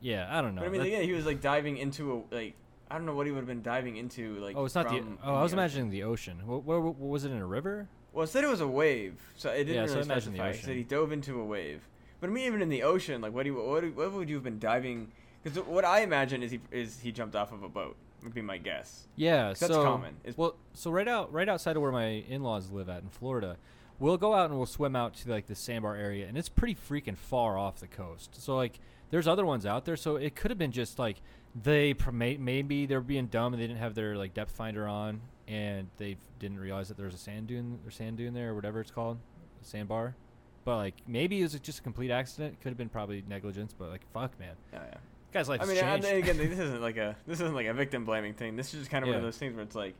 Yeah, 0.00 0.28
I 0.30 0.42
don't 0.42 0.54
know. 0.54 0.62
But 0.62 0.68
I 0.68 0.70
mean, 0.70 0.80
That- 0.80 0.88
again, 0.88 1.04
he 1.04 1.12
was 1.12 1.26
like 1.26 1.40
diving 1.40 1.78
into 1.78 2.24
a 2.30 2.34
like 2.34 2.54
I 2.90 2.96
don't 2.96 3.06
know 3.06 3.14
what 3.14 3.26
he 3.26 3.32
would 3.32 3.38
have 3.38 3.46
been 3.46 3.62
diving 3.62 3.96
into 3.96 4.36
like. 4.36 4.56
oh, 4.56 4.64
it's 4.64 4.74
not 4.74 4.88
the. 4.88 5.02
Oh, 5.22 5.34
I 5.34 5.42
was 5.42 5.50
the 5.52 5.56
ocean. 5.56 5.58
imagining 5.58 5.90
the 5.90 6.02
ocean. 6.04 6.46
What, 6.46 6.64
what, 6.64 6.82
what 6.82 6.96
was 6.96 7.24
it 7.24 7.32
in 7.32 7.38
a 7.38 7.46
river? 7.46 7.88
Well, 8.12 8.24
it 8.24 8.28
said 8.28 8.44
it 8.44 8.50
was 8.50 8.60
a 8.60 8.68
wave, 8.68 9.20
so 9.36 9.50
it 9.50 9.64
didn't 9.64 9.74
Yeah, 9.74 9.86
so 9.86 9.94
really 9.94 10.04
imagine 10.04 10.32
the 10.32 10.38
specify. 10.38 10.56
He 10.56 10.62
said 10.62 10.76
he 10.76 10.84
dove 10.84 11.10
into 11.10 11.40
a 11.40 11.44
wave. 11.44 11.88
But 12.20 12.30
I 12.30 12.32
mean, 12.32 12.46
even 12.46 12.62
in 12.62 12.68
the 12.68 12.82
ocean, 12.82 13.20
like 13.20 13.32
what 13.32 13.42
do 13.44 13.50
you, 13.50 13.56
what, 13.56 13.84
what 13.96 14.12
would 14.12 14.28
you 14.28 14.36
have 14.36 14.44
been 14.44 14.58
diving? 14.58 15.10
Because 15.42 15.58
what 15.64 15.84
I 15.84 16.00
imagine 16.00 16.42
is 16.42 16.52
he 16.52 16.60
is 16.70 17.00
he 17.00 17.10
jumped 17.10 17.34
off 17.34 17.52
of 17.52 17.62
a 17.62 17.68
boat. 17.68 17.96
Would 18.24 18.34
be 18.34 18.42
my 18.42 18.56
guess. 18.58 19.06
Yeah, 19.16 19.52
so 19.52 19.68
that's 19.68 19.78
common. 19.78 20.14
It's- 20.24 20.36
well, 20.36 20.56
so 20.72 20.90
right 20.90 21.06
out 21.06 21.32
right 21.32 21.48
outside 21.48 21.76
of 21.76 21.82
where 21.82 21.92
my 21.92 22.06
in-laws 22.06 22.70
live 22.70 22.88
at 22.88 23.02
in 23.02 23.10
Florida, 23.10 23.56
we'll 23.98 24.16
go 24.16 24.34
out 24.34 24.48
and 24.50 24.56
we'll 24.58 24.66
swim 24.66 24.96
out 24.96 25.14
to 25.16 25.30
like 25.30 25.46
the 25.46 25.54
sandbar 25.54 25.94
area, 25.96 26.26
and 26.26 26.36
it's 26.38 26.48
pretty 26.48 26.74
freaking 26.74 27.16
far 27.16 27.56
off 27.58 27.76
the 27.80 27.86
coast. 27.86 28.40
So 28.42 28.56
like, 28.56 28.80
there's 29.10 29.28
other 29.28 29.44
ones 29.44 29.66
out 29.66 29.84
there. 29.84 29.96
So 29.96 30.16
it 30.16 30.34
could 30.34 30.50
have 30.50 30.58
been 30.58 30.72
just 30.72 30.98
like 30.98 31.20
they 31.54 31.94
maybe 32.10 32.86
they're 32.86 33.00
being 33.00 33.26
dumb 33.26 33.52
and 33.52 33.62
they 33.62 33.66
didn't 33.66 33.78
have 33.80 33.94
their 33.94 34.16
like 34.16 34.32
depth 34.34 34.52
finder 34.52 34.88
on, 34.88 35.20
and 35.46 35.88
they 35.98 36.16
didn't 36.38 36.58
realize 36.58 36.88
that 36.88 36.96
there 36.96 37.06
was 37.06 37.14
a 37.14 37.18
sand 37.18 37.46
dune 37.48 37.78
or 37.84 37.90
sand 37.90 38.16
dune 38.16 38.32
there 38.34 38.50
or 38.50 38.54
whatever 38.54 38.80
it's 38.80 38.90
called, 38.90 39.18
a 39.62 39.64
sandbar. 39.66 40.16
But 40.64 40.76
like 40.78 40.94
maybe 41.06 41.40
it 41.40 41.42
was 41.42 41.54
just 41.60 41.80
a 41.80 41.82
complete 41.82 42.10
accident. 42.10 42.58
Could 42.62 42.70
have 42.70 42.78
been 42.78 42.88
probably 42.88 43.22
negligence, 43.28 43.74
but 43.78 43.90
like 43.90 44.00
fuck, 44.14 44.38
man, 44.40 44.54
Oh, 44.72 44.78
yeah. 44.82 44.94
Guy's 45.34 45.48
life 45.48 45.60
I 45.60 45.66
mean, 45.66 45.76
changed. 45.76 46.06
again, 46.06 46.38
this 46.38 46.58
isn't 46.58 46.80
like 46.80 46.96
a 46.96 47.16
this 47.26 47.40
isn't 47.40 47.54
like 47.54 47.66
a 47.66 47.74
victim 47.74 48.06
blaming 48.06 48.32
thing. 48.32 48.56
This 48.56 48.72
is 48.72 48.80
just 48.80 48.90
kind 48.90 49.04
of 49.04 49.08
one 49.08 49.18
of 49.18 49.22
those 49.22 49.36
things 49.36 49.54
where 49.54 49.64
it's 49.64 49.74
like 49.74 49.94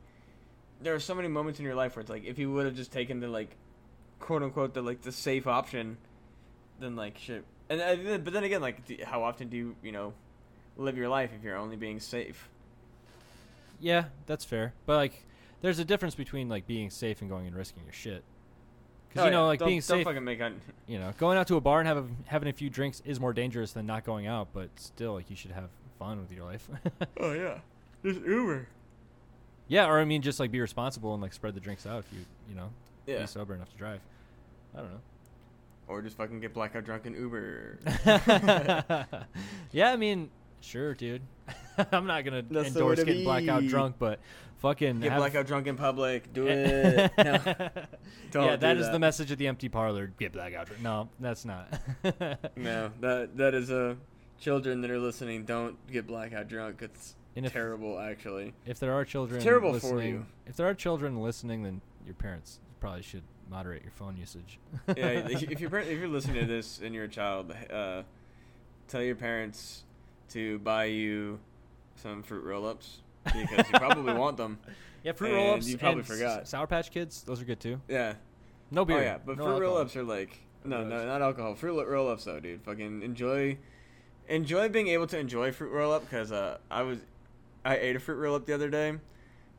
there 0.81 0.95
are 0.95 1.01
so 1.01 1.15
many 1.15 1.29
moments 1.29 1.59
in 1.59 1.65
your 1.65 1.75
life 1.75 1.97
where 1.97 2.01
it's 2.01 2.11
like 2.11 2.25
if 2.25 2.39
you 2.39 2.53
would 2.53 2.65
have 2.65 2.77
just 2.77 2.93
taken 2.93 3.21
the 3.21 3.29
like 3.29 3.57
quote 4.21 4.43
unquote 4.43 4.73
the 4.73 4.81
like 4.81 5.03
the 5.03 5.13
safe 5.13 5.47
option, 5.47 5.99
then 6.81 6.97
like 6.97 7.19
shit. 7.19 7.45
And 7.69 7.81
uh, 7.81 8.19
but 8.19 8.33
then 8.33 8.45
again, 8.45 8.63
like 8.63 9.03
how 9.03 9.23
often 9.23 9.49
do 9.49 9.57
you 9.57 9.77
you 9.83 9.93
know 9.93 10.15
live 10.77 10.97
your 10.97 11.09
life 11.09 11.31
if 11.37 11.43
you're 11.43 11.57
only 11.57 11.77
being 11.77 12.01
safe? 12.01 12.49
Yeah, 13.81 14.05
that's 14.27 14.45
fair. 14.45 14.73
But 14.87 14.97
like, 14.97 15.27
there's 15.61 15.79
a 15.79 15.85
difference 15.85 16.15
between 16.15 16.49
like 16.49 16.67
being 16.67 16.91
safe 16.91 17.21
and 17.21 17.29
going 17.29 17.47
and 17.47 17.57
risking 17.57 17.83
your 17.85 17.93
shit. 17.93 18.25
Because 19.15 19.23
Oh, 19.23 19.25
you 19.27 19.31
know, 19.31 19.43
yeah. 19.43 19.47
like 19.47 19.59
don't, 19.61 19.69
being 19.69 19.79
don't 19.79 19.83
safe, 19.99 20.05
fucking 20.05 20.25
make 20.25 20.41
un- 20.43 20.61
you 20.89 20.99
know, 20.99 21.13
going 21.19 21.39
out 21.39 21.47
to 21.47 21.57
a 21.57 21.61
bar 21.61 21.79
and 21.79 21.87
have 21.89 21.99
a, 21.99 22.07
having 22.27 22.49
a 22.49 22.53
few 22.53 22.69
drinks 22.69 23.01
is 23.07 23.19
more 23.21 23.33
dangerous 23.33 23.73
than 23.73 23.87
not 23.87 24.05
going 24.05 24.27
out. 24.27 24.49
But 24.53 24.69
still, 24.77 25.15
like, 25.15 25.31
you 25.31 25.37
should 25.37 25.53
have 25.53 25.71
fun 25.99 26.19
with 26.21 26.33
your 26.33 26.45
life. 26.45 26.69
Oh 27.21 27.33
yeah, 27.33 27.59
just 28.05 28.21
Uber. 28.21 28.67
yeah, 29.69 29.87
or 29.87 29.99
I 30.01 30.05
mean, 30.05 30.21
just 30.21 30.41
like 30.41 30.51
be 30.51 30.61
responsible 30.61 31.15
and 31.15 31.23
like 31.23 31.33
spread 31.33 31.55
the 31.55 31.61
drinks 31.61 31.87
out 31.87 32.01
if 32.01 32.13
you, 32.13 32.25
you 32.49 32.55
know, 32.57 32.71
Yeah. 33.07 33.21
be 33.21 33.27
sober 33.27 33.55
enough 33.55 33.71
to 33.71 33.77
drive. 33.79 34.01
I 34.75 34.79
don't 34.81 34.91
know. 34.91 35.01
Or 35.87 36.03
just 36.03 36.17
fucking 36.17 36.41
get 36.41 36.53
blackout 36.55 36.85
drunk 36.85 37.07
in 37.07 37.15
Uber. 37.15 37.79
yeah, 39.73 39.93
I 39.93 39.97
mean, 39.97 40.31
sure, 40.61 40.95
dude. 40.95 41.23
I'm 41.93 42.07
not 42.07 42.25
gonna 42.25 42.43
That's 42.43 42.69
endorse 42.69 43.03
getting 43.03 43.25
blackout 43.25 43.67
drunk, 43.67 43.97
but 43.99 44.21
fucking 44.59 45.01
Get 45.01 45.13
have- 45.13 45.21
blackout 45.21 45.47
drunk 45.47 45.67
in 45.67 45.77
public. 45.77 46.33
Do 46.33 46.47
it. 46.47 47.13
no. 47.19 48.45
Yeah, 48.45 48.57
that 48.57 48.77
is 48.77 48.87
that. 48.87 48.93
the 48.93 48.99
message 48.99 49.31
of 49.31 49.39
the 49.39 49.47
empty 49.47 49.69
parlor. 49.69 50.09
Get 50.19 50.33
blackout 50.33 50.67
drunk. 50.67 50.83
No, 50.83 51.09
that's 51.21 51.45
not. 51.45 51.81
No, 52.57 52.91
that 53.01 53.37
that 53.37 53.55
is 53.55 53.71
uh, 53.71 53.95
children 54.41 54.81
that 54.83 54.91
are 54.91 54.99
listening. 54.99 55.45
Don't 55.45 55.77
get 55.91 56.07
blackout 56.07 56.49
drunk. 56.49 56.83
It's 56.83 57.15
if- 57.35 57.53
terrible, 57.53 57.99
actually. 57.99 58.55
If 58.67 58.79
there 58.79 58.93
are 58.93 59.05
children 59.05 59.41
terrible 59.41 59.79
for 59.79 60.03
you. 60.03 60.27
if 60.47 60.57
there 60.57 60.69
are 60.69 60.75
children 60.75 61.21
listening, 61.21 61.63
then 61.63 61.81
your 62.07 62.15
parents 62.15 62.61
probably 62.81 63.03
should 63.03 63.23
moderate 63.51 63.83
your 63.83 63.93
phone 63.93 64.17
usage. 64.17 64.59
yeah, 64.97 65.27
if 65.29 65.61
you're 65.61 65.79
if 65.79 65.99
you're 65.99 66.09
listening 66.09 66.41
to 66.41 66.47
this 66.47 66.81
and 66.83 66.95
you're 66.95 67.05
a 67.05 67.09
child, 67.09 67.53
uh, 67.73 68.03
tell 68.89 69.03
your 69.03 69.17
parents 69.17 69.85
to 70.31 70.59
buy 70.61 70.85
you 70.87 71.39
some 71.97 72.23
fruit 72.23 72.45
roll-ups 72.45 72.99
because 73.25 73.67
you 73.71 73.79
probably 73.79 74.15
want 74.15 74.37
them. 74.37 74.59
Yeah, 75.05 75.13
fruit 75.13 75.33
And 75.33 75.37
roll-ups. 75.37 75.69
you 75.69 75.77
probably 75.77 76.03
forgot. 76.03 76.49
Sour 76.49 76.67
Patch 76.67 76.91
Kids, 76.91 77.25
those 77.25 77.39
are 77.39 77.45
good 77.45 77.61
too. 77.61 77.79
Yeah. 77.89 78.15
No 78.71 78.87
beer. 78.87 78.97
Oh 78.97 79.03
yeah, 79.03 79.19
but 79.19 79.37
no 79.37 79.45
fruit 79.45 79.53
alcohol. 79.53 79.61
roll-ups 79.61 79.97
are 79.97 80.03
like 80.03 80.41
no, 80.65 80.83
no, 80.83 80.89
Gross. 80.97 81.05
not 81.07 81.21
alcohol. 81.23 81.55
Fruit 81.55 81.87
roll-ups 81.87 82.25
though, 82.25 82.41
dude. 82.41 82.63
Fucking 82.63 83.03
enjoy, 83.03 83.59
enjoy 84.29 84.71
being 84.71 84.89
able 84.89 85.07
to 85.09 85.19
enjoy 85.19 85.53
fruit 85.53 85.71
roll-up 85.73 86.09
because 86.09 86.33
uh, 86.33 86.57
I 86.71 86.83
was, 86.83 87.01
I 87.67 87.77
ate 87.77 87.97
a 87.97 88.01
fruit 88.01 88.17
roll-up 88.17 88.47
the 88.47 88.55
other 88.55 88.71
day. 88.71 88.95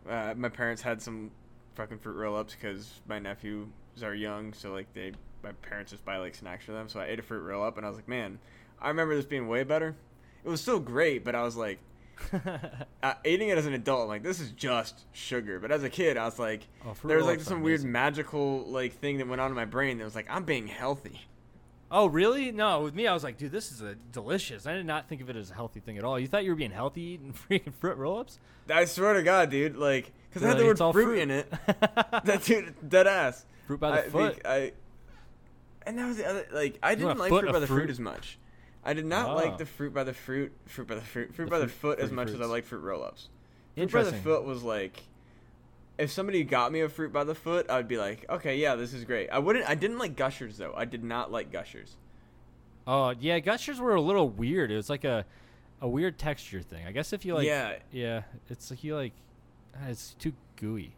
Uh, 0.10 0.34
my 0.36 0.50
parents 0.50 0.82
had 0.82 1.00
some 1.02 1.30
fucking 1.76 2.00
fruit 2.00 2.16
roll-ups 2.16 2.56
because 2.56 3.02
my 3.08 3.20
nephews 3.20 3.68
are 4.02 4.16
young, 4.16 4.52
so 4.52 4.72
like 4.72 4.92
they, 4.94 5.12
my 5.44 5.52
parents 5.62 5.92
just 5.92 6.04
buy 6.06 6.18
like 6.18 6.34
snacks 6.34 6.66
for 6.66 6.72
them. 6.72 6.90
So 6.90 7.00
I 7.00 7.06
ate 7.06 7.20
a 7.20 7.24
fruit 7.24 7.42
roll-up 7.42 7.78
and 7.78 7.86
I 7.86 7.90
was 7.90 7.98
like, 8.00 8.08
man, 8.08 8.40
I 8.82 8.88
remember 8.88 9.16
this 9.16 9.26
being 9.26 9.48
way 9.48 9.64
better. 9.64 9.96
It 10.44 10.50
was 10.50 10.60
still 10.62 10.80
great, 10.80 11.24
but 11.24 11.36
I 11.36 11.44
was 11.44 11.56
like, 11.56 11.78
uh, 13.04 13.14
eating 13.24 13.50
it 13.50 13.58
as 13.58 13.66
an 13.66 13.74
adult, 13.74 14.04
I'm 14.04 14.08
like 14.08 14.24
this 14.24 14.40
is 14.40 14.52
just 14.52 15.06
sugar. 15.14 15.60
But 15.60 15.72
as 15.72 15.84
a 15.84 15.90
kid, 15.90 16.18
I 16.18 16.26
was 16.26 16.40
like, 16.40 16.68
oh, 16.86 16.96
there 17.04 17.18
was 17.18 17.26
like 17.26 17.42
some 17.42 17.62
weird 17.62 17.80
amazing. 17.82 17.92
magical 17.92 18.64
like 18.68 18.94
thing 18.94 19.18
that 19.20 19.28
went 19.28 19.42
on 19.42 19.50
in 19.52 19.56
my 19.56 19.66
brain 19.66 19.98
that 19.98 20.04
was 20.04 20.16
like 20.16 20.28
I'm 20.30 20.44
being 20.44 20.68
healthy. 20.68 21.22
Oh 21.92 22.08
really? 22.08 22.52
No, 22.52 22.82
with 22.82 22.96
me, 22.96 23.08
I 23.08 23.14
was 23.14 23.24
like, 23.24 23.38
dude, 23.38 23.52
this 23.52 23.72
is 23.72 23.82
a 23.82 23.96
delicious. 24.12 24.66
I 24.66 24.74
did 24.74 24.86
not 24.86 25.08
think 25.08 25.22
of 25.22 25.30
it 25.30 25.36
as 25.36 25.52
a 25.52 25.54
healthy 25.54 25.80
thing 25.80 25.98
at 25.98 26.04
all. 26.04 26.20
You 26.20 26.28
thought 26.28 26.44
you 26.44 26.50
were 26.52 26.56
being 26.56 26.72
healthy 26.72 27.02
eating 27.02 27.34
freaking 27.50 27.74
fruit 27.74 27.98
roll-ups? 27.98 28.40
I 28.70 28.86
swear 28.86 29.14
to 29.14 29.24
God, 29.24 29.52
dude, 29.52 29.78
like 29.78 30.12
because 30.30 30.44
I 30.44 30.48
had 30.50 30.58
the 30.58 30.66
word 30.66 30.78
fruit, 30.80 30.94
fruit. 30.94 31.20
in 31.20 31.32
it. 31.32 31.50
that 31.68 32.42
dude, 32.44 32.90
dead 32.90 33.08
ass. 33.08 33.46
fruit 33.68 33.80
by 33.80 33.92
the 33.92 33.98
I 34.06 34.10
foot. 34.10 34.34
think 34.34 34.46
I. 34.48 34.72
And 35.86 36.00
that 36.00 36.08
was 36.08 36.18
the 36.18 36.28
other 36.28 36.48
like 36.52 36.80
I 36.82 36.92
You 36.92 36.96
didn't 36.98 37.20
like 37.20 37.30
fruit 37.30 37.52
by 37.52 37.60
the 37.60 37.68
fruit 37.68 37.82
fruit? 37.82 37.90
as 37.92 38.00
much. 38.00 38.40
I 38.86 38.94
did 38.94 39.06
not 39.06 39.30
Ah. 39.30 39.34
like 39.34 39.58
the 39.58 39.66
fruit 39.66 39.94
by 39.94 40.04
the 40.04 40.14
fruit, 40.14 40.52
fruit 40.68 40.88
by 40.88 40.96
the 40.96 41.02
fruit, 41.02 41.34
fruit 41.34 41.46
The 41.46 41.52
by 41.52 41.60
the 41.60 41.68
fruit- 41.68 41.98
foot 41.98 42.00
as 42.00 42.12
much 42.12 42.28
as 42.30 42.36
I 42.36 42.38
fruits. 42.38 42.52
like 42.52 42.64
fruit 42.66 42.80
roll-ups. 42.82 43.30
Fruit 43.76 43.92
by 43.92 44.04
the 44.04 44.14
foot 44.14 44.44
was 44.46 44.64
like, 44.64 45.04
if 45.98 46.12
somebody 46.12 46.44
got 46.44 46.72
me 46.72 46.82
a 46.82 46.90
fruit 46.90 47.12
by 47.12 47.24
the 47.24 47.34
foot, 47.36 47.70
I'd 47.70 47.88
be 47.88 47.98
like, 47.98 48.26
okay, 48.30 48.58
yeah, 48.58 48.76
this 48.76 48.94
is 48.94 49.04
great. 49.04 49.30
I 49.30 49.40
wouldn't. 49.40 49.68
I 49.68 49.76
didn't 49.76 49.98
like 49.98 50.16
Gushers 50.16 50.58
though. 50.58 50.74
I 50.76 50.86
did 50.86 51.04
not 51.04 51.32
like 51.32 51.52
Gushers. 51.52 51.96
Oh 52.88 53.14
yeah, 53.20 53.40
gushers 53.40 53.80
were 53.80 53.96
a 53.96 54.02
little 54.02 54.30
weird. 54.30 54.70
It 54.72 54.76
was 54.76 54.90
like 54.92 55.04
a 55.04 55.26
a 55.82 55.88
weird 55.88 56.18
texture 56.20 56.62
thing. 56.62 56.86
I 56.86 56.92
guess 56.92 57.12
if 57.14 57.26
you 57.26 57.34
like, 57.34 57.48
yeah, 57.48 57.78
yeah, 57.92 58.22
it's 58.50 58.70
like 58.70 58.84
you 58.84 58.96
like, 58.96 59.14
ah, 59.76 59.88
it's 59.90 60.14
too 60.20 60.34
gooey. 60.58 60.94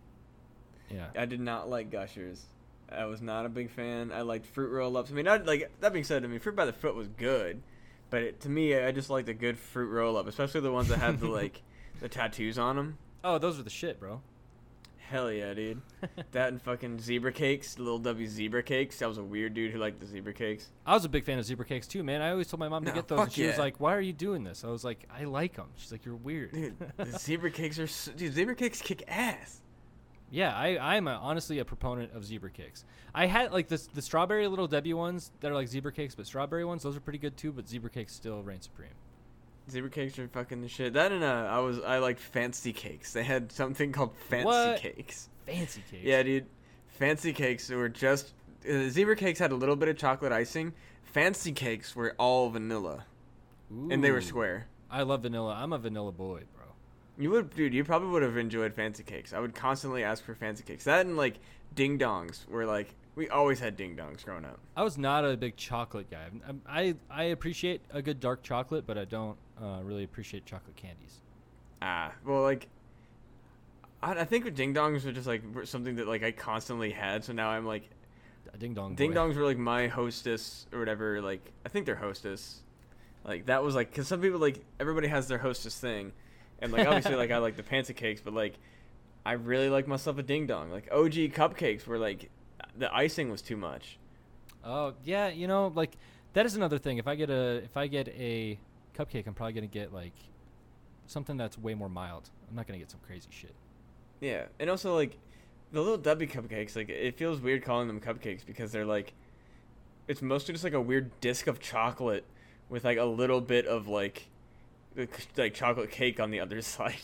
Yeah. 0.92 1.08
I 1.18 1.26
did 1.26 1.40
not 1.40 1.70
like 1.70 1.90
Gushers. 1.90 2.44
I 2.90 3.06
was 3.06 3.22
not 3.22 3.46
a 3.46 3.50
big 3.50 3.70
fan. 3.70 4.12
I 4.14 4.22
liked 4.22 4.46
fruit 4.46 4.70
roll-ups. 4.72 5.12
I 5.12 5.14
mean, 5.14 5.28
I, 5.28 5.38
like 5.38 5.70
that 5.82 5.92
being 5.94 6.06
said, 6.06 6.24
I 6.24 6.28
mean, 6.28 6.40
fruit 6.40 6.56
by 6.56 6.66
the 6.66 6.72
foot 6.74 6.96
was 6.96 7.08
good, 7.10 7.62
but 8.10 8.22
it, 8.22 8.42
to 8.42 8.50
me, 8.50 8.76
I 8.78 8.92
just 8.92 9.10
like 9.10 9.26
the 9.26 9.34
good 9.34 9.58
fruit 9.58 9.90
roll-up, 9.90 10.28
especially 10.28 10.62
the 10.62 10.72
ones 10.72 10.88
that 10.90 11.00
have 11.00 11.20
the 11.20 11.28
like 11.28 11.62
the 12.00 12.10
tattoos 12.10 12.58
on 12.58 12.76
them. 12.76 12.98
Oh, 13.24 13.38
those 13.38 13.60
are 13.60 13.64
the 13.64 13.70
shit, 13.70 14.00
bro. 14.00 14.22
Hell 15.10 15.32
yeah, 15.32 15.54
dude. 15.54 15.82
that 16.32 16.50
and 16.50 16.62
fucking 16.62 17.00
zebra 17.00 17.32
cakes, 17.32 17.80
little 17.80 17.98
W 18.00 18.28
zebra 18.28 18.62
cakes. 18.62 19.02
I 19.02 19.08
was 19.08 19.18
a 19.18 19.24
weird 19.24 19.54
dude 19.54 19.72
who 19.72 19.80
liked 19.80 20.02
the 20.02 20.06
zebra 20.06 20.34
cakes. 20.34 20.68
I 20.86 20.94
was 20.94 21.06
a 21.06 21.10
big 21.10 21.24
fan 21.24 21.40
of 21.40 21.46
zebra 21.46 21.66
cakes 21.66 21.88
too, 21.88 22.04
man. 22.04 22.22
I 22.22 22.32
always 22.32 22.48
told 22.48 22.60
my 22.60 22.68
mom 22.68 22.84
to 22.86 22.92
get 22.92 23.08
those, 23.08 23.20
and 23.20 23.28
fuck 23.28 23.34
she 23.34 23.48
was 23.48 23.58
like, 23.58 23.80
"Why 23.80 23.96
are 23.96 24.02
you 24.02 24.12
doing 24.12 24.44
this?" 24.44 24.66
I 24.66 24.68
was 24.68 24.84
like, 24.84 25.08
"I 25.10 25.24
like 25.24 25.56
them." 25.56 25.70
She's 25.78 25.94
like, 25.94 26.04
"You're 26.04 26.16
weird." 26.16 26.52
Dude, 26.52 26.76
the 26.98 27.06
zebra 27.20 27.52
cakes 27.52 27.80
are 27.80 27.84
s 27.84 28.10
dude. 28.18 28.34
Zebra 28.34 28.56
cakes 28.56 28.82
kick 28.82 29.04
ass. 29.08 29.62
Yeah, 30.32 30.56
I 30.56 30.96
I'm 30.96 31.08
a, 31.08 31.12
honestly 31.12 31.60
a 31.60 31.66
proponent 31.66 32.14
of 32.14 32.26
zebra 32.26 32.50
cakes. 32.50 32.84
I 33.14 33.26
had 33.26 33.52
like 33.52 33.68
the 33.68 33.82
the 33.94 34.02
strawberry 34.02 34.48
little 34.48 34.68
Debbie 34.68 34.94
ones 34.94 35.32
that 35.40 35.52
are 35.52 35.56
like 35.56 35.68
zebra 35.68 35.92
cakes, 35.92 36.16
but 36.16 36.26
strawberry 36.26 36.66
ones 36.66 36.84
those 36.84 36.96
are 36.98 37.02
pretty 37.02 37.20
good 37.20 37.38
too. 37.38 37.52
But 37.52 37.68
zebra 37.68 37.90
cakes 37.90 38.14
still 38.14 38.44
reign 38.44 38.62
supreme. 38.62 38.90
Zebra 39.70 39.90
cakes 39.90 40.18
are 40.18 40.28
fucking 40.30 40.62
the 40.62 40.70
shit. 40.70 40.94
That 40.94 41.12
and 41.12 41.24
uh, 41.24 41.48
I 41.50 41.60
was 41.60 41.80
I 41.80 41.98
liked 42.00 42.20
fancy 42.20 42.74
cakes. 42.74 43.14
They 43.14 43.24
had 43.24 43.52
something 43.52 43.92
called 43.92 44.16
fancy 44.30 44.46
What? 44.46 44.80
cakes. 44.80 45.30
Fancy 45.46 45.84
cakes. 45.90 46.04
Yeah, 46.04 46.24
dude. 46.24 46.46
Fancy 46.88 47.34
cakes 47.34 47.70
were 47.70 47.90
just 47.90 48.34
uh, 48.70 48.90
zebra 48.90 49.16
cakes 49.16 49.40
had 49.40 49.52
a 49.52 49.56
little 49.56 49.76
bit 49.76 49.90
of 49.90 49.98
chocolate 49.98 50.32
icing. 50.32 50.74
Fancy 51.04 51.52
cakes 51.52 51.96
were 51.96 52.16
all 52.18 52.50
vanilla, 52.50 53.06
and 53.70 54.04
they 54.04 54.12
were 54.12 54.22
square. 54.22 54.68
I 54.90 55.04
love 55.04 55.24
vanilla. 55.24 55.58
I'm 55.58 55.74
a 55.74 55.78
vanilla 55.78 56.12
boy. 56.12 56.44
You 57.18 57.32
would, 57.32 57.56
dude. 57.56 57.74
You 57.74 57.84
probably 57.84 58.10
would 58.10 58.24
have 58.24 58.38
enjoyed 58.38 58.74
fancy 58.74 59.04
cakes. 59.04 59.34
I 59.34 59.40
would 59.40 59.56
constantly 59.56 60.04
ask 60.04 60.24
for 60.24 60.36
fancy 60.36 60.64
cakes. 60.64 60.84
That 60.84 61.06
and 61.06 61.18
like 61.18 61.36
ding 61.76 61.98
dongs 61.98 62.48
were 62.48 62.66
like 62.66 62.94
we 63.16 63.28
always 63.30 63.60
had 63.60 63.76
ding 63.76 63.96
dongs 63.96 64.24
growing 64.24 64.46
up. 64.46 64.60
I 64.76 64.84
was 64.84 64.98
not 64.98 65.26
a 65.26 65.36
big 65.36 65.58
chocolate 65.58 66.10
guy. 66.12 66.26
I'm- 66.46 66.62
I 66.68 66.96
I 67.10 67.24
appreciate 67.24 67.82
a 67.92 68.02
good 68.02 68.20
dark 68.20 68.44
chocolate, 68.44 68.86
but 68.86 68.98
I 68.98 69.06
don't 69.06 69.38
uh, 69.62 69.80
really 69.84 70.04
appreciate 70.04 70.46
chocolate 70.46 70.76
candies. 70.76 71.22
Ah, 71.82 72.14
well, 72.24 72.44
like 72.44 72.68
I, 74.02 74.12
I 74.22 74.26
think 74.26 74.54
ding 74.56 74.74
dongs 74.74 75.06
were 75.06 75.12
just 75.12 75.28
like 75.28 75.42
something 75.64 75.96
that 75.96 76.08
like 76.08 76.24
I 76.24 76.32
constantly 76.32 76.92
had. 76.92 77.24
So 77.24 77.34
now 77.34 77.50
I'm 77.50 77.66
like 77.66 77.90
ding 78.60 78.74
dong. 78.74 78.96
ding 78.96 79.14
dongs 79.14 79.36
were 79.36 79.46
like 79.46 79.58
my 79.58 79.88
hostess 79.88 80.68
or 80.72 80.80
whatever. 80.80 81.22
Like 81.22 81.52
I 81.66 81.70
think 81.70 81.86
they're 81.86 81.96
hostess. 81.96 82.62
Like 83.26 83.48
that 83.48 83.64
was 83.64 83.76
like 83.76 83.90
because 83.90 84.08
some 84.08 84.22
people 84.22 84.40
like 84.40 84.64
everybody 84.80 85.08
has 85.08 85.28
their 85.28 85.40
hostess 85.40 85.80
thing, 85.80 86.12
and 86.60 86.72
like 86.72 86.88
obviously 86.88 87.16
like 87.16 87.32
I 87.32 87.38
like 87.38 87.56
the 87.56 87.64
fancy 87.64 87.94
cakes, 87.94 88.22
but 88.22 88.34
like 88.34 88.56
I 89.26 89.34
really 89.34 89.70
like 89.70 89.88
myself 89.88 90.18
a 90.18 90.24
ding 90.24 90.48
dong. 90.48 90.72
Like 90.72 90.88
OG 90.92 91.14
cupcakes 91.34 91.86
were 91.86 91.98
like 91.98 92.30
the 92.78 92.94
icing 92.94 93.30
was 93.30 93.42
too 93.42 93.58
much. 93.58 93.98
Oh 94.64 94.94
yeah, 95.04 95.30
you 95.30 95.48
know, 95.48 95.72
like 95.76 95.98
that 96.34 96.46
is 96.46 96.56
another 96.56 96.78
thing. 96.78 96.98
If 96.98 97.08
I 97.08 97.16
get 97.16 97.30
a 97.30 97.64
if 97.64 97.76
I 97.78 97.88
get 97.88 98.08
a 98.10 98.58
cupcake, 98.98 99.28
I'm 99.28 99.34
probably 99.34 99.54
gonna 99.54 99.68
get 99.68 99.94
like 99.94 100.14
something 101.06 101.38
that's 101.38 101.58
way 101.58 101.74
more 101.74 101.90
mild. 101.90 102.30
I'm 102.50 102.56
not 102.56 102.68
gonna 102.68 102.80
get 102.80 102.92
some 102.92 103.00
crazy 103.06 103.30
shit. 103.32 103.54
Yeah, 104.20 104.46
and 104.60 104.70
also 104.70 104.96
like 104.96 105.18
the 105.72 105.82
little 105.82 105.98
Debbie 105.98 106.28
cupcakes. 106.28 106.76
Like 106.76 106.90
it 106.90 107.18
feels 107.18 107.40
weird 107.40 107.64
calling 107.64 107.88
them 107.88 108.00
cupcakes 108.00 108.46
because 108.46 108.72
they're 108.72 108.86
like 108.86 109.14
it's 110.08 110.22
mostly 110.22 110.54
just 110.54 110.64
like 110.64 110.74
a 110.74 110.82
weird 110.82 111.12
disc 111.22 111.48
of 111.48 111.60
chocolate 111.60 112.26
with 112.70 112.84
like 112.86 112.98
a 112.98 113.06
little 113.06 113.42
bit 113.42 113.66
of 113.66 113.88
like 113.88 114.30
like 115.38 115.54
chocolate 115.54 115.92
cake 115.92 116.20
on 116.20 116.32
the 116.32 116.40
other 116.40 116.62
side. 116.76 116.96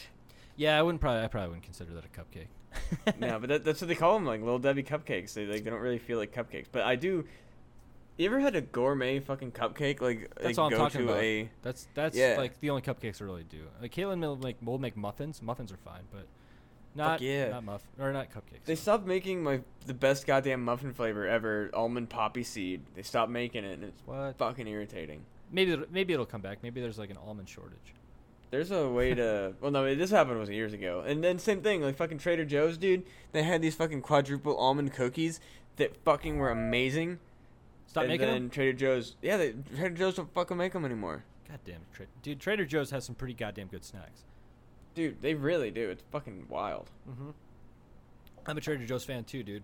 Yeah, 0.55 0.77
I 0.77 0.81
wouldn't 0.81 1.01
probably 1.01 1.23
I 1.23 1.27
probably 1.27 1.49
wouldn't 1.49 1.65
consider 1.65 1.93
that 1.93 2.05
a 2.05 2.09
cupcake. 2.09 3.19
no, 3.19 3.39
but 3.39 3.49
that, 3.49 3.63
that's 3.63 3.81
what 3.81 3.87
they 3.87 3.95
call 3.95 4.15
them, 4.15 4.25
like 4.25 4.41
little 4.41 4.59
Debbie 4.59 4.83
cupcakes. 4.83 5.33
They 5.33 5.45
like 5.45 5.63
they 5.63 5.69
don't 5.69 5.79
really 5.79 5.99
feel 5.99 6.17
like 6.17 6.33
cupcakes, 6.33 6.67
but 6.71 6.83
I 6.83 6.95
do. 6.95 7.25
You 8.17 8.27
ever 8.27 8.39
had 8.39 8.55
a 8.55 8.61
gourmet 8.61 9.19
fucking 9.19 9.53
cupcake? 9.53 9.99
Like 9.99 10.31
That's 10.35 10.45
like, 10.45 10.57
all 10.59 10.65
I'm 10.65 10.71
go 10.71 10.77
talking 10.77 11.03
about. 11.03 11.17
a 11.17 11.49
That's 11.63 11.87
that's 11.95 12.15
Yeah. 12.15 12.35
like 12.37 12.59
the 12.59 12.69
only 12.69 12.83
cupcakes 12.83 13.21
I 13.21 13.25
really 13.25 13.43
do. 13.43 13.63
Like 13.81 13.91
Caitlin 13.93 14.19
will 14.21 14.37
make 14.37 14.57
will 14.61 14.77
make 14.77 14.95
muffins. 14.95 15.41
Muffins 15.41 15.71
are 15.71 15.77
fine, 15.77 16.03
but 16.11 16.27
not 16.95 17.21
yeah. 17.21 17.49
not 17.49 17.63
muff 17.63 17.81
or 17.99 18.13
not 18.13 18.29
cupcakes. 18.31 18.65
They 18.65 18.75
stopped 18.75 19.07
making 19.07 19.41
my 19.43 19.61
the 19.87 19.95
best 19.95 20.27
goddamn 20.27 20.63
muffin 20.63 20.93
flavor 20.93 21.27
ever, 21.27 21.71
almond 21.73 22.09
poppy 22.09 22.43
seed. 22.43 22.81
They 22.93 23.01
stopped 23.01 23.31
making 23.31 23.63
it, 23.63 23.73
and 23.73 23.83
it's 23.85 24.01
what? 24.05 24.37
fucking 24.37 24.67
irritating. 24.67 25.25
Maybe 25.53 25.71
it'll- 25.71 25.85
maybe 25.89 26.11
it'll 26.13 26.25
come 26.25 26.41
back. 26.41 26.57
Maybe 26.63 26.81
there's 26.81 26.97
like 26.97 27.09
an 27.11 27.17
almond 27.17 27.47
shortage. 27.47 27.93
There's 28.51 28.71
a 28.71 28.89
way 28.89 29.13
to. 29.15 29.53
Well, 29.61 29.71
no, 29.71 29.95
this 29.95 30.11
happened 30.11 30.37
was 30.39 30.49
years 30.49 30.73
ago, 30.73 31.03
and 31.07 31.23
then 31.23 31.39
same 31.39 31.61
thing, 31.61 31.81
like 31.81 31.95
fucking 31.95 32.17
Trader 32.17 32.43
Joe's, 32.45 32.77
dude. 32.77 33.03
They 33.31 33.43
had 33.43 33.61
these 33.61 33.75
fucking 33.75 34.01
quadruple 34.01 34.57
almond 34.57 34.91
cookies 34.93 35.39
that 35.77 35.95
fucking 36.03 36.37
were 36.37 36.49
amazing. 36.51 37.19
Stop 37.87 38.03
and 38.03 38.11
making 38.11 38.27
then 38.27 38.41
them. 38.43 38.49
Trader 38.49 38.73
Joe's, 38.73 39.15
yeah, 39.21 39.37
they, 39.37 39.53
Trader 39.75 39.95
Joe's 39.95 40.15
don't 40.15 40.33
fucking 40.33 40.57
make 40.57 40.73
them 40.73 40.83
anymore, 40.85 41.23
God 41.47 41.59
damn 41.65 41.75
it, 41.75 41.81
Tra- 41.93 42.05
dude! 42.21 42.39
Trader 42.39 42.65
Joe's 42.65 42.89
has 42.91 43.05
some 43.05 43.15
pretty 43.15 43.33
goddamn 43.35 43.67
good 43.67 43.83
snacks. 43.85 44.23
dude. 44.95 45.21
They 45.21 45.33
really 45.35 45.69
do. 45.71 45.89
It's 45.89 46.03
fucking 46.11 46.45
wild. 46.49 46.89
Mm-hmm. 47.09 47.29
I'm 48.45 48.57
a 48.57 48.61
Trader 48.61 48.85
Joe's 48.85 49.03
fan 49.05 49.23
too, 49.23 49.41
dude. 49.43 49.63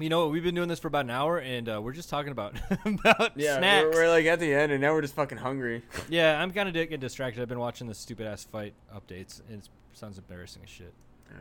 You 0.00 0.08
know 0.08 0.20
what? 0.20 0.30
We've 0.30 0.44
been 0.44 0.54
doing 0.54 0.68
this 0.68 0.78
for 0.78 0.86
about 0.88 1.04
an 1.06 1.10
hour, 1.10 1.38
and 1.38 1.68
uh, 1.68 1.80
we're 1.82 1.92
just 1.92 2.08
talking 2.08 2.30
about 2.30 2.54
about 2.84 3.32
Yeah, 3.36 3.58
snacks. 3.58 3.84
we're, 3.86 4.02
we're 4.04 4.08
like 4.08 4.26
at 4.26 4.38
the 4.38 4.54
end, 4.54 4.70
and 4.70 4.80
now 4.80 4.92
we're 4.92 5.02
just 5.02 5.14
fucking 5.14 5.38
hungry. 5.38 5.82
yeah, 6.08 6.40
I'm 6.40 6.52
kind 6.52 6.68
of 6.68 6.74
getting 6.74 7.00
distracted. 7.00 7.42
I've 7.42 7.48
been 7.48 7.58
watching 7.58 7.88
the 7.88 7.94
stupid 7.94 8.26
ass 8.26 8.44
fight 8.44 8.74
updates, 8.94 9.40
and 9.48 9.58
it 9.58 9.68
sounds 9.94 10.16
embarrassing 10.18 10.62
as 10.64 10.70
shit. 10.70 10.92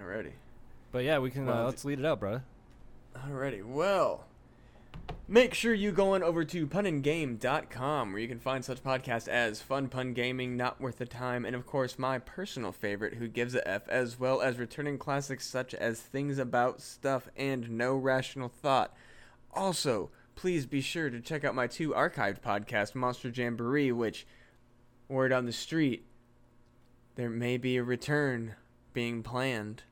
Alrighty, 0.04 0.32
But 0.92 1.04
yeah, 1.04 1.20
we 1.20 1.30
can. 1.32 1.46
Well, 1.46 1.62
uh, 1.62 1.66
let's 1.66 1.86
lead 1.86 2.00
it 2.00 2.06
out, 2.06 2.20
bro. 2.20 2.42
alrighty. 3.30 3.64
Well, 3.64 4.26
make 5.28 5.54
sure 5.54 5.74
you 5.74 5.92
go 5.92 6.14
on 6.14 6.24
over 6.24 6.46
to 6.46 6.66
punandgame.com 6.66 8.12
where 8.12 8.22
you 8.22 8.28
can 8.28 8.40
find 8.40 8.64
such 8.64 8.84
podcasts 8.84 9.28
as 9.28 9.62
Fun 9.62 9.90
Pun 9.90 10.14
Gaming, 10.14 10.56
Not 10.56 10.80
Worth 10.80 11.00
the 11.00 11.06
Time, 11.06 11.46
and 11.46 11.56
of 11.56 11.66
course 11.66 12.00
my 12.00 12.20
personal 12.20 12.72
favorite, 12.72 13.16
Who 13.16 13.28
Gives 13.28 13.54
a 13.56 13.68
F, 13.68 13.88
as 13.90 14.20
well 14.20 14.42
as 14.42 14.58
returning 14.58 14.98
classics 14.98 15.46
such 15.46 15.74
as 15.74 16.00
Things 16.00 16.40
About 16.40 16.82
Stuff 16.82 17.28
and 17.36 17.72
No 17.72 17.96
Rational 17.96 18.50
Thought. 18.50 18.96
Also, 19.54 20.10
please 20.36 20.66
be 20.66 20.82
sure 20.82 21.10
to 21.10 21.20
check 21.20 21.44
out 21.44 21.56
my 21.56 21.68
two 21.68 21.90
archived 21.90 22.42
podcasts, 22.42 22.96
Monster 22.96 23.30
Jamboree, 23.30 23.92
which, 23.92 24.26
word 25.10 25.34
on 25.34 25.46
the 25.46 25.52
street, 25.52 26.06
there 27.16 27.30
may 27.30 27.58
be 27.58 27.78
a 27.78 27.84
return 27.84 28.56
being 28.94 29.24
planned. 29.24 29.84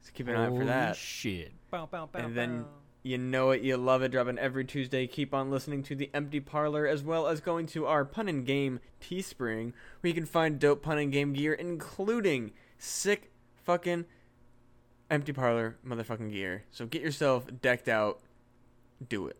So 0.00 0.10
keep 0.12 0.28
an 0.28 0.36
eye 0.36 0.44
out 0.44 0.48
for 0.48 0.54
Holy 0.54 0.66
that. 0.66 0.96
Shit. 0.96 1.52
Bow, 1.70 1.86
bow, 1.86 2.08
bow, 2.10 2.18
And 2.18 2.34
then. 2.34 2.64
You 3.06 3.18
know 3.18 3.52
it, 3.52 3.62
you 3.62 3.76
love 3.76 4.02
it. 4.02 4.10
Dropping 4.10 4.36
every 4.36 4.64
Tuesday. 4.64 5.06
Keep 5.06 5.32
on 5.32 5.48
listening 5.48 5.84
to 5.84 5.94
the 5.94 6.10
Empty 6.12 6.40
Parlor 6.40 6.88
as 6.88 7.04
well 7.04 7.28
as 7.28 7.40
going 7.40 7.66
to 7.66 7.86
our 7.86 8.04
Pun 8.04 8.26
and 8.26 8.44
Game 8.44 8.80
Teespring, 9.00 9.72
where 10.00 10.08
you 10.08 10.12
can 10.12 10.26
find 10.26 10.58
dope 10.58 10.82
pun 10.82 10.98
and 10.98 11.12
game 11.12 11.32
gear, 11.32 11.52
including 11.54 12.50
sick 12.78 13.30
fucking 13.62 14.06
Empty 15.08 15.32
Parlor 15.32 15.76
motherfucking 15.86 16.32
gear. 16.32 16.64
So 16.72 16.84
get 16.84 17.00
yourself 17.00 17.46
decked 17.62 17.88
out. 17.88 18.18
Do 19.08 19.28
it. 19.28 19.36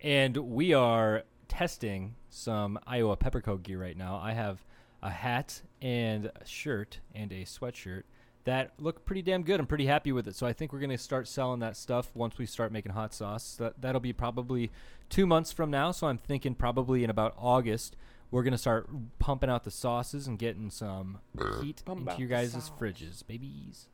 And 0.00 0.36
we 0.36 0.74
are 0.74 1.22
testing 1.46 2.16
some 2.28 2.80
Iowa 2.84 3.16
Pepperco 3.16 3.62
gear 3.62 3.80
right 3.80 3.96
now. 3.96 4.16
I 4.20 4.32
have 4.32 4.64
a 5.04 5.10
hat 5.10 5.62
and 5.80 6.32
a 6.34 6.44
shirt 6.44 6.98
and 7.14 7.30
a 7.30 7.44
sweatshirt 7.44 8.02
that 8.48 8.72
look 8.78 9.04
pretty 9.04 9.22
damn 9.22 9.42
good. 9.42 9.60
I'm 9.60 9.66
pretty 9.66 9.86
happy 9.86 10.12
with 10.12 10.26
it. 10.26 10.34
So 10.34 10.46
I 10.46 10.52
think 10.52 10.72
we're 10.72 10.80
going 10.80 10.90
to 10.90 10.98
start 10.98 11.28
selling 11.28 11.60
that 11.60 11.76
stuff 11.76 12.10
once 12.14 12.38
we 12.38 12.46
start 12.46 12.72
making 12.72 12.92
hot 12.92 13.14
sauce. 13.14 13.54
That 13.56 13.80
that'll 13.80 14.00
be 14.00 14.12
probably 14.12 14.70
2 15.10 15.26
months 15.26 15.52
from 15.52 15.70
now, 15.70 15.90
so 15.92 16.06
I'm 16.06 16.18
thinking 16.18 16.54
probably 16.54 17.04
in 17.04 17.10
about 17.10 17.34
August 17.38 17.96
we're 18.30 18.42
going 18.42 18.52
to 18.52 18.58
start 18.58 18.88
pumping 19.18 19.48
out 19.48 19.64
the 19.64 19.70
sauces 19.70 20.26
and 20.26 20.38
getting 20.38 20.70
some 20.70 21.18
heat 21.62 21.82
Pump 21.84 22.00
into 22.00 22.20
your 22.20 22.28
guys' 22.28 22.52
sauce. 22.52 22.70
fridges, 22.78 23.26
babies. 23.26 23.88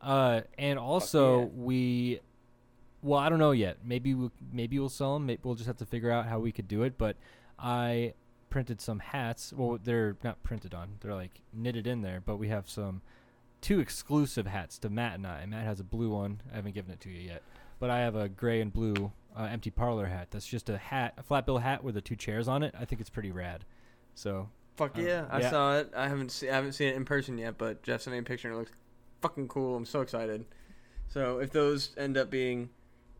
Uh, 0.00 0.42
and 0.58 0.78
also 0.78 1.40
yeah. 1.40 1.46
we 1.56 2.20
well, 3.02 3.18
I 3.18 3.28
don't 3.28 3.38
know 3.38 3.52
yet. 3.52 3.78
Maybe 3.84 4.14
we 4.14 4.30
maybe 4.52 4.78
we'll 4.78 4.88
sell 4.88 5.14
them. 5.14 5.26
Maybe 5.26 5.40
we'll 5.42 5.54
just 5.54 5.66
have 5.66 5.78
to 5.78 5.86
figure 5.86 6.10
out 6.10 6.26
how 6.26 6.38
we 6.38 6.52
could 6.52 6.68
do 6.68 6.82
it. 6.82 6.98
But 6.98 7.16
I 7.58 8.14
printed 8.48 8.80
some 8.80 8.98
hats. 8.98 9.52
Well, 9.52 9.78
they're 9.82 10.16
not 10.22 10.42
printed 10.42 10.74
on. 10.74 10.96
They're 11.00 11.14
like 11.14 11.40
knitted 11.52 11.86
in 11.86 12.02
there. 12.02 12.22
But 12.24 12.36
we 12.36 12.48
have 12.48 12.68
some 12.68 13.02
two 13.60 13.80
exclusive 13.80 14.46
hats 14.46 14.78
to 14.78 14.90
Matt 14.90 15.14
and 15.14 15.26
I. 15.26 15.44
Matt 15.46 15.64
has 15.64 15.80
a 15.80 15.84
blue 15.84 16.10
one. 16.10 16.40
I 16.52 16.56
haven't 16.56 16.74
given 16.74 16.92
it 16.92 17.00
to 17.00 17.08
you 17.10 17.20
yet. 17.20 17.42
But 17.78 17.90
I 17.90 18.00
have 18.00 18.14
a 18.14 18.28
gray 18.28 18.60
and 18.60 18.72
blue 18.72 19.12
uh, 19.36 19.44
empty 19.44 19.70
parlor 19.70 20.06
hat. 20.06 20.28
That's 20.30 20.46
just 20.46 20.68
a 20.68 20.76
hat, 20.78 21.14
a 21.16 21.22
flat 21.22 21.46
bill 21.46 21.58
hat 21.58 21.82
with 21.82 21.94
the 21.94 22.00
two 22.00 22.16
chairs 22.16 22.48
on 22.48 22.62
it. 22.62 22.74
I 22.78 22.84
think 22.84 23.00
it's 23.00 23.10
pretty 23.10 23.30
rad. 23.32 23.64
So 24.14 24.48
Fuck 24.76 24.96
Um, 24.96 25.04
yeah, 25.06 25.26
I 25.30 25.40
yeah. 25.40 25.50
saw 25.50 25.76
it. 25.78 25.92
I 25.96 26.08
haven't 26.08 26.30
se- 26.30 26.48
I 26.50 26.54
haven't 26.54 26.72
seen 26.72 26.88
it 26.88 26.96
in 26.96 27.04
person 27.04 27.36
yet, 27.38 27.58
but 27.58 27.82
Jeff 27.82 28.02
sent 28.02 28.12
me 28.12 28.18
a 28.18 28.22
picture 28.22 28.48
and 28.48 28.56
it 28.56 28.58
looks 28.60 28.72
fucking 29.22 29.48
cool. 29.48 29.76
I'm 29.76 29.84
so 29.84 30.00
excited. 30.00 30.44
So 31.08 31.38
if 31.38 31.50
those 31.50 31.90
end 31.98 32.16
up 32.16 32.30
being, 32.30 32.70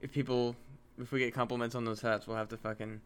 if 0.01 0.12
people, 0.12 0.57
if 0.99 1.11
we 1.12 1.18
get 1.20 1.34
compliments 1.34 1.74
on 1.74 1.84
those 1.84 2.01
hats, 2.01 2.26
we'll 2.26 2.36
have 2.36 2.49
to 2.51 2.57
fucking 2.57 3.01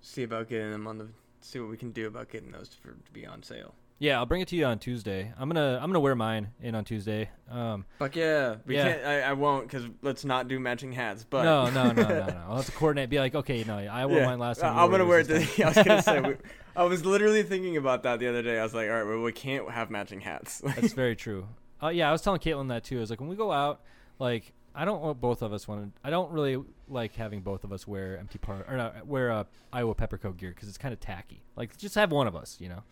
see 0.00 0.22
about 0.22 0.48
getting 0.48 0.70
them 0.70 0.86
on 0.86 0.98
the, 0.98 1.08
see 1.40 1.60
what 1.60 1.68
we 1.70 1.76
can 1.76 1.90
do 1.92 2.06
about 2.06 2.30
getting 2.30 2.52
those 2.52 2.70
for 2.80 2.92
to 2.92 3.12
be 3.12 3.26
on 3.26 3.42
sale. 3.42 3.74
Yeah, 4.02 4.18
I'll 4.18 4.26
bring 4.26 4.40
it 4.40 4.48
to 4.48 4.56
you 4.56 4.64
on 4.64 4.80
Tuesday. 4.80 5.32
I'm 5.38 5.48
gonna 5.48 5.76
I'm 5.80 5.88
gonna 5.88 6.00
wear 6.00 6.16
mine 6.16 6.48
in 6.60 6.74
on 6.74 6.84
Tuesday. 6.84 7.30
Um, 7.48 7.84
Fuck 8.00 8.16
yeah, 8.16 8.56
we 8.66 8.74
Yeah. 8.74 8.94
can't. 8.94 9.06
I, 9.06 9.20
I 9.20 9.32
won't 9.34 9.68
because 9.68 9.84
let's 10.02 10.24
not 10.24 10.48
do 10.48 10.58
matching 10.58 10.90
hats. 10.90 11.24
But 11.28 11.44
no, 11.44 11.70
no, 11.70 11.92
no, 11.92 12.02
no, 12.02 12.26
no. 12.26 12.42
I'll 12.48 12.56
have 12.56 12.66
to 12.66 12.72
coordinate. 12.72 13.10
Be 13.10 13.20
like, 13.20 13.36
okay, 13.36 13.62
no, 13.62 13.76
I 13.78 14.06
wore 14.06 14.18
Yeah. 14.18 14.26
mine 14.26 14.40
last 14.40 14.60
time. 14.60 14.76
I'm 14.76 14.90
gonna 14.90 15.06
wear 15.06 15.20
it. 15.20 15.28
To. 15.28 15.36
I 15.64 15.68
was 15.68 15.76
gonna 15.76 16.02
say. 16.02 16.20
We, 16.28 16.34
I 16.74 16.82
was 16.84 17.04
literally 17.04 17.44
thinking 17.44 17.76
about 17.76 18.02
that 18.02 18.18
the 18.18 18.26
other 18.28 18.42
day. 18.42 18.58
I 18.58 18.64
was 18.64 18.74
like, 18.74 18.88
all 18.88 18.94
right, 18.96 19.06
well, 19.06 19.22
we 19.22 19.30
can't 19.30 19.70
have 19.70 19.88
matching 19.88 20.20
hats. 20.20 20.58
That's 20.64 20.94
very 20.94 21.14
true. 21.14 21.46
Uh, 21.80 21.88
yeah, 21.88 22.08
I 22.08 22.12
was 22.12 22.22
telling 22.22 22.40
Caitlin 22.40 22.68
that 22.70 22.82
too. 22.82 22.96
I 22.96 23.00
was 23.00 23.10
like, 23.10 23.20
when 23.20 23.28
we 23.28 23.36
go 23.36 23.52
out, 23.52 23.82
like, 24.18 24.52
I 24.74 24.84
don't 24.84 25.00
want 25.00 25.20
both 25.20 25.42
of 25.42 25.52
us 25.52 25.68
want 25.68 25.94
to. 25.94 26.00
I 26.02 26.10
don't 26.10 26.32
really 26.32 26.60
like 26.88 27.14
having 27.14 27.42
both 27.42 27.62
of 27.62 27.72
us 27.72 27.86
wear 27.86 28.16
empty 28.18 28.38
part 28.38 28.66
or 28.68 28.76
not, 28.76 29.06
wear 29.06 29.30
uh, 29.30 29.44
Iowa 29.72 29.94
Pepperco 29.94 30.36
gear 30.36 30.50
because 30.50 30.68
it's 30.68 30.78
kind 30.78 30.92
of 30.92 30.98
tacky. 30.98 31.42
Like, 31.54 31.76
just 31.76 31.94
have 31.94 32.10
one 32.10 32.26
of 32.26 32.34
us, 32.34 32.56
you 32.58 32.68
know. 32.68 32.82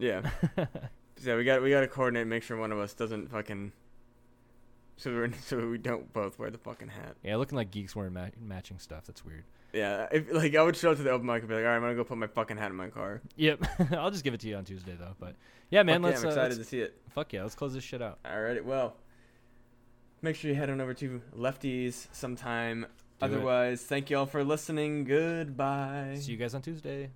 Yeah. 0.00 0.28
Yeah, 1.22 1.36
we 1.36 1.44
got 1.44 1.62
we 1.62 1.68
got 1.68 1.80
to 1.80 1.86
coordinate, 1.86 2.26
make 2.26 2.42
sure 2.42 2.56
one 2.56 2.72
of 2.72 2.78
us 2.78 2.94
doesn't 2.94 3.30
fucking. 3.30 3.72
So 4.96 5.10
we're 5.10 5.30
so 5.44 5.68
we 5.68 5.76
don't 5.76 6.10
both 6.14 6.38
wear 6.38 6.50
the 6.50 6.56
fucking 6.56 6.88
hat. 6.88 7.16
yeah, 7.22 7.36
looking 7.36 7.56
like 7.56 7.70
geeks 7.70 7.94
wearing 7.94 8.14
ma- 8.14 8.28
matching 8.40 8.78
stuff. 8.78 9.04
That's 9.06 9.22
weird. 9.22 9.44
Yeah, 9.74 10.06
if 10.10 10.32
like 10.32 10.56
I 10.56 10.62
would 10.62 10.76
show 10.78 10.92
up 10.92 10.96
to 10.96 11.02
the 11.02 11.10
open 11.10 11.26
mic 11.26 11.40
and 11.40 11.48
be 11.50 11.54
like, 11.56 11.64
all 11.64 11.68
right, 11.68 11.76
I'm 11.76 11.82
gonna 11.82 11.94
go 11.94 12.04
put 12.04 12.16
my 12.16 12.26
fucking 12.26 12.56
hat 12.56 12.70
in 12.70 12.76
my 12.76 12.88
car. 12.88 13.20
Yep, 13.36 13.66
I'll 13.92 14.10
just 14.10 14.24
give 14.24 14.32
it 14.32 14.40
to 14.40 14.48
you 14.48 14.56
on 14.56 14.64
Tuesday 14.64 14.96
though. 14.98 15.14
But 15.20 15.34
yeah, 15.68 15.82
man, 15.82 16.00
Fuck 16.00 16.10
let's, 16.10 16.20
I'm 16.22 16.26
uh, 16.26 16.30
excited 16.30 16.56
let's 16.56 16.70
to 16.70 16.76
see 16.76 16.80
it. 16.80 16.98
fuck 17.10 17.32
yeah, 17.34 17.42
let's 17.42 17.54
close 17.54 17.74
this 17.74 17.84
shit 17.84 18.00
out. 18.00 18.18
All 18.24 18.40
right, 18.40 18.64
well, 18.64 18.96
make 20.22 20.36
sure 20.36 20.50
you 20.50 20.56
head 20.56 20.70
on 20.70 20.80
over 20.80 20.94
to 20.94 21.20
Lefties 21.36 22.06
sometime. 22.12 22.80
Do 23.20 23.26
it. 23.26 23.28
Otherwise, 23.34 23.82
thank 23.82 24.08
you 24.08 24.16
all 24.16 24.24
for 24.26 24.42
listening. 24.42 25.04
Goodbye. 25.04 26.16
See 26.18 26.32
you 26.32 26.38
guys 26.38 26.54
on 26.54 26.62
Tuesday. 26.62 27.10